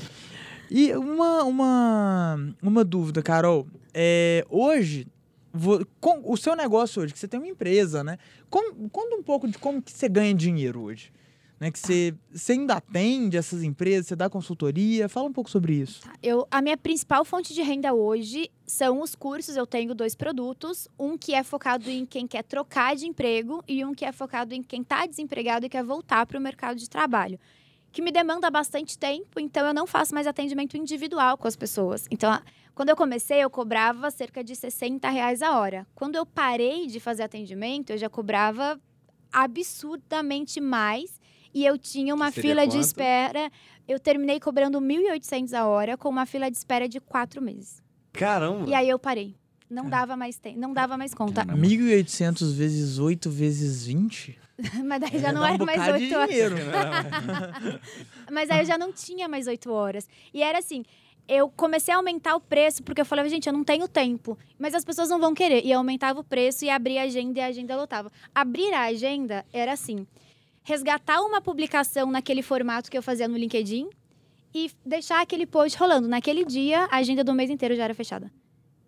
E 0.70 0.94
uma, 0.96 1.44
uma, 1.44 2.54
uma 2.62 2.84
dúvida, 2.84 3.22
Carol. 3.24 3.68
É, 3.94 4.46
hoje, 4.50 5.08
vo- 5.52 5.86
com- 6.00 6.22
o 6.24 6.38
seu 6.38 6.56
negócio 6.56 7.02
hoje, 7.02 7.14
que 7.14 7.20
você 7.20 7.28
tem 7.28 7.40
uma 7.40 7.48
empresa, 7.50 8.04
né? 8.04 8.18
Como- 8.50 8.90
conta 8.90 9.16
um 9.16 9.24
pouco 9.24 9.48
de 9.48 9.58
como 9.58 9.82
que 9.82 9.92
você 9.92 10.08
ganha 10.08 10.34
dinheiro 10.34 10.82
hoje. 10.82 11.12
Né? 11.60 11.70
Que 11.72 11.78
você, 11.80 12.14
você 12.32 12.54
ainda 12.54 12.76
atende 12.76 13.36
essas 13.36 13.64
empresas, 13.64 14.06
você 14.08 14.16
dá 14.16 14.30
consultoria. 14.30 15.10
Fala 15.10 15.28
um 15.28 15.34
pouco 15.34 15.50
sobre 15.50 15.74
isso. 15.74 16.00
Eu, 16.24 16.48
a 16.50 16.62
minha 16.62 16.78
principal 16.78 17.26
fonte 17.26 17.54
de 17.54 17.62
renda 17.62 17.94
hoje 17.94 18.50
são 18.66 19.02
os 19.02 19.14
cursos. 19.14 19.58
Eu 19.58 19.68
tenho 19.68 19.94
dois 19.94 20.16
produtos. 20.16 20.88
Um 20.98 21.18
que 21.18 21.34
é 21.34 21.44
focado 21.44 21.90
em 21.90 22.06
quem 22.06 22.26
quer 22.28 22.44
trocar 22.44 22.96
de 22.96 23.06
emprego 23.08 23.62
e 23.68 23.84
um 23.84 23.94
que 23.94 24.06
é 24.06 24.12
focado 24.14 24.54
em 24.54 24.64
quem 24.64 24.82
está 24.84 25.06
desempregado 25.06 25.66
e 25.66 25.70
quer 25.70 25.84
voltar 25.84 26.26
para 26.26 26.38
o 26.40 26.42
mercado 26.42 26.78
de 26.78 26.90
trabalho. 26.90 27.38
Que 27.92 28.02
me 28.02 28.12
demanda 28.12 28.50
bastante 28.52 28.98
tempo, 28.98 29.40
então 29.40 29.66
eu 29.66 29.74
não 29.74 29.88
faço 29.88 30.14
mais 30.14 30.28
atendimento 30.28 30.78
individual 30.78 31.38
com 31.38 31.48
as 31.48 31.56
pessoas. 31.56 32.06
Então, 32.12 32.40
quando 32.76 32.90
eu 32.90 32.96
comecei, 32.96 33.40
eu 33.44 33.50
cobrava 33.50 34.12
cerca 34.12 34.44
de 34.44 34.56
60 34.56 35.10
reais 35.10 35.42
a 35.42 35.60
hora. 35.60 35.88
Quando 35.96 36.16
eu 36.16 36.26
parei 36.26 36.88
de 36.88 37.00
fazer 37.00 37.24
atendimento, 37.24 37.90
eu 37.90 37.98
já 37.98 38.10
cobrava 38.10 38.80
absurdamente 39.32 40.62
mais. 40.62 41.20
E 41.54 41.66
eu 41.66 41.78
tinha 41.78 42.14
uma 42.14 42.32
fila 42.32 42.68
de 42.68 42.76
quanto? 42.76 42.86
espera. 42.86 43.52
Eu 43.88 44.00
terminei 44.00 44.40
cobrando 44.40 44.80
1.800 44.80 45.54
a 45.54 45.66
hora 45.68 45.98
com 45.98 46.08
uma 46.08 46.26
fila 46.26 46.50
de 46.50 46.58
espera 46.58 46.88
de 46.88 47.00
quatro 47.00 47.42
meses. 47.42 47.82
Caramba. 48.14 48.70
E 48.70 48.74
aí 48.74 48.88
eu 48.88 49.00
parei. 49.00 49.36
Não 49.70 49.88
dava 49.88 50.16
mais 50.16 50.38
tempo, 50.40 50.60
não 50.60 50.74
dava 50.74 50.98
mais 50.98 51.14
conta. 51.14 51.46
Caramba. 51.46 51.68
1.800 51.68 52.54
vezes 52.54 52.98
8 52.98 53.30
vezes 53.30 53.86
20? 53.86 54.40
Mas 54.86 55.00
daí 55.02 55.20
já 55.20 55.30
É, 55.30 55.32
não 55.32 55.42
dá 55.42 55.48
um 55.52 55.54
era 55.54 55.66
mais 55.66 55.88
oito 55.94 56.16
horas. 56.16 56.30
dinheiro. 56.30 56.56
Mas 58.32 58.50
aí 58.50 58.60
eu 58.60 58.66
já 58.66 58.78
não 58.78 58.92
tinha 58.92 59.28
mais 59.28 59.48
oito 59.48 59.72
horas. 59.72 60.08
E 60.34 60.42
era 60.44 60.60
assim, 60.60 60.84
eu 61.28 61.50
comecei 61.50 61.94
a 61.94 61.98
aumentar 61.98 62.36
o 62.36 62.42
preço, 62.42 62.84
porque 62.84 63.02
eu 63.02 63.06
falava, 63.06 63.30
gente, 63.30 63.48
eu 63.48 63.54
não 63.54 63.64
tenho 63.64 63.88
tempo. 63.88 64.38
Mas 64.58 64.74
as 64.74 64.84
pessoas 64.84 65.10
não 65.10 65.20
vão 65.20 65.34
querer. 65.34 65.66
E 65.66 65.72
eu 65.72 65.78
aumentava 65.78 66.20
o 66.20 66.24
preço 66.24 66.66
e 66.66 66.70
abria 66.70 67.02
a 67.02 67.06
agenda 67.06 67.40
e 67.40 67.42
a 67.42 67.46
agenda 67.48 67.76
lotava. 67.76 68.12
Abrir 68.34 68.74
a 68.74 68.84
agenda 68.86 69.46
era 69.54 69.72
assim, 69.74 70.06
resgatar 70.64 71.22
uma 71.22 71.42
publicação 71.42 72.12
naquele 72.12 72.42
formato 72.42 72.90
que 72.92 72.98
eu 72.98 73.04
fazia 73.04 73.28
no 73.28 73.38
LinkedIn 73.38 73.90
e 74.54 74.72
deixar 74.86 75.22
aquele 75.22 75.46
post 75.46 75.78
rolando. 75.78 76.08
Naquele 76.08 76.44
dia, 76.44 76.86
a 76.92 76.98
agenda 76.98 77.24
do 77.24 77.34
mês 77.34 77.50
inteiro 77.50 77.76
já 77.76 77.84
era 77.86 77.94
fechada. 77.94 78.32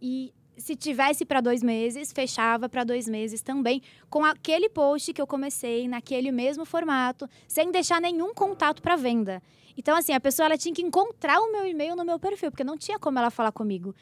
E 0.02 0.34
se 0.62 0.76
tivesse 0.76 1.26
para 1.26 1.42
dois 1.42 1.62
meses, 1.62 2.12
fechava 2.12 2.70
para 2.70 2.84
dois 2.84 3.08
meses 3.08 3.42
também, 3.42 3.82
com 4.10 4.24
aquele 4.24 4.70
post 4.70 5.14
que 5.14 5.22
eu 5.22 5.28
comecei, 5.28 5.88
naquele 5.88 6.32
mesmo 6.32 6.64
formato, 6.64 7.28
sem 7.48 7.72
deixar 7.72 8.00
nenhum 8.00 8.34
contato 8.34 8.82
para 8.82 8.96
venda. 8.96 9.42
Então, 9.76 9.98
assim, 9.98 10.14
a 10.14 10.20
pessoa 10.20 10.46
ela 10.46 10.58
tinha 10.58 10.74
que 10.74 10.82
encontrar 10.82 11.40
o 11.40 11.52
meu 11.52 11.66
e-mail 11.66 11.96
no 11.96 12.06
meu 12.06 12.20
perfil, 12.20 12.52
porque 12.52 12.64
não 12.64 12.78
tinha 12.78 13.00
como 13.00 13.18
ela 13.18 13.32
falar 13.32 13.52
comigo. 13.52 13.96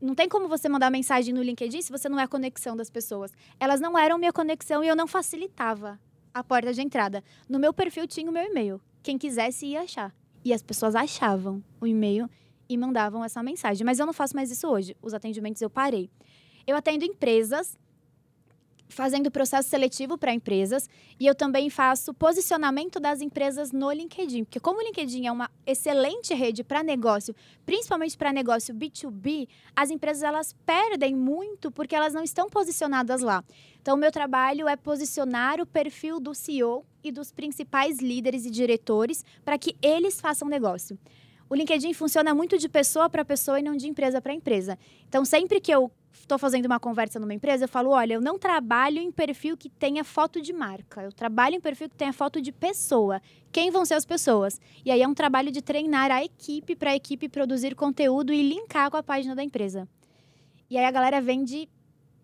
Não 0.00 0.14
tem 0.14 0.28
como 0.28 0.48
você 0.48 0.68
mandar 0.68 0.90
mensagem 0.90 1.34
no 1.34 1.42
LinkedIn 1.42 1.82
se 1.82 1.92
você 1.92 2.08
não 2.08 2.18
é 2.18 2.22
a 2.22 2.28
conexão 2.28 2.76
das 2.76 2.88
pessoas. 2.88 3.32
Elas 3.60 3.80
não 3.80 3.98
eram 3.98 4.18
minha 4.18 4.32
conexão 4.32 4.82
e 4.82 4.88
eu 4.88 4.96
não 4.96 5.06
facilitava 5.06 5.98
a 6.32 6.44
porta 6.44 6.72
de 6.72 6.80
entrada. 6.80 7.22
No 7.48 7.58
meu 7.58 7.72
perfil 7.72 8.06
tinha 8.06 8.30
o 8.30 8.32
meu 8.32 8.44
e-mail. 8.44 8.80
Quem 9.02 9.18
quisesse 9.18 9.66
ia 9.66 9.82
achar. 9.82 10.14
E 10.44 10.52
as 10.52 10.62
pessoas 10.62 10.94
achavam 10.94 11.62
o 11.80 11.86
e-mail 11.86 12.30
e 12.68 12.76
mandavam 12.76 13.24
essa 13.24 13.42
mensagem. 13.42 13.84
Mas 13.84 13.98
eu 13.98 14.06
não 14.06 14.12
faço 14.12 14.34
mais 14.34 14.50
isso 14.50 14.68
hoje. 14.68 14.96
Os 15.02 15.14
atendimentos 15.14 15.62
eu 15.62 15.70
parei. 15.70 16.10
Eu 16.66 16.76
atendo 16.76 17.04
empresas, 17.04 17.76
fazendo 18.88 19.30
processo 19.30 19.68
seletivo 19.68 20.16
para 20.16 20.32
empresas, 20.32 20.88
e 21.18 21.26
eu 21.26 21.34
também 21.34 21.68
faço 21.70 22.14
posicionamento 22.14 22.98
das 23.00 23.20
empresas 23.20 23.72
no 23.72 23.90
LinkedIn. 23.90 24.44
Porque 24.44 24.60
como 24.60 24.80
o 24.80 24.82
LinkedIn 24.82 25.26
é 25.26 25.32
uma 25.32 25.50
excelente 25.66 26.34
rede 26.34 26.62
para 26.62 26.82
negócio, 26.82 27.34
principalmente 27.64 28.16
para 28.16 28.32
negócio 28.32 28.74
B2B, 28.74 29.48
as 29.74 29.90
empresas 29.90 30.22
elas 30.22 30.54
perdem 30.64 31.14
muito 31.14 31.70
porque 31.70 31.94
elas 31.94 32.14
não 32.14 32.22
estão 32.22 32.48
posicionadas 32.48 33.22
lá. 33.22 33.44
Então, 33.80 33.94
o 33.94 33.98
meu 33.98 34.10
trabalho 34.10 34.66
é 34.66 34.76
posicionar 34.76 35.60
o 35.60 35.66
perfil 35.66 36.18
do 36.18 36.34
CEO 36.34 36.84
e 37.04 37.12
dos 37.12 37.30
principais 37.30 37.98
líderes 37.98 38.44
e 38.44 38.50
diretores 38.50 39.24
para 39.44 39.56
que 39.56 39.76
eles 39.80 40.20
façam 40.20 40.48
negócio. 40.48 40.98
O 41.48 41.54
LinkedIn 41.54 41.92
funciona 41.94 42.34
muito 42.34 42.58
de 42.58 42.68
pessoa 42.68 43.08
para 43.08 43.24
pessoa 43.24 43.60
e 43.60 43.62
não 43.62 43.76
de 43.76 43.88
empresa 43.88 44.20
para 44.20 44.32
empresa. 44.32 44.78
Então, 45.08 45.24
sempre 45.24 45.60
que 45.60 45.72
eu 45.72 45.90
estou 46.12 46.38
fazendo 46.38 46.66
uma 46.66 46.80
conversa 46.80 47.20
numa 47.20 47.32
empresa, 47.32 47.64
eu 47.64 47.68
falo: 47.68 47.90
olha, 47.90 48.14
eu 48.14 48.20
não 48.20 48.38
trabalho 48.38 48.98
em 48.98 49.12
perfil 49.12 49.56
que 49.56 49.68
tenha 49.68 50.02
foto 50.02 50.40
de 50.40 50.52
marca. 50.52 51.02
Eu 51.02 51.12
trabalho 51.12 51.54
em 51.54 51.60
perfil 51.60 51.88
que 51.88 51.94
tenha 51.96 52.12
foto 52.12 52.40
de 52.40 52.50
pessoa. 52.50 53.22
Quem 53.52 53.70
vão 53.70 53.84
ser 53.84 53.94
as 53.94 54.04
pessoas? 54.04 54.60
E 54.84 54.90
aí 54.90 55.02
é 55.02 55.08
um 55.08 55.14
trabalho 55.14 55.52
de 55.52 55.62
treinar 55.62 56.10
a 56.10 56.24
equipe 56.24 56.74
para 56.74 56.90
a 56.90 56.96
equipe 56.96 57.28
produzir 57.28 57.74
conteúdo 57.74 58.32
e 58.32 58.42
linkar 58.42 58.90
com 58.90 58.96
a 58.96 59.02
página 59.02 59.34
da 59.34 59.42
empresa. 59.42 59.88
E 60.68 60.76
aí 60.76 60.84
a 60.84 60.90
galera 60.90 61.20
vende 61.20 61.68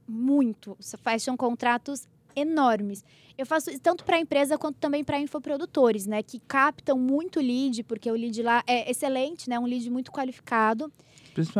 muito, 0.06 0.76
fecham 1.02 1.36
contratos 1.36 2.08
enormes. 2.36 3.04
Eu 3.36 3.46
faço 3.46 3.70
isso 3.70 3.80
tanto 3.80 4.04
para 4.04 4.16
a 4.16 4.20
empresa 4.20 4.58
quanto 4.58 4.76
também 4.76 5.02
para 5.02 5.18
infoprodutores, 5.18 6.06
né, 6.06 6.22
que 6.22 6.38
captam 6.40 6.98
muito 6.98 7.40
lead, 7.40 7.82
porque 7.84 8.10
o 8.10 8.14
lead 8.14 8.42
lá 8.42 8.62
é 8.66 8.90
excelente, 8.90 9.48
né, 9.48 9.58
um 9.58 9.66
lead 9.66 9.88
muito 9.90 10.10
qualificado. 10.12 10.92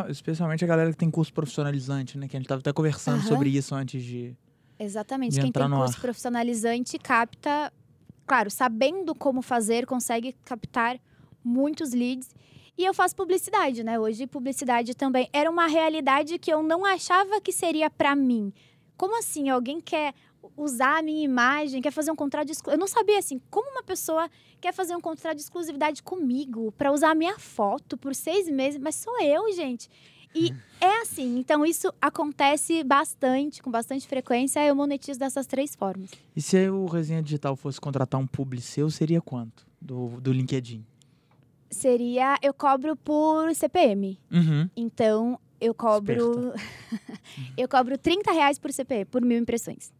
Especialmente 0.08 0.64
a 0.64 0.68
galera 0.68 0.90
que 0.90 0.98
tem 0.98 1.10
curso 1.10 1.32
profissionalizante, 1.32 2.18
né? 2.18 2.28
Que 2.28 2.36
a 2.36 2.40
gente 2.40 2.46
tava 2.46 2.60
até 2.60 2.72
conversando 2.72 3.20
Aham. 3.20 3.28
sobre 3.28 3.48
isso 3.48 3.74
antes 3.74 4.02
de. 4.04 4.36
Exatamente. 4.78 5.32
De 5.32 5.40
Quem 5.40 5.48
entrar 5.48 5.64
tem 5.64 5.70
no 5.70 5.78
curso 5.78 5.94
ar. 5.96 6.00
profissionalizante 6.00 6.98
capta, 6.98 7.72
claro, 8.26 8.50
sabendo 8.50 9.14
como 9.14 9.40
fazer, 9.40 9.86
consegue 9.86 10.34
captar 10.44 11.00
muitos 11.42 11.92
leads. 11.92 12.34
E 12.76 12.84
eu 12.84 12.92
faço 12.92 13.16
publicidade, 13.16 13.82
né? 13.82 13.98
Hoje 13.98 14.26
publicidade 14.26 14.94
também 14.94 15.28
era 15.32 15.50
uma 15.50 15.66
realidade 15.66 16.38
que 16.38 16.52
eu 16.52 16.62
não 16.62 16.84
achava 16.84 17.40
que 17.40 17.52
seria 17.52 17.88
para 17.88 18.14
mim. 18.14 18.52
Como 18.96 19.18
assim? 19.18 19.48
Alguém 19.48 19.80
quer 19.80 20.12
usar 20.56 20.98
a 20.98 21.02
minha 21.02 21.24
imagem, 21.24 21.80
quer 21.80 21.90
fazer 21.90 22.10
um 22.10 22.16
contrato 22.16 22.46
de 22.46 22.52
exclu... 22.52 22.72
Eu 22.72 22.78
não 22.78 22.88
sabia 22.88 23.18
assim, 23.18 23.40
como 23.50 23.70
uma 23.70 23.82
pessoa 23.82 24.28
quer 24.60 24.72
fazer 24.72 24.94
um 24.94 25.00
contrato 25.00 25.36
de 25.36 25.42
exclusividade 25.42 26.02
comigo 26.02 26.72
para 26.72 26.92
usar 26.92 27.10
a 27.10 27.14
minha 27.14 27.38
foto 27.38 27.96
por 27.96 28.14
seis 28.14 28.48
meses, 28.48 28.80
mas 28.80 28.96
sou 28.96 29.20
eu, 29.20 29.52
gente. 29.52 29.88
E 30.34 30.52
é 30.80 31.02
assim, 31.02 31.38
então 31.38 31.64
isso 31.64 31.92
acontece 32.00 32.82
bastante, 32.82 33.62
com 33.62 33.70
bastante 33.70 34.06
frequência, 34.08 34.64
eu 34.64 34.74
monetizo 34.74 35.18
dessas 35.18 35.46
três 35.46 35.74
formas. 35.74 36.10
E 36.34 36.40
se 36.40 36.68
o 36.70 36.86
Resenha 36.86 37.22
Digital 37.22 37.54
fosse 37.54 37.80
contratar 37.80 38.18
um 38.18 38.26
publi 38.26 38.60
seu, 38.60 38.88
seria 38.90 39.20
quanto? 39.20 39.66
Do, 39.80 40.20
do 40.20 40.32
LinkedIn? 40.32 40.84
Seria, 41.70 42.38
eu 42.42 42.54
cobro 42.54 42.96
por 42.96 43.54
CPM. 43.54 44.18
Uhum. 44.30 44.68
Então, 44.76 45.38
eu 45.60 45.74
cobro. 45.74 46.52
eu 47.56 47.68
cobro 47.68 47.96
30 47.96 48.32
reais 48.32 48.58
por 48.58 48.72
CPM, 48.72 49.04
por 49.04 49.22
mil 49.22 49.38
impressões. 49.38 49.92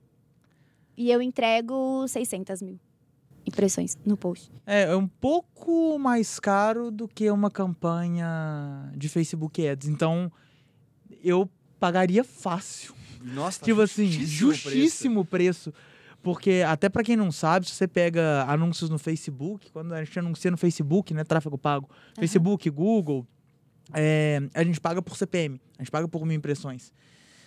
E 0.97 1.11
eu 1.11 1.23
entrego 1.23 2.07
600 2.07 2.63
mil 2.63 2.79
impressões 3.47 3.99
no 4.05 4.17
post. 4.17 4.51
É, 4.67 4.83
é 4.83 4.97
um 4.97 5.09
pouco 5.09 5.99
mais 5.99 6.39
caro 6.39 6.91
do 6.91 7.09
que 7.09 7.31
uma 7.31 7.51
campanha 7.51 8.93
de 8.97 9.09
Facebook 9.09 9.67
Ads. 9.67 9.89
Então, 9.89 10.31
eu 11.23 11.49
pagaria 11.79 12.23
fácil. 12.23 12.95
Nossa, 13.21 13.61
tá 13.61 13.67
tipo 13.67 13.81
assim, 13.81 14.07
justíssimo 14.11 15.21
o 15.21 15.25
preço. 15.25 15.71
preço. 15.71 15.93
Porque, 16.23 16.63
até 16.67 16.89
pra 16.89 17.03
quem 17.03 17.17
não 17.17 17.33
sabe, 17.33 17.67
se 17.67 17.75
você 17.75 17.89
pega 17.89 18.45
anúncios 18.45 18.89
no 18.89 18.97
Facebook, 18.97 19.73
quando 19.73 19.93
a 19.93 20.05
gente 20.05 20.17
anuncia 20.17 20.51
no 20.53 20.57
Facebook, 20.57 21.13
né, 21.13 21.25
tráfego 21.25 21.59
pago, 21.59 21.91
Facebook, 22.17 22.71
Google, 22.71 23.27
é, 23.93 24.41
a 24.55 24.63
gente 24.63 24.81
paga 24.81 25.03
por 25.03 25.17
CPM, 25.17 25.61
a 25.77 25.83
gente 25.83 25.91
paga 25.91 26.07
por 26.07 26.25
mil 26.25 26.37
impressões. 26.37 26.93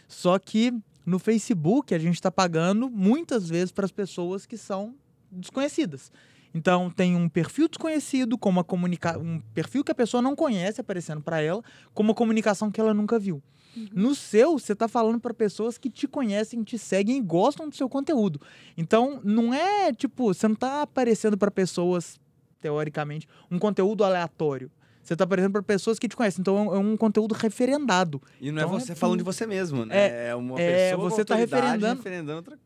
Só 0.09 0.37
que 0.37 0.73
no 1.05 1.19
Facebook 1.19 1.93
a 1.93 1.99
gente 1.99 2.15
está 2.15 2.31
pagando 2.31 2.89
muitas 2.89 3.47
vezes 3.47 3.71
para 3.71 3.85
as 3.85 3.91
pessoas 3.91 4.45
que 4.45 4.57
são 4.57 4.95
desconhecidas. 5.31 6.11
Então 6.53 6.89
tem 6.89 7.15
um 7.15 7.27
perfil 7.27 7.67
desconhecido 7.67 8.37
com 8.37 8.49
uma 8.49 8.63
comunica 8.63 9.19
um 9.19 9.39
perfil 9.53 9.83
que 9.83 9.91
a 9.91 9.95
pessoa 9.95 10.21
não 10.21 10.35
conhece 10.35 10.79
aparecendo 10.79 11.21
para 11.21 11.41
ela, 11.41 11.61
com 11.93 12.01
uma 12.01 12.13
comunicação 12.13 12.71
que 12.71 12.79
ela 12.79 12.93
nunca 12.93 13.19
viu. 13.19 13.43
No 13.91 14.15
seu, 14.15 14.57
você 14.57 14.71
está 14.71 14.87
falando 14.87 15.19
para 15.19 15.33
pessoas 15.33 15.77
que 15.77 15.89
te 15.89 16.07
conhecem, 16.07 16.63
te 16.63 16.77
seguem 16.77 17.17
e 17.17 17.21
gostam 17.21 17.67
do 17.67 17.75
seu 17.75 17.89
conteúdo. 17.89 18.39
Então 18.77 19.19
não 19.21 19.53
é 19.53 19.91
tipo, 19.91 20.33
você 20.33 20.47
não 20.47 20.53
está 20.53 20.81
aparecendo 20.81 21.37
para 21.37 21.51
pessoas 21.51 22.17
teoricamente 22.61 23.27
um 23.51 23.59
conteúdo 23.59 24.03
aleatório. 24.03 24.71
Você 25.05 25.13
está 25.13 25.23
aparecendo 25.23 25.51
para 25.51 25.61
pessoas 25.61 25.99
que 25.99 26.07
te 26.07 26.15
conhecem. 26.15 26.41
Então 26.41 26.57
é 26.57 26.61
um, 26.61 26.75
é 26.75 26.79
um 26.79 26.97
conteúdo 26.97 27.33
referendado. 27.35 28.19
E 28.41 28.51
não 28.51 28.59
é 28.61 28.65
Então, 28.65 28.79
você 28.79 28.91
é 28.93 28.95
falando 28.95 29.19
de 29.19 29.23
você 29.23 29.45
mesmo, 29.45 29.85
né? 29.85 30.29
É, 30.29 30.35
uma 30.35 30.59
é, 30.59 30.89
pessoa 30.89 31.09
você 31.11 31.23
tá 31.23 31.35
autoridade 31.35 31.61
referendando- 31.61 31.97
referendando 32.01 32.37
outra... 32.37 32.59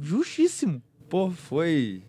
Justíssimo. 0.00 0.80
Pô, 1.08 1.30
foi... 1.30 2.04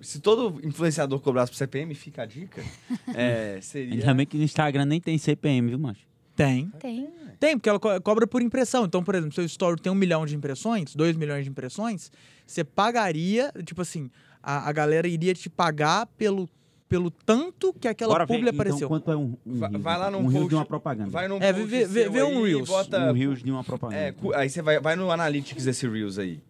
Se 0.00 0.20
todo 0.20 0.60
influenciador 0.64 1.18
cobrasse 1.20 1.50
pro 1.50 1.58
CPM, 1.58 1.94
fica 1.94 2.22
a 2.22 2.26
dica, 2.26 2.62
é, 3.14 3.58
seria... 3.60 3.94
Ainda 3.94 4.14
bem 4.14 4.26
que 4.26 4.36
no 4.36 4.44
Instagram 4.44 4.84
nem 4.84 5.00
tem 5.00 5.18
CPM, 5.18 5.68
viu, 5.70 5.78
macho? 5.78 6.06
Tem. 6.36 6.68
Tem. 6.78 7.08
Tem, 7.40 7.56
porque 7.58 7.68
ela 7.68 7.80
co- 7.80 8.00
cobra 8.02 8.26
por 8.26 8.40
impressão. 8.42 8.84
Então, 8.84 9.02
por 9.02 9.14
exemplo, 9.14 9.34
seu 9.34 9.44
story 9.44 9.80
tem 9.80 9.90
um 9.90 9.96
milhão 9.96 10.24
de 10.26 10.36
impressões, 10.36 10.94
dois 10.94 11.16
milhões 11.16 11.44
de 11.44 11.50
impressões, 11.50 12.12
você 12.46 12.62
pagaria, 12.62 13.50
tipo 13.64 13.80
assim, 13.82 14.10
a, 14.42 14.68
a 14.68 14.72
galera 14.72 15.08
iria 15.08 15.34
te 15.34 15.48
pagar 15.48 16.06
pelo, 16.18 16.48
pelo 16.88 17.10
tanto 17.10 17.72
que 17.72 17.88
aquela 17.88 18.12
Bora 18.12 18.26
ver 18.26 18.34
publi 18.34 18.48
aqui, 18.48 18.56
apareceu. 18.56 18.76
então 18.76 18.88
quanto 18.88 19.10
é 19.10 19.16
um, 19.16 19.36
um 19.44 19.58
Vai- 19.58 19.70
vai 19.72 19.98
lá 19.98 20.10
num 20.10 20.18
um 20.20 20.30
post- 20.30 20.48
de 20.48 20.54
uma 20.54 20.64
propaganda. 20.64 21.10
Vai 21.10 21.26
num 21.28 21.36
É, 21.40 21.52
post 21.52 21.66
vê- 21.68 21.84
vê- 21.86 22.08
vê 22.08 22.22
um 22.22 22.44
aí, 22.44 22.52
Reels. 22.52 22.68
Bota... 22.68 23.10
Um 23.10 23.12
Reels 23.12 23.42
de 23.42 23.50
uma 23.50 23.64
propaganda. 23.64 24.00
É, 24.00 24.12
cu- 24.12 24.32
aí 24.34 24.48
você 24.48 24.62
vai, 24.62 24.78
vai 24.80 24.94
no 24.96 25.10
Analytics 25.10 25.64
desse 25.64 25.88
Reels 25.88 26.18
aí. 26.18 26.40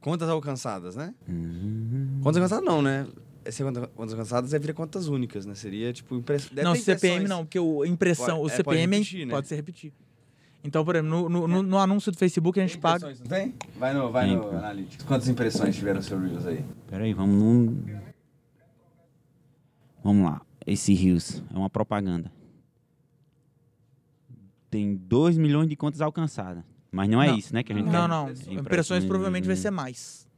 Quantas 0.00 0.28
alcançadas, 0.28 0.96
né? 0.96 1.12
Hum. 1.28 2.20
Quantas 2.22 2.40
alcançadas 2.42 2.64
não, 2.64 2.80
né? 2.80 3.06
Esse 3.44 3.62
quantas, 3.62 3.88
quantas 3.94 4.12
alcançadas 4.14 4.54
é 4.54 4.58
vira 4.58 4.72
quantas 4.74 5.08
únicas, 5.08 5.44
né? 5.46 5.54
Seria, 5.54 5.92
tipo, 5.92 6.14
impressão. 6.16 6.50
não, 6.62 6.74
CPM 6.74 7.26
não, 7.26 7.44
porque 7.44 7.58
o, 7.58 7.84
impressão, 7.84 8.38
Pode- 8.38 8.40
o 8.42 8.46
é, 8.52 8.56
CPM 8.56 8.64
pode 8.64 8.78
é- 8.78 8.96
repetir, 8.98 9.26
né? 9.26 9.34
pode 9.34 9.48
ser 9.48 9.56
repetir. 9.56 9.92
Então, 10.62 10.84
por 10.84 10.94
exemplo, 10.94 11.10
no, 11.10 11.28
no, 11.28 11.48
no- 11.48 11.62
no 11.62 11.78
anúncio 11.78 12.12
do 12.12 12.18
Facebook 12.18 12.60
a 12.60 12.66
gente 12.66 12.76
paga. 12.78 13.08
Não 13.08 13.14
tem? 13.26 13.54
Vai 13.78 13.94
no, 13.94 14.10
vai 14.12 14.26
Tem, 14.28 14.36
no. 14.36 14.50
Analytics. 14.50 15.04
Quantas 15.06 15.26
impressões 15.28 15.74
tiveram 15.74 16.02
seu 16.02 16.18
Reels 16.20 16.46
aí? 16.46 16.62
Pera 16.88 17.02
aí, 17.04 17.14
vamos 17.14 17.34
num... 17.42 17.99
Vamos 20.02 20.24
lá. 20.24 20.40
Esse 20.66 20.94
Reels 20.94 21.42
é 21.52 21.56
uma 21.56 21.70
propaganda. 21.70 22.32
Tem 24.70 24.94
2 24.96 25.36
milhões 25.36 25.68
de 25.68 25.76
contas 25.76 26.00
alcançadas. 26.00 26.62
Mas 26.92 27.08
não 27.08 27.22
é 27.22 27.28
Não. 27.28 27.36
isso, 27.38 27.52
né? 27.54 27.62
Que 27.62 27.72
a 27.72 27.76
gente 27.76 27.86
Não, 27.86 27.92
quer. 28.02 28.08
não. 28.08 28.22
Impressões. 28.30 28.58
Impressões 28.60 29.04
provavelmente 29.04 29.46
vai 29.46 29.56
ser 29.56 29.70
mais. 29.70 30.28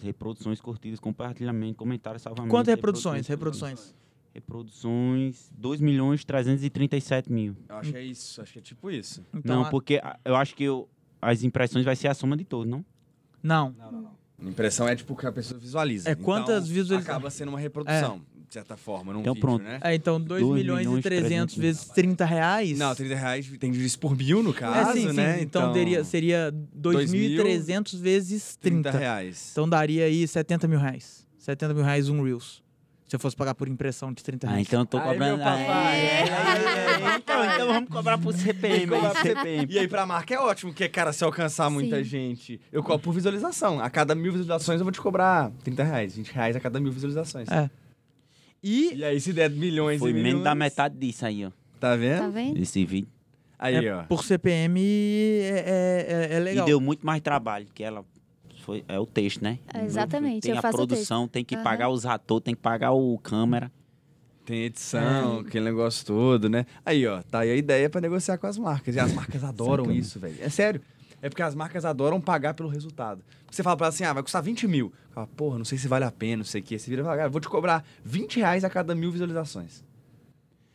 Reproduções 0.00 0.60
curtidas, 0.60 0.98
compartilhamento, 0.98 1.76
comentários, 1.76 2.22
salvamento. 2.22 2.50
Quantas 2.50 2.74
reproduções? 2.74 3.26
Reproduções. 3.28 3.94
Reproduções, 4.34 5.50
2 5.56 5.80
milhões 5.80 6.24
337 6.24 7.30
mil. 7.30 7.54
Eu 7.68 7.76
acho 7.76 7.92
que 7.92 7.98
é 7.98 8.02
isso. 8.02 8.40
Acho 8.40 8.52
que 8.54 8.58
é 8.58 8.62
tipo 8.62 8.90
isso. 8.90 9.24
Então, 9.32 9.56
não, 9.60 9.66
a- 9.66 9.70
porque 9.70 10.00
eu 10.24 10.34
acho 10.34 10.56
que 10.56 10.64
eu- 10.64 10.88
as 11.20 11.44
impressões 11.44 11.84
vai 11.84 11.94
ser 11.94 12.08
a 12.08 12.14
soma 12.14 12.36
de 12.36 12.44
todos, 12.44 12.66
não? 12.68 12.84
Não. 13.42 13.74
Impressão 14.40 14.88
é 14.88 14.96
tipo 14.96 15.14
que 15.14 15.24
a 15.26 15.30
pessoa 15.32 15.58
visualiza. 15.60 16.10
É 16.10 16.14
quantas 16.16 16.64
Então, 16.64 16.74
visualiza- 16.74 17.10
Acaba 17.10 17.30
sendo 17.30 17.50
uma 17.50 17.60
reprodução. 17.60 18.20
de 18.48 18.52
certa 18.54 18.76
forma, 18.76 19.12
num 19.12 19.20
Então, 19.20 19.34
vídeo, 19.34 19.40
pronto. 19.46 19.62
né? 19.62 19.78
É, 19.82 19.94
então 19.94 20.20
2 20.20 20.42
Dois 20.42 20.60
milhões, 20.60 20.80
milhões 20.86 20.98
e 20.98 21.02
300 21.02 21.28
300 21.28 21.56
vezes 21.56 21.84
30 21.88 22.24
reais. 22.24 22.76
Não, 22.78 22.94
30 22.94 23.14
reais 23.14 23.46
tem 23.60 23.70
disso 23.70 23.98
por 23.98 24.16
mil, 24.16 24.42
no 24.42 24.52
caso, 24.52 24.90
é, 24.90 24.92
sim, 24.94 25.08
sim. 25.10 25.12
né? 25.16 25.40
Então, 25.40 25.72
teria, 25.72 26.02
seria 26.04 26.52
2.300 26.74 27.94
vezes 28.00 28.56
30. 28.56 28.90
30 28.90 28.98
reais. 28.98 29.48
Então 29.52 29.68
daria 29.68 30.04
aí 30.04 30.26
70 30.26 30.66
mil 30.68 30.78
reais. 30.78 31.26
70 31.38 31.72
mil 31.74 31.82
reais 31.84 32.08
um 32.08 32.22
Reels. 32.22 32.61
Se 33.12 33.16
eu 33.16 33.20
fosse 33.20 33.36
pagar 33.36 33.54
por 33.54 33.68
impressão 33.68 34.10
de 34.10 34.24
30 34.24 34.46
Ah, 34.46 34.50
reais. 34.52 34.66
então 34.66 34.80
eu 34.80 34.86
tô 34.86 34.96
Aí, 34.96 35.04
cobrando. 35.04 35.36
meu 35.36 35.44
papai. 35.44 35.66
Ah, 35.68 35.94
é, 35.94 36.00
é, 36.00 36.22
é, 36.22 37.12
é. 37.12 37.16
Então, 37.18 37.44
então 37.44 37.66
vamos 37.66 37.90
cobrar 37.90 38.16
por 38.16 38.32
CPM. 38.32 38.86
Cobrar 38.86 39.10
aí, 39.10 39.22
CPM. 39.22 39.66
E 39.74 39.78
aí, 39.78 39.86
pra 39.86 40.06
marca 40.06 40.34
é 40.34 40.38
ótimo, 40.38 40.72
porque, 40.72 40.88
cara, 40.88 41.12
se 41.12 41.22
alcançar 41.22 41.68
muita 41.68 41.98
Sim. 41.98 42.04
gente, 42.04 42.58
eu 42.72 42.82
cobro 42.82 43.00
por 43.00 43.12
visualização. 43.12 43.80
A 43.80 43.90
cada 43.90 44.14
mil 44.14 44.32
visualizações 44.32 44.80
eu 44.80 44.84
vou 44.86 44.90
te 44.92 44.98
cobrar 44.98 45.50
30 45.62 45.84
reais, 45.84 46.16
20 46.16 46.28
reais 46.32 46.56
a 46.56 46.60
cada 46.60 46.80
mil 46.80 46.90
visualizações. 46.90 47.50
É. 47.50 47.68
E 48.64 48.94
E 48.94 49.04
aí, 49.04 49.20
se 49.20 49.34
der 49.34 49.50
milhões 49.50 49.98
Foi 49.98 50.08
e 50.08 50.14
milhões... 50.14 50.32
menos 50.32 50.44
da 50.44 50.54
metade 50.54 50.96
disso 50.96 51.26
aí, 51.26 51.44
ó. 51.44 51.50
Tá 51.78 51.94
vendo? 51.94 52.18
Tá 52.18 52.28
vendo? 52.28 52.58
Esse 52.62 52.82
vídeo. 52.86 53.10
Aí, 53.58 53.74
é, 53.86 53.94
ó. 53.94 54.04
por 54.04 54.24
CPM 54.24 54.80
é, 54.80 56.28
é, 56.30 56.36
é 56.36 56.40
legal. 56.40 56.64
E 56.64 56.66
deu 56.66 56.80
muito 56.80 57.04
mais 57.04 57.20
trabalho, 57.20 57.66
que 57.74 57.84
ela 57.84 58.02
foi, 58.62 58.84
é 58.88 58.98
o 58.98 59.06
texto, 59.06 59.42
né? 59.42 59.58
É, 59.72 59.84
exatamente, 59.84 60.42
Tem 60.42 60.52
eu 60.52 60.58
a 60.58 60.62
produção, 60.62 61.26
tem 61.28 61.44
que 61.44 61.54
Aham. 61.54 61.64
pagar 61.64 61.88
os 61.88 62.06
atores, 62.06 62.44
tem 62.44 62.54
que 62.54 62.60
pagar 62.60 62.92
o 62.92 63.18
câmera. 63.18 63.70
Tem 64.44 64.64
edição, 64.64 65.38
aquele 65.38 65.64
negócio 65.66 66.04
todo, 66.04 66.48
né? 66.48 66.66
Aí, 66.84 67.06
ó, 67.06 67.22
tá 67.22 67.40
aí 67.40 67.50
a 67.50 67.54
ideia 67.56 67.88
pra 67.88 68.00
negociar 68.00 68.38
com 68.38 68.46
as 68.46 68.58
marcas. 68.58 68.96
E 68.96 69.00
as 69.00 69.12
marcas 69.12 69.44
adoram 69.44 69.90
isso, 69.92 70.18
velho. 70.18 70.36
É 70.40 70.48
sério. 70.48 70.80
É 71.20 71.28
porque 71.28 71.42
as 71.42 71.54
marcas 71.54 71.84
adoram 71.84 72.20
pagar 72.20 72.52
pelo 72.52 72.68
resultado. 72.68 73.22
Porque 73.44 73.54
você 73.54 73.62
fala 73.62 73.76
pra 73.76 73.86
ela 73.86 73.94
assim, 73.94 74.02
ah, 74.02 74.12
vai 74.12 74.22
custar 74.24 74.42
20 74.42 74.66
mil. 74.66 74.92
Fala, 75.10 75.28
porra, 75.28 75.58
não 75.58 75.64
sei 75.64 75.78
se 75.78 75.86
vale 75.86 76.04
a 76.04 76.10
pena, 76.10 76.38
não 76.38 76.44
sei 76.44 76.60
o 76.60 76.64
quê. 76.64 76.76
Você 76.76 76.90
vira 76.90 77.02
e 77.02 77.04
fala, 77.04 77.16
cara, 77.16 77.28
vou 77.28 77.40
te 77.40 77.48
cobrar 77.48 77.84
20 78.04 78.38
reais 78.40 78.64
a 78.64 78.70
cada 78.70 78.92
mil 78.96 79.12
visualizações. 79.12 79.84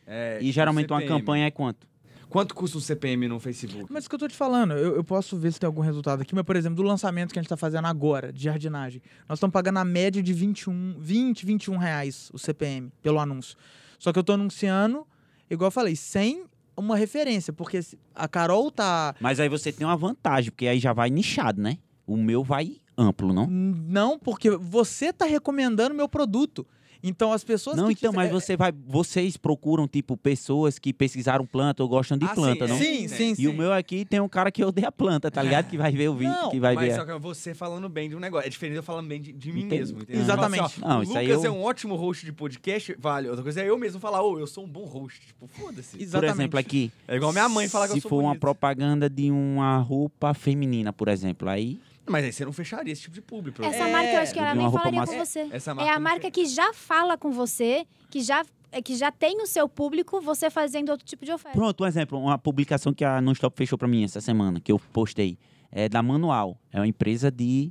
É, 0.06 0.38
E 0.40 0.50
geralmente 0.50 0.90
uma 0.90 1.00
CPM. 1.00 1.20
campanha 1.20 1.46
é 1.46 1.50
quanto? 1.50 1.86
Quanto 2.28 2.54
custa 2.54 2.78
um 2.78 2.80
CPM 2.80 3.26
no 3.28 3.40
Facebook? 3.40 3.86
Mas 3.90 4.06
o 4.06 4.08
que 4.08 4.14
eu 4.14 4.18
tô 4.18 4.28
te 4.28 4.36
falando, 4.36 4.72
eu, 4.74 4.96
eu 4.96 5.04
posso 5.04 5.36
ver 5.36 5.52
se 5.52 5.58
tem 5.58 5.66
algum 5.66 5.80
resultado 5.80 6.20
aqui, 6.20 6.34
mas, 6.34 6.44
por 6.44 6.56
exemplo, 6.56 6.76
do 6.76 6.82
lançamento 6.82 7.32
que 7.32 7.38
a 7.38 7.42
gente 7.42 7.48
tá 7.48 7.56
fazendo 7.56 7.86
agora, 7.86 8.32
de 8.32 8.44
jardinagem, 8.44 9.02
nós 9.28 9.38
estamos 9.38 9.52
pagando 9.52 9.78
a 9.78 9.84
média 9.84 10.22
de 10.22 10.32
21, 10.32 10.96
20, 10.98 11.46
21 11.46 11.76
reais 11.76 12.30
o 12.32 12.38
CPM 12.38 12.92
pelo 13.02 13.18
anúncio. 13.18 13.56
Só 13.98 14.12
que 14.12 14.18
eu 14.18 14.24
tô 14.24 14.32
anunciando, 14.32 15.06
igual 15.50 15.68
eu 15.68 15.72
falei, 15.72 15.96
sem 15.96 16.44
uma 16.76 16.96
referência, 16.96 17.52
porque 17.52 17.80
a 18.14 18.28
Carol 18.28 18.70
tá. 18.70 19.14
Mas 19.20 19.40
aí 19.40 19.48
você 19.48 19.72
tem 19.72 19.86
uma 19.86 19.96
vantagem, 19.96 20.50
porque 20.50 20.66
aí 20.66 20.78
já 20.78 20.92
vai 20.92 21.10
nichado, 21.10 21.60
né? 21.60 21.78
O 22.06 22.16
meu 22.16 22.44
vai 22.44 22.76
amplo, 22.96 23.32
não? 23.32 23.46
Não, 23.46 24.18
porque 24.18 24.50
você 24.50 25.12
tá 25.12 25.24
recomendando 25.24 25.94
meu 25.94 26.08
produto. 26.08 26.66
Então 27.02 27.32
as 27.32 27.44
pessoas 27.44 27.76
Não, 27.76 27.86
que 27.88 27.92
então, 27.94 28.10
te- 28.10 28.16
mas 28.16 28.30
você 28.30 28.56
vai. 28.56 28.72
Vocês 28.72 29.36
procuram, 29.36 29.86
tipo, 29.86 30.16
pessoas 30.16 30.78
que 30.78 30.92
pesquisaram 30.92 31.46
planta 31.46 31.82
ou 31.82 31.88
gostam 31.88 32.18
de 32.18 32.24
Ah, 32.24 32.28
sim, 32.30 32.34
planta, 32.34 32.64
é. 32.64 32.68
não? 32.68 32.76
Sim, 32.78 33.02
né? 33.02 33.08
sim, 33.08 33.32
E 33.32 33.36
sim. 33.36 33.46
o 33.46 33.52
meu 33.54 33.72
aqui 33.72 34.04
tem 34.04 34.18
um 34.20 34.28
cara 34.28 34.50
que 34.50 34.64
odeia 34.64 34.90
planta, 34.90 35.30
tá 35.30 35.42
ligado? 35.42 35.68
Que 35.70 35.76
vai 35.78 35.92
ver 35.92 36.08
o 36.08 36.14
vídeo, 36.14 36.32
Não, 36.32 36.50
que 36.50 36.58
vai 36.58 36.74
Mas 36.74 36.88
ver. 36.88 36.94
só 36.96 37.04
que 37.04 37.10
é 37.12 37.18
você 37.18 37.54
falando 37.54 37.88
bem 37.88 38.08
de 38.08 38.16
um 38.16 38.18
negócio. 38.20 38.46
É 38.46 38.50
diferente 38.50 38.72
de 38.72 38.78
eu 38.78 38.82
falando 38.82 39.06
bem 39.08 39.20
de, 39.20 39.32
de 39.32 39.52
mim 39.52 39.60
Entendi. 39.60 39.78
mesmo. 39.80 40.00
entendeu? 40.02 40.22
Exatamente. 40.22 40.62
Assim, 40.64 40.80
ó, 40.82 40.88
Não, 40.88 41.02
isso 41.02 41.16
aí 41.18 41.26
Lucas 41.28 41.44
eu- 41.44 41.50
é 41.52 41.54
um 41.54 41.62
ótimo 41.62 41.94
host 41.94 42.24
de 42.26 42.32
podcast, 42.32 42.96
vale. 42.98 43.28
Outra 43.28 43.42
coisa 43.42 43.60
é 43.62 43.68
eu 43.70 43.78
mesmo 43.78 44.00
falar, 44.00 44.22
ô, 44.22 44.38
eu 44.38 44.46
sou 44.46 44.64
um 44.64 44.68
bom 44.68 44.84
host. 44.84 45.20
Tipo, 45.26 45.46
foda-se. 45.46 45.96
Por 45.96 46.02
Exatamente. 46.02 46.34
exemplo, 46.36 46.58
aqui. 46.58 46.90
É 47.06 47.16
igual 47.16 47.32
minha 47.32 47.48
mãe 47.48 47.68
falar 47.68 47.86
que 47.86 47.92
Se 47.92 47.98
eu 47.98 48.02
sou 48.02 48.08
for 48.10 48.16
uma 48.18 48.30
bonito. 48.30 48.40
propaganda 48.40 49.08
de 49.08 49.30
uma 49.30 49.78
roupa 49.78 50.34
feminina, 50.34 50.92
por 50.92 51.08
exemplo, 51.08 51.48
aí. 51.48 51.78
Mas 52.08 52.24
aí 52.24 52.32
você 52.32 52.44
não 52.44 52.52
fecharia 52.52 52.92
esse 52.92 53.02
tipo 53.02 53.14
de 53.14 53.20
público. 53.22 53.62
Essa 53.62 53.88
É, 53.88 53.92
marca 53.92 54.12
eu 54.12 54.20
acho 54.20 54.32
que 54.32 54.38
ela 54.38 54.54
nem 54.54 54.70
falaria 54.70 55.00
massa- 55.00 55.12
com 55.12 55.24
você. 55.24 55.48
Essa 55.52 55.70
É 55.72 55.88
a 55.90 55.98
marca 56.00 56.30
que 56.30 56.46
já 56.46 56.72
fala 56.72 57.16
com 57.16 57.30
você, 57.30 57.86
que 58.10 58.20
já, 58.22 58.44
é, 58.72 58.80
que 58.82 58.96
já 58.96 59.10
tem 59.12 59.40
o 59.42 59.46
seu 59.46 59.68
público, 59.68 60.20
você 60.20 60.50
fazendo 60.50 60.90
outro 60.90 61.06
tipo 61.06 61.24
de 61.24 61.32
oferta. 61.32 61.56
Pronto, 61.58 61.84
um 61.84 61.86
exemplo, 61.86 62.18
uma 62.18 62.38
publicação 62.38 62.92
que 62.92 63.04
a 63.04 63.20
Nonstop 63.20 63.56
fechou 63.56 63.76
pra 63.78 63.86
mim 63.88 64.04
essa 64.04 64.20
semana, 64.20 64.60
que 64.60 64.72
eu 64.72 64.78
postei. 64.92 65.38
É 65.70 65.88
da 65.88 66.02
Manual. 66.02 66.58
É 66.72 66.78
uma 66.80 66.86
empresa 66.86 67.30
de 67.30 67.70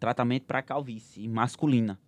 tratamento 0.00 0.44
pra 0.44 0.62
calvície 0.62 1.28
masculina. 1.28 1.98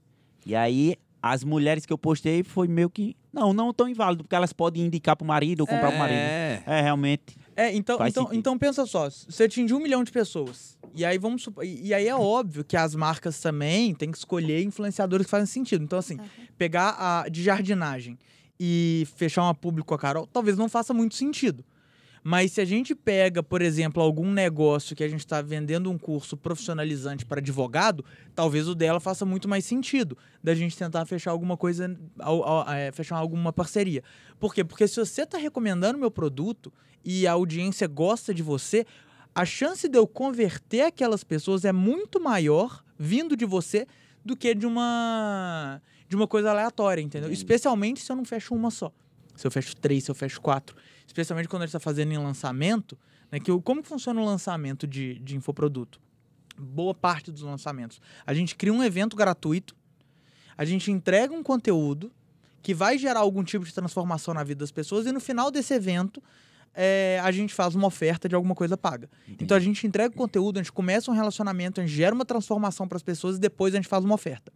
E 0.47 0.55
aí, 0.57 0.95
as 1.23 1.45
mulheres 1.45 1.85
que 1.85 1.93
eu 1.93 1.99
postei 1.99 2.43
foi 2.43 2.67
meio 2.69 2.89
que. 2.89 3.15
Não, 3.33 3.53
não 3.53 3.73
tão 3.73 3.89
inválido, 3.89 4.25
porque 4.25 4.35
elas 4.35 4.53
podem 4.53 4.85
indicar 4.87 5.17
pro 5.17 5.27
marido 5.27 5.61
ou 5.63 5.67
comprar 5.67 5.91
pro 5.91 5.99
marido. 5.99 6.17
É. 6.19 6.63
É, 6.67 6.81
realmente. 6.81 7.37
É, 7.59 7.75
então, 7.75 7.99
Faz 7.99 8.13
então, 8.13 8.23
sentido. 8.23 8.39
então 8.39 8.57
pensa 8.57 8.87
só, 8.87 9.11
você 9.11 9.43
atingiu 9.43 9.79
um 9.79 9.81
milhão 9.81 10.05
de 10.05 10.13
pessoas. 10.13 10.79
E 10.95 11.05
aí 11.05 11.19
vamos 11.19 11.43
supor, 11.43 11.65
e 11.65 11.89
e 11.89 11.93
aí 11.93 12.07
é 12.07 12.15
óbvio 12.15 12.63
que 12.63 12.77
as 12.77 12.95
marcas 12.95 13.41
também 13.41 13.93
têm 13.97 14.13
que 14.13 14.17
escolher 14.17 14.63
influenciadores 14.63 15.27
que 15.27 15.31
fazem 15.31 15.47
sentido. 15.47 15.83
Então, 15.83 15.99
assim, 15.99 16.21
pegar 16.57 16.95
a 16.97 17.29
de 17.29 17.43
jardinagem 17.43 18.17
e 18.61 19.09
fechar 19.17 19.43
uma 19.43 19.55
público 19.57 19.89
com 19.89 19.95
a 19.95 19.99
Carol, 19.99 20.25
talvez 20.29 20.57
não 20.57 20.69
faça 20.69 20.95
muito 20.95 21.17
sentido. 21.17 21.65
Mas 22.23 22.53
se 22.53 22.61
a 22.61 22.65
gente 22.65 22.95
pega, 22.95 23.43
por 23.43 23.63
exemplo, 23.63 24.03
algum 24.03 24.31
negócio 24.31 24.95
que 24.95 25.05
a 25.05 25.09
gente 25.09 25.21
está 25.21 25.41
vendendo 25.41 25.91
um 25.91 25.99
curso 25.99 26.37
profissionalizante 26.37 27.25
para 27.25 27.41
advogado, 27.41 28.05
talvez 28.35 28.69
o 28.69 28.75
dela 28.75 29.01
faça 29.01 29.25
muito 29.25 29.49
mais 29.49 29.65
sentido 29.65 30.17
da 30.43 30.55
gente 30.55 30.77
tentar 30.77 31.05
fechar 31.07 31.31
alguma 31.31 31.57
coisa, 31.57 31.97
é, 32.75 32.93
fechar 32.93 33.17
alguma 33.17 33.53
parceria. 33.53 34.03
Por 34.39 34.55
quê? 34.55 34.65
Porque 34.65 34.87
se 34.87 34.97
você 34.97 35.23
está 35.23 35.39
recomendando 35.39 35.99
meu 35.99 36.11
produto 36.11 36.73
e 37.05 37.27
a 37.27 37.33
audiência 37.33 37.87
gosta 37.87 38.35
de 38.35 38.43
você, 38.43 38.85
a 39.35 39.45
chance 39.45 39.89
de 39.89 39.97
eu 39.97 40.07
converter 40.07 40.83
aquelas 40.83 41.23
pessoas 41.23 41.65
é 41.65 41.73
muito 41.73 42.21
maior 42.21 42.85
vindo 42.99 43.37
de 43.37 43.45
você 43.45 43.87
do 44.25 44.37
que 44.37 44.55
de 44.55 44.67
uma 44.67 45.81
de 46.09 46.17
uma 46.17 46.27
coisa 46.27 46.51
aleatória, 46.51 47.03
entendeu? 47.03 47.31
Especialmente 47.31 48.01
se 48.01 48.11
eu 48.11 48.17
não 48.17 48.25
fecho 48.25 48.55
uma 48.55 48.71
só. 48.71 48.91
Se 49.37 49.47
eu 49.47 49.51
fecho 49.51 49.77
três, 49.77 50.05
se 50.05 50.11
eu 50.11 50.15
fecho 50.15 50.41
quatro. 50.41 50.75
Especialmente 51.09 51.49
quando 51.49 51.63
a 51.63 51.67
gente 51.67 51.71
está 51.71 51.81
fazendo 51.81 52.13
em 52.13 52.19
lançamento, 52.19 52.97
né? 53.33 53.41
Que, 53.41 53.51
o- 53.51 53.61
como 53.61 53.83
funciona 53.83 54.21
o 54.21 54.25
lançamento 54.25 54.87
de, 54.87 55.19
de 55.19 55.35
infoproduto? 55.35 55.99
Boa 56.57 56.95
parte 56.95 57.33
dos 57.33 57.43
lançamentos. 57.43 58.01
A 58.27 58.33
gente 58.35 58.55
cria 58.55 58.73
um 58.73 58.85
evento 58.85 59.17
gratuito, 59.17 59.75
a 60.57 60.65
gente 60.65 60.91
entrega 60.93 61.33
um 61.35 61.43
conteúdo 61.43 62.13
que 62.63 62.75
vai 62.75 62.99
gerar 62.99 63.21
algum 63.21 63.43
tipo 63.43 63.65
de 63.65 63.73
transformação 63.73 64.35
na 64.35 64.45
vida 64.45 64.59
das 64.61 64.71
pessoas 64.71 65.07
e 65.07 65.13
no 65.13 65.21
final 65.21 65.51
desse 65.51 65.73
evento 65.73 66.23
é, 66.75 67.19
a 67.25 67.31
gente 67.33 67.55
faz 67.55 67.75
uma 67.75 67.87
oferta 67.87 68.29
de 68.29 68.35
alguma 68.35 68.55
coisa 68.55 68.77
paga. 68.77 69.09
Então 69.41 69.57
a 69.57 69.61
gente 69.61 69.87
entrega 69.87 70.13
o 70.13 70.17
conteúdo, 70.17 70.59
a 70.59 70.63
gente 70.63 70.73
começa 70.73 71.11
um 71.11 71.15
relacionamento, 71.15 71.81
a 71.81 71.87
gente 71.87 71.95
gera 71.97 72.15
uma 72.15 72.25
transformação 72.25 72.87
para 72.87 72.97
as 72.97 73.03
pessoas 73.03 73.37
e 73.37 73.41
depois 73.41 73.73
a 73.75 73.79
gente 73.79 73.89
faz 73.89 74.05
uma 74.05 74.15
oferta. 74.15 74.53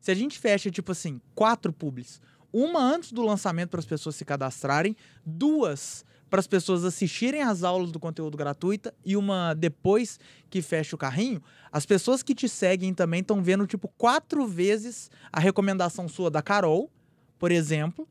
Se 0.00 0.10
a 0.10 0.14
gente 0.14 0.38
fecha, 0.38 0.70
tipo 0.70 0.92
assim, 0.92 1.20
quatro 1.34 1.72
publis, 1.72 2.20
uma 2.54 2.80
antes 2.80 3.10
do 3.10 3.20
lançamento 3.22 3.70
para 3.70 3.80
as 3.80 3.86
pessoas 3.86 4.14
se 4.14 4.24
cadastrarem, 4.24 4.96
duas 5.26 6.04
para 6.30 6.40
as 6.40 6.46
pessoas 6.46 6.84
assistirem 6.84 7.42
às 7.42 7.62
aulas 7.62 7.92
do 7.92 8.00
conteúdo 8.00 8.36
gratuita 8.36 8.92
e 9.04 9.16
uma 9.16 9.54
depois 9.54 10.18
que 10.50 10.62
fecha 10.62 10.96
o 10.96 10.98
carrinho, 10.98 11.40
as 11.70 11.86
pessoas 11.86 12.22
que 12.22 12.34
te 12.34 12.48
seguem 12.48 12.92
também 12.92 13.20
estão 13.20 13.42
vendo, 13.42 13.66
tipo, 13.66 13.88
quatro 13.96 14.46
vezes 14.46 15.10
a 15.32 15.38
recomendação 15.38 16.08
sua 16.08 16.30
da 16.30 16.42
Carol, 16.42 16.90
por 17.38 17.52
exemplo, 17.52 18.08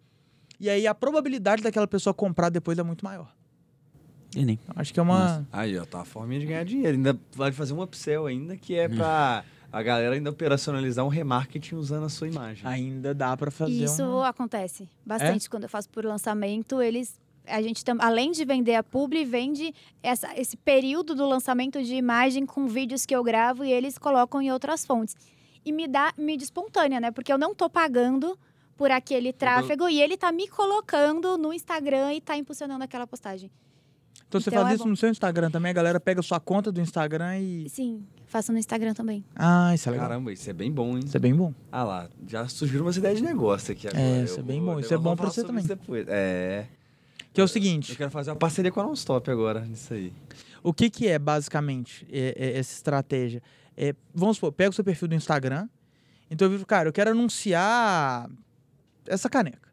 e 0.60 0.70
aí 0.70 0.88
a 0.88 0.96
probabilidade 0.96 1.64
daquela 1.64 1.88
pessoa 1.88 2.14
comprar 2.14 2.50
depois 2.50 2.78
é 2.78 2.84
muito 2.84 3.04
maior. 3.04 3.34
Entendi. 4.30 4.60
Então, 4.64 4.76
acho 4.78 4.94
que 4.94 5.00
é 5.00 5.04
uma. 5.04 5.46
Aí, 5.52 5.78
ó, 5.78 5.86
tá 5.86 6.02
a 6.02 6.06
forminha 6.06 6.40
de 6.40 6.46
ganhar 6.46 6.64
dinheiro. 6.64 6.98
Ainda 6.98 7.20
vai 7.36 7.52
fazer 7.52 7.74
um 7.74 7.82
upsell 7.82 8.26
ainda, 8.26 8.58
que 8.58 8.74
é 8.74 8.88
pra 8.88 9.44
a 9.74 9.82
galera 9.84 10.14
ainda 10.16 10.30
operacionalizar 10.30 11.04
um 11.04 11.10
remarketing 11.10 11.76
usando 11.76 12.06
a 12.06 12.10
sua 12.10 12.28
imagem. 12.28 12.66
Ainda 12.66 13.14
dá 13.14 13.36
para 13.36 13.50
fazer. 13.50 13.72
E 13.72 13.84
isso 13.84 14.04
um- 14.04 14.22
acontece 14.24 14.88
bastante 15.06 15.50
quando 15.50 15.64
eu 15.64 15.70
faço 15.70 15.90
por 15.90 16.06
lançamento. 16.06 16.80
Eles, 16.82 17.20
a 17.48 17.60
gente 17.62 17.84
tam- 17.84 17.98
além 18.00 18.32
de 18.32 18.46
vender 18.46 18.76
a 18.76 18.84
publi, 18.84 19.26
vende 19.26 19.74
essa- 20.04 20.32
esse 20.40 20.56
período 20.56 21.16
do 21.16 21.26
lançamento 21.28 21.82
de 21.84 21.96
imagem 21.96 22.46
com 22.46 22.68
vídeos 22.68 23.06
que 23.06 23.16
eu 23.16 23.24
gravo 23.24 23.66
e 23.66 23.72
eles 23.74 23.98
colocam 23.98 24.40
em 24.42 24.52
outras 24.52 24.86
fontes. 24.86 25.16
E 25.66 25.72
me 25.72 25.88
dá 25.88 26.14
mídia 26.18 26.44
espontânea, 26.46 27.00
né? 27.00 27.10
Porque 27.10 27.34
eu 27.34 27.38
não 27.38 27.56
tô 27.56 27.68
pagando 27.70 28.38
por 28.78 28.92
aquele 28.92 29.32
tráfego 29.34 29.90
e 29.90 30.02
ele 30.02 30.18
tá 30.18 30.32
me 30.32 30.48
colocando 30.48 31.38
no 31.38 31.52
Instagram 31.54 32.14
e 32.14 32.22
tá 32.22 32.38
impulsionando 32.38 32.84
aquela 32.84 33.08
postagem. 33.08 33.50
Então 34.34 34.42
você 34.42 34.50
Então 34.50 34.62
faz 34.64 34.72
é 34.72 34.76
isso 34.76 34.84
bom. 34.86 34.90
no 34.90 34.98
seu 34.98 35.10
Instagram 35.10 35.52
também, 35.52 35.70
a 35.70 35.74
galera 35.74 36.00
pega 36.00 36.20
sua 36.24 36.40
conta 36.40 36.72
do 36.72 36.82
Instagram 36.82 37.38
e. 37.38 37.70
Sim, 37.70 38.04
faço 38.26 38.52
no 38.52 38.58
Instagram 38.58 38.96
também. 38.96 39.24
Ah, 39.36 39.76
isso 39.76 39.88
é 39.88 39.92
legal. 39.92 40.08
Caramba, 40.08 40.34
isso 40.34 40.50
é 40.50 40.54
bem 40.54 40.72
bom, 40.72 40.98
hein? 40.98 41.04
Isso 41.06 41.16
é 41.16 41.20
bem 41.20 41.36
bom. 41.36 41.54
Ah 41.72 41.84
lá, 41.84 42.10
já 42.28 42.48
surgiram 42.48 42.84
umas 42.86 42.98
ideias 42.98 43.20
de 43.20 43.24
negócio 43.24 43.72
aqui 43.72 43.88
agora. 43.88 44.02
É, 44.02 44.22
Eu 44.22 44.24
isso 44.26 44.40
é 44.40 44.44
bem 44.44 44.60
vou- 44.60 44.74
bom. 44.74 44.80
Isso 44.80 44.92
eu 44.92 44.98
é 44.98 45.02
bom 45.02 45.16
pra 45.16 45.28
você 45.30 45.42
isso 45.42 45.68
depois. 45.68 46.08
É. 46.08 46.66
Que 47.32 47.40
é 47.40 47.44
o 47.44 47.46
Eu 47.46 47.48
seguinte: 47.48 47.96
quero 47.96 48.10
fazer 48.10 48.32
uma 48.32 48.36
parceria 48.38 48.72
com 48.72 48.80
a 48.80 48.84
Nonstop 48.84 49.30
agora, 49.30 49.60
nisso 49.66 49.94
aí. 49.94 50.12
o 50.64 50.74
que, 50.74 50.90
que 50.90 51.08
é 51.08 51.20
basicamente 51.20 52.08
é- 52.12 52.34
é 52.36 52.58
essa 52.58 52.74
estratégia? 52.74 53.40
É, 53.78 53.94
vamos 54.16 54.38
supor, 54.38 54.52
pega 54.52 54.72
o 54.72 54.74
seu 54.74 54.84
perfil 54.84 55.08
do 55.10 55.14
Instagram. 55.14 55.70
Então 56.32 56.48
eu 56.48 56.54
digo, 56.54 56.66
cara, 56.66 56.90
eu 56.90 56.94
quero 56.94 57.12
anunciar 57.12 58.28
essa 59.08 59.30
caneca. 59.30 59.70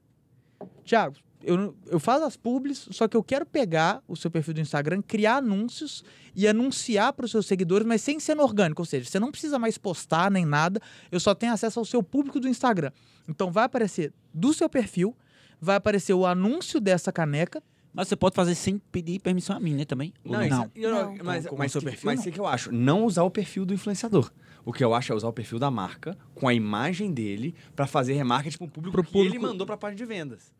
Tiago, 0.85 1.16
eu, 1.43 1.75
eu 1.87 1.99
faço 2.01 2.25
as 2.25 2.37
publis, 2.37 2.87
só 2.91 3.09
que 3.09 3.17
eu 3.17 3.23
quero 3.23 3.47
pegar 3.47 4.03
o 4.07 4.17
seu 4.17 4.31
perfil 4.31 4.55
do 4.55 4.61
Instagram, 4.61 5.03
criar 5.03 5.37
anúncios 5.37 6.05
e 6.35 6.47
anunciar 6.47 7.12
para 7.12 7.25
os 7.25 7.31
seus 7.31 7.47
seguidores, 7.47 7.87
mas 7.87 8.03
sem 8.03 8.21
ser 8.21 8.35
no 8.35 8.43
orgânico. 8.43 8.83
Ou 8.83 8.87
seja, 8.87 9.09
você 9.09 9.19
não 9.19 9.31
precisa 9.31 9.59
mais 9.59 9.79
postar 9.79 10.31
nem 10.31 10.45
nada, 10.45 10.81
eu 11.11 11.19
só 11.21 11.35
tenho 11.35 11.53
acesso 11.53 11.79
ao 11.79 11.85
seu 11.85 12.03
público 12.03 12.39
do 12.41 12.49
Instagram. 12.49 12.91
Então 13.29 13.51
vai 13.51 13.65
aparecer 13.65 14.12
do 14.35 14.53
seu 14.53 14.69
perfil, 14.69 15.17
vai 15.61 15.77
aparecer 15.77 16.12
o 16.15 16.27
anúncio 16.27 16.81
dessa 16.81 17.11
caneca. 17.12 17.62
Mas 17.93 18.07
você 18.07 18.15
pode 18.15 18.37
fazer 18.37 18.55
sem 18.55 18.79
pedir 18.79 19.19
permissão 19.19 19.57
a 19.57 19.59
mim, 19.59 19.75
né, 19.75 19.85
também? 19.85 20.15
Não, 20.25 20.41
eu 20.77 20.91
não- 20.93 21.17
Não. 21.17 21.25
mas, 21.25 21.43
Com- 21.45 21.51
com 21.51 21.57
mas, 21.57 21.71
o 21.71 21.73
seu 21.73 21.81
que- 21.81 21.87
perfil, 21.89 22.07
mas 22.07 22.21
não. 22.21 22.27
o 22.29 22.33
que 22.33 22.39
eu 22.39 22.47
acho? 22.47 22.71
Não 22.73 23.05
usar 23.05 23.25
o 23.25 23.31
perfil 23.33 23.67
do 23.67 23.75
influenciador. 23.75 24.31
O 24.65 24.73
que 24.73 24.85
eu 24.85 24.95
acho 24.95 25.12
é 25.12 25.17
usar 25.17 25.27
o 25.27 25.33
perfil 25.33 25.59
da 25.59 25.73
marca 25.73 26.17
com 26.33 26.47
a 26.47 26.55
imagem 26.55 27.12
dele 27.12 27.53
pra 27.75 27.89
fazer 27.89 28.12
remarketing 28.12 28.59
pro 28.59 28.69
público 28.69 28.93
Pro 28.93 29.03
que 29.03 29.19
ele 29.19 29.31
público- 29.31 29.45
mandou 29.45 29.67
pra 29.67 29.77
página 29.77 29.97
de 29.97 30.05
vendas. 30.05 30.53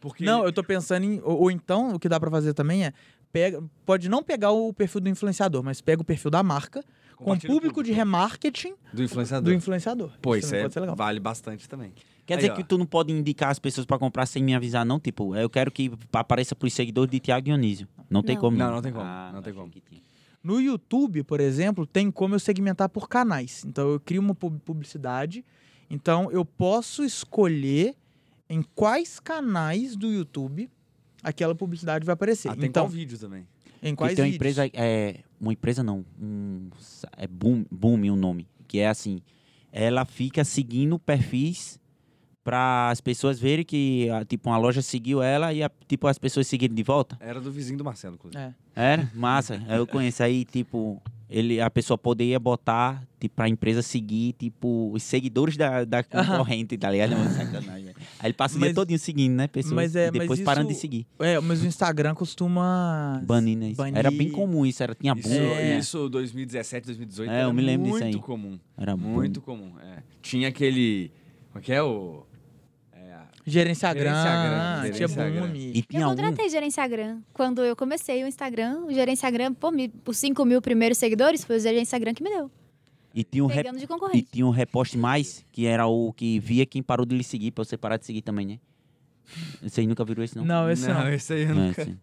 Porque 0.00 0.24
Não, 0.24 0.44
eu 0.44 0.52
tô 0.52 0.62
pensando 0.64 1.04
em. 1.04 1.20
Ou, 1.22 1.42
ou 1.42 1.50
então, 1.50 1.94
o 1.94 1.98
que 1.98 2.08
dá 2.08 2.18
para 2.18 2.30
fazer 2.30 2.54
também 2.54 2.84
é. 2.86 2.92
Pega, 3.32 3.62
pode 3.86 4.08
não 4.08 4.24
pegar 4.24 4.50
o 4.50 4.72
perfil 4.72 5.00
do 5.00 5.08
influenciador, 5.08 5.62
mas 5.62 5.80
pega 5.80 6.02
o 6.02 6.04
perfil 6.04 6.32
da 6.32 6.42
marca 6.42 6.82
com 7.16 7.30
o 7.32 7.40
público 7.40 7.80
de 7.80 7.92
remarketing 7.92 8.74
do 8.92 9.04
influenciador. 9.04 9.44
do 9.44 9.54
influenciador. 9.54 10.10
Pô, 10.20 10.34
Isso 10.34 10.52
é, 10.52 10.62
pode 10.62 10.72
ser 10.74 10.80
legal. 10.80 10.96
vale 10.96 11.20
bastante 11.20 11.68
também. 11.68 11.92
Quer 12.26 12.34
Aí, 12.34 12.40
dizer 12.40 12.52
ó. 12.52 12.56
que 12.56 12.64
tu 12.64 12.76
não 12.76 12.86
pode 12.86 13.12
indicar 13.12 13.50
as 13.50 13.60
pessoas 13.60 13.86
pra 13.86 13.98
comprar 14.00 14.26
sem 14.26 14.42
me 14.42 14.52
avisar, 14.52 14.84
não? 14.84 14.98
Tipo, 14.98 15.36
eu 15.36 15.48
quero 15.48 15.70
que 15.70 15.92
apareça 16.12 16.56
pros 16.56 16.72
seguidores 16.74 17.08
de 17.10 17.20
Thiago 17.20 17.44
Dionísio. 17.44 17.86
Não, 18.10 18.20
tem 18.20 18.34
Não. 18.34 18.40
como. 18.42 18.56
Não, 18.56 18.72
não 18.72 18.82
tem 18.82 18.92
como, 18.92 19.04
Ah, 19.04 19.30
não 19.32 19.42
tem 19.42 19.52
como. 19.54 19.70
No 20.42 20.60
YouTube, 20.60 21.22
por 21.22 21.38
exemplo, 21.38 21.86
tem 21.86 22.10
como 22.10 22.34
eu 22.34 22.40
segmentar 22.40 22.88
por 22.88 23.08
canais. 23.08 23.62
Então 23.64 23.90
eu 23.90 24.00
crio 24.00 24.20
uma 24.22 24.34
pub- 24.34 24.58
publicidade. 24.64 25.44
Então 25.88 26.32
eu 26.32 26.44
posso 26.44 27.04
escolher 27.04 27.94
em 28.50 28.62
quais 28.74 29.18
canais 29.20 29.96
do 29.96 30.08
YouTube 30.12 30.68
aquela 31.22 31.54
publicidade 31.54 32.04
vai 32.04 32.12
aparecer. 32.14 32.48
Ah, 32.50 32.56
tem 32.56 32.68
então, 32.68 32.82
qual 32.84 32.90
vídeo 32.90 33.16
também. 33.18 33.46
em 33.82 33.92
E 33.92 33.96
quais 33.96 34.14
tem 34.16 34.24
uma 34.24 34.30
vídeos? 34.32 34.58
empresa, 34.58 34.70
é, 34.74 35.20
uma 35.40 35.52
empresa 35.52 35.82
não, 35.82 36.04
um, 36.20 36.68
é 37.16 37.26
Boom, 37.26 37.64
Boom 37.70 38.10
o 38.12 38.16
nome, 38.16 38.46
que 38.66 38.78
é 38.80 38.88
assim, 38.88 39.22
ela 39.72 40.04
fica 40.04 40.44
seguindo 40.44 40.98
perfis 40.98 41.78
para 42.42 42.88
as 42.90 43.00
pessoas 43.00 43.38
verem 43.38 43.64
que, 43.64 44.08
ah, 44.10 44.24
tipo, 44.24 44.48
uma 44.48 44.56
loja 44.56 44.80
seguiu 44.82 45.22
ela 45.22 45.52
e, 45.52 45.62
a- 45.62 45.70
tipo, 45.86 46.06
as 46.08 46.18
pessoas 46.18 46.46
seguirem 46.46 46.74
de 46.74 46.82
volta. 46.82 47.16
Era 47.20 47.38
do 47.40 47.52
vizinho 47.52 47.78
do 47.78 47.84
Marcelo, 47.84 48.14
inclusive. 48.16 48.42
É. 48.42 48.54
Era? 48.74 49.10
Massa. 49.14 49.62
Eu 49.68 49.86
conheço 49.86 50.22
aí, 50.22 50.44
tipo, 50.46 51.00
ele, 51.30 51.60
a 51.60 51.70
pessoa 51.70 51.96
poderia 51.96 52.40
botar, 52.40 53.06
tipo, 53.20 53.36
pra 53.36 53.48
empresa 53.48 53.82
seguir, 53.82 54.32
tipo, 54.32 54.90
os 54.92 55.02
seguidores 55.04 55.56
da, 55.56 55.84
da 55.84 56.02
concorrente, 56.02 56.76
tá 56.76 56.90
ligado? 56.90 57.10
Velho. 57.62 57.94
Aí 58.18 58.26
ele 58.26 58.32
passa 58.34 58.56
o 58.58 58.60
dia 58.60 58.74
todinho 58.74 58.98
seguindo, 58.98 59.34
né, 59.34 59.46
pessoas? 59.46 59.74
mas 59.74 59.94
é- 59.94 60.08
e 60.08 60.10
depois 60.10 60.40
mas 60.40 60.44
parando 60.44 60.68
de 60.68 60.74
seguir. 60.74 61.06
É, 61.20 61.38
mas 61.38 61.62
o 61.62 61.66
Instagram 61.66 62.14
costuma. 62.16 63.22
Banir, 63.24 63.56
né? 63.56 63.72
banir- 63.76 63.96
Era 63.98 64.10
bem 64.10 64.28
comum 64.30 64.66
isso, 64.66 64.82
era, 64.82 64.94
tinha. 64.94 65.14
Isso, 65.16 65.28
É. 65.30 65.78
isso 65.78 66.08
2017, 66.08 66.86
2018 66.86 67.30
É, 67.30 67.34
eu 67.36 67.38
era 67.44 67.52
me 67.52 67.62
lembro 67.62 67.86
disso 67.90 68.00
muito 68.02 68.16
aí. 68.16 68.22
comum. 68.22 68.58
Era 68.76 68.96
boom. 68.96 69.08
Muito 69.10 69.40
comum, 69.40 69.72
é. 69.80 70.02
Tinha 70.20 70.48
aquele... 70.48 71.12
Como 71.52 71.60
é 71.60 71.64
que 71.64 71.72
é 71.72 71.82
o... 71.82 72.24
Gerenciagram, 73.46 74.02
Gerenciagram, 74.12 74.80
tinha 74.82 74.92
gerenciagram. 74.92 75.48
boom. 75.48 75.56
E 75.56 75.78
Eu 75.78 75.82
tinha 75.84 76.06
um... 76.06 76.10
contratei 76.10 76.48
Gerenciagram. 76.48 77.22
Quando 77.32 77.64
eu 77.64 77.74
comecei 77.74 78.22
o 78.22 78.26
Instagram, 78.26 78.84
o 78.86 78.92
Gerenciagram, 78.92 79.54
pô, 79.54 79.70
me, 79.70 79.92
os 80.06 80.18
5 80.18 80.44
mil 80.44 80.60
primeiros 80.60 80.98
seguidores 80.98 81.42
foi 81.44 81.56
o 81.56 81.60
Gerenciagram 81.60 82.12
que 82.14 82.22
me 82.22 82.30
deu. 82.30 82.50
E 83.14 83.24
tinha 83.24 83.42
um, 83.42 83.48
rep- 83.48 83.66
e 84.14 84.22
tinha 84.22 84.46
um 84.46 84.50
reposte 84.50 84.96
mais, 84.96 85.44
que 85.50 85.66
era 85.66 85.86
o 85.86 86.12
que 86.12 86.38
via 86.38 86.64
quem 86.64 86.80
parou 86.82 87.04
de 87.04 87.16
lhe 87.16 87.24
seguir, 87.24 87.50
pra 87.50 87.64
você 87.64 87.76
parar 87.76 87.96
de 87.96 88.06
seguir 88.06 88.22
também, 88.22 88.46
né? 88.46 88.58
Vocês 89.62 89.86
nunca 89.86 90.04
viram 90.04 90.22
esse, 90.22 90.36
não? 90.36 90.44
Não, 90.44 90.70
esse 90.70 90.86
não. 90.88 91.08
esse 91.12 91.32
aí 91.32 91.42
eu 91.42 91.54
Não, 91.54 91.66
nunca... 91.68 91.82
esse- 91.82 91.96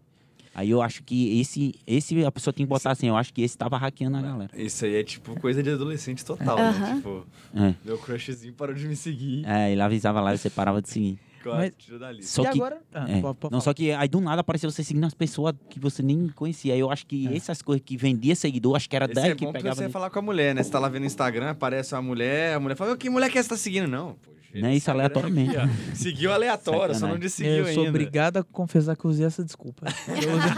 Aí 0.56 0.72
eu 0.72 0.82
acho 0.82 1.04
que 1.04 1.40
esse, 1.40 1.76
esse 1.86 2.26
a 2.26 2.32
pessoa 2.32 2.52
tinha 2.52 2.66
que 2.66 2.70
botar 2.70 2.90
assim, 2.90 3.08
eu 3.10 3.16
acho 3.16 3.32
que 3.32 3.44
esse 3.44 3.56
tava 3.56 3.78
hackeando 3.78 4.18
a 4.18 4.22
galera. 4.24 4.50
Isso 4.60 4.86
aí 4.86 4.96
é 4.96 5.04
tipo 5.04 5.40
coisa 5.40 5.62
de 5.62 5.70
adolescente 5.70 6.26
total, 6.26 6.58
né? 6.58 6.96
Tipo, 6.96 7.28
É. 7.56 7.76
meu 7.86 7.96
crushzinho 8.00 8.54
parou 8.54 8.74
de 8.74 8.88
me 8.88 8.96
seguir. 8.96 9.46
É, 9.46 9.72
ele 9.72 9.82
avisava 9.82 10.20
lá 10.20 10.34
e 10.34 10.38
você 10.40 10.50
parava 10.50 10.82
de 10.82 10.90
seguir. 10.90 11.20
Mas- 11.56 11.72
tira 11.78 12.00
da 12.00 12.12
lista. 12.12 12.32
Só 12.32 12.42
e 12.44 12.46
que- 12.52 12.58
agora. 12.58 12.82
Ah, 12.94 13.06
É. 13.10 13.22
pode- 13.22 13.38
pode 13.38 13.52
Não, 13.54 13.62
falar. 13.62 13.62
só 13.62 13.74
que 13.74 13.92
aí 13.92 14.08
do 14.08 14.20
nada 14.22 14.42
apareceu 14.42 14.70
você 14.70 14.84
seguindo 14.84 15.06
as 15.06 15.14
pessoas 15.14 15.54
que 15.70 15.80
você 15.80 16.02
nem 16.04 16.28
conhecia. 16.30 16.74
Aí 16.74 16.80
eu 16.80 16.92
acho 16.92 17.06
que 17.06 17.28
É. 17.28 17.36
essas 17.38 17.62
coisas 17.62 17.84
que 17.86 17.96
vendia 17.98 18.36
seguidor, 18.36 18.76
acho 18.76 18.90
que 18.90 18.96
era 18.96 19.06
Esse 19.06 19.14
daí 19.14 19.32
é 19.32 19.36
que 19.36 19.46
pegava. 19.52 19.76
você 19.76 19.86
de- 19.88 19.92
falar 19.92 20.10
com 20.10 20.20
a 20.20 20.22
mulher, 20.22 20.54
né? 20.56 20.64
Você 20.64 20.72
tá 20.72 20.80
lá 20.80 20.88
vendo 20.90 21.02
no 21.02 21.08
Instagram, 21.08 21.50
aparece 21.52 21.94
uma 21.96 22.02
mulher, 22.02 22.56
a 22.56 22.60
mulher 22.60 22.76
fala, 22.76 22.94
"Ô, 22.94 22.98
que 22.98 23.10
mulher 23.10 23.30
que 23.32 23.38
é 23.38 23.40
essa 23.40 23.50
tá 23.50 23.58
seguindo? 23.58 23.88
Não, 23.88 24.14
pô. 24.14 24.32
Não 24.56 24.70
é 24.70 24.76
isso 24.76 24.90
aleatoriamente. 24.90 25.56
aqui. 25.56 25.70
Seguiu 25.94 26.32
aleatório, 26.34 26.80
só 26.96 27.02
não 27.02 27.14
Sacanagem. 27.16 27.20
disse 27.20 27.36
seguiu 27.44 27.58
eu 27.68 27.74
sou 27.74 27.84
ainda. 27.84 27.90
obrigado 27.90 28.38
a 28.38 28.44
confessar 28.44 28.96
que 28.96 29.06
eu 29.06 29.12
usei 29.12 29.26
essa 29.26 29.44
desculpa. 29.44 29.86
Eu 30.08 30.36
usei- 30.36 30.56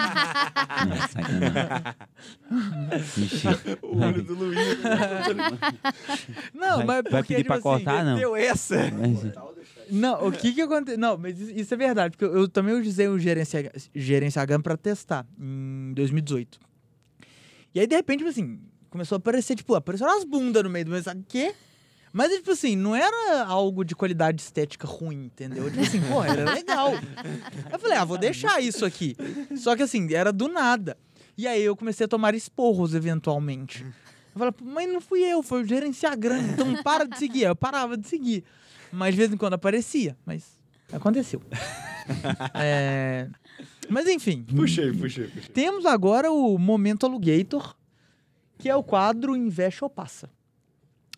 Não, 0.88 1.07
sacanagem. 1.10 1.95
Ixi. 3.18 3.48
O 3.82 3.98
olho 3.99 4.24
do 4.24 4.36
Luiz. 4.36 4.57
Não, 6.53 6.78
vai, 6.78 6.86
mas 6.86 6.86
vai 6.86 7.03
porque, 7.03 7.36
pedir 7.36 7.45
pra 7.45 7.57
tipo 7.57 7.70
assim, 7.70 7.84
cortar, 7.84 8.06
não? 8.06 8.16
Deu 8.18 8.36
essa. 8.36 8.76
Mas- 8.98 9.24
Não, 9.91 10.28
o 10.28 10.32
que 10.32 10.53
que 10.53 10.61
aconteceu? 10.61 10.99
Não, 10.99 11.18
mas 11.18 11.40
isso 11.40 11.74
é 11.74 11.78
verdade, 11.78 12.11
porque 12.18 12.26
eu, 12.26 12.41
eu 12.41 12.48
também 12.48 12.74
usei 12.76 13.07
o 13.07 13.18
Gerencia- 13.20 13.72
Gerenciagram 13.94 14.61
pra 14.61 14.76
testar 14.78 15.26
em 15.40 15.94
2018. 15.94 16.60
E 17.74 17.80
aí, 17.80 17.88
de 17.88 17.95
repente, 17.95 18.20
tipo 18.20 18.30
assim, 18.30 18.60
começou 18.90 19.16
a 19.16 19.20
aparecer, 19.20 19.56
tipo, 19.56 19.76
apareceram 19.76 20.11
umas 20.11 20.24
bundas 20.24 20.64
no 20.64 20.70
meio 20.70 20.86
do 20.86 20.91
meu, 20.91 21.02
sabe 21.03 21.22
o 21.22 21.26
quê? 21.28 21.53
Mas, 22.11 22.32
tipo 22.34 22.52
assim, 22.52 22.76
não 22.76 22.95
era 22.95 23.44
algo 23.45 23.84
de 23.86 23.95
qualidade 23.95 24.41
estética 24.41 24.88
ruim, 24.88 25.26
entendeu? 25.26 25.70
Tipo 25.70 25.82
assim, 25.84 26.02
pô, 26.02 26.24
era 26.24 26.52
legal. 26.53 26.94
Eu 27.72 27.78
falei, 27.78 27.98
ah, 27.98 28.03
vou 28.06 28.18
deixar 28.18 28.60
isso 28.60 28.84
aqui. 28.84 29.16
Só 29.56 29.76
que 29.76 29.84
assim, 29.84 30.11
era 30.14 30.34
do 30.34 30.48
nada. 30.48 30.98
E 31.38 31.45
aí 31.48 31.61
eu 31.61 31.76
comecei 31.76 32.06
a 32.06 32.07
tomar 32.07 32.34
esporros 32.34 32.95
eventualmente. 32.95 33.84
Eu 34.34 34.40
falei, 34.40 34.52
"Pô, 34.52 34.66
mas 34.66 34.91
não 34.91 34.99
fui 34.99 35.22
eu, 35.22 35.44
foi 35.44 35.61
o 35.61 35.66
Gerenciagram, 35.68 36.40
então 36.52 36.82
para 36.82 37.06
de 37.06 37.18
seguir. 37.18 37.44
Eu 37.44 37.56
parava 37.56 37.95
de 37.95 38.07
seguir. 38.07 38.44
Mas 38.91 39.14
de 39.14 39.18
vez 39.20 39.32
em 39.34 39.38
quando 39.38 39.53
aparecia, 39.53 40.18
mas 40.26 40.57
aconteceu. 40.91 41.41
É, 42.56 43.28
Mas 43.88 44.07
enfim, 44.07 44.41
Puxei, 44.44 44.91
puxei, 44.91 45.28
puxei. 45.28 45.53
temos 45.53 45.86
agora 45.86 46.32
o 46.32 46.57
Momento 46.57 47.06
Alugator, 47.06 47.76
que 48.57 48.68
é 48.68 48.76
o 48.76 48.82
quadro 48.84 49.36
Investe 49.36 49.84
ou 49.84 49.90
Passa. 49.91 50.28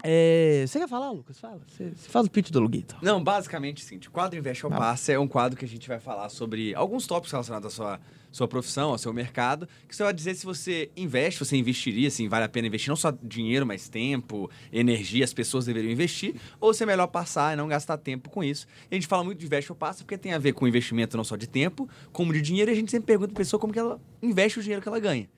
É, 0.04 0.66
Você 0.68 0.80
quer 0.80 0.90
falar, 0.90 1.12
Lucas? 1.12 1.40
Fala. 1.40 1.62
Você 1.68 1.92
você 1.92 2.10
faz 2.10 2.26
o 2.26 2.30
pitch 2.30 2.50
do 2.50 2.60
Alugator. 2.60 3.00
Não, 3.02 3.24
basicamente, 3.24 3.84
sim. 3.86 3.98
O 4.06 4.12
quadro 4.12 4.38
Investe 4.38 4.66
ou 4.66 4.72
Tá. 4.72 4.78
Passa 4.78 5.14
é 5.14 5.20
um 5.20 5.28
quadro 5.30 5.58
que 5.58 5.64
a 5.64 5.68
gente 5.68 5.88
vai 5.88 6.00
falar 6.00 6.28
sobre 6.28 6.76
alguns 6.76 7.08
tópicos 7.08 7.32
relacionados 7.32 7.68
à 7.68 7.70
sua, 7.70 8.00
sua 8.32 8.48
profissão, 8.48 8.92
ao 8.92 8.98
seu 8.98 9.12
mercado, 9.14 9.68
que 9.88 9.96
você 9.96 10.04
vai 10.04 10.14
dizer 10.14 10.36
se 10.36 10.46
você 10.46 10.90
investe, 10.96 11.44
você 11.44 11.58
investiria, 11.58 12.08
assim, 12.08 12.28
vale 12.28 12.46
a 12.46 12.50
pena 12.50 12.68
investir 12.68 12.90
não 12.90 12.96
só 12.96 13.12
dinheiro, 13.22 13.66
mas 13.66 13.90
tempo, 13.90 14.50
energia, 14.72 15.24
as 15.24 15.34
pessoas 15.34 15.66
deveriam 15.66 15.92
investir, 15.92 16.36
ou 16.60 16.74
se 16.74 16.84
é 16.84 16.86
melhor 16.86 17.08
passar 17.08 17.54
e 17.54 17.56
não 17.56 17.68
gastar 17.68 17.98
tempo 17.98 18.30
com 18.30 18.44
isso. 18.44 18.66
E 18.90 18.96
a 18.96 18.98
gente 18.98 19.08
fala 19.08 19.24
muito 19.24 19.40
de 19.40 19.46
Investe 19.46 19.72
ou 19.72 19.76
Passa 19.76 20.04
porque 20.04 20.18
tem 20.18 20.34
a 20.34 20.38
ver 20.38 20.54
com 20.54 20.68
investimento 20.68 21.18
não 21.18 21.24
só 21.24 21.36
de 21.36 21.48
tempo, 21.48 21.90
como 22.12 22.32
de 22.32 22.42
dinheiro, 22.42 22.72
e 22.72 22.74
a 22.74 22.76
gente 22.76 22.90
sempre 22.90 23.08
pergunta 23.08 23.34
pra 23.34 23.38
pessoa 23.38 23.60
como 23.60 23.74
que 23.74 23.80
ela 23.80 24.00
investe 24.22 24.60
o 24.60 24.62
dinheiro 24.62 24.82
que 24.82 24.88
ela 24.88 25.00
ganha. 25.00 25.30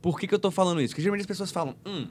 Por 0.00 0.18
que, 0.18 0.26
que 0.26 0.34
eu 0.34 0.38
tô 0.38 0.50
falando 0.50 0.80
isso? 0.80 0.92
Porque 0.92 1.02
geralmente 1.02 1.22
as 1.22 1.26
pessoas 1.26 1.50
falam, 1.50 1.74
hum, 1.84 2.06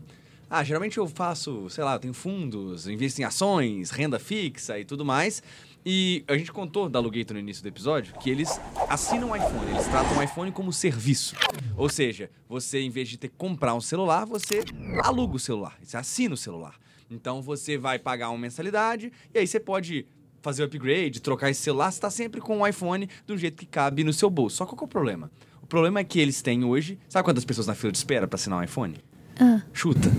ah, 0.50 0.64
geralmente 0.64 0.98
eu 0.98 1.08
faço, 1.08 1.70
sei 1.70 1.84
lá, 1.84 1.96
eu 1.96 2.00
tenho 2.00 2.14
fundos, 2.14 2.88
eu 2.88 2.94
invisto 2.94 3.20
em 3.22 3.26
ações, 3.26 3.90
renda 3.90 4.18
fixa 4.18 4.80
e 4.80 4.86
tudo 4.86 5.04
mais. 5.04 5.44
E 5.90 6.26
a 6.28 6.38
gente 6.38 6.52
contou 6.52 6.90
da 6.90 7.00
Alugator 7.00 7.34
no 7.34 7.40
início 7.40 7.64
do 7.64 7.70
episódio 7.70 8.14
que 8.20 8.30
eles 8.30 8.60
assinam 8.90 9.32
o 9.32 9.36
iPhone, 9.38 9.72
eles 9.72 9.88
tratam 9.88 10.18
o 10.18 10.22
iPhone 10.22 10.52
como 10.52 10.74
serviço. 10.74 11.34
Ou 11.78 11.88
seja, 11.88 12.30
você, 12.50 12.82
em 12.82 12.90
vez 12.90 13.08
de 13.08 13.16
ter 13.16 13.30
que 13.30 13.36
comprar 13.38 13.74
um 13.74 13.80
celular, 13.80 14.26
você 14.26 14.66
aluga 15.02 15.38
o 15.38 15.40
celular, 15.40 15.78
você 15.82 15.96
assina 15.96 16.34
o 16.34 16.38
celular. 16.38 16.76
Então 17.10 17.42
você 17.42 17.78
vai 17.78 17.98
pagar 17.98 18.28
uma 18.32 18.38
mensalidade 18.38 19.14
e 19.34 19.40
aí 19.40 19.48
você 19.48 19.62
pode 19.62 20.06
fazer 20.42 20.62
o 20.62 20.66
upgrade, 20.66 21.22
trocar 21.22 21.52
esse 21.52 21.62
celular, 21.62 21.90
você 21.90 22.00
está 22.00 22.10
sempre 22.10 22.42
com 22.42 22.60
o 22.60 22.68
iPhone 22.68 23.08
do 23.26 23.38
jeito 23.38 23.56
que 23.56 23.66
cabe 23.66 24.04
no 24.04 24.12
seu 24.12 24.30
bolso. 24.30 24.58
Só 24.58 24.66
qual 24.66 24.76
que 24.76 24.84
é 24.84 24.88
o 24.88 24.90
problema? 24.90 25.32
O 25.62 25.68
problema 25.68 26.02
é 26.02 26.04
que 26.04 26.20
eles 26.20 26.42
têm 26.42 26.66
hoje. 26.66 27.00
Sabe 27.08 27.24
quantas 27.24 27.46
pessoas 27.46 27.66
na 27.66 27.74
fila 27.74 27.94
de 27.94 27.98
espera 27.98 28.28
para 28.28 28.36
assinar 28.36 28.60
um 28.60 28.64
iPhone? 28.64 28.98
Ah. 29.40 29.62
Chuta. 29.72 30.12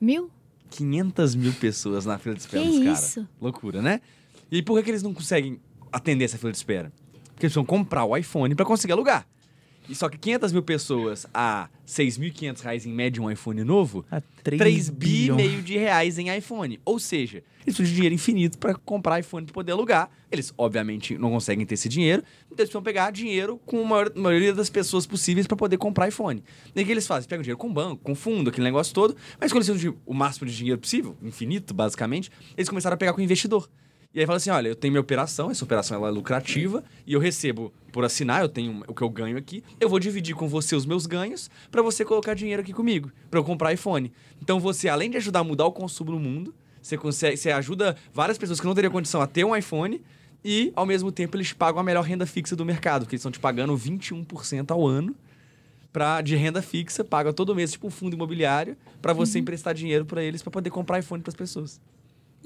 Mil? 0.00 0.30
500 0.70 1.34
mil 1.34 1.52
pessoas 1.54 2.04
na 2.06 2.18
fila 2.18 2.36
de 2.36 2.42
espera 2.42 2.62
Que 2.62 2.70
dos 2.70 2.84
caras. 2.84 3.02
isso? 3.08 3.28
Loucura, 3.40 3.82
né? 3.82 4.00
E 4.50 4.62
por 4.62 4.76
que, 4.78 4.84
que 4.84 4.90
eles 4.90 5.02
não 5.02 5.12
conseguem 5.14 5.60
atender 5.92 6.24
essa 6.24 6.38
fila 6.38 6.52
de 6.52 6.58
espera? 6.58 6.92
Porque 7.12 7.46
eles 7.46 7.52
precisam 7.52 7.64
comprar 7.64 8.04
o 8.04 8.16
iPhone 8.16 8.54
para 8.54 8.64
conseguir 8.64 8.92
alugar. 8.92 9.26
E 9.88 9.94
só 9.94 10.08
que 10.08 10.18
500 10.18 10.50
mil 10.52 10.62
pessoas 10.64 11.26
a 11.32 11.68
6.500 11.86 12.60
reais 12.60 12.84
em 12.86 12.92
média 12.92 13.22
um 13.22 13.30
iPhone 13.30 13.62
novo, 13.62 14.04
A 14.10 14.20
3 14.42 14.88
bi 14.90 15.06
e 15.06 15.10
bilhões. 15.30 15.36
meio 15.36 15.62
de 15.62 15.78
reais 15.78 16.18
em 16.18 16.34
iPhone. 16.36 16.80
Ou 16.84 16.98
seja, 16.98 17.36
eles 17.38 17.66
precisam 17.76 17.84
de 17.86 17.94
dinheiro 17.94 18.14
infinito 18.14 18.58
para 18.58 18.74
comprar 18.74 19.20
iPhone 19.20 19.46
para 19.46 19.54
poder 19.54 19.70
alugar. 19.70 20.10
Eles, 20.28 20.52
obviamente, 20.58 21.16
não 21.16 21.30
conseguem 21.30 21.64
ter 21.64 21.74
esse 21.74 21.88
dinheiro, 21.88 22.22
então 22.46 22.56
eles 22.58 22.68
precisam 22.68 22.82
pegar 22.82 23.12
dinheiro 23.12 23.60
com 23.64 23.80
a 23.80 23.84
maior- 23.84 24.12
maioria 24.16 24.52
das 24.52 24.68
pessoas 24.68 25.06
possíveis 25.06 25.46
para 25.46 25.56
poder 25.56 25.76
comprar 25.76 26.08
iPhone. 26.08 26.42
E 26.74 26.82
o 26.82 26.84
que 26.84 26.90
eles 26.90 27.06
fazem? 27.06 27.28
Pegam 27.28 27.42
dinheiro 27.44 27.58
com 27.58 27.72
banco, 27.72 28.02
com 28.02 28.14
fundo, 28.16 28.50
aquele 28.50 28.64
negócio 28.64 28.92
todo, 28.92 29.14
mas 29.40 29.52
quando 29.52 29.62
eles 29.62 29.70
precisam 29.70 29.92
de 29.92 29.96
o 30.04 30.12
máximo 30.14 30.48
de 30.48 30.56
dinheiro 30.56 30.80
possível, 30.80 31.16
infinito, 31.22 31.72
basicamente, 31.72 32.28
eles 32.56 32.68
começaram 32.68 32.94
a 32.94 32.98
pegar 32.98 33.12
com 33.12 33.20
investidor. 33.20 33.70
E 34.14 34.20
aí 34.20 34.26
fala 34.26 34.36
assim: 34.36 34.50
olha, 34.50 34.68
eu 34.68 34.74
tenho 34.74 34.92
minha 34.92 35.00
operação, 35.00 35.50
essa 35.50 35.64
operação 35.64 35.96
ela 35.96 36.08
é 36.08 36.10
lucrativa, 36.10 36.82
e 37.06 37.12
eu 37.12 37.20
recebo 37.20 37.72
por 37.92 38.04
assinar, 38.04 38.42
eu 38.42 38.48
tenho 38.48 38.82
o 38.86 38.94
que 38.94 39.02
eu 39.02 39.08
ganho 39.08 39.36
aqui, 39.36 39.62
eu 39.80 39.88
vou 39.88 39.98
dividir 39.98 40.34
com 40.34 40.48
você 40.48 40.74
os 40.74 40.84
meus 40.84 41.06
ganhos 41.06 41.50
para 41.70 41.82
você 41.82 42.04
colocar 42.04 42.34
dinheiro 42.34 42.62
aqui 42.62 42.72
comigo, 42.72 43.10
para 43.30 43.40
eu 43.40 43.44
comprar 43.44 43.72
iPhone. 43.72 44.12
Então 44.40 44.60
você, 44.60 44.88
além 44.88 45.10
de 45.10 45.16
ajudar 45.16 45.40
a 45.40 45.44
mudar 45.44 45.66
o 45.66 45.72
consumo 45.72 46.12
no 46.12 46.20
mundo, 46.20 46.54
você, 46.86 46.96
consegue, 46.96 47.36
você 47.36 47.50
ajuda 47.50 47.96
várias 48.12 48.38
pessoas 48.38 48.60
que 48.60 48.66
não 48.66 48.74
teriam 48.74 48.92
condição 48.92 49.20
a 49.20 49.26
ter 49.26 49.44
um 49.44 49.56
iPhone. 49.56 50.00
E, 50.44 50.72
ao 50.76 50.86
mesmo 50.86 51.10
tempo, 51.10 51.36
eles 51.36 51.52
pagam 51.52 51.80
a 51.80 51.82
melhor 51.82 52.04
renda 52.04 52.24
fixa 52.24 52.54
do 52.54 52.64
mercado, 52.64 53.02
porque 53.02 53.16
eles 53.16 53.20
estão 53.20 53.32
te 53.32 53.40
pagando 53.40 53.76
21% 53.76 54.70
ao 54.70 54.86
ano 54.86 55.16
pra, 55.92 56.20
de 56.20 56.36
renda 56.36 56.62
fixa, 56.62 57.02
paga 57.02 57.32
todo 57.32 57.54
mês, 57.54 57.72
tipo 57.72 57.88
um 57.88 57.90
fundo 57.90 58.14
imobiliário, 58.14 58.76
para 59.02 59.12
você 59.12 59.40
emprestar 59.40 59.74
dinheiro 59.74 60.04
para 60.04 60.22
eles 60.22 60.42
para 60.42 60.50
poder 60.52 60.70
comprar 60.70 61.00
iPhone 61.00 61.22
para 61.22 61.30
as 61.30 61.34
pessoas. 61.34 61.80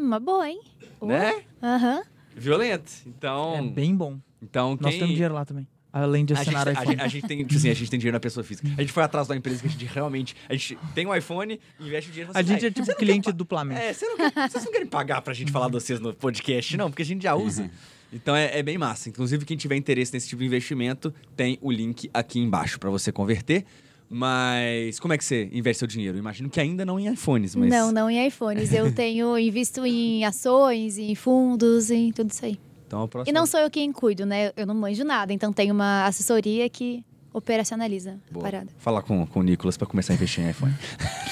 Uma 0.01 0.18
boa, 0.20 0.48
hein? 0.48 0.60
Né? 1.02 1.43
Aham. 1.62 2.02
Violento. 2.35 2.90
Então, 3.06 3.56
É 3.56 3.62
bem 3.62 3.94
bom. 3.94 4.18
então 4.43 4.77
Nós 4.81 4.90
quem... 4.93 5.01
temos 5.01 5.14
dinheiro 5.14 5.35
lá 5.35 5.44
também. 5.44 5.66
Além 5.93 6.24
de 6.24 6.32
A 6.35 6.36
gente, 6.36 6.47
assinar 6.55 6.68
a, 6.68 6.72
iPhone. 6.72 6.86
gente, 6.90 7.01
a 7.02 7.09
gente 7.09 7.27
tem, 7.27 7.39
tipo 7.39 7.55
assim, 7.56 7.68
a 7.68 7.74
gente 7.74 7.90
tem 7.90 7.98
dinheiro 7.98 8.14
na 8.14 8.20
pessoa 8.20 8.44
física. 8.44 8.68
A 8.78 8.81
gente 8.81 8.93
foi 8.93 9.02
atrás 9.02 9.27
da 9.27 9.36
empresa 9.36 9.60
que 9.60 9.66
a 9.66 9.70
gente 9.70 9.85
realmente. 9.86 10.36
A 10.48 10.52
gente 10.55 10.78
tem 10.94 11.05
um 11.05 11.12
iPhone, 11.14 11.59
investe 11.81 12.10
o 12.10 12.12
dinheiro 12.12 12.31
A 12.32 12.43
gente 12.43 12.64
é 12.64 12.68
"Ai, 12.68 12.72
tipo 12.72 12.97
cliente 12.97 13.24
quer 13.24 13.32
duplamente. 13.32 13.81
É, 13.81 13.93
você 13.93 14.06
não 14.06 14.16
quer- 14.16 14.48
vocês 14.48 14.64
não 14.64 14.70
querem 14.72 14.86
pagar 14.86 15.20
pra 15.20 15.35
gente 15.35 15.51
falar 15.51 15.66
de 15.66 15.72
vocês 15.72 15.98
no 15.98 16.14
podcast, 16.14 16.77
não, 16.77 16.90
porque 16.90 17.02
a 17.02 17.05
gente 17.06 17.22
já 17.24 17.35
usa. 17.35 17.68
Então 18.12 18.36
é, 18.36 18.59
é 18.59 18.62
bem 18.62 18.78
massa. 18.78 19.09
Inclusive, 19.09 19.44
quem 19.44 19.56
tiver 19.56 19.74
interesse 19.74 20.12
nesse 20.12 20.28
tipo 20.28 20.39
de 20.40 20.47
investimento, 20.47 21.12
tem 21.35 21.59
o 21.60 21.72
link 21.72 22.09
aqui 22.14 22.39
embaixo 22.39 22.78
pra 22.78 22.89
você 22.89 23.10
converter. 23.10 23.64
Mas 24.12 24.99
como 24.99 25.15
é 25.15 25.19
que 25.19 25.24
você 25.24 25.49
investe 25.53 25.78
seu 25.78 25.87
dinheiro? 25.87 26.19
Imagino 26.19 26.51
que 26.51 26.61
ainda 26.61 26.85
não 26.85 26.99
em 26.99 27.12
iPhones, 27.12 27.55
mas. 27.55 27.70
Não, 27.70 27.93
não 27.93 28.11
em 28.11 28.27
iPhones. 28.27 28.73
Eu 28.73 28.91
tenho 28.93 29.39
invisto 29.39 29.87
em 29.87 30.24
ações, 30.24 30.99
em 30.99 31.15
fundos, 31.15 31.93
em 31.93 32.11
tudo 32.11 32.31
isso 32.31 32.45
aí. 32.45 32.59
Então, 32.89 33.05
a 33.05 33.09
próxima... 33.09 33.31
E 33.31 33.32
não 33.32 33.47
sou 33.47 33.61
eu 33.61 33.70
quem 33.70 33.93
cuido, 33.93 34.27
né? 34.27 34.51
Eu 34.57 34.66
não 34.66 34.74
manjo 34.74 35.05
nada. 35.05 35.32
Então 35.32 35.53
tem 35.53 35.70
uma 35.70 36.07
assessoria 36.07 36.69
que 36.69 37.05
operacionaliza 37.32 38.19
a 38.28 38.32
Boa. 38.32 38.43
parada. 38.43 38.69
Falar 38.78 39.03
com, 39.03 39.24
com 39.24 39.39
o 39.39 39.43
Nicolas 39.45 39.77
pra 39.77 39.87
começar 39.87 40.12
a 40.12 40.16
investir 40.16 40.45
em 40.45 40.51
iPhone. 40.51 40.74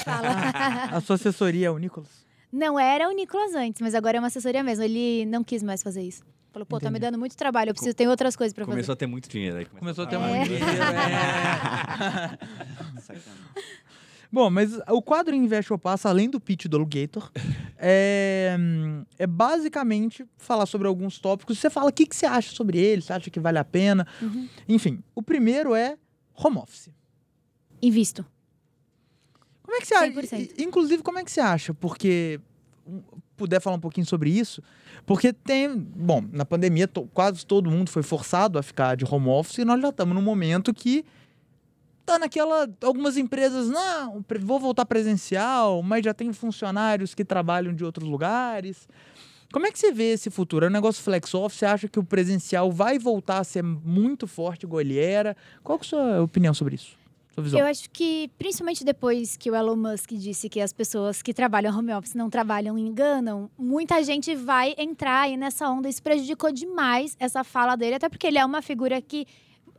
Fala. 0.05 0.29
A 0.95 1.01
sua 1.01 1.15
assessoria 1.15 1.67
é 1.67 1.69
o 1.69 1.77
Nicolas? 1.77 2.28
Não 2.51 2.79
era 2.79 3.07
o 3.07 3.11
Nicolas 3.11 3.53
antes, 3.53 3.81
mas 3.81 3.93
agora 3.93 4.17
é 4.17 4.19
uma 4.19 4.27
assessoria 4.27 4.63
mesmo. 4.63 4.83
Ele 4.83 5.25
não 5.25 5.43
quis 5.43 5.63
mais 5.63 5.83
fazer 5.83 6.01
isso. 6.01 6.23
Falou, 6.51 6.65
pô, 6.65 6.79
tá 6.79 6.89
me 6.89 6.97
Entendi. 6.97 7.11
dando 7.11 7.19
muito 7.19 7.37
trabalho, 7.37 7.69
eu 7.69 7.73
preciso 7.73 7.95
ter 7.95 8.07
outras 8.07 8.35
coisas 8.35 8.53
pra 8.53 8.65
Começou 8.65 8.93
a 8.93 8.95
ter 8.95 9.05
muito 9.05 9.29
dinheiro 9.29 9.57
aí. 9.57 9.65
Começou 9.65 10.03
a 10.03 10.07
ter 10.07 10.17
muito 10.17 10.45
dinheiro. 10.45 10.65
é. 10.65 12.37
Bom, 14.31 14.49
mas 14.49 14.79
o 14.87 15.01
quadro 15.01 15.33
Investe 15.33 15.73
ou 15.73 15.79
Passa, 15.79 16.07
além 16.09 16.29
do 16.29 16.39
pitch 16.39 16.65
do 16.65 16.77
Alugator, 16.77 17.31
é, 17.77 18.55
é 19.17 19.25
basicamente 19.25 20.23
falar 20.37 20.67
sobre 20.67 20.87
alguns 20.87 21.17
tópicos. 21.17 21.57
Você 21.57 21.69
fala 21.69 21.89
o 21.89 21.93
que, 21.93 22.05
que 22.05 22.15
você 22.15 22.27
acha 22.27 22.55
sobre 22.55 22.77
ele, 22.77 23.01
você 23.01 23.13
acha 23.13 23.29
que 23.29 23.39
vale 23.39 23.57
a 23.57 23.65
pena. 23.65 24.05
Uhum. 24.21 24.47
Enfim, 24.67 25.03
o 25.15 25.23
primeiro 25.23 25.73
é 25.73 25.97
home 26.35 26.57
office. 26.57 26.89
Invisto. 27.81 28.23
Como 29.69 29.75
é 29.75 29.79
que 29.81 29.87
você 29.87 29.93
acha? 29.95 30.07
100%. 30.11 30.39
I- 30.59 30.63
Inclusive, 30.63 31.03
como 31.03 31.19
é 31.19 31.23
que 31.23 31.31
você 31.31 31.39
acha? 31.39 31.73
Porque 31.73 32.39
puder 33.37 33.61
falar 33.61 33.75
um 33.75 33.79
pouquinho 33.79 34.05
sobre 34.05 34.31
isso, 34.31 34.61
porque 35.05 35.31
tem, 35.31 35.73
bom, 35.77 36.23
na 36.33 36.43
pandemia 36.43 36.87
to- 36.87 37.07
quase 37.13 37.45
todo 37.45 37.69
mundo 37.69 37.89
foi 37.89 38.01
forçado 38.03 38.57
a 38.57 38.63
ficar 38.63 38.95
de 38.97 39.05
home 39.05 39.29
office 39.29 39.59
e 39.59 39.65
nós 39.65 39.79
já 39.81 39.89
estamos 39.89 40.13
num 40.15 40.21
momento 40.21 40.73
que 40.73 41.05
tá 42.05 42.17
naquela 42.19 42.67
algumas 42.83 43.15
empresas, 43.15 43.69
não, 43.69 44.25
vou 44.41 44.59
voltar 44.59 44.85
presencial, 44.85 45.81
mas 45.83 46.03
já 46.03 46.13
tem 46.13 46.33
funcionários 46.33 47.13
que 47.13 47.23
trabalham 47.23 47.73
de 47.73 47.85
outros 47.85 48.09
lugares. 48.09 48.87
Como 49.53 49.65
é 49.65 49.71
que 49.71 49.79
você 49.79 49.91
vê 49.91 50.11
esse 50.13 50.29
futuro? 50.29 50.65
É 50.65 50.69
um 50.69 50.71
negócio 50.71 51.01
flex 51.03 51.33
office? 51.33 51.59
Você 51.59 51.65
acha 51.65 51.87
que 51.87 51.97
o 51.99 52.03
presencial 52.03 52.71
vai 52.71 52.99
voltar 52.99 53.37
a 53.39 53.43
ser 53.43 53.63
muito 53.63 54.27
forte 54.27 54.65
era? 54.99 55.35
Qual 55.63 55.77
é 55.77 55.81
a 55.81 55.83
sua 55.83 56.21
opinião 56.21 56.53
sobre 56.53 56.75
isso? 56.75 56.98
Sua 57.39 57.41
visão? 57.41 57.59
Eu 57.59 57.65
acho 57.65 57.89
que, 57.89 58.29
principalmente 58.37 58.83
depois 58.83 59.37
que 59.37 59.49
o 59.49 59.55
Elon 59.55 59.75
Musk 59.75 60.11
disse 60.11 60.49
que 60.49 60.59
as 60.59 60.73
pessoas 60.73 61.21
que 61.21 61.33
trabalham 61.33 61.77
home 61.77 61.93
office 61.93 62.13
não 62.13 62.29
trabalham 62.29 62.77
e 62.77 62.81
enganam, 62.81 63.49
muita 63.57 64.03
gente 64.03 64.35
vai 64.35 64.75
entrar 64.77 65.21
aí 65.21 65.37
nessa 65.37 65.69
onda. 65.69 65.87
Isso 65.87 66.03
prejudicou 66.03 66.51
demais 66.51 67.15
essa 67.19 67.43
fala 67.43 67.75
dele, 67.75 67.95
até 67.95 68.09
porque 68.09 68.27
ele 68.27 68.37
é 68.37 68.45
uma 68.45 68.61
figura 68.61 69.01
que 69.01 69.25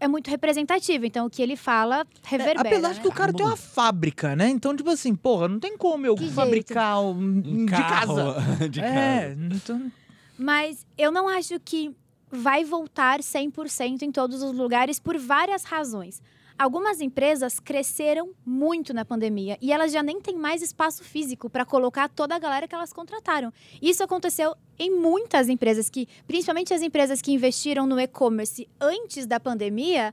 é 0.00 0.08
muito 0.08 0.30
representativa. 0.30 1.06
Então, 1.06 1.26
o 1.26 1.30
que 1.30 1.42
ele 1.42 1.56
fala 1.56 2.06
reverbera. 2.24 2.60
Apesar 2.60 2.88
de 2.88 2.96
né? 2.96 3.02
que 3.02 3.08
o 3.08 3.12
cara 3.12 3.32
tem 3.32 3.44
uma 3.44 3.56
fábrica, 3.56 4.34
né? 4.34 4.48
Então, 4.48 4.74
tipo 4.74 4.88
assim, 4.88 5.14
porra, 5.14 5.46
não 5.46 5.60
tem 5.60 5.76
como 5.76 6.06
eu 6.06 6.14
Que 6.14 6.30
fabricar 6.30 7.02
um, 7.02 7.40
de 7.40 7.66
casa. 7.66 8.36
de 8.68 8.80
É, 8.80 9.36
então. 9.52 9.92
Mas 10.38 10.86
eu 10.96 11.12
não 11.12 11.28
acho 11.28 11.60
que 11.60 11.94
vai 12.30 12.64
voltar 12.64 13.20
100% 13.20 14.02
em 14.02 14.12
todos 14.12 14.42
os 14.42 14.56
lugares 14.56 14.98
por 14.98 15.18
várias 15.18 15.64
razões. 15.64 16.22
Algumas 16.60 17.00
empresas 17.00 17.58
cresceram 17.58 18.34
muito 18.44 18.92
na 18.92 19.02
pandemia 19.02 19.56
e 19.62 19.72
elas 19.72 19.90
já 19.90 20.02
nem 20.02 20.20
têm 20.20 20.36
mais 20.36 20.60
espaço 20.60 21.02
físico 21.02 21.48
para 21.48 21.64
colocar 21.64 22.06
toda 22.06 22.34
a 22.34 22.38
galera 22.38 22.68
que 22.68 22.74
elas 22.74 22.92
contrataram. 22.92 23.50
Isso 23.80 24.04
aconteceu 24.04 24.54
em 24.78 24.90
muitas 24.90 25.48
empresas 25.48 25.88
que, 25.88 26.06
principalmente 26.26 26.74
as 26.74 26.82
empresas 26.82 27.22
que 27.22 27.32
investiram 27.32 27.86
no 27.86 27.98
e-commerce 27.98 28.68
antes 28.78 29.24
da 29.24 29.40
pandemia, 29.40 30.12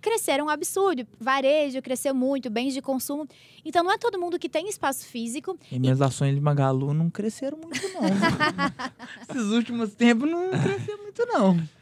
cresceram 0.00 0.46
um 0.46 0.48
absurdo. 0.48 1.06
Varejo 1.20 1.80
cresceu 1.80 2.12
muito, 2.12 2.50
bens 2.50 2.74
de 2.74 2.82
consumo. 2.82 3.24
Então 3.64 3.84
não 3.84 3.92
é 3.92 3.96
todo 3.96 4.18
mundo 4.18 4.40
que 4.40 4.48
tem 4.48 4.68
espaço 4.68 5.06
físico 5.06 5.56
E 5.70 5.78
minhas 5.78 6.02
ações 6.02 6.34
de 6.34 6.40
Magalu 6.40 6.92
não 6.94 7.08
cresceram 7.08 7.58
muito, 7.58 7.80
não. 7.94 8.02
Esses 9.30 9.52
últimos 9.52 9.94
tempos 9.94 10.28
não 10.28 10.50
cresceram 10.50 11.02
muito, 11.04 11.26
não. 11.26 11.76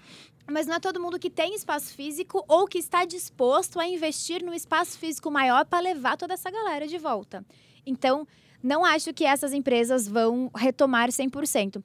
Mas 0.51 0.67
não 0.67 0.77
é 0.77 0.81
todo 0.81 1.01
mundo 1.01 1.19
que 1.19 1.31
tem 1.31 1.55
espaço 1.55 1.95
físico 1.95 2.45
ou 2.47 2.67
que 2.67 2.79
está 2.79 3.05
disposto 3.05 3.81
a 3.81 3.87
investir 3.87 4.45
num 4.45 4.53
espaço 4.53 4.99
físico 4.99 5.31
maior 5.31 5.65
para 5.65 5.81
levar 5.81 6.17
toda 6.17 6.35
essa 6.35 6.51
galera 6.51 6.87
de 6.87 6.99
volta. 6.99 7.45
Então, 7.87 8.27
não 8.63 8.85
acho 8.85 9.13
que 9.13 9.25
essas 9.25 9.53
empresas 9.53 10.09
vão 10.09 10.51
retomar 10.55 11.11
100%. 11.11 11.83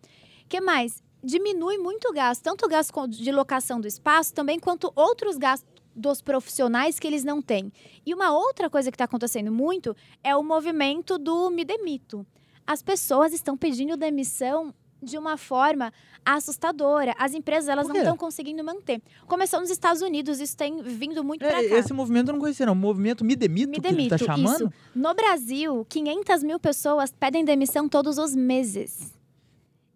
que 0.48 0.62
mais? 0.62 1.02
Diminui 1.22 1.78
muito 1.78 2.08
o 2.08 2.14
gasto, 2.14 2.42
tanto 2.42 2.66
o 2.66 2.70
gasto 2.70 3.08
de 3.08 3.32
locação 3.32 3.82
do 3.82 3.88
espaço, 3.88 4.34
também 4.34 4.58
quanto 4.58 4.92
outros 4.96 5.38
gastos 5.38 5.70
dos 5.94 6.22
profissionais 6.22 6.98
que 6.98 7.06
eles 7.06 7.24
não 7.26 7.42
têm. 7.42 7.72
E 8.06 8.14
uma 8.14 8.32
outra 8.32 8.70
coisa 8.70 8.90
que 8.90 8.96
está 8.96 9.04
acontecendo 9.04 9.52
muito 9.52 9.96
é 10.24 10.36
o 10.36 10.44
movimento 10.44 11.18
do 11.18 11.50
me 11.50 11.66
demito. 11.66 12.26
As 12.66 12.82
pessoas 12.82 13.34
estão 13.34 13.58
pedindo 13.58 13.98
demissão 13.98 14.74
de 15.02 15.18
uma 15.18 15.38
forma 15.38 15.92
assustadora. 16.26 17.14
As 17.18 17.34
empresas 17.34 17.70
elas 17.70 17.88
não 17.88 17.96
estão 17.96 18.18
conseguindo 18.18 18.64
manter. 18.64 19.02
Começou 19.28 19.60
nos 19.60 19.70
Estados 19.70 20.02
Unidos, 20.02 20.40
isso 20.40 20.56
tem 20.58 20.82
vindo 20.82 21.24
muito 21.24 21.40
para 21.46 21.64
É, 21.64 21.70
cá. 21.70 21.78
esse 21.78 21.94
movimento 21.94 22.30
eu 22.30 22.34
não 22.34 22.40
conhecia, 22.40 22.66
não. 22.66 22.74
O 22.74 22.76
movimento 22.76 23.24
Me 23.24 23.36
Demito, 23.36 23.70
Me 23.70 23.76
que 23.76 23.82
tá 23.82 23.90
demito, 23.90 24.18
chamando. 24.18 24.56
isso. 24.66 24.74
No 24.96 25.14
Brasil, 25.14 25.86
500 25.88 26.44
mil 26.44 26.60
pessoas 26.60 27.12
pedem 27.12 27.44
demissão 27.46 27.88
todos 27.88 28.18
os 28.18 28.36
meses. 28.36 29.18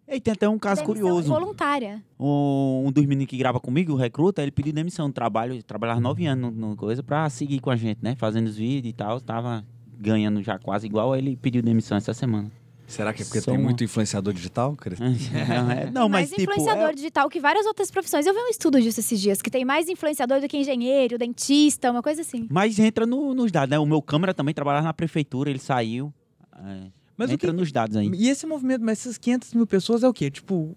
E 0.06 0.20
tem 0.20 0.32
até 0.32 0.46
um 0.48 0.58
caso 0.58 0.82
demissão 0.82 1.02
curioso. 1.02 1.28
voluntária. 1.28 2.04
Um, 2.20 2.84
um 2.86 2.92
dos 2.92 3.06
meninos 3.06 3.26
que 3.30 3.38
grava 3.38 3.58
comigo, 3.58 3.92
o 3.92 3.96
recruta, 3.96 4.42
ele 4.42 4.50
pediu 4.50 4.70
demissão 4.72 5.08
do 5.08 5.14
trabalho, 5.14 5.62
trabalhava 5.62 5.98
nove 5.98 6.26
anos 6.26 6.52
no, 6.54 6.68
no 6.70 6.76
coisa 6.76 7.02
pra 7.02 7.28
seguir 7.30 7.58
com 7.60 7.70
a 7.70 7.76
gente, 7.76 8.00
né? 8.02 8.14
Fazendo 8.14 8.46
os 8.46 8.56
vídeos 8.56 8.90
e 8.90 8.92
tal, 8.94 9.18
tava 9.20 9.64
ganhando 9.98 10.42
já 10.42 10.58
quase 10.58 10.86
igual, 10.86 11.12
aí 11.14 11.20
ele 11.20 11.36
pediu 11.36 11.62
demissão 11.62 11.96
essa 11.96 12.12
semana. 12.12 12.50
Será 12.94 13.12
que 13.12 13.22
é 13.22 13.24
porque 13.24 13.40
tem 13.40 13.58
muito 13.58 13.82
influenciador 13.82 14.32
digital? 14.32 14.76
Cris? 14.76 14.98
não, 15.00 15.70
é- 15.70 15.90
não, 15.90 16.08
mas 16.08 16.10
mais 16.10 16.30
tipo. 16.30 16.42
influenciador 16.42 16.90
é- 16.90 16.92
digital 16.94 17.28
que 17.28 17.40
várias 17.40 17.66
outras 17.66 17.90
profissões. 17.90 18.24
Eu 18.26 18.32
vi 18.34 18.40
um 18.40 18.48
estudo 18.48 18.80
disso 18.80 19.00
esses 19.00 19.20
dias, 19.20 19.42
que 19.42 19.50
tem 19.50 19.64
mais 19.64 19.88
influenciador 19.88 20.40
do 20.40 20.46
que 20.48 20.56
engenheiro, 20.56 21.18
dentista, 21.18 21.90
uma 21.90 22.02
coisa 22.02 22.20
assim. 22.22 22.46
Mas 22.50 22.78
entra 22.78 23.04
no- 23.06 23.34
nos 23.34 23.50
dados, 23.50 23.70
né? 23.70 23.78
O 23.78 23.86
meu 23.86 24.00
câmera 24.00 24.32
também 24.32 24.54
trabalhava 24.54 24.84
na 24.86 24.92
prefeitura, 24.94 25.50
ele 25.50 25.58
saiu. 25.58 26.12
é, 26.56 26.86
Mas 27.16 27.30
o 27.30 27.34
entra 27.34 27.50
que... 27.50 27.56
nos 27.56 27.72
dados 27.72 27.96
aí. 27.96 28.10
E 28.14 28.28
esse 28.28 28.46
movimento, 28.46 28.82
mas 28.84 29.00
essas 29.00 29.18
500 29.18 29.54
mil 29.54 29.66
pessoas 29.66 30.02
é 30.02 30.08
o 30.08 30.12
quê? 30.12 30.30
Tipo, 30.30 30.76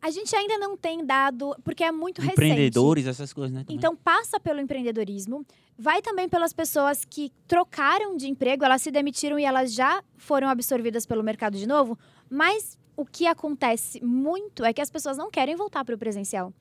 A 0.00 0.10
gente 0.10 0.34
ainda 0.36 0.58
não 0.58 0.76
tem 0.76 1.04
dado, 1.04 1.56
porque 1.64 1.82
é 1.82 1.90
muito 1.90 2.20
recente. 2.20 2.34
Empreendedores, 2.34 3.06
essas 3.06 3.32
coisas, 3.32 3.52
né? 3.52 3.60
também. 3.60 3.76
Então 3.76 3.96
passa 3.96 4.38
pelo 4.38 4.60
empreendedorismo, 4.60 5.44
vai 5.78 6.00
também 6.00 6.28
pelas 6.28 6.52
pessoas 6.52 7.04
que 7.04 7.32
trocaram 7.48 8.16
de 8.16 8.28
emprego, 8.28 8.64
elas 8.64 8.82
se 8.82 8.90
demitiram 8.90 9.38
e 9.38 9.44
elas 9.44 9.74
já 9.74 10.02
foram 10.16 10.48
absorvidas 10.48 11.06
pelo 11.06 11.22
mercado 11.22 11.56
de 11.56 11.66
novo, 11.66 11.98
mas 12.30 12.78
o 12.96 13.04
que 13.04 13.26
acontece 13.26 14.02
muito 14.02 14.64
é 14.64 14.72
que 14.72 14.80
as 14.80 14.90
pessoas 14.90 15.16
não 15.16 15.30
querem 15.30 15.54
voltar 15.56 15.84
para 15.84 15.94
o 15.94 15.98
presencial. 15.98 16.52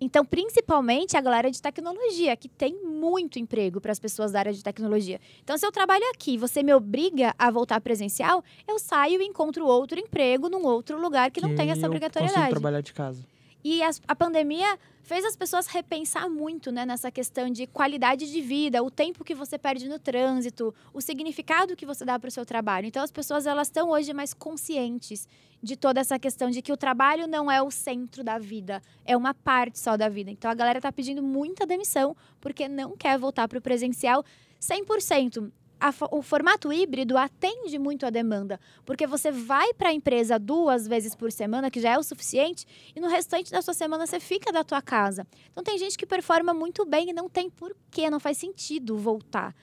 Então, 0.00 0.24
principalmente 0.24 1.16
a 1.16 1.20
galera 1.20 1.50
de 1.50 1.60
tecnologia, 1.60 2.36
que 2.36 2.48
tem 2.48 2.74
muito 2.84 3.38
emprego 3.38 3.80
para 3.80 3.92
as 3.92 3.98
pessoas 3.98 4.32
da 4.32 4.40
área 4.40 4.52
de 4.52 4.62
tecnologia. 4.62 5.20
Então, 5.42 5.56
se 5.56 5.66
eu 5.66 5.72
trabalho 5.72 6.04
aqui, 6.12 6.36
você 6.36 6.62
me 6.62 6.74
obriga 6.74 7.34
a 7.38 7.50
voltar 7.50 7.80
presencial, 7.80 8.42
eu 8.66 8.78
saio 8.78 9.22
e 9.22 9.24
encontro 9.24 9.66
outro 9.66 9.98
emprego 9.98 10.48
num 10.48 10.64
outro 10.66 11.00
lugar 11.00 11.30
que, 11.30 11.40
não 11.40 11.54
tem 11.54 11.70
essa 11.70 11.82
eu 11.82 11.86
obrigatoriedade. 11.86 12.50
trabalhar 12.50 12.80
de 12.80 12.92
casa. 12.92 13.24
E 13.64 13.82
as- 13.82 14.00
a 14.06 14.14
pandemia 14.14 14.78
fez 15.02 15.24
as 15.24 15.34
pessoas 15.34 15.66
repensar 15.66 16.28
muito 16.28 16.70
né, 16.70 16.84
nessa 16.84 17.10
questão 17.10 17.48
de 17.48 17.66
qualidade 17.66 18.30
de 18.30 18.40
vida, 18.42 18.82
o 18.82 18.90
tempo 18.90 19.24
que 19.24 19.34
você 19.34 19.58
perde 19.58 19.88
no 19.88 19.98
trânsito, 19.98 20.74
o 20.92 21.00
significado 21.00 21.74
que 21.74 21.86
você 21.86 22.04
dá 22.04 22.18
para 22.18 22.28
o 22.28 22.30
seu 22.30 22.44
trabalho. 22.44 22.86
Então, 22.86 23.02
as 23.02 23.10
pessoas 23.10 23.46
elas 23.46 23.68
estão 23.68 23.90
hoje 23.90 24.12
mais 24.12 24.34
conscientes 24.34 25.26
de 25.62 25.76
toda 25.76 25.98
essa 26.00 26.18
questão 26.18 26.50
de 26.50 26.60
que 26.60 26.72
o 26.72 26.76
trabalho 26.76 27.26
não 27.26 27.50
é 27.50 27.62
o 27.62 27.70
centro 27.70 28.22
da 28.22 28.38
vida, 28.38 28.82
é 29.04 29.16
uma 29.16 29.32
parte 29.32 29.78
só 29.78 29.96
da 29.96 30.10
vida. 30.10 30.30
Então, 30.30 30.50
a 30.50 30.54
galera 30.54 30.78
está 30.78 30.92
pedindo 30.92 31.22
muita 31.22 31.66
demissão 31.66 32.14
porque 32.40 32.68
não 32.68 32.94
quer 32.96 33.18
voltar 33.18 33.48
para 33.48 33.58
o 33.58 33.62
presencial 33.62 34.22
100%. 34.60 35.50
A 35.80 35.92
o 36.12 36.22
formato 36.22 36.72
híbrido 36.72 37.18
atende 37.18 37.78
muito 37.78 38.06
a 38.06 38.10
demanda, 38.10 38.58
porque 38.86 39.06
você 39.06 39.30
vai 39.30 39.74
para 39.74 39.90
a 39.90 39.92
empresa 39.92 40.38
duas 40.38 40.86
vezes 40.88 41.14
por 41.14 41.30
semana, 41.30 41.70
que 41.70 41.80
já 41.80 41.90
é 41.90 41.98
o 41.98 42.02
suficiente, 42.02 42.64
e 42.96 43.00
no 43.00 43.08
restante 43.08 43.50
da 43.50 43.60
sua 43.60 43.74
semana 43.74 44.06
você 44.06 44.18
fica 44.18 44.50
da 44.52 44.64
tua 44.64 44.80
casa. 44.80 45.26
Então 45.52 45.62
tem 45.64 45.76
gente 45.78 45.98
que 45.98 46.06
performa 46.06 46.54
muito 46.54 46.86
bem 46.86 47.10
e 47.10 47.12
não 47.12 47.28
tem 47.28 47.50
porquê, 47.50 48.08
não 48.08 48.20
faz 48.20 48.38
sentido 48.38 48.96
voltar. 48.96 49.54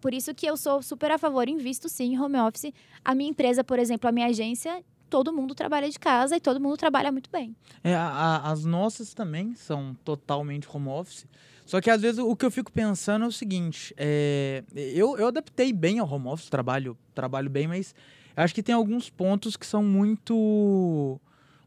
Por 0.00 0.14
isso 0.14 0.34
que 0.34 0.46
eu 0.46 0.56
sou 0.56 0.82
super 0.82 1.10
a 1.10 1.18
favor, 1.18 1.48
invisto 1.48 1.88
sim 1.88 2.14
em 2.14 2.20
home 2.20 2.38
office. 2.38 2.72
A 3.04 3.14
minha 3.14 3.30
empresa, 3.30 3.64
por 3.64 3.78
exemplo, 3.78 4.08
a 4.08 4.12
minha 4.12 4.26
agência, 4.28 4.82
todo 5.10 5.32
mundo 5.32 5.54
trabalha 5.54 5.90
de 5.90 5.98
casa 5.98 6.36
e 6.36 6.40
todo 6.40 6.60
mundo 6.60 6.76
trabalha 6.76 7.10
muito 7.10 7.28
bem. 7.30 7.56
É, 7.82 7.94
a- 7.94 8.08
a- 8.08 8.50
as 8.50 8.64
nossas 8.64 9.12
também 9.14 9.54
são 9.54 9.94
totalmente 10.04 10.68
home 10.72 10.88
office. 10.88 11.26
Só 11.66 11.80
que 11.80 11.90
às 11.90 12.00
vezes 12.00 12.18
o 12.20 12.34
que 12.36 12.46
eu 12.46 12.50
fico 12.50 12.70
pensando 12.72 13.24
é 13.24 13.28
o 13.28 13.32
seguinte: 13.32 13.92
é, 13.98 14.62
eu, 14.74 15.18
eu 15.18 15.26
adaptei 15.26 15.72
bem 15.72 15.98
ao 15.98 16.08
home 16.10 16.28
office, 16.28 16.48
trabalho, 16.48 16.96
trabalho 17.14 17.50
bem, 17.50 17.66
mas 17.66 17.94
acho 18.36 18.54
que 18.54 18.62
tem 18.62 18.74
alguns 18.74 19.10
pontos 19.10 19.56
que 19.56 19.66
são 19.66 19.82
muito, 19.82 21.20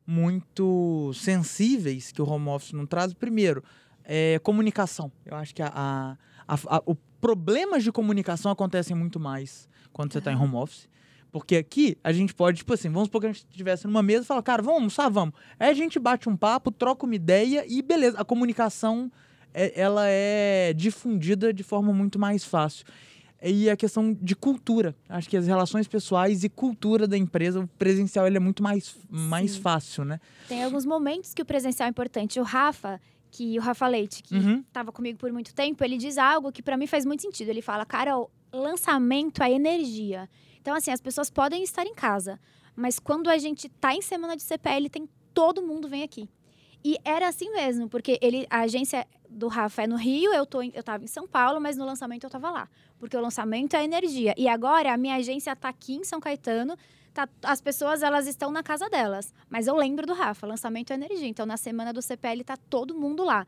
muito 0.07 1.11
sensíveis 1.13 2.11
que 2.11 2.21
o 2.21 2.27
home 2.29 2.47
office 2.49 2.73
não 2.73 2.85
traz. 2.85 3.13
Primeiro, 3.13 3.63
é 4.03 4.39
comunicação. 4.39 5.11
Eu 5.25 5.35
acho 5.37 5.53
que 5.53 5.61
a, 5.61 5.67
a, 5.73 6.17
a, 6.47 6.77
a- 6.77 6.83
o 6.85 6.95
problemas 7.21 7.83
de 7.83 7.91
comunicação 7.91 8.49
acontecem 8.49 8.95
muito 8.95 9.19
mais 9.19 9.67
quando 9.91 10.13
você 10.13 10.19
está 10.19 10.31
em 10.31 10.35
home 10.37 10.55
office. 10.55 10.87
Porque 11.33 11.57
aqui 11.57 11.97
a 12.03 12.11
gente 12.13 12.33
pode, 12.33 12.59
tipo 12.59 12.73
assim, 12.73 12.89
vamos 12.89 13.07
supor 13.07 13.21
que 13.21 13.27
a 13.27 13.31
gente 13.33 13.45
estivesse 13.51 13.85
numa 13.85 14.01
mesa 14.01 14.23
e 14.23 14.25
falar, 14.25 14.41
cara, 14.41 14.63
vamos 14.63 14.77
almoçar, 14.79 15.09
vamos. 15.09 15.35
Aí 15.59 15.69
a 15.69 15.73
gente 15.73 15.99
bate 15.99 16.27
um 16.29 16.35
papo, 16.37 16.71
troca 16.71 17.05
uma 17.05 17.13
ideia 17.13 17.65
e 17.67 17.81
beleza. 17.81 18.17
A 18.19 18.23
comunicação, 18.25 19.11
é- 19.53 19.79
ela 19.79 20.05
é 20.07 20.73
difundida 20.73 21.53
de 21.53 21.63
forma 21.63 21.93
muito 21.93 22.17
mais 22.19 22.43
fácil. 22.43 22.85
E 23.41 23.69
a 23.69 23.77
questão 23.77 24.13
de 24.13 24.35
cultura. 24.35 24.93
Acho 25.07 25.29
que 25.29 25.37
as 25.37 25.47
relações 25.47 25.87
pessoais 25.87 26.43
e 26.43 26.49
cultura 26.49 27.07
da 27.07 27.17
empresa, 27.17 27.61
o 27.61 27.67
presencial, 27.67 28.27
ele 28.27 28.35
é 28.35 28.39
muito 28.39 28.61
mais, 28.61 28.97
mais 29.09 29.51
Sim. 29.51 29.61
fácil, 29.61 30.03
né? 30.03 30.19
Tem 30.47 30.61
alguns 30.63 30.85
momentos 30.85 31.33
que 31.33 31.41
o 31.41 31.45
presencial 31.45 31.87
é 31.87 31.89
importante. 31.89 32.37
O 32.37 32.43
Rafa, 32.43 32.99
que 33.31 33.57
o 33.57 33.61
Rafa 33.61 33.87
Leite, 33.87 34.21
que 34.21 34.35
Uhum. 34.35 34.59
estava 34.67 34.91
comigo 34.91 35.17
por 35.17 35.31
muito 35.31 35.53
tempo, 35.55 35.81
ele 35.85 35.97
diz 35.97 36.17
algo 36.17 36.51
que 36.51 36.61
para 36.61 36.75
mim 36.75 36.85
faz 36.85 37.05
muito 37.05 37.21
sentido. 37.21 37.47
Ele 37.47 37.61
fala, 37.61 37.85
Carol, 37.85 38.29
lançamento 38.51 39.41
é 39.41 39.51
energia. 39.51 40.29
Então, 40.61 40.75
assim, 40.75 40.91
as 40.91 40.99
pessoas 40.99 41.29
podem 41.29 41.63
estar 41.63 41.85
em 41.85 41.93
casa, 41.93 42.37
mas 42.75 42.99
quando 42.99 43.29
a 43.29 43.37
gente 43.37 43.69
tá 43.69 43.95
em 43.95 44.01
semana 44.01 44.35
de 44.35 44.43
CPL, 44.43 44.89
tem 44.89 45.07
todo 45.33 45.61
mundo 45.61 45.87
vem 45.87 46.03
aqui. 46.03 46.29
E 46.83 46.97
era 47.05 47.27
assim 47.29 47.49
mesmo, 47.51 47.87
porque 47.87 48.19
ele, 48.21 48.45
a 48.49 48.59
agência 48.61 49.05
do 49.29 49.47
Rafa 49.47 49.83
é 49.83 49.87
no 49.87 49.95
Rio, 49.95 50.33
eu, 50.33 50.45
tô 50.45 50.61
em, 50.61 50.71
eu 50.73 50.83
tava 50.83 51.03
em 51.03 51.07
São 51.07 51.27
Paulo, 51.27 51.61
mas 51.61 51.77
no 51.77 51.85
lançamento 51.85 52.23
eu 52.23 52.29
tava 52.29 52.49
lá. 52.49 52.67
Porque 52.99 53.15
o 53.15 53.21
lançamento 53.21 53.75
é 53.75 53.83
energia. 53.83 54.33
E 54.37 54.47
agora 54.47 54.93
a 54.93 54.97
minha 54.97 55.15
agência 55.15 55.55
tá 55.55 55.69
aqui 55.69 55.95
em 55.95 56.03
São 56.03 56.19
Caetano, 56.19 56.75
tá- 57.13 57.29
as 57.43 57.61
pessoas 57.61 58.01
elas 58.01 58.27
estão 58.27 58.51
na 58.51 58.63
casa 58.63 58.89
delas. 58.89 59.33
Mas 59.49 59.67
eu 59.67 59.75
lembro 59.75 60.05
do 60.07 60.13
Rafa, 60.13 60.47
lançamento 60.47 60.91
é 60.91 60.95
energia. 60.95 61.27
Então 61.27 61.45
na 61.45 61.57
semana 61.57 61.93
do 61.93 62.01
CPL 62.01 62.43
tá 62.43 62.57
todo 62.57 62.95
mundo 62.95 63.23
lá. 63.23 63.45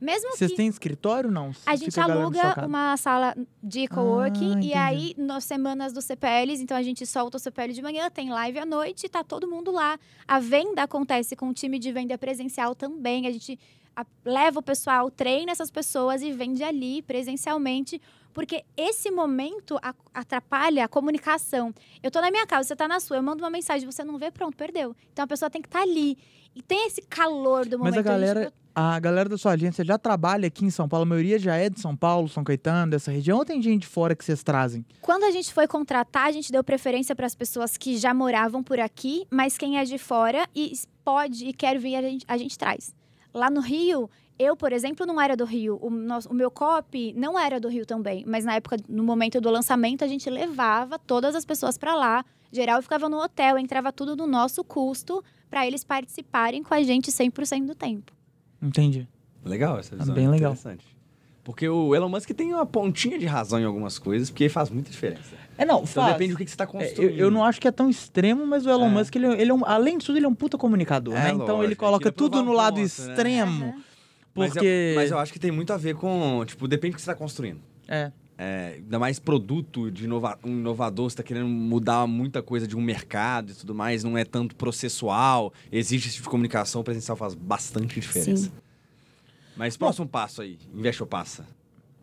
Mesmo 0.00 0.30
Vocês 0.30 0.50
que 0.50 0.56
têm 0.56 0.66
escritório 0.66 1.30
não? 1.30 1.52
a 1.66 1.76
gente 1.76 2.00
aluga 2.00 2.64
uma 2.66 2.96
sala 2.96 3.36
de 3.62 3.86
coworking 3.86 4.56
Ah, 4.56 4.64
e 4.64 4.72
aí 4.72 5.14
nas 5.18 5.44
semanas 5.44 5.92
dos 5.92 6.06
CPLs, 6.06 6.62
então 6.62 6.74
a 6.74 6.82
gente 6.82 7.04
solta 7.04 7.36
o 7.36 7.40
CPL 7.40 7.74
de 7.74 7.82
manhã, 7.82 8.08
tem 8.10 8.30
live 8.30 8.58
à 8.60 8.64
noite, 8.64 9.06
tá 9.10 9.22
todo 9.22 9.46
mundo 9.46 9.70
lá. 9.70 9.98
A 10.26 10.40
venda 10.40 10.84
acontece 10.84 11.36
com 11.36 11.50
o 11.50 11.52
time 11.52 11.78
de 11.78 11.92
venda 11.92 12.16
presencial 12.16 12.74
também. 12.74 13.26
A 13.26 13.30
gente 13.30 13.58
a- 13.96 14.06
leva 14.24 14.58
o 14.60 14.62
pessoal, 14.62 15.10
treina 15.10 15.52
essas 15.52 15.70
pessoas 15.70 16.22
e 16.22 16.32
vende 16.32 16.62
ali 16.62 17.02
presencialmente, 17.02 18.00
porque 18.32 18.64
esse 18.76 19.10
momento 19.10 19.76
a- 19.82 19.94
atrapalha 20.14 20.84
a 20.84 20.88
comunicação. 20.88 21.74
Eu 22.02 22.10
tô 22.10 22.20
na 22.20 22.30
minha 22.30 22.46
casa, 22.46 22.68
você 22.68 22.76
tá 22.76 22.86
na 22.86 23.00
sua, 23.00 23.16
eu 23.16 23.22
mando 23.22 23.42
uma 23.42 23.50
mensagem, 23.50 23.90
você 23.90 24.04
não 24.04 24.18
vê, 24.18 24.30
pronto, 24.30 24.56
perdeu. 24.56 24.94
Então 25.12 25.24
a 25.24 25.28
pessoa 25.28 25.50
tem 25.50 25.60
que 25.60 25.68
estar 25.68 25.82
ali. 25.82 26.16
E 26.54 26.62
tem 26.62 26.86
esse 26.86 27.02
calor 27.02 27.64
do 27.66 27.78
Mas 27.78 27.90
momento. 27.94 28.08
a 28.08 28.18
gente- 28.18 28.34
galera, 28.34 28.52
a 28.74 28.98
galera 28.98 29.28
da 29.28 29.38
sua 29.38 29.52
agência 29.52 29.84
já 29.84 29.96
trabalha 29.98 30.46
aqui 30.48 30.64
em 30.64 30.70
São 30.70 30.88
Paulo? 30.88 31.02
A 31.04 31.06
maioria 31.06 31.38
já 31.38 31.54
é 31.56 31.68
de 31.70 31.80
São 31.80 31.96
Paulo, 31.96 32.28
São 32.28 32.42
Caetano, 32.42 32.90
dessa 32.90 33.10
região? 33.10 33.38
Ou 33.38 33.44
tem 33.44 33.60
gente 33.62 33.82
de 33.82 33.86
fora 33.86 34.16
que 34.16 34.24
vocês 34.24 34.42
trazem? 34.42 34.84
Quando 35.00 35.24
a 35.24 35.30
gente 35.30 35.52
foi 35.52 35.66
contratar, 35.68 36.26
a 36.26 36.32
gente 36.32 36.50
deu 36.50 36.62
preferência 36.64 37.14
para 37.14 37.26
as 37.26 37.34
pessoas 37.36 37.76
que 37.76 37.96
já 37.96 38.12
moravam 38.14 38.62
por 38.64 38.80
aqui, 38.80 39.26
mas 39.30 39.56
quem 39.56 39.78
é 39.78 39.84
de 39.84 39.96
fora 39.98 40.48
e 40.54 40.72
pode 41.04 41.46
e 41.46 41.52
quer 41.52 41.78
vir, 41.78 41.94
a 41.96 42.02
gente, 42.02 42.24
a 42.26 42.36
gente 42.36 42.56
traz. 42.58 42.94
Lá 43.32 43.48
no 43.50 43.60
Rio, 43.60 44.10
eu, 44.38 44.56
por 44.56 44.72
exemplo, 44.72 45.04
não 45.06 45.20
era 45.20 45.36
do 45.36 45.44
Rio. 45.44 45.78
O, 45.80 45.90
nosso- 45.90 46.28
o 46.28 46.34
meu 46.34 46.50
copy 46.50 47.12
não 47.16 47.38
era 47.38 47.60
do 47.60 47.68
Rio 47.68 47.84
também. 47.86 48.24
Mas 48.26 48.44
na 48.44 48.54
época, 48.54 48.76
no 48.88 49.02
momento 49.04 49.40
do 49.40 49.50
lançamento, 49.50 50.02
a 50.04 50.08
gente 50.08 50.28
levava 50.30 50.98
todas 50.98 51.34
as 51.34 51.44
pessoas 51.44 51.76
para 51.78 51.94
lá. 51.94 52.24
Geral 52.52 52.82
ficava 52.82 53.08
no 53.08 53.18
hotel, 53.22 53.58
entrava 53.58 53.92
tudo 53.92 54.16
no 54.16 54.26
nosso 54.26 54.64
custo 54.64 55.22
para 55.48 55.66
eles 55.66 55.84
participarem 55.84 56.62
com 56.62 56.74
a 56.74 56.82
gente 56.82 57.10
100% 57.12 57.66
do 57.66 57.74
tempo. 57.74 58.12
Entendi. 58.60 59.06
Legal 59.44 59.78
essa 59.78 59.96
visão. 59.96 60.14
bem 60.14 60.28
legal. 60.28 60.52
Interessante. 60.52 60.84
Porque 61.42 61.68
o 61.68 61.94
Elon 61.94 62.08
Musk 62.08 62.30
tem 62.30 62.52
uma 62.52 62.66
pontinha 62.66 63.18
de 63.18 63.24
razão 63.26 63.58
em 63.58 63.64
algumas 63.64 63.98
coisas, 63.98 64.28
porque 64.30 64.48
faz 64.48 64.68
muita 64.70 64.90
diferença. 64.90 65.34
É, 65.56 65.64
não, 65.64 65.76
Então 65.82 65.86
faz. 66.04 66.12
depende 66.12 66.32
do 66.32 66.36
que 66.38 66.44
que 66.44 66.50
você 66.50 66.54
está 66.54 66.64
É, 66.64 66.66
construindo. 66.66 67.10
eu, 67.12 67.16
eu 67.18 67.30
não 67.30 67.44
acho 67.44 67.60
que 67.60 67.66
é 67.66 67.72
tão 67.72 67.88
extremo, 67.88 68.46
mas 68.46 68.66
o 68.66 68.70
Elon 68.70 68.86
É. 68.86 68.90
Musk, 68.90 69.16
ele, 69.16 69.26
é- 69.26 69.40
ele 69.40 69.50
é 69.50 69.54
um, 69.54 69.64
além 69.64 69.98
de 69.98 70.06
tudo, 70.06 70.18
ele 70.18 70.26
é 70.26 70.28
um 70.28 70.34
puta 70.34 70.56
comunicador, 70.58 71.14
É, 71.14 71.24
né? 71.24 71.30
Então 71.30 71.56
ele 71.58 71.62
lógico, 71.68 71.80
coloca 71.84 72.04
ele 72.04 72.12
quer 72.12 72.16
tudo 72.16 72.32
provar 72.32 72.44
no 72.46 72.50
um 72.52 72.54
lado 72.54 72.74
ponto, 72.74 72.80
né? 72.80 72.84
extremo, 72.86 73.64
Aham. 73.64 73.74
Mas 74.34 74.52
porque... 74.52 74.66
eu, 74.66 74.94
mas 74.96 75.10
eu 75.10 75.18
acho 75.18 75.32
que 75.32 75.38
tem 75.38 75.50
muito 75.50 75.72
a 75.72 75.76
ver 75.76 75.94
com, 75.96 76.44
tipo, 76.46 76.68
depende 76.68 76.92
do 76.92 76.96
que 76.96 77.02
você 77.02 77.10
está 77.10 77.18
construindo. 77.18 77.60
É. 77.88 78.12
É, 78.38 78.74
ainda 78.76 78.98
mais 78.98 79.18
produto 79.18 79.90
de 79.90 80.04
inova 80.04 80.38
um 80.44 80.48
inovador, 80.50 81.10
você 81.10 81.14
está 81.14 81.22
querendo 81.22 81.46
mudar 81.48 82.06
muita 82.06 82.42
coisa 82.42 82.66
de 82.66 82.74
um 82.76 82.80
mercado 82.80 83.50
e 83.52 83.54
tudo 83.54 83.74
mais, 83.74 84.02
não 84.04 84.16
é 84.16 84.24
tanto 84.24 84.56
processual, 84.56 85.52
existe 85.70 86.06
esse 86.06 86.14
tipo 86.16 86.26
de 86.28 86.30
comunicação, 86.30 86.80
o 86.80 86.84
presencial 86.84 87.16
faz 87.16 87.34
bastante 87.34 88.00
diferença. 88.00 88.44
Sim. 88.44 88.52
Mas 89.56 89.76
próximo 89.76 90.08
passo 90.08 90.42
aí, 90.42 90.58
investe 90.74 91.02
ou 91.02 91.06
passa? 91.08 91.46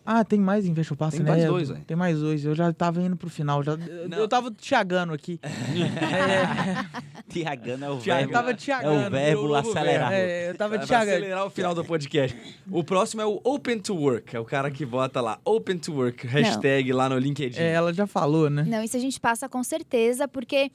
Ah, 0.09 0.23
tem 0.23 0.39
mais 0.39 0.65
Investor 0.65 0.95
Passo, 0.95 1.17
Tem 1.17 1.25
né? 1.25 1.31
mais 1.31 1.43
dois, 1.45 1.67
velho. 1.67 1.83
Tem 1.83 1.97
mais 1.97 2.17
dois. 2.21 2.45
Eu 2.45 2.55
já 2.55 2.71
tava 2.71 3.01
indo 3.01 3.17
pro 3.17 3.29
final. 3.29 3.61
Já, 3.61 3.73
eu- 3.73 4.07
Não. 4.07 4.17
eu 4.19 4.25
tava 4.29 4.49
tiagando 4.51 5.11
aqui. 5.11 5.37
é, 5.43 6.85
Tiagando 7.27 7.83
é 7.85 7.89
o 7.89 7.97
Tiagando. 7.97 8.23
eu 8.23 8.29
verbo. 8.29 8.31
tava 8.31 8.51
É 8.51 8.53
tiagando. 8.53 9.07
o 9.07 9.09
verbo 9.11 9.55
acelerar. 9.55 10.13
É, 10.13 10.49
eu 10.49 10.55
tava 10.55 10.79
tiagando. 10.79 11.11
acelerar 11.11 11.45
o 11.45 11.49
final 11.49 11.75
do 11.75 11.83
podcast. 11.83 12.37
O 12.71 12.85
próximo 12.85 13.21
é 13.21 13.25
o 13.25 13.41
Open 13.43 13.79
to 13.79 13.95
Work, 13.95 14.33
é 14.33 14.39
o 14.39 14.45
cara 14.45 14.71
que 14.71 14.85
bota 14.85 15.19
lá, 15.19 15.39
Open 15.43 15.77
to 15.77 15.93
Work, 15.93 16.25
hashtag 16.25 16.93
lá 16.93 17.09
no 17.09 17.17
LinkedIn. 17.17 17.59
É, 17.59 17.73
ela 17.73 17.93
já 17.93 18.07
falou, 18.07 18.49
né? 18.49 18.63
Não, 18.65 18.81
isso 18.81 18.95
a 18.95 18.99
gente 19.01 19.19
passa 19.19 19.49
com 19.49 19.61
certeza, 19.61 20.25
porque 20.25 20.71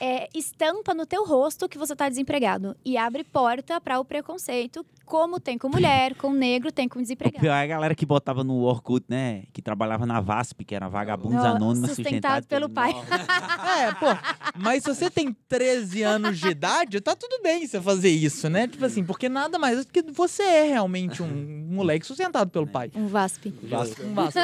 é, 0.00 0.28
estampa 0.34 0.92
no 0.94 1.06
teu 1.06 1.24
rosto 1.24 1.68
que 1.68 1.78
você 1.78 1.94
tá 1.94 2.08
desempregado. 2.08 2.76
E 2.84 2.96
abre 2.96 3.24
porta 3.24 3.80
para 3.80 3.98
o 4.00 4.04
preconceito, 4.04 4.84
como 5.04 5.38
tem 5.38 5.58
com 5.58 5.68
mulher, 5.68 6.14
com 6.14 6.32
negro, 6.32 6.72
tem 6.72 6.88
com 6.88 6.98
O 6.98 7.02
desempregado. 7.02 7.40
pior 7.40 7.54
é 7.54 7.62
a 7.62 7.66
galera 7.66 7.94
que 7.94 8.06
botava 8.06 8.42
no 8.42 8.62
Orkut, 8.62 9.04
né? 9.08 9.44
Que 9.52 9.60
trabalhava 9.60 10.06
na 10.06 10.20
VASP, 10.20 10.64
que 10.64 10.74
era 10.74 10.88
Vagabundos 10.88 11.44
Anônimos 11.44 11.90
sustentado 11.90 12.04
sustentado 12.44 12.46
pelo 12.46 12.68
pai. 12.68 12.92
É, 13.74 13.92
pô. 13.92 14.06
Mas 14.56 14.82
se 14.84 14.94
você 14.94 15.10
tem 15.10 15.34
13 15.48 16.02
anos 16.02 16.38
de 16.38 16.48
idade, 16.48 17.00
tá 17.00 17.14
tudo 17.16 17.42
bem 17.42 17.66
você 17.66 17.80
fazer 17.80 18.10
isso, 18.10 18.48
né? 18.48 18.68
Tipo 18.68 18.84
assim, 18.84 19.04
porque 19.04 19.28
nada 19.28 19.58
mais 19.58 19.84
do 19.84 19.92
que 19.92 20.02
você 20.12 20.42
é 20.42 20.62
realmente 20.68 21.22
um 21.22 21.66
moleque 21.70 22.06
sustentado 22.06 22.50
pelo 22.50 22.66
pai. 22.66 22.90
Um 22.94 23.06
VASP. 23.06 23.52
Vasco. 23.64 24.02
Um 24.02 24.14
vaso. 24.14 24.38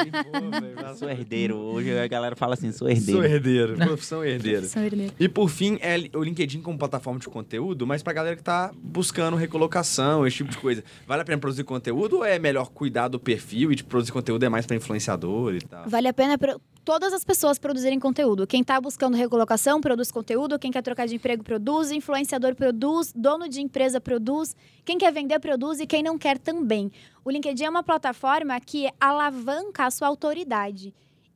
Sou 0.97 1.09
herdeiro. 1.09 1.57
Hoje 1.57 1.97
a 1.97 2.07
galera 2.07 2.35
fala 2.35 2.55
assim, 2.55 2.71
sou 2.71 2.89
herdeiro. 2.89 3.21
Sou 3.21 3.23
herdeiro, 3.23 3.75
profissão 3.77 4.23
herdeiro. 4.25 4.65
São 4.67 4.83
herdeiro. 4.83 5.13
E 5.19 5.29
por 5.29 5.40
fim, 5.47 5.77
é 5.81 5.97
o 6.15 6.23
LinkedIn 6.23 6.61
como 6.61 6.77
plataforma 6.77 7.19
de 7.19 7.27
conteúdo, 7.27 7.85
mas 7.87 8.03
pra 8.03 8.13
galera 8.13 8.35
que 8.35 8.43
tá 8.43 8.71
buscando 8.75 9.35
recolocação, 9.35 10.25
esse 10.25 10.37
tipo 10.37 10.49
de 10.49 10.57
coisa. 10.57 10.83
Vale 11.07 11.21
a 11.21 11.25
pena 11.25 11.37
produzir 11.37 11.63
conteúdo 11.63 12.17
ou 12.17 12.25
é 12.25 12.37
melhor 12.39 12.69
cuidar 12.69 13.07
do 13.07 13.19
perfil 13.19 13.71
e 13.71 13.75
de 13.75 13.83
produzir 13.83 14.11
conteúdo 14.11 14.43
é 14.43 14.49
mais 14.49 14.65
pra 14.65 14.75
influenciador 14.75 15.55
e 15.55 15.61
tal? 15.61 15.87
Vale 15.87 16.07
a 16.07 16.13
pena 16.13 16.37
para 16.37 16.57
todas 16.83 17.13
as 17.13 17.23
pessoas 17.23 17.57
produzirem 17.57 17.99
conteúdo. 17.99 18.47
Quem 18.47 18.63
tá 18.63 18.79
buscando 18.79 19.15
recolocação, 19.15 19.79
produz 19.79 20.11
conteúdo. 20.11 20.59
Quem 20.59 20.71
quer 20.71 20.81
trocar 20.81 21.07
de 21.07 21.15
emprego, 21.15 21.43
produz. 21.43 21.91
Influenciador, 21.91 22.55
produz. 22.55 23.13
Dono 23.15 23.47
de 23.47 23.61
empresa, 23.61 24.01
produz. 24.01 24.55
Quem 24.83 24.97
quer 24.97 25.11
vender, 25.11 25.39
produz. 25.39 25.79
E 25.79 25.87
quem 25.87 26.03
não 26.03 26.17
quer, 26.17 26.37
também. 26.37 26.91
O 27.23 27.29
LinkedIn 27.29 27.65
é 27.65 27.69
uma 27.69 27.83
plataforma 27.83 28.59
que 28.59 28.89
alavanca 28.99 29.85
a 29.85 29.91
sua 29.91 30.07
autoridade. 30.07 30.93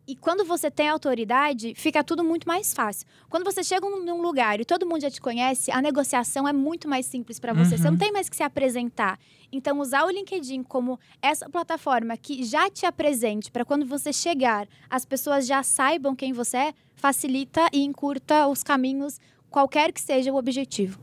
E 0.07 0.15
quando 0.15 0.45
você 0.45 0.69
tem 0.69 0.87
autoridade, 0.87 1.73
fica 1.75 2.03
tudo 2.03 2.23
muito 2.23 2.47
mais 2.47 2.73
fácil. 2.75 3.07
Quando 3.27 3.43
você 3.43 3.63
chega 3.63 3.89
num 3.89 4.21
lugar 4.21 4.59
e 4.59 4.65
todo 4.65 4.85
mundo 4.85 5.01
já 5.01 5.09
te 5.09 5.19
conhece, 5.19 5.71
a 5.71 5.81
negociação 5.81 6.47
é 6.47 6.53
muito 6.53 6.87
mais 6.87 7.07
simples 7.07 7.39
para 7.39 7.53
você. 7.53 7.75
Você 7.75 7.85
Uhum. 7.85 7.91
não 7.91 7.97
tem 7.97 8.11
mais 8.11 8.29
que 8.29 8.35
se 8.35 8.43
apresentar. 8.43 9.17
Então, 9.51 9.79
usar 9.79 10.03
o 10.05 10.09
LinkedIn 10.11 10.61
como 10.61 10.99
essa 11.21 11.49
plataforma 11.49 12.15
que 12.17 12.43
já 12.43 12.69
te 12.69 12.85
apresente 12.85 13.51
para 13.51 13.65
quando 13.65 13.83
você 13.85 14.13
chegar, 14.13 14.67
as 14.89 15.05
pessoas 15.05 15.47
já 15.47 15.63
saibam 15.63 16.15
quem 16.15 16.33
você 16.33 16.57
é, 16.57 16.73
facilita 16.95 17.67
e 17.73 17.83
encurta 17.83 18.47
os 18.47 18.61
caminhos, 18.63 19.19
qualquer 19.49 19.91
que 19.91 20.01
seja 20.01 20.31
o 20.31 20.35
objetivo. 20.35 20.99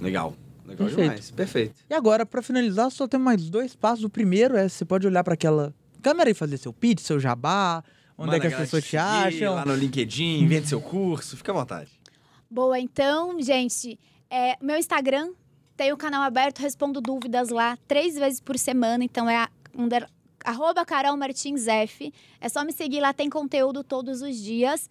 Legal. 0.00 0.34
Legal 0.66 0.86
Perfeito. 0.88 1.08
demais. 1.10 1.30
Perfeito. 1.30 1.74
E 1.88 1.94
agora, 1.94 2.26
pra 2.26 2.42
finalizar, 2.42 2.90
só 2.90 3.06
tem 3.06 3.20
mais 3.20 3.48
dois 3.48 3.76
passos. 3.76 4.04
O 4.04 4.10
primeiro 4.10 4.56
é 4.56 4.68
você 4.68 4.84
pode 4.84 5.06
olhar 5.06 5.22
pra 5.22 5.34
aquela 5.34 5.72
câmera 6.00 6.28
e 6.30 6.34
fazer 6.34 6.56
seu 6.56 6.72
pitch, 6.72 7.00
seu 7.00 7.20
jabá, 7.20 7.84
onde 8.22 8.30
Manda 8.30 8.36
é 8.36 8.40
que 8.40 8.46
a 8.46 8.50
as 8.50 8.62
pessoas 8.62 8.84
te 8.84 8.90
seguir 8.90 8.98
acham. 8.98 9.54
Lá 9.54 9.64
no 9.64 9.74
LinkedIn, 9.74 10.46
vende 10.46 10.68
seu 10.68 10.80
curso, 10.80 11.36
fica 11.36 11.50
à 11.50 11.54
vontade. 11.54 11.90
Boa, 12.48 12.78
então, 12.78 13.40
gente, 13.40 13.98
é, 14.30 14.56
meu 14.62 14.76
Instagram 14.76 15.32
tem 15.76 15.92
o 15.92 15.96
canal 15.96 16.22
aberto, 16.22 16.60
respondo 16.60 17.00
dúvidas 17.00 17.48
lá 17.48 17.76
três 17.88 18.14
vezes 18.14 18.40
por 18.40 18.56
semana, 18.58 19.02
então 19.02 19.28
é 19.28 19.36
a, 19.36 19.48
under, 19.76 20.08
arroba 20.44 20.84
Carol 20.84 21.16
Martins 21.16 21.66
F. 21.66 22.12
É 22.40 22.48
só 22.48 22.64
me 22.64 22.72
seguir 22.72 23.00
lá, 23.00 23.12
tem 23.12 23.28
conteúdo 23.28 23.82
todos 23.82 24.22
os 24.22 24.36
dias. 24.36 24.88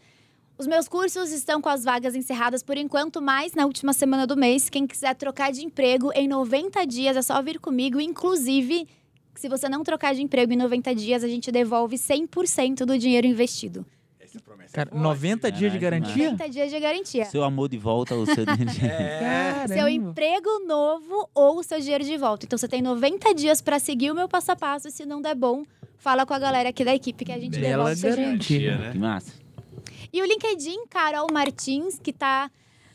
Os 0.57 0.67
meus 0.67 0.87
cursos 0.87 1.31
estão 1.31 1.61
com 1.61 1.69
as 1.69 1.83
vagas 1.83 2.15
encerradas 2.15 2.61
por 2.61 2.77
enquanto, 2.77 3.21
mas 3.21 3.53
na 3.53 3.65
última 3.65 3.93
semana 3.93 4.27
do 4.27 4.35
mês, 4.35 4.69
quem 4.69 4.85
quiser 4.85 5.15
trocar 5.15 5.51
de 5.51 5.63
emprego 5.65 6.11
em 6.13 6.27
90 6.27 6.85
dias 6.85 7.15
é 7.15 7.21
só 7.21 7.41
vir 7.41 7.59
comigo. 7.59 7.99
Inclusive, 7.99 8.87
se 9.35 9.47
você 9.49 9.67
não 9.69 9.83
trocar 9.83 10.13
de 10.15 10.21
emprego 10.21 10.53
em 10.53 10.57
90 10.57 10.93
dias, 10.95 11.23
a 11.23 11.27
gente 11.27 11.51
devolve 11.51 11.95
100% 11.97 12.85
do 12.85 12.97
dinheiro 12.97 13.25
investido. 13.27 13.85
Essa 14.19 14.39
promessa 14.39 14.71
Cara, 14.73 14.89
é 14.89 14.91
forte. 14.91 15.03
90 15.03 15.51
dias 15.51 15.71
de 15.73 15.79
garantia? 15.79 16.31
90 16.31 16.49
dias 16.49 16.69
de 16.71 16.79
garantia. 16.79 17.25
Seu 17.25 17.43
amor 17.43 17.67
de 17.69 17.77
volta, 17.77 18.15
o 18.15 18.25
seu 18.25 18.45
É. 18.81 19.67
seu 19.67 19.87
emprego 19.89 20.49
novo 20.67 21.29
ou 21.33 21.59
o 21.59 21.63
seu 21.63 21.79
dinheiro 21.79 22.03
de 22.03 22.17
volta. 22.17 22.45
Então 22.45 22.57
você 22.57 22.67
tem 22.67 22.81
90 22.81 23.33
dias 23.33 23.61
para 23.61 23.79
seguir 23.79 24.11
o 24.11 24.15
meu 24.15 24.27
passo 24.29 24.51
a 24.51 24.55
passo 24.55 24.89
se 24.89 25.05
não 25.05 25.21
der 25.21 25.35
bom, 25.35 25.63
fala 25.97 26.25
com 26.25 26.33
a 26.33 26.39
galera 26.39 26.69
aqui 26.69 26.85
da 26.85 26.95
equipe 26.95 27.25
que 27.25 27.31
a 27.31 27.39
gente 27.39 27.59
Bela 27.59 27.93
devolve 27.93 27.93
o 27.93 27.97
seu 27.97 28.11
dinheiro. 28.37 28.77
garantia. 28.77 28.77
né? 28.77 28.91
Que 28.93 28.99
massa. 28.99 29.33
E 30.13 30.21
o 30.21 30.25
LinkedIn, 30.25 30.85
Carol 30.89 31.27
Martins, 31.31 31.97
que 32.01 32.11
tá 32.13 32.49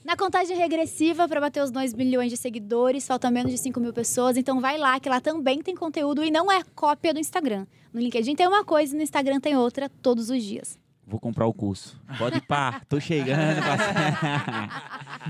na 0.06 0.16
contagem 0.16 0.56
regressiva 0.56 1.28
para 1.28 1.40
bater 1.40 1.62
os 1.62 1.70
2 1.72 1.92
milhões 1.92 2.30
de 2.30 2.36
seguidores, 2.36 3.06
falta 3.06 3.28
menos 3.30 3.50
de 3.50 3.58
5 3.58 3.80
mil 3.80 3.92
pessoas. 3.92 4.36
Então 4.36 4.60
vai 4.60 4.78
lá, 4.78 5.00
que 5.00 5.08
lá 5.08 5.20
também 5.20 5.60
tem 5.60 5.74
conteúdo 5.74 6.22
e 6.22 6.30
não 6.30 6.50
é 6.50 6.62
cópia 6.74 7.12
do 7.12 7.18
Instagram. 7.18 7.66
No 7.92 8.00
LinkedIn 8.00 8.36
tem 8.36 8.46
uma 8.46 8.64
coisa 8.64 8.94
e 8.94 8.96
no 8.96 9.02
Instagram 9.02 9.40
tem 9.40 9.56
outra 9.56 9.88
todos 9.88 10.30
os 10.30 10.42
dias. 10.42 10.78
Vou 11.08 11.20
comprar 11.20 11.46
o 11.46 11.54
curso. 11.54 12.00
Pode 12.18 12.38
ir 12.38 12.40
pá, 12.40 12.80
tô 12.88 12.98
chegando. 12.98 13.38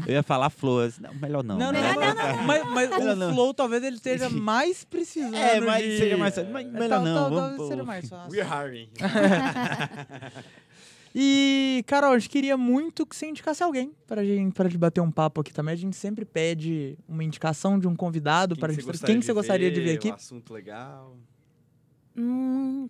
Eu 0.06 0.14
ia 0.14 0.22
falar 0.22 0.48
flores. 0.48 0.98
Não, 0.98 1.12
melhor 1.14 1.44
não. 1.44 1.58
Não, 1.58 1.66
não, 1.66 1.72
né? 1.72 2.14
não, 2.14 2.42
Mas, 2.44 2.64
mas 2.70 2.90
Melhor 2.90 3.12
o 3.12 3.16
não. 3.16 3.34
Flow 3.34 3.52
talvez 3.52 3.82
ele 3.84 3.96
esteja 3.96 4.30
mais 4.30 4.84
precisando 4.84 5.36
É, 5.36 5.60
mas 5.60 5.84
de... 5.84 5.98
seja 5.98 6.16
mais. 6.16 6.34
Mas 6.50 6.66
melhor 6.72 6.88
Tal- 6.88 7.04
não, 7.04 7.14
tal- 7.14 7.30
vamos 7.30 7.48
talvez 7.56 7.68
seja 7.68 7.84
mais 7.84 8.08
fácil. 8.10 8.30
We're 8.32 8.46
hiring. 8.48 8.88
E, 11.14 11.82
Carol, 11.86 12.12
a 12.12 12.18
gente 12.18 12.28
queria 12.28 12.56
muito 12.56 13.06
que 13.06 13.16
você 13.16 13.26
indicasse 13.26 13.62
alguém 13.62 13.92
pra 14.06 14.24
gente, 14.24 14.52
pra 14.54 14.68
gente 14.68 14.78
bater 14.78 15.00
um 15.00 15.10
papo 15.10 15.40
aqui 15.40 15.52
também. 15.52 15.72
A 15.72 15.76
gente 15.76 15.96
sempre 15.96 16.24
pede 16.24 16.98
uma 17.08 17.24
indicação 17.24 17.78
de 17.78 17.88
um 17.88 17.96
convidado 17.96 18.54
para 18.56 18.68
que 18.74 18.80
gente. 18.80 18.98
você 18.98 19.06
Quem 19.06 19.18
que 19.20 19.24
você 19.24 19.32
gostaria 19.32 19.70
de 19.70 19.80
ver 19.80 19.96
aqui? 19.96 20.10
Um 20.10 20.14
assunto 20.14 20.52
legal. 20.52 21.16
Hum, 22.16 22.88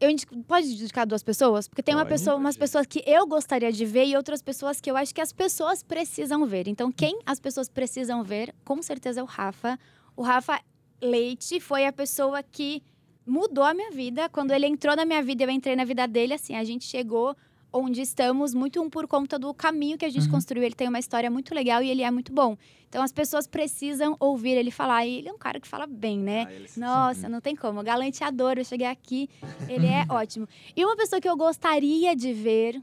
eu 0.00 0.10
indico- 0.10 0.36
pode 0.44 0.66
indicar 0.68 1.06
duas 1.06 1.22
pessoas? 1.22 1.66
Porque 1.68 1.82
tem 1.82 1.94
uma 1.94 2.04
Pode. 2.04 2.14
pessoa, 2.18 2.36
umas 2.36 2.56
pessoas 2.56 2.86
que 2.86 3.02
eu 3.06 3.26
gostaria 3.26 3.70
de 3.72 3.84
ver 3.84 4.06
e 4.06 4.16
outras 4.16 4.40
pessoas 4.42 4.80
que 4.80 4.90
eu 4.90 4.96
acho 4.96 5.14
que 5.14 5.20
as 5.20 5.32
pessoas 5.32 5.82
precisam 5.82 6.46
ver. 6.46 6.68
Então, 6.68 6.90
quem 6.92 7.18
as 7.26 7.40
pessoas 7.40 7.68
precisam 7.68 8.22
ver, 8.22 8.54
com 8.64 8.80
certeza 8.82 9.20
é 9.20 9.22
o 9.22 9.26
Rafa. 9.26 9.78
O 10.16 10.22
Rafa 10.22 10.60
Leite 11.00 11.60
foi 11.60 11.86
a 11.86 11.92
pessoa 11.92 12.42
que 12.42 12.82
mudou 13.26 13.62
a 13.64 13.74
minha 13.74 13.90
vida. 13.90 14.28
Quando 14.28 14.52
ele 14.52 14.66
entrou 14.66 14.96
na 14.96 15.04
minha 15.04 15.22
vida, 15.22 15.44
eu 15.44 15.50
entrei 15.50 15.76
na 15.76 15.84
vida 15.84 16.06
dele. 16.08 16.34
Assim, 16.34 16.54
a 16.56 16.64
gente 16.64 16.84
chegou 16.84 17.36
onde 17.72 18.00
estamos 18.00 18.54
muito 18.54 18.80
um 18.82 18.88
por 18.88 19.06
conta 19.06 19.38
do 19.38 19.52
caminho 19.52 19.98
que 19.98 20.04
a 20.04 20.08
gente 20.10 20.24
Uhum. 20.26 20.30
construiu. 20.32 20.62
Ele 20.64 20.74
tem 20.74 20.88
uma 20.88 20.98
história 20.98 21.30
muito 21.30 21.54
legal 21.54 21.82
e 21.82 21.90
ele 21.90 22.02
é 22.02 22.10
muito 22.10 22.32
bom. 22.32 22.56
Então, 22.88 23.02
as 23.02 23.12
pessoas 23.12 23.46
precisam 23.46 24.16
ouvir 24.18 24.52
ele 24.52 24.70
falar. 24.70 25.04
E 25.06 25.18
ele 25.18 25.28
é 25.28 25.32
um 25.32 25.36
cara 25.38 25.60
que 25.60 25.68
fala 25.68 25.86
bem, 25.86 26.18
né? 26.18 26.46
Ah, 26.48 26.80
Nossa, 26.80 27.28
não 27.28 27.40
tem 27.40 27.54
como. 27.54 27.82
Galanteador, 27.82 28.54
eu 28.56 28.64
cheguei 28.64 28.86
aqui, 28.86 29.28
ele 29.68 29.86
é 29.86 30.04
ótimo. 30.08 30.48
E 30.74 30.84
uma 30.84 30.96
pessoa 30.96 31.20
que 31.20 31.28
eu 31.28 31.36
gostaria 31.36 32.16
de 32.16 32.32
ver, 32.32 32.80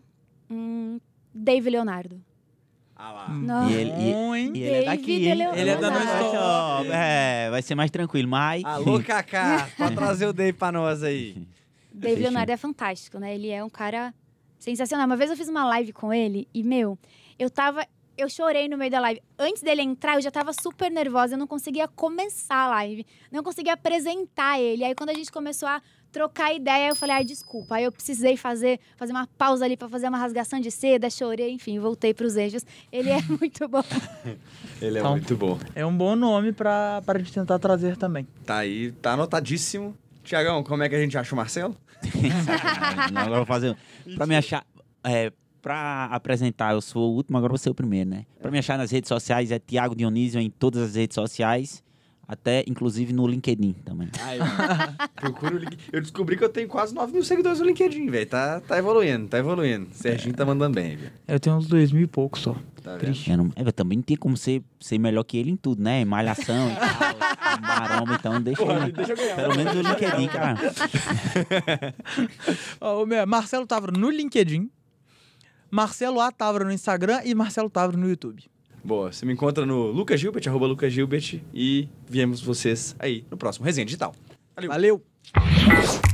hum, 0.50 1.00
Dave 1.34 1.70
Leonardo. 1.70 2.22
Ah 2.96 3.12
lá. 3.12 3.30
Não. 3.30 3.70
E 3.70 3.74
ele- 3.74 3.92
e-? 3.92 4.58
E 4.60 4.64
ele 4.64 4.76
é 4.78 4.86
daqui, 4.86 5.12
hein? 5.28 5.34
Leonardo. 5.36 5.60
Ele 5.60 5.70
é 5.72 5.76
da 5.78 5.90
nossa. 5.90 6.88
É, 6.94 7.50
vai 7.50 7.62
ser 7.62 7.76
mais 7.76 7.92
tranquilo, 7.92 8.30
mas... 8.30 8.64
Alô, 8.64 9.02
Kaká, 9.04 9.68
pode 9.78 9.96
trazer 9.96 10.28
o 10.28 10.32
Dave 10.34 10.54
pra 10.58 10.72
nós 10.72 11.04
aí. 11.04 11.36
Dave. 11.92 12.22
Leonardo 12.24 12.52
é 12.52 12.58
fantástico, 12.58 13.18
né? 13.20 13.36
Ele 13.36 13.50
é 13.50 13.62
um 13.64 13.70
cara 13.70 14.14
sensacional. 14.66 15.06
Uma 15.06 15.16
vez 15.16 15.30
eu 15.30 15.38
fiz 15.38 15.48
uma 15.48 15.64
live 15.66 15.94
com 15.94 16.12
ele 16.12 16.48
e, 16.54 16.64
meu, 16.64 16.98
eu 17.40 17.50
tava. 17.50 17.86
Eu 18.18 18.30
chorei 18.30 18.70
no 18.70 18.78
meio 18.78 18.90
da 18.90 19.00
live. 19.02 19.22
Antes 19.38 19.62
dele 19.62 19.82
entrar, 19.82 20.16
eu 20.16 20.22
já 20.22 20.32
tava 20.32 20.54
super 20.54 20.90
nervosa. 20.90 21.34
Eu 21.34 21.38
não 21.38 21.46
conseguia 21.48 21.86
começar 21.86 22.56
a 22.56 22.70
live. 22.70 23.06
Não 23.30 23.44
conseguia 23.44 23.74
apresentar 23.74 24.58
ele. 24.60 24.86
Aí, 24.86 24.96
quando 24.96 25.10
a 25.10 25.14
gente 25.14 25.30
começou 25.30 25.68
a 25.68 25.82
trocar 26.14 26.54
ideia, 26.56 26.88
eu 26.88 26.96
falei, 26.96 27.18
ai, 27.18 27.26
desculpa. 27.26 27.76
Aí 27.76 27.84
eu 27.84 27.92
precisei 27.92 28.38
fazer, 28.38 28.80
fazer 28.96 29.12
uma 29.12 29.28
pausa 29.38 29.66
ali 29.66 29.76
pra 29.76 29.90
fazer 29.90 30.08
uma 30.08 30.18
rasgação 30.18 30.62
de 30.62 30.72
seda, 30.72 31.10
chorei, 31.10 31.52
enfim, 31.52 31.78
voltei 31.78 32.14
pros 32.14 32.38
eixos. 32.38 32.66
Ele 32.90 33.10
é 33.10 33.22
muito 33.28 33.68
bom. 33.68 33.84
Ele 34.82 34.98
é 34.98 35.02
Então. 35.02 35.12
muito 35.12 35.36
bom. 35.36 35.60
É 35.76 35.86
um 35.86 35.96
bom 35.96 36.16
nome 36.16 36.54
pra, 36.54 37.02
pra 37.06 37.20
gente 37.20 37.34
tentar 37.34 37.60
trazer 37.60 37.98
também. 37.98 38.26
Tá 38.46 38.60
aí, 38.60 38.94
tá 38.94 39.12
anotadíssimo. 39.12 39.94
Tiagão, 40.26 40.64
como 40.64 40.84
é 40.84 40.90
que 40.90 40.96
a 40.96 41.00
gente 41.00 41.18
acha 41.18 41.34
o 41.34 41.38
Marcelo? 41.38 41.78
Não, 43.14 43.22
agora 43.22 43.38
vou 43.38 43.46
fazer. 43.46 43.78
Pra 44.16 44.26
me 44.26 44.36
achar. 44.36 44.66
É, 45.04 45.32
pra 45.62 46.06
apresentar, 46.12 46.74
eu 46.74 46.82
sou 46.82 47.12
o 47.12 47.16
último, 47.16 47.38
agora 47.38 47.52
vou 47.52 47.58
ser 47.58 47.70
o 47.70 47.76
primeiro, 47.76 48.10
né? 48.10 48.26
Pra 48.42 48.52
me 48.52 48.60
achar 48.60 48.78
nas 48.78 48.92
redes 48.92 49.08
sociais 49.08 49.52
é 49.52 49.60
Tiago 49.60 49.96
Dionísio 49.96 50.40
em 50.40 50.50
todas 50.50 50.82
as 50.82 50.96
redes 50.96 51.16
sociais. 51.16 51.84
Até, 52.28 52.64
inclusive, 52.68 53.14
no 53.14 53.28
LinkedIn 53.28 53.74
também. 53.86 54.10
Procura 55.16 55.56
o 55.56 55.58
link. 55.60 55.78
Eu 55.92 56.02
descobri 56.02 56.36
que 56.36 56.44
eu 56.44 56.50
tenho 56.50 56.68
quase 56.68 56.94
9 56.96 57.14
mil 57.14 57.24
seguidores 57.24 57.60
no 57.60 57.66
LinkedIn, 57.66 58.08
velho. 58.08 58.26
Tá, 58.26 58.60
tá 58.62 58.78
evoluindo, 58.80 59.28
tá 59.28 59.38
evoluindo. 59.38 59.88
Serginho 59.92 60.34
tá 60.34 60.44
mandando 60.44 60.74
bem, 60.76 60.96
velho. 60.98 61.12
Eu 61.28 61.40
tenho 61.40 61.56
uns 61.56 61.68
dois 61.68 61.92
mil 61.92 62.02
e 62.04 62.08
pouco 62.08 62.40
só. 62.40 62.56
Tá 62.82 62.92
vendo? 62.94 63.00
Triste. 63.02 63.30
Eu, 63.32 63.38
não, 63.38 63.52
é, 63.56 63.62
eu 63.62 63.72
também 63.72 63.98
não 64.00 64.04
tinha 64.04 64.18
como 64.18 64.36
ser, 64.36 64.64
ser 64.80 64.98
melhor 64.98 65.24
que 65.24 65.38
ele 65.38 65.52
em 65.52 65.56
tudo, 65.56 65.82
né? 65.84 66.02
Em 66.02 66.06
malhação 66.06 66.70
e 66.72 66.76
tal, 66.76 67.62
maromba, 67.62 68.16
então 68.16 68.42
deixa, 68.42 68.62
Porra, 68.66 68.88
eu- 68.88 68.92
deixa 68.94 69.12
eu 69.14 69.18
ganhar. 69.18 69.36
Pelo 69.36 69.56
menos 69.58 69.76
o 69.76 69.82
LinkedIn, 69.82 70.28
cara. 70.28 70.60
Ó, 72.82 73.04
o 73.04 73.06
meu- 73.06 73.26
Marcelo 73.28 73.66
Távora 73.66 73.92
no 73.98 74.10
LinkedIn, 74.10 74.70
Marcelo 75.72 76.20
A. 76.20 76.32
Távora 76.32 76.64
no 76.66 76.72
Instagram 76.72 77.22
e 77.26 77.34
Marcelo 77.36 77.70
Távora 77.70 77.98
no 77.98 78.08
YouTube. 78.10 78.44
Boa, 78.86 79.12
você 79.12 79.26
me 79.26 79.34
encontra 79.34 79.66
no 79.66 79.88
Lucas 79.88 80.20
Gilbert, 80.20 80.48
arroba 80.48 80.68
Lucas 80.68 80.94
Gilbert, 80.94 81.42
e 81.52 81.90
viemos 82.08 82.40
vocês 82.40 82.96
aí 83.00 83.26
no 83.32 83.36
próximo 83.36 83.66
Resenha 83.66 83.84
Digital. 83.84 84.14
Valeu. 84.56 84.70
Valeu! 84.70 86.05